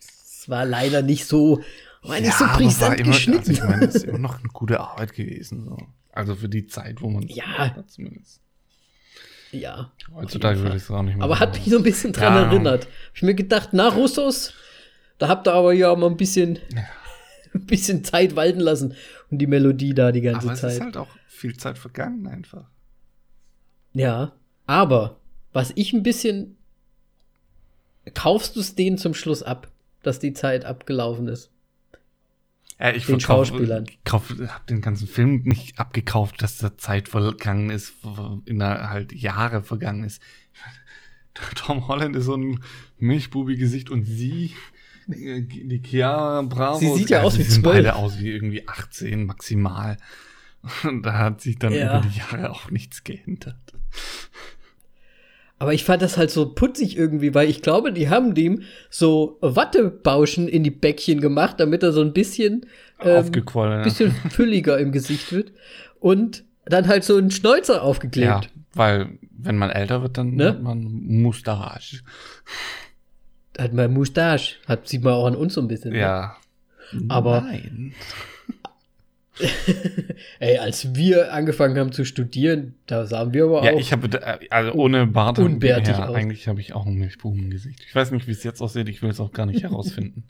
Es 0.00 0.48
war 0.48 0.66
leider 0.66 1.02
nicht 1.02 1.26
so, 1.26 1.62
war 2.02 2.20
nicht 2.20 2.38
ja, 2.38 2.48
so 2.50 2.56
brisant 2.58 3.00
immer, 3.00 3.12
geschnitten. 3.12 3.50
Also 3.50 3.52
ich 3.52 3.62
meine, 3.62 3.84
es 3.86 3.94
ist 3.94 4.04
immer 4.04 4.18
noch 4.18 4.38
eine 4.38 4.48
gute 4.48 4.80
Arbeit 4.80 5.14
gewesen. 5.14 5.64
So. 5.64 5.78
Also 6.12 6.34
für 6.34 6.48
die 6.48 6.66
Zeit, 6.66 7.00
wo 7.00 7.08
man 7.08 7.22
ja. 7.22 7.74
zumindest. 7.86 8.40
Ja. 9.52 9.92
Heutzutage 10.14 10.60
würde 10.60 10.76
ich 10.76 10.82
es 10.82 10.90
auch 10.90 11.02
nicht 11.02 11.16
mehr. 11.16 11.24
Aber 11.24 11.38
hat 11.40 11.54
mich 11.54 11.64
so 11.64 11.78
ein 11.78 11.82
bisschen 11.82 12.12
dran 12.12 12.34
ja. 12.34 12.42
erinnert. 12.44 12.84
Hab 12.84 13.16
ich 13.16 13.22
mir 13.22 13.34
gedacht, 13.34 13.70
na, 13.72 13.88
Russos, 13.88 14.52
da 15.18 15.28
habt 15.28 15.46
ihr 15.48 15.54
aber 15.54 15.72
ja 15.72 15.94
mal 15.94 16.08
ein 16.08 16.16
bisschen, 16.16 16.58
ein 17.54 17.66
bisschen 17.66 18.04
Zeit 18.04 18.36
walten 18.36 18.60
lassen 18.60 18.94
und 19.30 19.38
die 19.38 19.46
Melodie 19.46 19.94
da 19.94 20.12
die 20.12 20.20
ganze 20.20 20.48
aber 20.48 20.56
Zeit. 20.56 20.70
Es 20.70 20.76
ist 20.76 20.82
halt 20.82 20.96
auch 20.96 21.08
viel 21.28 21.56
Zeit 21.56 21.78
vergangen 21.78 22.26
einfach. 22.26 22.64
Ja, 23.92 24.32
aber 24.66 25.20
was 25.52 25.72
ich 25.76 25.92
ein 25.92 26.02
bisschen 26.02 26.56
kaufst 28.12 28.56
du 28.56 28.60
es 28.60 28.74
denen 28.74 28.98
zum 28.98 29.14
Schluss 29.14 29.42
ab, 29.42 29.70
dass 30.02 30.18
die 30.18 30.34
Zeit 30.34 30.64
abgelaufen 30.64 31.28
ist? 31.28 31.50
Ja, 32.78 32.92
ich 32.92 33.06
den 33.06 33.20
Schauspielern. 33.20 33.86
Ich 33.86 34.12
habe 34.12 34.66
den 34.68 34.80
ganzen 34.80 35.06
Film 35.06 35.42
nicht 35.44 35.78
abgekauft, 35.78 36.42
dass 36.42 36.58
da 36.58 36.76
Zeit 36.76 37.08
vergangen 37.08 37.70
ist, 37.70 37.94
in 38.46 38.58
der 38.58 38.90
halt 38.90 39.12
Jahre 39.12 39.62
vergangen 39.62 40.04
ist. 40.04 40.20
Tom 41.54 41.88
Holland 41.88 42.16
ist 42.16 42.26
so 42.26 42.36
ein 42.36 42.62
Milchbubi-Gesicht 42.98 43.90
und 43.90 44.04
sie, 44.04 44.52
die 45.06 45.82
Chiara 45.84 46.42
Bravo. 46.42 46.78
Sie 46.78 46.94
sieht 46.94 47.10
ja 47.10 47.18
also 47.18 47.28
aus 47.28 47.38
wie 47.38 47.48
zwölf. 47.48 47.62
beide 47.62 47.96
aus 47.96 48.18
wie 48.18 48.30
irgendwie 48.30 48.66
18 48.66 49.26
maximal. 49.26 49.96
Und 50.84 51.04
da 51.04 51.18
hat 51.18 51.40
sich 51.40 51.58
dann 51.58 51.72
ja. 51.72 51.98
über 51.98 52.08
die 52.08 52.18
Jahre 52.18 52.50
auch 52.50 52.70
nichts 52.70 53.04
geändert. 53.04 53.56
Aber 55.58 55.72
ich 55.72 55.84
fand 55.84 56.02
das 56.02 56.18
halt 56.18 56.30
so 56.30 56.52
putzig 56.52 56.96
irgendwie, 56.96 57.34
weil 57.34 57.48
ich 57.48 57.62
glaube, 57.62 57.92
die 57.92 58.08
haben 58.08 58.34
dem 58.34 58.62
so 58.90 59.38
Wattebauschen 59.40 60.48
in 60.48 60.62
die 60.62 60.70
Bäckchen 60.70 61.20
gemacht, 61.20 61.60
damit 61.60 61.82
er 61.82 61.92
so 61.92 62.00
ein 62.00 62.12
bisschen 62.12 62.66
ähm, 63.00 63.30
bisschen 63.82 64.12
fülliger 64.30 64.78
im 64.78 64.92
Gesicht 64.92 65.32
wird 65.32 65.52
und 66.00 66.44
dann 66.66 66.88
halt 66.88 67.04
so 67.04 67.16
einen 67.16 67.30
Schnäuzer 67.30 67.82
aufgeklebt. 67.82 68.26
Ja, 68.26 68.40
weil 68.74 69.18
wenn 69.30 69.56
man 69.56 69.70
älter 69.70 70.02
wird, 70.02 70.18
dann 70.18 70.34
ne? 70.34 70.48
hat 70.48 70.62
man 70.62 70.82
Mustache. 70.82 72.00
Hat 73.58 73.72
man 73.72 73.92
Mustache, 73.92 74.56
hat 74.66 74.88
sieht 74.88 75.02
man 75.02 75.14
auch 75.14 75.26
an 75.26 75.36
uns 75.36 75.54
so 75.54 75.60
ein 75.60 75.68
bisschen. 75.68 75.92
Ne? 75.92 76.00
Ja. 76.00 76.36
Ne? 76.92 77.04
Aber 77.08 77.42
Nein. 77.42 77.94
Ey, 80.38 80.58
als 80.58 80.94
wir 80.94 81.32
angefangen 81.32 81.76
haben 81.76 81.90
zu 81.90 82.04
studieren, 82.04 82.74
da 82.86 83.04
sahen 83.06 83.32
wir 83.32 83.44
aber 83.44 83.64
ja, 83.64 83.70
auch. 83.70 83.74
Ja, 83.74 83.80
ich 83.80 83.92
habe, 83.92 84.08
also 84.50 84.72
ohne 84.72 85.06
Bart. 85.06 85.38
Unbärtig 85.38 85.96
ja, 85.96 86.08
Eigentlich 86.08 86.46
habe 86.46 86.60
ich 86.60 86.72
auch 86.72 86.86
ein 86.86 86.94
Milchbuben 86.94 87.40
im 87.40 87.50
Gesicht. 87.50 87.84
Ich 87.86 87.94
weiß 87.94 88.12
nicht, 88.12 88.28
wie 88.28 88.32
es 88.32 88.44
jetzt 88.44 88.60
aussieht. 88.60 88.88
Ich 88.88 89.02
will 89.02 89.10
es 89.10 89.18
auch 89.18 89.32
gar 89.32 89.46
nicht 89.46 89.62
herausfinden. 89.62 90.24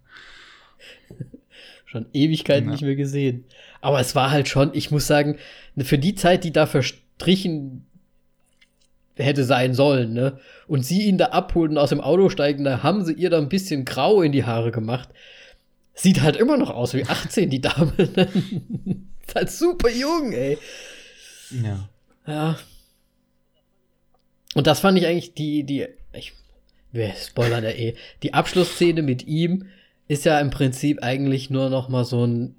schon 1.84 2.06
Ewigkeiten 2.12 2.66
ja. 2.66 2.72
nicht 2.72 2.82
mehr 2.82 2.96
gesehen. 2.96 3.44
Aber 3.80 4.00
es 4.00 4.14
war 4.14 4.30
halt 4.30 4.48
schon, 4.48 4.70
ich 4.72 4.90
muss 4.90 5.06
sagen, 5.06 5.36
für 5.78 5.98
die 5.98 6.14
Zeit, 6.14 6.44
die 6.44 6.52
da 6.52 6.66
verstrichen 6.66 7.86
hätte 9.16 9.44
sein 9.44 9.74
sollen, 9.74 10.12
ne? 10.12 10.38
Und 10.66 10.84
sie 10.84 11.02
ihn 11.02 11.18
da 11.18 11.26
abholen 11.26 11.72
und 11.72 11.78
aus 11.78 11.90
dem 11.90 12.00
Auto 12.00 12.28
steigen, 12.28 12.64
da 12.64 12.82
haben 12.82 13.04
sie 13.04 13.12
ihr 13.12 13.30
da 13.30 13.38
ein 13.38 13.48
bisschen 13.48 13.84
grau 13.84 14.22
in 14.22 14.32
die 14.32 14.44
Haare 14.44 14.72
gemacht. 14.72 15.08
Sieht 15.94 16.22
halt 16.22 16.36
immer 16.36 16.56
noch 16.56 16.70
aus 16.70 16.94
wie 16.94 17.04
18, 17.04 17.50
die 17.50 17.60
Dame. 17.60 17.92
ist 17.96 19.34
halt 19.34 19.50
super 19.50 19.90
jung, 19.90 20.32
ey. 20.32 20.58
Ja. 21.62 21.88
Ja. 22.26 22.58
Und 24.54 24.66
das 24.66 24.80
fand 24.80 24.98
ich 24.98 25.06
eigentlich 25.06 25.34
die, 25.34 25.64
die, 25.64 25.86
ich, 26.12 26.32
wir 26.92 27.12
spoilern 27.12 27.64
ja 27.64 27.70
eh, 27.70 27.94
die 28.22 28.34
Abschlussszene 28.34 29.02
mit 29.02 29.26
ihm 29.26 29.66
ist 30.06 30.24
ja 30.24 30.38
im 30.40 30.50
Prinzip 30.50 31.02
eigentlich 31.02 31.50
nur 31.50 31.70
noch 31.70 31.88
mal 31.88 32.04
so 32.04 32.26
ein, 32.26 32.56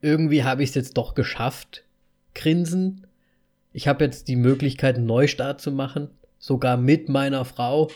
irgendwie 0.00 0.44
habe 0.44 0.62
ich 0.62 0.70
es 0.70 0.74
jetzt 0.74 0.96
doch 0.96 1.14
geschafft, 1.14 1.84
Grinsen. 2.34 3.03
Ich 3.74 3.88
habe 3.88 4.04
jetzt 4.04 4.28
die 4.28 4.36
Möglichkeit, 4.36 4.96
einen 4.96 5.06
Neustart 5.06 5.60
zu 5.60 5.72
machen, 5.72 6.08
sogar 6.38 6.76
mit 6.76 7.08
meiner 7.08 7.44
Frau 7.44 7.90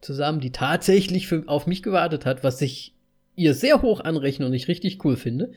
zusammen, 0.00 0.40
die 0.40 0.52
tatsächlich 0.52 1.26
für, 1.26 1.42
auf 1.46 1.66
mich 1.66 1.82
gewartet 1.82 2.24
hat, 2.24 2.44
was 2.44 2.62
ich 2.62 2.94
ihr 3.34 3.52
sehr 3.52 3.82
hoch 3.82 4.00
anrechne 4.00 4.46
und 4.46 4.54
ich 4.54 4.68
richtig 4.68 5.04
cool 5.04 5.16
finde. 5.16 5.52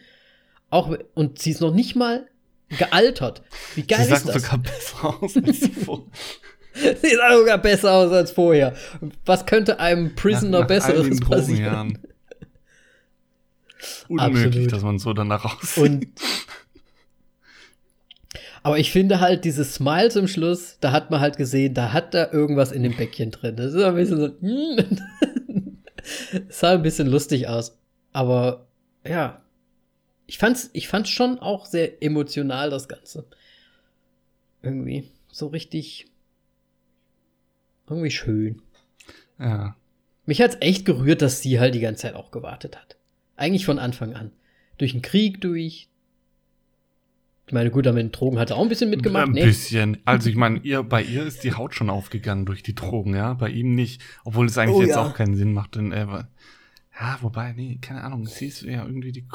Auch, 0.71 0.97
und 1.13 1.39
sie 1.39 1.51
ist 1.51 1.61
noch 1.61 1.73
nicht 1.73 1.95
mal 1.95 2.27
gealtert. 2.69 3.43
Wie 3.75 3.83
geil 3.83 4.05
sie 4.05 4.13
ist 4.13 4.27
das? 4.27 4.41
sogar 4.41 4.57
besser 4.57 5.23
aus 5.23 5.37
als 5.37 5.59
sie 5.61 5.69
vorher. 5.69 6.07
sie 6.73 7.15
sah 7.15 7.37
sogar 7.37 7.59
besser 7.59 7.93
aus 7.93 8.11
als 8.11 8.31
vorher. 8.31 8.73
Was 9.25 9.45
könnte 9.45 9.79
einem 9.79 10.15
Prisoner 10.15 10.49
nach, 10.49 10.59
nach 10.61 10.67
Besseres 10.67 11.19
passieren? 11.19 11.99
Unmöglich, 14.07 14.45
Absolut. 14.45 14.71
dass 14.71 14.81
man 14.81 14.97
so 14.97 15.13
danach 15.13 15.45
aussieht. 15.45 15.83
Und 15.83 16.07
aber 18.67 18.79
ich 18.79 18.91
finde 18.91 19.21
halt, 19.21 19.45
dieses 19.45 19.75
Smile 19.75 20.09
zum 20.09 20.27
Schluss, 20.27 20.77
da 20.81 20.91
hat 20.91 21.09
man 21.09 21.21
halt 21.21 21.37
gesehen, 21.37 21.73
da 21.73 21.93
hat 21.93 22.13
da 22.13 22.29
irgendwas 22.33 22.73
in 22.73 22.83
dem 22.83 22.97
Bäckchen 22.97 23.31
drin. 23.31 23.55
Das 23.55 23.73
ist 23.73 23.81
ein 23.81 23.95
bisschen 23.95 24.19
so. 24.19 24.35
Es 26.49 26.59
sah 26.59 26.73
ein 26.73 26.81
bisschen 26.81 27.07
lustig 27.07 27.47
aus. 27.47 27.79
Aber 28.11 28.67
ja. 29.05 29.41
Ich 30.25 30.37
fand's, 30.37 30.69
ich 30.73 30.89
fand's 30.89 31.09
schon 31.09 31.39
auch 31.39 31.65
sehr 31.65 32.03
emotional, 32.03 32.69
das 32.69 32.89
Ganze. 32.89 33.25
Irgendwie. 34.61 35.11
So 35.31 35.47
richtig. 35.47 36.07
Irgendwie 37.89 38.11
schön. 38.11 38.61
Ja. 39.39 39.77
Mich 40.25 40.41
hat's 40.41 40.57
echt 40.59 40.83
gerührt, 40.83 41.21
dass 41.21 41.41
sie 41.41 41.61
halt 41.61 41.73
die 41.73 41.79
ganze 41.79 42.01
Zeit 42.01 42.15
auch 42.15 42.31
gewartet 42.31 42.75
hat. 42.75 42.97
Eigentlich 43.37 43.65
von 43.65 43.79
Anfang 43.79 44.13
an. 44.13 44.33
Durch 44.77 44.91
den 44.91 45.01
Krieg 45.01 45.39
durch. 45.39 45.87
Ich 47.47 47.53
meine, 47.53 47.71
gut, 47.71 47.85
mit 47.85 47.95
den 47.95 48.11
Drogen 48.11 48.39
hat 48.39 48.49
er 48.49 48.57
auch 48.57 48.63
ein 48.63 48.69
bisschen 48.69 48.89
mitgemacht. 48.89 49.29
Ein 49.29 49.31
nee. 49.31 49.45
bisschen. 49.45 49.97
Also 50.03 50.29
ich 50.29 50.35
meine, 50.35 50.59
ihr, 50.59 50.83
bei 50.83 51.01
ihr 51.01 51.25
ist 51.25 51.45
die 51.45 51.53
Haut 51.53 51.73
schon 51.73 51.89
aufgegangen 51.89 52.45
durch 52.45 52.61
die 52.61 52.75
Drogen, 52.75 53.15
ja. 53.15 53.33
Bei 53.33 53.49
ihm 53.49 53.73
nicht. 53.73 54.03
Obwohl 54.25 54.47
es 54.47 54.57
eigentlich 54.57 54.75
oh, 54.75 54.81
jetzt 54.81 54.95
ja. 54.95 55.01
auch 55.01 55.13
keinen 55.13 55.35
Sinn 55.35 55.53
macht, 55.53 55.75
denn 55.75 55.93
er 55.93 56.27
Ja, 56.99 57.17
wobei, 57.21 57.53
nee, 57.53 57.79
keine 57.81 58.03
Ahnung. 58.03 58.25
Sie 58.25 58.47
ist 58.47 58.63
ja 58.63 58.85
irgendwie 58.85 59.13
die. 59.13 59.25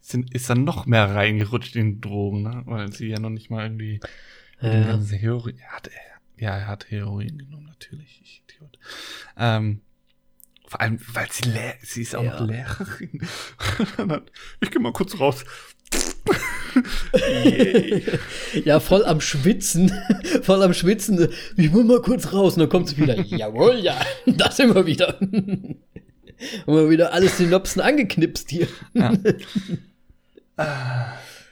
Sind, 0.00 0.32
ist 0.32 0.48
dann 0.48 0.62
noch 0.62 0.86
mehr 0.86 1.16
reingerutscht 1.16 1.74
in 1.74 2.00
Drogen, 2.00 2.42
ne? 2.42 2.62
Weil 2.66 2.92
sie 2.92 3.08
ja 3.08 3.18
noch 3.18 3.30
nicht 3.30 3.50
mal 3.50 3.64
irgendwie. 3.64 3.98
Ja. 4.60 4.96
Heroin. 4.96 5.58
Er 5.58 5.72
hat, 5.72 5.90
ja, 6.38 6.56
er 6.56 6.66
hat 6.68 6.90
Heroin 6.92 7.38
genommen, 7.38 7.66
natürlich. 7.66 8.20
Ich 8.22 8.44
Idiot. 8.56 8.78
Ähm, 9.36 9.80
vor 10.66 10.80
allem, 10.80 10.98
weil 11.12 11.30
sie, 11.30 11.52
sie 11.82 12.02
ist 12.02 12.14
auch 12.14 12.24
ja. 12.24 12.40
noch 12.40 12.48
Lehrerin. 12.48 13.20
ich 14.60 14.70
geh 14.70 14.78
mal 14.78 14.92
kurz 14.92 15.18
raus. 15.18 15.44
Ja, 18.64 18.80
voll 18.80 19.04
am 19.04 19.20
Schwitzen. 19.20 19.92
voll 20.42 20.62
am 20.62 20.74
Schwitzen. 20.74 21.28
Ich 21.56 21.70
muss 21.70 21.84
mal 21.84 22.00
kurz 22.02 22.32
raus. 22.32 22.54
Und 22.54 22.60
dann 22.60 22.68
kommt 22.68 22.88
sie 22.88 22.98
wieder. 22.98 23.20
Jawohl, 23.20 23.78
ja. 23.78 24.00
Das 24.26 24.58
immer 24.58 24.86
wieder. 24.86 25.20
Und 25.20 25.78
wir 26.66 26.90
wieder 26.90 27.12
alles 27.14 27.38
Synopsen 27.38 27.80
angeknipst 27.80 28.50
hier. 28.50 28.68
Ja. 28.94 29.12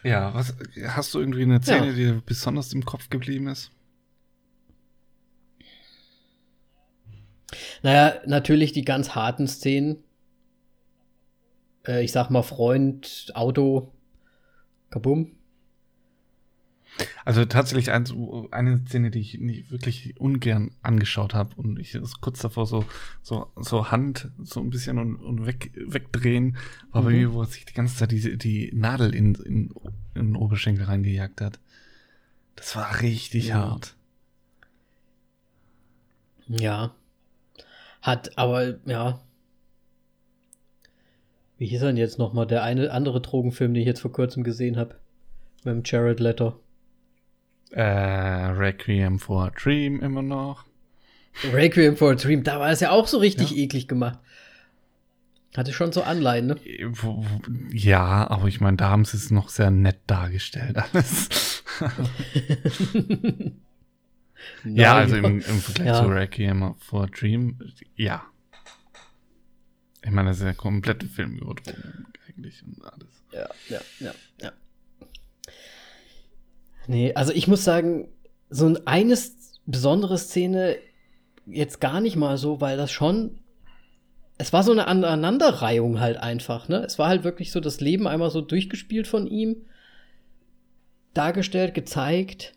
ja, 0.02 0.34
was, 0.34 0.54
hast 0.88 1.14
du 1.14 1.20
irgendwie 1.20 1.42
eine 1.42 1.62
Szene, 1.62 1.86
ja. 1.86 1.92
die 1.92 1.96
dir 1.96 2.22
besonders 2.24 2.72
im 2.72 2.84
Kopf 2.84 3.08
geblieben 3.10 3.48
ist? 3.48 3.70
Naja, 7.82 8.20
natürlich 8.26 8.72
die 8.72 8.84
ganz 8.84 9.14
harten 9.14 9.46
Szenen. 9.46 10.02
Äh, 11.86 12.04
ich 12.04 12.12
sag 12.12 12.30
mal 12.30 12.42
Freund, 12.42 13.30
Auto, 13.34 13.93
kabum. 14.94 15.32
Also 17.24 17.44
tatsächlich 17.44 17.90
ein, 17.90 18.06
eine 18.52 18.84
Szene, 18.86 19.10
die 19.10 19.18
ich 19.18 19.40
nicht 19.40 19.72
wirklich 19.72 20.20
ungern 20.20 20.70
angeschaut 20.82 21.34
habe 21.34 21.56
und 21.56 21.80
ich 21.80 21.96
ist 21.96 22.20
kurz 22.20 22.38
davor 22.38 22.66
so 22.66 22.84
so 23.20 23.50
so 23.56 23.90
Hand 23.90 24.30
so 24.40 24.60
ein 24.60 24.70
bisschen 24.70 25.00
und, 25.00 25.16
und 25.16 25.44
weg, 25.44 25.72
wegdrehen 25.74 26.56
war 26.92 27.02
mhm. 27.02 27.06
bei 27.06 27.12
mir, 27.12 27.34
wo 27.34 27.42
sich 27.44 27.64
die 27.64 27.74
ganze 27.74 27.96
Zeit 27.96 28.12
diese 28.12 28.36
die 28.36 28.70
Nadel 28.72 29.12
in, 29.12 29.34
in, 29.34 29.74
in 30.14 30.26
den 30.26 30.36
Oberschenkel 30.36 30.84
reingejagt 30.84 31.40
hat. 31.40 31.58
Das 32.54 32.76
war 32.76 33.00
richtig 33.00 33.48
ja. 33.48 33.56
hart. 33.56 33.96
Ja. 36.46 36.94
Hat, 38.02 38.38
aber 38.38 38.78
ja. 38.86 39.20
Wie 41.64 41.68
hieß 41.68 41.80
er 41.80 41.86
denn 41.86 41.96
jetzt 41.96 42.18
nochmal? 42.18 42.46
Der 42.46 42.62
eine 42.62 42.90
andere 42.90 43.22
Drogenfilm, 43.22 43.72
den 43.72 43.80
ich 43.80 43.86
jetzt 43.86 44.02
vor 44.02 44.12
kurzem 44.12 44.44
gesehen 44.44 44.76
habe. 44.76 44.96
Mit 45.64 45.74
dem 45.74 45.82
Jared 45.82 46.20
Letter. 46.20 46.60
Äh, 47.70 47.80
Requiem 47.80 49.18
for 49.18 49.46
a 49.46 49.50
Dream 49.50 50.02
immer 50.02 50.20
noch. 50.20 50.66
Requiem 51.54 51.96
for 51.96 52.10
a 52.10 52.16
Dream, 52.16 52.44
da 52.44 52.60
war 52.60 52.68
es 52.68 52.80
ja 52.80 52.90
auch 52.90 53.06
so 53.06 53.16
richtig 53.16 53.52
ja. 53.52 53.62
eklig 53.62 53.88
gemacht. 53.88 54.18
Hatte 55.56 55.72
schon 55.72 55.90
so 55.90 56.02
Anleihen, 56.02 56.48
ne? 56.48 56.56
Ja, 57.72 58.30
aber 58.30 58.46
ich 58.48 58.60
meine, 58.60 58.76
da 58.76 58.90
haben 58.90 59.06
sie 59.06 59.16
es 59.16 59.30
noch 59.30 59.48
sehr 59.48 59.70
nett 59.70 60.00
dargestellt, 60.06 60.76
alles. 60.76 61.64
ja, 64.66 64.96
also 64.96 65.16
im, 65.16 65.24
im 65.24 65.40
Vergleich 65.40 65.86
ja. 65.86 65.94
zu 65.94 66.08
Requiem 66.08 66.74
for 66.78 67.06
Dream, 67.06 67.58
ja. 67.96 68.22
Ich 70.04 70.10
meine, 70.10 70.30
das 70.30 70.38
ist 70.38 70.44
ja 70.44 70.52
komplette 70.52 71.06
Filmüberdrohung 71.06 72.06
eigentlich 72.28 72.62
und 72.62 72.84
alles. 72.84 73.24
Ja, 73.32 73.48
ja, 73.68 73.80
ja, 74.00 74.14
ja. 74.42 74.52
Nee, 76.86 77.14
also 77.14 77.32
ich 77.32 77.48
muss 77.48 77.64
sagen, 77.64 78.08
so 78.50 78.76
eine 78.84 79.18
besondere 79.66 80.18
Szene 80.18 80.76
jetzt 81.46 81.80
gar 81.80 82.00
nicht 82.00 82.16
mal 82.16 82.36
so, 82.36 82.60
weil 82.60 82.76
das 82.76 82.92
schon 82.92 83.40
es 84.36 84.52
war 84.52 84.62
so 84.62 84.72
eine 84.72 84.88
Aneinanderreihung 84.88 86.00
halt 86.00 86.16
einfach, 86.16 86.68
ne? 86.68 86.78
Es 86.84 86.98
war 86.98 87.08
halt 87.08 87.24
wirklich 87.24 87.52
so 87.52 87.60
das 87.60 87.80
Leben 87.80 88.08
einmal 88.08 88.30
so 88.30 88.40
durchgespielt 88.40 89.06
von 89.06 89.26
ihm, 89.26 89.56
dargestellt, 91.12 91.74
gezeigt. 91.74 92.52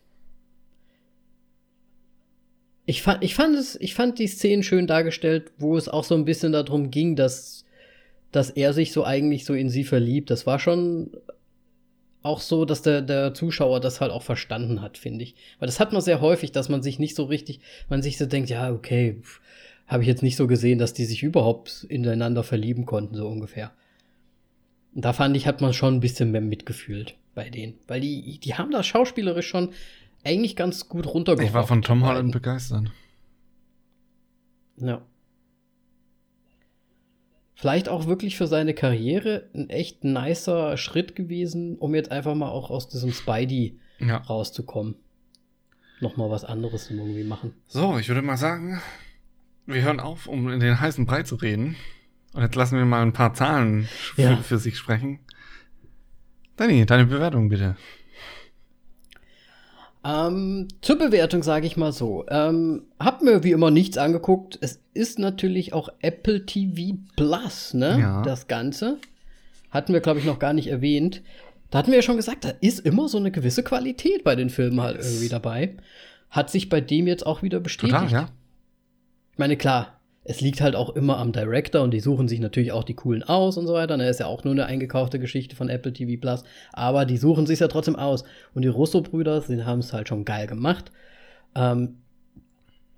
Ich 2.89 3.01
fand, 3.01 3.21
ich 3.21 3.35
fand 3.35 3.55
es, 3.55 3.75
ich 3.79 3.93
fand 3.93 4.17
die 4.17 4.27
Szenen 4.27 4.63
schön 4.63 4.87
dargestellt, 4.87 5.51
wo 5.57 5.75
es 5.75 5.89
auch 5.89 6.05
so 6.05 6.15
ein 6.15 6.23
bisschen 6.23 6.53
darum 6.53 6.89
ging, 6.89 7.17
dass, 7.17 7.65
dass 8.31 8.49
er 8.49 8.71
sich 8.71 8.93
so 8.93 9.03
eigentlich 9.03 9.43
so 9.43 9.53
in 9.53 9.69
sie 9.69 9.83
verliebt. 9.83 10.29
Das 10.29 10.47
war 10.47 10.57
schon 10.57 11.11
auch 12.23 12.39
so, 12.39 12.63
dass 12.63 12.81
der, 12.81 13.01
der 13.01 13.33
Zuschauer 13.33 13.81
das 13.81 13.99
halt 13.99 14.11
auch 14.11 14.23
verstanden 14.23 14.81
hat, 14.81 14.97
finde 14.97 15.23
ich. 15.23 15.35
Weil 15.59 15.67
das 15.67 15.81
hat 15.81 15.91
man 15.91 16.01
sehr 16.01 16.21
häufig, 16.21 16.53
dass 16.53 16.69
man 16.69 16.81
sich 16.81 16.97
nicht 16.97 17.15
so 17.15 17.25
richtig, 17.25 17.59
man 17.89 18.01
sich 18.01 18.17
so 18.17 18.25
denkt, 18.25 18.49
ja, 18.49 18.71
okay, 18.71 19.21
habe 19.85 20.03
ich 20.03 20.07
jetzt 20.07 20.23
nicht 20.23 20.37
so 20.37 20.47
gesehen, 20.47 20.79
dass 20.79 20.93
die 20.93 21.05
sich 21.05 21.23
überhaupt 21.23 21.85
ineinander 21.89 22.43
verlieben 22.43 22.85
konnten, 22.85 23.15
so 23.15 23.27
ungefähr. 23.27 23.71
Und 24.95 25.03
da 25.03 25.11
fand 25.11 25.35
ich, 25.35 25.45
hat 25.45 25.59
man 25.59 25.73
schon 25.73 25.95
ein 25.95 25.99
bisschen 25.99 26.31
mehr 26.31 26.41
mitgefühlt 26.41 27.15
bei 27.35 27.49
denen. 27.49 27.75
Weil 27.85 27.99
die, 27.99 28.39
die 28.39 28.55
haben 28.55 28.71
das 28.71 28.87
schauspielerisch 28.87 29.47
schon 29.47 29.73
eigentlich 30.23 30.55
ganz 30.55 30.89
gut 30.89 31.07
runtergebracht. 31.07 31.47
Ich 31.47 31.53
war 31.53 31.67
von 31.67 31.81
Tom 31.81 32.05
Holland 32.05 32.31
begeistert. 32.31 32.91
Ja. 34.77 35.01
Vielleicht 37.55 37.89
auch 37.89 38.05
wirklich 38.05 38.37
für 38.37 38.45
seine 38.45 38.75
Karriere 38.75 39.49
ein 39.55 39.69
echt 39.69 40.03
nicer 40.03 40.77
Schritt 40.77 41.15
gewesen, 41.15 41.77
um 41.77 41.95
jetzt 41.95 42.11
einfach 42.11 42.35
mal 42.35 42.49
auch 42.49 42.69
aus 42.69 42.87
diesem 42.87 43.11
Spidey 43.11 43.79
ja. 43.99 44.17
rauszukommen. 44.17 44.95
Nochmal 45.99 46.29
was 46.29 46.45
anderes 46.45 46.91
irgendwie 46.91 47.23
machen. 47.23 47.53
So, 47.65 47.97
ich 47.97 48.07
würde 48.09 48.21
mal 48.21 48.37
sagen, 48.37 48.79
wir 49.65 49.81
hören 49.81 49.99
auf, 49.99 50.27
um 50.27 50.49
in 50.49 50.59
den 50.59 50.79
heißen 50.79 51.07
Brei 51.07 51.23
zu 51.23 51.35
reden. 51.35 51.75
Und 52.33 52.43
jetzt 52.43 52.55
lassen 52.55 52.77
wir 52.77 52.85
mal 52.85 53.01
ein 53.01 53.13
paar 53.13 53.33
Zahlen 53.33 53.87
ja. 54.15 54.35
für, 54.35 54.43
für 54.43 54.57
sich 54.59 54.77
sprechen. 54.77 55.19
Danny, 56.57 56.85
deine 56.85 57.07
Bewertung 57.07 57.49
bitte. 57.49 57.75
Ähm, 60.07 60.69
zur 60.81 60.97
Bewertung 60.97 61.43
sage 61.43 61.67
ich 61.67 61.75
mal 61.75 61.91
so. 61.91 62.25
Ähm, 62.29 62.83
hab 62.97 63.21
mir 63.21 63.43
wie 63.43 63.51
immer 63.51 63.71
nichts 63.71 63.97
angeguckt. 63.97 64.57
Es 64.61 64.79
ist 64.93 65.19
natürlich 65.19 65.73
auch 65.73 65.89
Apple 65.99 66.45
TV 66.45 66.97
Plus, 67.17 67.73
ne? 67.73 67.99
Ja. 67.99 68.21
Das 68.21 68.47
Ganze. 68.47 68.99
Hatten 69.69 69.91
wir, 69.91 69.99
glaube 69.99 70.19
ich, 70.19 70.25
noch 70.25 70.39
gar 70.39 70.53
nicht 70.53 70.67
erwähnt. 70.67 71.21
Da 71.71 71.79
hatten 71.79 71.91
wir 71.91 71.97
ja 71.97 72.03
schon 72.03 72.15
gesagt, 72.15 72.45
da 72.45 72.53
ist 72.61 72.79
immer 72.79 73.09
so 73.09 73.17
eine 73.17 73.31
gewisse 73.31 73.63
Qualität 73.63 74.23
bei 74.23 74.37
den 74.37 74.49
Filmen 74.49 74.79
halt 74.79 74.97
irgendwie 74.97 75.27
dabei. 75.27 75.75
Hat 76.29 76.49
sich 76.49 76.69
bei 76.69 76.79
dem 76.79 77.05
jetzt 77.07 77.25
auch 77.25 77.43
wieder 77.43 77.59
bestätigt. 77.59 77.99
Total, 77.99 78.11
ja. 78.11 78.29
Ich 79.33 79.39
meine, 79.39 79.57
klar, 79.57 79.96
es 80.29 80.41
liegt 80.41 80.59
halt 80.59 80.75
auch 80.75 80.89
immer 80.89 81.17
am 81.17 81.31
Director 81.31 81.81
und 81.81 81.91
die 81.91 82.01
suchen 82.01 82.27
sich 82.27 82.41
natürlich 82.41 82.73
auch 82.73 82.83
die 82.83 82.95
coolen 82.95 83.23
aus 83.23 83.57
und 83.57 83.65
so 83.65 83.73
weiter. 83.73 83.95
Ne, 83.95 84.09
ist 84.09 84.19
ja 84.19 84.25
auch 84.25 84.43
nur 84.43 84.53
eine 84.53 84.65
eingekaufte 84.65 85.19
Geschichte 85.19 85.55
von 85.55 85.69
Apple 85.69 85.93
TV 85.93 86.19
Plus. 86.19 86.43
Aber 86.73 87.05
die 87.05 87.15
suchen 87.15 87.47
sich 87.47 87.59
ja 87.59 87.69
trotzdem 87.69 87.95
aus. 87.95 88.25
Und 88.53 88.63
die 88.63 88.67
Russo-Brüder, 88.67 89.41
haben 89.65 89.79
es 89.79 89.93
halt 89.93 90.09
schon 90.09 90.25
geil 90.25 90.45
gemacht. 90.45 90.91
Ähm, 91.55 91.99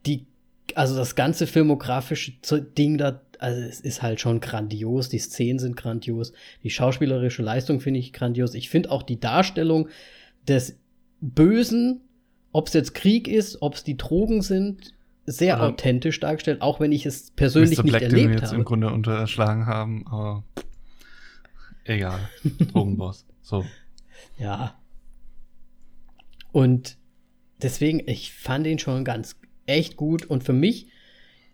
die, 0.07 0.26
also 0.73 0.95
das 0.95 1.14
ganze 1.14 1.45
filmografische 1.45 2.31
Ding 2.77 2.97
da, 2.97 3.22
also 3.38 3.61
es 3.61 3.80
ist 3.80 4.01
halt 4.01 4.19
schon 4.19 4.39
grandios. 4.39 5.10
Die 5.10 5.19
Szenen 5.19 5.60
sind 5.60 5.77
grandios. 5.77 6.34
Die 6.64 6.72
schauspielerische 6.72 7.43
Leistung 7.43 7.80
finde 7.80 7.99
ich 7.99 8.11
grandios. 8.11 8.56
Ich 8.56 8.69
finde 8.69 8.89
auch 8.89 9.03
die 9.03 9.19
Darstellung 9.19 9.89
des 10.47 10.80
Bösen, 11.22 12.01
ob 12.53 12.69
es 12.69 12.73
jetzt 12.73 12.95
Krieg 12.95 13.27
ist, 13.27 13.61
ob 13.61 13.76
es 13.76 13.84
die 13.84 13.97
Drogen 13.97 14.41
sind, 14.41 14.95
sehr 15.31 15.57
aber 15.57 15.69
authentisch 15.69 16.19
dargestellt, 16.19 16.61
auch 16.61 16.80
wenn 16.80 16.91
ich 16.91 17.06
es 17.06 17.31
persönlich 17.31 17.77
Mr. 17.77 17.84
nicht 17.84 17.91
Black, 17.91 18.01
erlebt 18.01 18.23
den 18.23 18.31
wir 18.34 18.39
jetzt 18.39 18.53
im 18.53 18.65
Grunde 18.65 18.91
unterschlagen 18.91 19.65
haben, 19.65 20.06
aber 20.07 20.43
egal. 21.85 22.30
Drogenboss. 22.72 23.26
So. 23.41 23.65
Ja. 24.38 24.76
Und 26.51 26.97
deswegen, 27.61 28.01
ich 28.07 28.34
fand 28.34 28.65
ihn 28.65 28.80
schon 28.80 29.06
ganz 29.06 29.39
echt 29.65 29.97
gut 29.97 30.26
und 30.26 30.43
für 30.43 30.53
mich, 30.53 30.88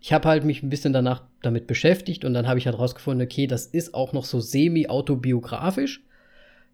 ich 0.00 0.12
habe 0.12 0.28
halt 0.28 0.44
mich 0.44 0.62
ein 0.62 0.70
bisschen 0.70 0.92
danach 0.92 1.24
damit 1.42 1.66
beschäftigt 1.66 2.24
und 2.24 2.32
dann 2.32 2.46
habe 2.48 2.58
ich 2.58 2.66
halt 2.66 2.78
rausgefunden, 2.78 3.26
okay, 3.26 3.46
das 3.46 3.66
ist 3.66 3.94
auch 3.94 4.12
noch 4.12 4.24
so 4.24 4.40
semi-autobiografisch, 4.40 6.02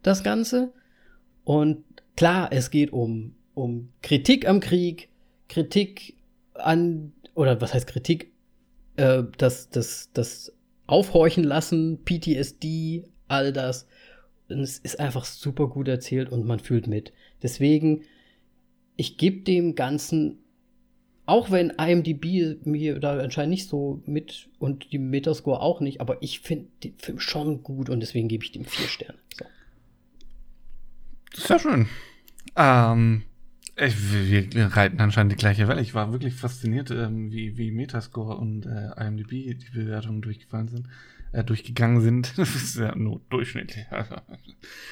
das 0.02 0.22
Ganze. 0.22 0.72
Und 1.44 1.84
klar, 2.16 2.48
es 2.52 2.70
geht 2.70 2.92
um, 2.92 3.34
um 3.54 3.88
Kritik 4.02 4.46
am 4.46 4.60
Krieg, 4.60 5.08
Kritik 5.48 6.16
an, 6.54 7.12
oder 7.34 7.60
was 7.60 7.74
heißt 7.74 7.86
Kritik, 7.86 8.32
äh, 8.96 9.22
das, 9.38 9.70
das, 9.70 10.10
das 10.12 10.52
Aufhorchen 10.86 11.44
lassen, 11.44 12.04
PTSD, 12.04 13.04
all 13.28 13.52
das. 13.52 13.86
Und 14.48 14.60
es 14.60 14.78
ist 14.78 15.00
einfach 15.00 15.24
super 15.24 15.68
gut 15.68 15.88
erzählt 15.88 16.30
und 16.30 16.44
man 16.44 16.60
fühlt 16.60 16.86
mit. 16.86 17.12
Deswegen, 17.42 18.02
ich 18.96 19.16
gebe 19.16 19.42
dem 19.42 19.74
Ganzen, 19.74 20.38
auch 21.24 21.50
wenn 21.50 21.70
IMDb 21.70 22.66
mir 22.66 22.98
da 22.98 23.18
anscheinend 23.18 23.52
nicht 23.52 23.68
so 23.68 24.02
mit 24.04 24.50
und 24.58 24.92
die 24.92 24.98
Metascore 24.98 25.60
auch 25.60 25.80
nicht, 25.80 26.00
aber 26.00 26.22
ich 26.22 26.40
finde 26.40 26.68
den 26.84 26.98
Film 26.98 27.18
schon 27.20 27.62
gut 27.62 27.88
und 27.88 28.00
deswegen 28.00 28.28
gebe 28.28 28.44
ich 28.44 28.52
dem 28.52 28.64
vier 28.64 28.88
Sterne. 28.88 29.18
So. 29.38 29.46
Sehr 31.34 31.58
schön. 31.58 31.88
Ähm, 32.56 33.22
wir 33.90 34.66
reiten 34.76 35.00
anscheinend 35.00 35.32
die 35.32 35.36
gleiche 35.36 35.66
Welle. 35.68 35.80
Ich 35.80 35.94
war 35.94 36.12
wirklich 36.12 36.34
fasziniert, 36.34 36.90
ähm, 36.90 37.30
wie, 37.32 37.56
wie 37.56 37.70
Metascore 37.70 38.36
und 38.36 38.66
äh, 38.66 38.90
IMDb 38.96 39.30
die 39.30 39.70
Bewertungen 39.72 40.22
durchgefallen 40.22 40.68
sind, 40.68 40.88
äh, 41.32 41.42
durchgegangen 41.42 42.00
sind. 42.00 42.32
das 42.38 42.54
ist 42.54 42.76
ja 42.76 42.94
nur 42.94 43.20
durchschnittlich. 43.30 43.86
Also, 43.90 44.14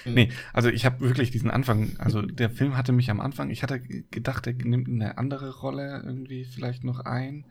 mhm. 0.04 0.14
Nee, 0.14 0.28
also 0.52 0.68
ich 0.68 0.84
habe 0.84 1.00
wirklich 1.00 1.30
diesen 1.30 1.50
Anfang, 1.50 1.96
also 1.98 2.22
der 2.22 2.50
Film 2.50 2.76
hatte 2.76 2.92
mich 2.92 3.10
am 3.10 3.20
Anfang, 3.20 3.50
ich 3.50 3.62
hatte 3.62 3.80
gedacht, 3.80 4.46
er 4.46 4.54
nimmt 4.54 4.88
eine 4.88 5.18
andere 5.18 5.58
Rolle 5.58 6.02
irgendwie 6.04 6.44
vielleicht 6.44 6.84
noch 6.84 7.00
ein. 7.00 7.44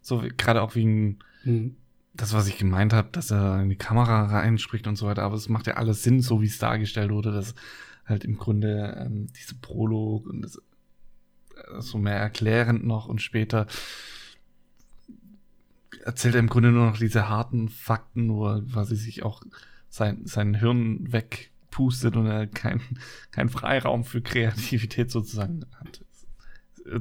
So 0.00 0.22
gerade 0.36 0.62
auch 0.62 0.74
wegen 0.74 1.18
mhm. 1.44 1.76
das, 2.12 2.34
was 2.34 2.46
ich 2.46 2.58
gemeint 2.58 2.92
habe, 2.92 3.08
dass 3.10 3.30
er 3.30 3.62
in 3.62 3.70
die 3.70 3.76
Kamera 3.76 4.26
reinspricht 4.26 4.86
und 4.86 4.96
so 4.96 5.06
weiter, 5.06 5.22
aber 5.22 5.34
es 5.34 5.48
macht 5.48 5.66
ja 5.66 5.74
alles 5.74 6.02
Sinn, 6.02 6.20
so 6.20 6.40
wie 6.40 6.46
es 6.46 6.58
dargestellt 6.58 7.10
wurde, 7.10 7.32
dass 7.32 7.54
halt 8.06 8.24
im 8.24 8.36
Grunde 8.36 8.96
ähm, 9.00 9.28
diese 9.32 9.54
Prolog 9.54 10.26
und 10.26 10.42
das 10.42 10.60
so 11.78 11.98
mehr 11.98 12.16
erklärend 12.16 12.84
noch 12.84 13.06
und 13.06 13.22
später 13.22 13.66
erzählt 16.04 16.34
er 16.34 16.40
im 16.40 16.48
Grunde 16.48 16.70
nur 16.70 16.86
noch 16.86 16.98
diese 16.98 17.28
harten 17.28 17.68
Fakten, 17.68 18.32
wo 18.34 18.46
er 18.46 18.62
quasi 18.62 18.96
sich 18.96 19.22
auch 19.22 19.42
sein, 19.88 20.22
sein 20.24 20.54
Hirn 20.54 21.12
wegpustet 21.12 22.16
und 22.16 22.26
er 22.26 22.46
keinen 22.46 22.82
kein 23.30 23.48
Freiraum 23.48 24.04
für 24.04 24.20
Kreativität 24.20 25.10
sozusagen 25.10 25.64
hat. 25.80 26.04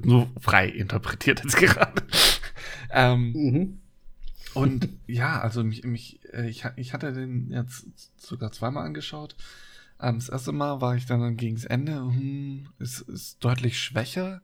Nur 0.05 0.29
frei 0.39 0.69
interpretiert 0.69 1.43
jetzt 1.43 1.57
gerade. 1.57 2.03
ähm, 2.91 3.33
mhm. 3.33 3.79
Und 4.53 4.87
ja, 5.07 5.41
also 5.41 5.63
mich, 5.63 5.83
mich, 5.83 6.19
äh, 6.31 6.47
ich, 6.47 6.65
ich 6.75 6.93
hatte 6.93 7.11
den 7.11 7.51
jetzt 7.51 7.87
sogar 8.15 8.51
zweimal 8.51 8.85
angeschaut. 8.85 9.35
Ähm, 10.03 10.19
das 10.19 10.29
erste 10.29 10.51
Mal 10.51 10.81
war 10.81 10.95
ich 10.95 11.05
dann 11.05 11.37
gegen 11.37 11.55
das 11.55 11.65
Ende, 11.65 11.95
hm, 11.95 12.67
ist, 12.77 13.01
ist 13.01 13.43
deutlich 13.43 13.79
schwächer. 13.79 14.41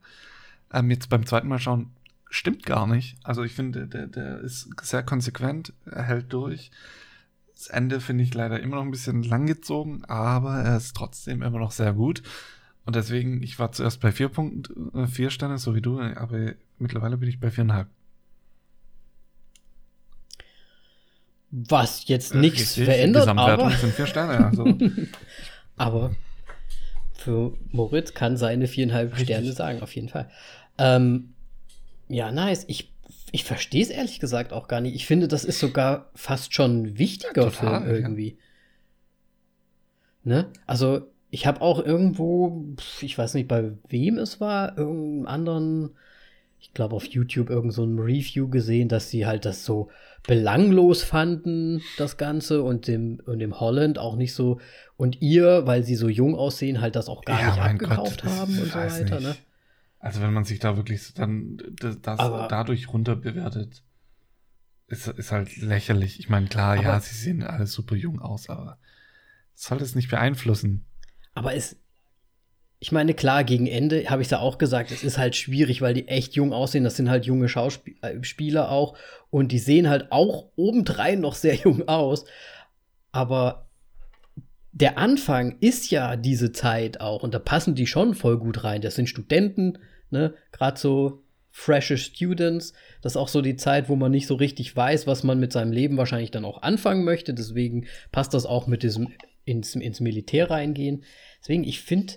Ähm, 0.72 0.90
jetzt 0.90 1.10
beim 1.10 1.26
zweiten 1.26 1.50
Mal 1.50 1.60
schauen, 1.60 1.92
stimmt 2.30 2.66
gar 2.66 2.88
nicht. 2.88 3.18
Also 3.24 3.44
ich 3.44 3.54
finde, 3.54 3.88
der, 3.88 4.08
der 4.08 4.40
ist 4.40 4.70
sehr 4.82 5.04
konsequent, 5.04 5.74
er 5.86 6.04
hält 6.04 6.32
durch. 6.32 6.72
Das 7.54 7.68
Ende 7.68 8.00
finde 8.00 8.24
ich 8.24 8.34
leider 8.34 8.62
immer 8.62 8.78
noch 8.78 8.84
ein 8.84 8.92
bisschen 8.92 9.22
langgezogen, 9.24 10.06
aber 10.06 10.60
er 10.60 10.78
ist 10.78 10.96
trotzdem 10.96 11.42
immer 11.42 11.60
noch 11.60 11.72
sehr 11.72 11.92
gut. 11.92 12.24
Und 12.86 12.96
deswegen, 12.96 13.44
ich 13.44 13.60
war 13.60 13.74
zuerst 13.74 14.00
bei 14.00 14.14
vier 14.14 14.30
Punkten, 14.30 14.98
äh, 14.98 15.08
vier 15.08 15.30
Sterne, 15.30 15.58
so 15.58 15.76
wie 15.76 15.82
du, 15.82 16.00
aber 16.00 16.54
mittlerweile 16.78 17.18
bin 17.18 17.28
ich 17.28 17.40
bei 17.40 17.52
viereinhalb. 17.52 17.90
Was 21.52 22.08
jetzt 22.08 22.36
nichts 22.36 22.76
verändert, 22.76 23.24
Gesamtwertung 23.24 23.68
aber 23.68 23.76
sind 23.76 23.94
vier 23.94 24.06
Sterne. 24.06 24.46
Also. 24.46 24.66
aber 25.80 26.16
für 27.14 27.58
Moritz 27.72 28.14
kann 28.14 28.38
seine 28.38 28.68
viereinhalb. 28.68 29.18
Sterne 29.18 29.52
sagen, 29.52 29.82
auf 29.82 29.96
jeden 29.96 30.10
Fall. 30.10 30.30
Ähm, 30.78 31.34
ja, 32.08 32.32
nice. 32.32 32.66
Ich 32.68 32.92
ich 33.32 33.44
verstehe 33.44 33.82
es 33.82 33.90
ehrlich 33.90 34.20
gesagt 34.20 34.54
auch 34.54 34.68
gar 34.68 34.82
nicht. 34.82 34.96
Ich 34.96 35.06
finde, 35.06 35.28
das 35.28 35.44
ist 35.44 35.60
sogar 35.60 36.10
fast 36.16 36.54
schon 36.54 36.84
ein 36.84 36.98
wichtiger 36.98 37.44
ja, 37.44 37.50
total, 37.50 37.84
Film 37.84 37.96
irgendwie. 37.96 38.38
Ja. 40.24 40.36
Ne? 40.36 40.48
Also, 40.66 41.08
ich 41.32 41.46
habe 41.46 41.62
auch 41.62 41.84
irgendwo, 41.84 42.66
ich 43.02 43.18
weiß 43.18 43.36
nicht, 43.36 43.48
bei 43.48 43.72
wem 43.88 44.18
es 44.18 44.40
war, 44.40 44.78
irgendeinen 44.78 45.28
anderen, 45.28 45.90
ich 46.60 46.74
glaube 46.74 46.96
auf 46.96 47.06
YouTube 47.06 47.50
irgend 47.50 47.74
so 47.74 47.84
ein 47.84 48.00
Review 48.00 48.50
gesehen, 48.50 48.90
dass 48.90 49.10
sie 49.10 49.26
halt 49.26 49.46
das 49.46 49.64
so 49.64 49.90
belanglos 50.28 51.04
fanden, 51.04 51.82
das 51.98 52.18
Ganze, 52.18 52.62
und 52.64 52.88
dem, 52.88 53.22
und 53.26 53.40
dem 53.40 53.60
Holland 53.60 54.00
auch 54.00 54.16
nicht 54.16 54.34
so, 54.34 54.60
und 54.98 55.22
ihr, 55.22 55.66
weil 55.66 55.84
sie 55.84 55.96
so 55.96 56.10
jung 56.10 56.36
aussehen, 56.36 56.82
halt 56.82 56.96
das 56.96 57.08
auch 57.08 57.24
gar 57.24 57.40
ja, 57.40 57.48
nicht 57.48 57.60
abgekauft 57.60 58.22
Gott, 58.22 58.32
haben 58.32 58.60
und 58.60 58.66
so 58.66 58.76
weiter, 58.76 59.20
ne? 59.20 59.36
Also 60.00 60.22
wenn 60.22 60.34
man 60.34 60.46
sich 60.46 60.60
da 60.60 60.78
wirklich 60.78 61.14
dann 61.14 61.58
das, 61.78 62.00
das 62.02 62.18
dadurch 62.18 62.92
runterbewertet, 62.92 63.84
ist, 64.88 65.08
ist 65.08 65.32
halt 65.32 65.58
lächerlich. 65.58 66.20
Ich 66.20 66.30
meine, 66.30 66.48
klar, 66.48 66.82
ja, 66.82 67.00
sie 67.00 67.16
sehen 67.16 67.44
alle 67.44 67.68
super 67.68 67.96
jung 67.96 68.22
aus, 68.22 68.50
aber 68.50 68.78
soll 69.54 69.78
das 69.78 69.96
nicht 69.96 70.10
beeinflussen. 70.10 70.86
Aber 71.34 71.54
es, 71.54 71.78
ich 72.82 72.94
meine, 72.94 73.14
klar, 73.14 73.44
gegen 73.44 73.68
Ende 73.68 74.10
habe 74.10 74.22
ich 74.22 74.30
da 74.30 74.40
auch 74.40 74.58
gesagt, 74.58 74.92
es 74.92 75.04
ist 75.04 75.18
halt 75.18 75.36
schwierig, 75.36 75.82
weil 75.82 75.94
die 75.94 76.08
echt 76.08 76.36
jung 76.36 76.54
aussehen. 76.54 76.86
Das 76.86 76.96
sind 76.96 77.10
halt 77.10 77.26
junge 77.26 77.50
Schauspieler 77.50 78.64
äh, 78.64 78.68
auch. 78.68 78.98
Und 79.30 79.52
die 79.52 79.60
sehen 79.60 79.90
halt 79.90 80.12
auch 80.12 80.46
obendrein 80.56 81.20
noch 81.20 81.36
sehr 81.36 81.56
jung 81.64 81.88
aus. 81.90 82.24
Aber 83.12 83.68
der 84.72 84.98
Anfang 84.98 85.58
ist 85.60 85.92
ja 85.92 86.16
diese 86.16 86.54
Zeit 86.54 87.02
auch. 87.02 87.24
Und 87.24 87.34
da 87.34 87.40
passen 87.40 87.76
die 87.76 87.88
schon 87.88 88.14
voll 88.14 88.38
gut 88.38 88.64
rein. 88.64 88.82
Das 88.82 88.96
sind 88.96 89.10
Studenten, 89.10 89.80
ne? 90.10 90.34
Gerade 90.54 90.80
so 90.80 91.24
freshe 91.52 91.98
Students. 91.98 92.72
Das 93.02 93.14
ist 93.14 93.18
auch 93.18 93.28
so 93.28 93.42
die 93.42 93.58
Zeit, 93.58 93.90
wo 93.90 93.98
man 93.98 94.12
nicht 94.12 94.28
so 94.28 94.36
richtig 94.36 94.74
weiß, 94.74 95.06
was 95.06 95.24
man 95.24 95.38
mit 95.38 95.52
seinem 95.52 95.74
Leben 95.74 95.98
wahrscheinlich 95.98 96.32
dann 96.32 96.46
auch 96.46 96.62
anfangen 96.62 97.04
möchte. 97.04 97.34
Deswegen 97.34 97.88
passt 98.14 98.34
das 98.34 98.46
auch 98.46 98.68
mit 98.68 98.84
diesem 98.84 99.10
ins, 99.44 99.76
ins 99.76 100.00
Militär 100.00 100.50
reingehen. 100.50 101.04
Deswegen, 101.42 101.66
ich 101.66 101.82
finde, 101.82 102.14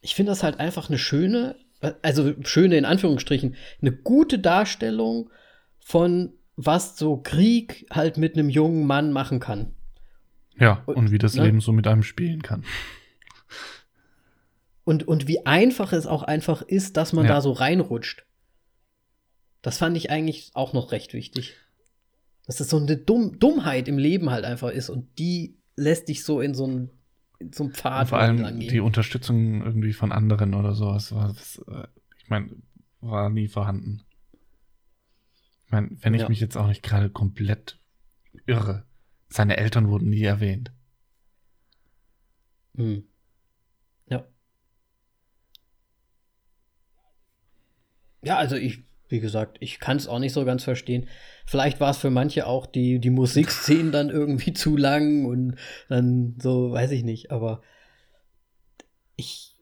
ich 0.00 0.14
finde 0.14 0.32
das 0.32 0.42
halt 0.42 0.58
einfach 0.58 0.88
eine 0.88 0.98
schöne, 0.98 1.56
also 2.02 2.32
schöne 2.42 2.76
in 2.76 2.84
Anführungsstrichen, 2.84 3.56
eine 3.80 3.92
gute 3.92 4.38
Darstellung 4.38 5.30
von 5.78 6.32
was 6.56 6.96
so 6.96 7.16
Krieg 7.16 7.86
halt 7.90 8.16
mit 8.18 8.36
einem 8.36 8.50
jungen 8.50 8.86
Mann 8.86 9.12
machen 9.12 9.40
kann. 9.40 9.74
Ja, 10.58 10.82
und, 10.86 10.96
und 10.96 11.10
wie 11.10 11.18
das 11.18 11.34
ne? 11.34 11.44
Leben 11.44 11.60
so 11.60 11.72
mit 11.72 11.86
einem 11.86 12.02
spielen 12.02 12.42
kann. 12.42 12.64
Und, 14.84 15.06
und 15.06 15.28
wie 15.28 15.46
einfach 15.46 15.92
es 15.92 16.06
auch 16.06 16.22
einfach 16.22 16.62
ist, 16.62 16.96
dass 16.96 17.12
man 17.12 17.24
ja. 17.24 17.34
da 17.34 17.40
so 17.40 17.52
reinrutscht. 17.52 18.26
Das 19.62 19.78
fand 19.78 19.96
ich 19.96 20.10
eigentlich 20.10 20.50
auch 20.54 20.72
noch 20.72 20.92
recht 20.92 21.14
wichtig. 21.14 21.54
Dass 22.46 22.56
das 22.56 22.70
so 22.70 22.78
eine 22.78 22.96
Dumm 22.96 23.38
Dummheit 23.38 23.88
im 23.88 23.98
Leben 23.98 24.30
halt 24.30 24.44
einfach 24.44 24.70
ist 24.70 24.90
und 24.90 25.18
die 25.18 25.58
lässt 25.76 26.08
dich 26.08 26.24
so 26.24 26.40
in 26.40 26.54
so 26.54 26.66
ein 26.66 26.90
zum 27.50 27.72
Pfad. 27.72 28.02
Und 28.02 28.08
vor 28.08 28.18
allem 28.18 28.60
die 28.60 28.80
Unterstützung 28.80 29.62
irgendwie 29.62 29.92
von 29.92 30.12
anderen 30.12 30.54
oder 30.54 30.74
sowas. 30.74 31.12
War 31.14 31.28
das, 31.28 31.62
äh, 31.68 31.86
ich 32.18 32.28
meine, 32.28 32.50
war 33.00 33.30
nie 33.30 33.48
vorhanden. 33.48 34.02
Ich 35.64 35.72
meine, 35.72 35.90
wenn 36.00 36.14
ich 36.14 36.22
ja. 36.22 36.28
mich 36.28 36.40
jetzt 36.40 36.56
auch 36.56 36.66
nicht 36.66 36.82
gerade 36.82 37.10
komplett 37.10 37.80
irre, 38.46 38.84
seine 39.28 39.56
Eltern 39.56 39.88
wurden 39.88 40.10
nie 40.10 40.22
erwähnt. 40.22 40.72
Hm. 42.76 43.04
Ja. 44.08 44.26
Ja, 48.22 48.36
also 48.36 48.56
ich 48.56 48.84
wie 49.10 49.20
gesagt, 49.20 49.58
ich 49.60 49.80
kann 49.80 49.96
es 49.96 50.08
auch 50.08 50.18
nicht 50.18 50.32
so 50.32 50.44
ganz 50.44 50.64
verstehen. 50.64 51.08
Vielleicht 51.44 51.80
war 51.80 51.90
es 51.90 51.98
für 51.98 52.10
manche 52.10 52.46
auch 52.46 52.66
die, 52.66 53.00
die 53.00 53.10
Musikszenen 53.10 53.92
dann 53.92 54.08
irgendwie 54.08 54.52
zu 54.54 54.76
lang 54.76 55.26
und 55.26 55.56
dann 55.88 56.36
so, 56.40 56.72
weiß 56.72 56.92
ich 56.92 57.02
nicht, 57.02 57.30
aber 57.30 57.60
ich, 59.16 59.56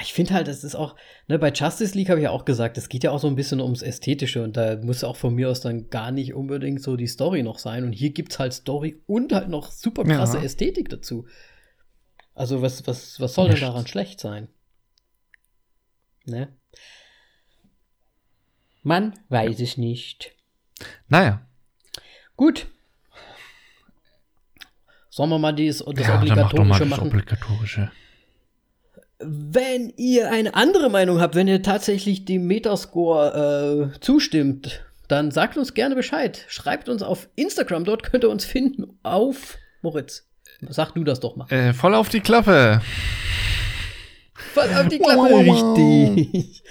ich 0.00 0.12
finde 0.12 0.34
halt, 0.34 0.46
das 0.46 0.62
ist 0.62 0.76
auch, 0.76 0.94
ne, 1.26 1.38
bei 1.38 1.50
Justice 1.50 1.96
League 1.96 2.08
habe 2.08 2.20
ich 2.20 2.24
ja 2.24 2.30
auch 2.30 2.44
gesagt, 2.44 2.78
es 2.78 2.88
geht 2.88 3.02
ja 3.02 3.10
auch 3.10 3.18
so 3.18 3.26
ein 3.26 3.34
bisschen 3.34 3.60
ums 3.60 3.82
Ästhetische 3.82 4.42
und 4.42 4.56
da 4.56 4.76
muss 4.76 5.02
auch 5.02 5.16
von 5.16 5.34
mir 5.34 5.50
aus 5.50 5.60
dann 5.60 5.90
gar 5.90 6.12
nicht 6.12 6.34
unbedingt 6.34 6.80
so 6.80 6.96
die 6.96 7.08
Story 7.08 7.42
noch 7.42 7.58
sein. 7.58 7.84
Und 7.84 7.92
hier 7.92 8.10
gibt 8.10 8.32
es 8.32 8.38
halt 8.38 8.52
Story 8.52 9.02
und 9.06 9.32
halt 9.32 9.48
noch 9.48 9.72
super 9.72 10.04
krasse 10.04 10.38
ja. 10.38 10.44
Ästhetik 10.44 10.88
dazu. 10.88 11.26
Also, 12.34 12.62
was, 12.62 12.86
was, 12.86 13.18
was 13.18 13.34
soll 13.34 13.48
denn 13.48 13.60
daran 13.60 13.88
schlecht 13.88 14.20
sein? 14.20 14.46
Ne? 16.24 16.56
Man 18.88 19.12
weiß 19.28 19.60
es 19.60 19.76
nicht. 19.76 20.32
Naja. 21.08 21.42
Gut. 22.36 22.68
Sollen 25.10 25.28
wir 25.28 25.38
mal 25.38 25.52
dieses, 25.52 25.84
das 25.84 26.06
ja, 26.06 26.16
Obligatorische 26.16 26.64
mal 26.64 26.78
das 26.78 26.88
machen? 26.88 27.08
Obligatorische. 27.08 27.90
Wenn 29.18 29.92
ihr 29.98 30.30
eine 30.30 30.54
andere 30.54 30.88
Meinung 30.88 31.20
habt, 31.20 31.34
wenn 31.34 31.48
ihr 31.48 31.62
tatsächlich 31.62 32.24
dem 32.24 32.46
Metascore 32.46 33.92
äh, 33.92 34.00
zustimmt, 34.00 34.86
dann 35.06 35.32
sagt 35.32 35.58
uns 35.58 35.74
gerne 35.74 35.94
Bescheid. 35.94 36.46
Schreibt 36.48 36.88
uns 36.88 37.02
auf 37.02 37.28
Instagram, 37.36 37.84
dort 37.84 38.04
könnt 38.04 38.24
ihr 38.24 38.30
uns 38.30 38.46
finden. 38.46 38.98
Auf 39.02 39.58
Moritz. 39.82 40.30
Sag 40.66 40.94
du 40.94 41.04
das 41.04 41.20
doch 41.20 41.36
mal. 41.36 41.46
Äh, 41.52 41.74
voll 41.74 41.94
auf 41.94 42.08
die 42.08 42.20
Klappe. 42.20 42.80
Voll 44.54 44.72
auf 44.74 44.88
die 44.88 44.98
Klappe, 44.98 45.40
richtig. 45.40 46.62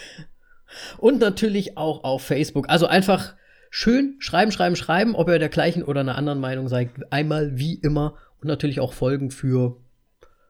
Und 0.98 1.20
natürlich 1.20 1.78
auch 1.78 2.04
auf 2.04 2.24
Facebook. 2.24 2.70
Also 2.70 2.88
einfach 2.88 3.36
schön 3.70 4.16
schreiben, 4.20 4.52
schreiben, 4.52 4.76
schreiben, 4.76 5.16
ob 5.16 5.30
ihr 5.30 5.40
der 5.40 5.50
gleichen 5.50 5.84
oder 5.84 6.02
einer 6.02 6.18
anderen 6.18 6.40
Meinung 6.40 6.68
seid. 6.68 6.90
Einmal 7.12 7.58
wie 7.58 7.76
immer. 7.76 8.16
Und 8.40 8.48
natürlich 8.48 8.80
auch 8.80 8.94
Folgen 8.94 9.32
für, 9.32 9.78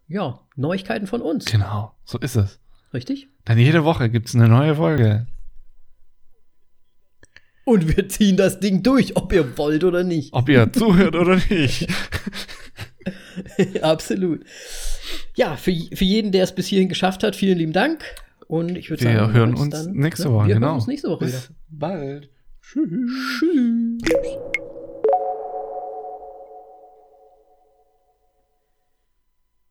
ja, 0.08 0.40
Neuigkeiten 0.56 1.08
von 1.08 1.22
uns. 1.22 1.46
Genau, 1.46 1.94
so 2.04 2.18
ist 2.20 2.36
es. 2.36 2.60
Richtig? 2.94 3.28
Dann 3.46 3.58
jede 3.58 3.84
Woche 3.84 4.10
gibt 4.10 4.28
es 4.28 4.36
eine 4.36 4.48
neue 4.48 4.76
Folge. 4.76 5.28
Und 7.66 7.98
wir 7.98 8.08
ziehen 8.08 8.38
das 8.38 8.60
Ding 8.60 8.82
durch, 8.82 9.18
ob 9.18 9.34
ihr 9.34 9.58
wollt 9.58 9.84
oder 9.84 10.04
nicht. 10.04 10.34
Ob 10.34 10.48
ihr 10.48 10.72
zuhört 10.72 11.16
oder 11.16 11.36
nicht. 11.50 11.88
Absolut. 13.82 14.46
Ja, 15.36 15.58
für, 15.58 15.74
für 15.94 16.06
jeden, 16.06 16.32
der 16.32 16.44
es 16.44 16.56
bis 16.56 16.68
hierhin 16.68 16.90
geschafft 16.90 17.24
hat, 17.24 17.36
vielen 17.36 17.58
lieben 17.58 17.74
Dank. 17.74 18.04
Und 18.48 18.78
ich 18.78 18.90
würde 18.90 19.04
sagen, 19.04 19.16
wir 19.16 19.34
hören 19.34 19.56
uns, 19.56 19.70
dann, 19.70 19.92
nächste 19.94 20.30
ne? 20.30 20.34
Woche. 20.34 20.48
Wir 20.48 20.56
genau. 20.56 20.68
hören 20.68 20.76
uns 20.76 20.88
nächste 20.88 21.10
Woche 21.10 21.26
Bis 21.26 21.50
wieder. 21.50 21.60
Bald. 21.70 22.30
Tschüss. 22.62 23.12
Tschüss. 24.04 24.58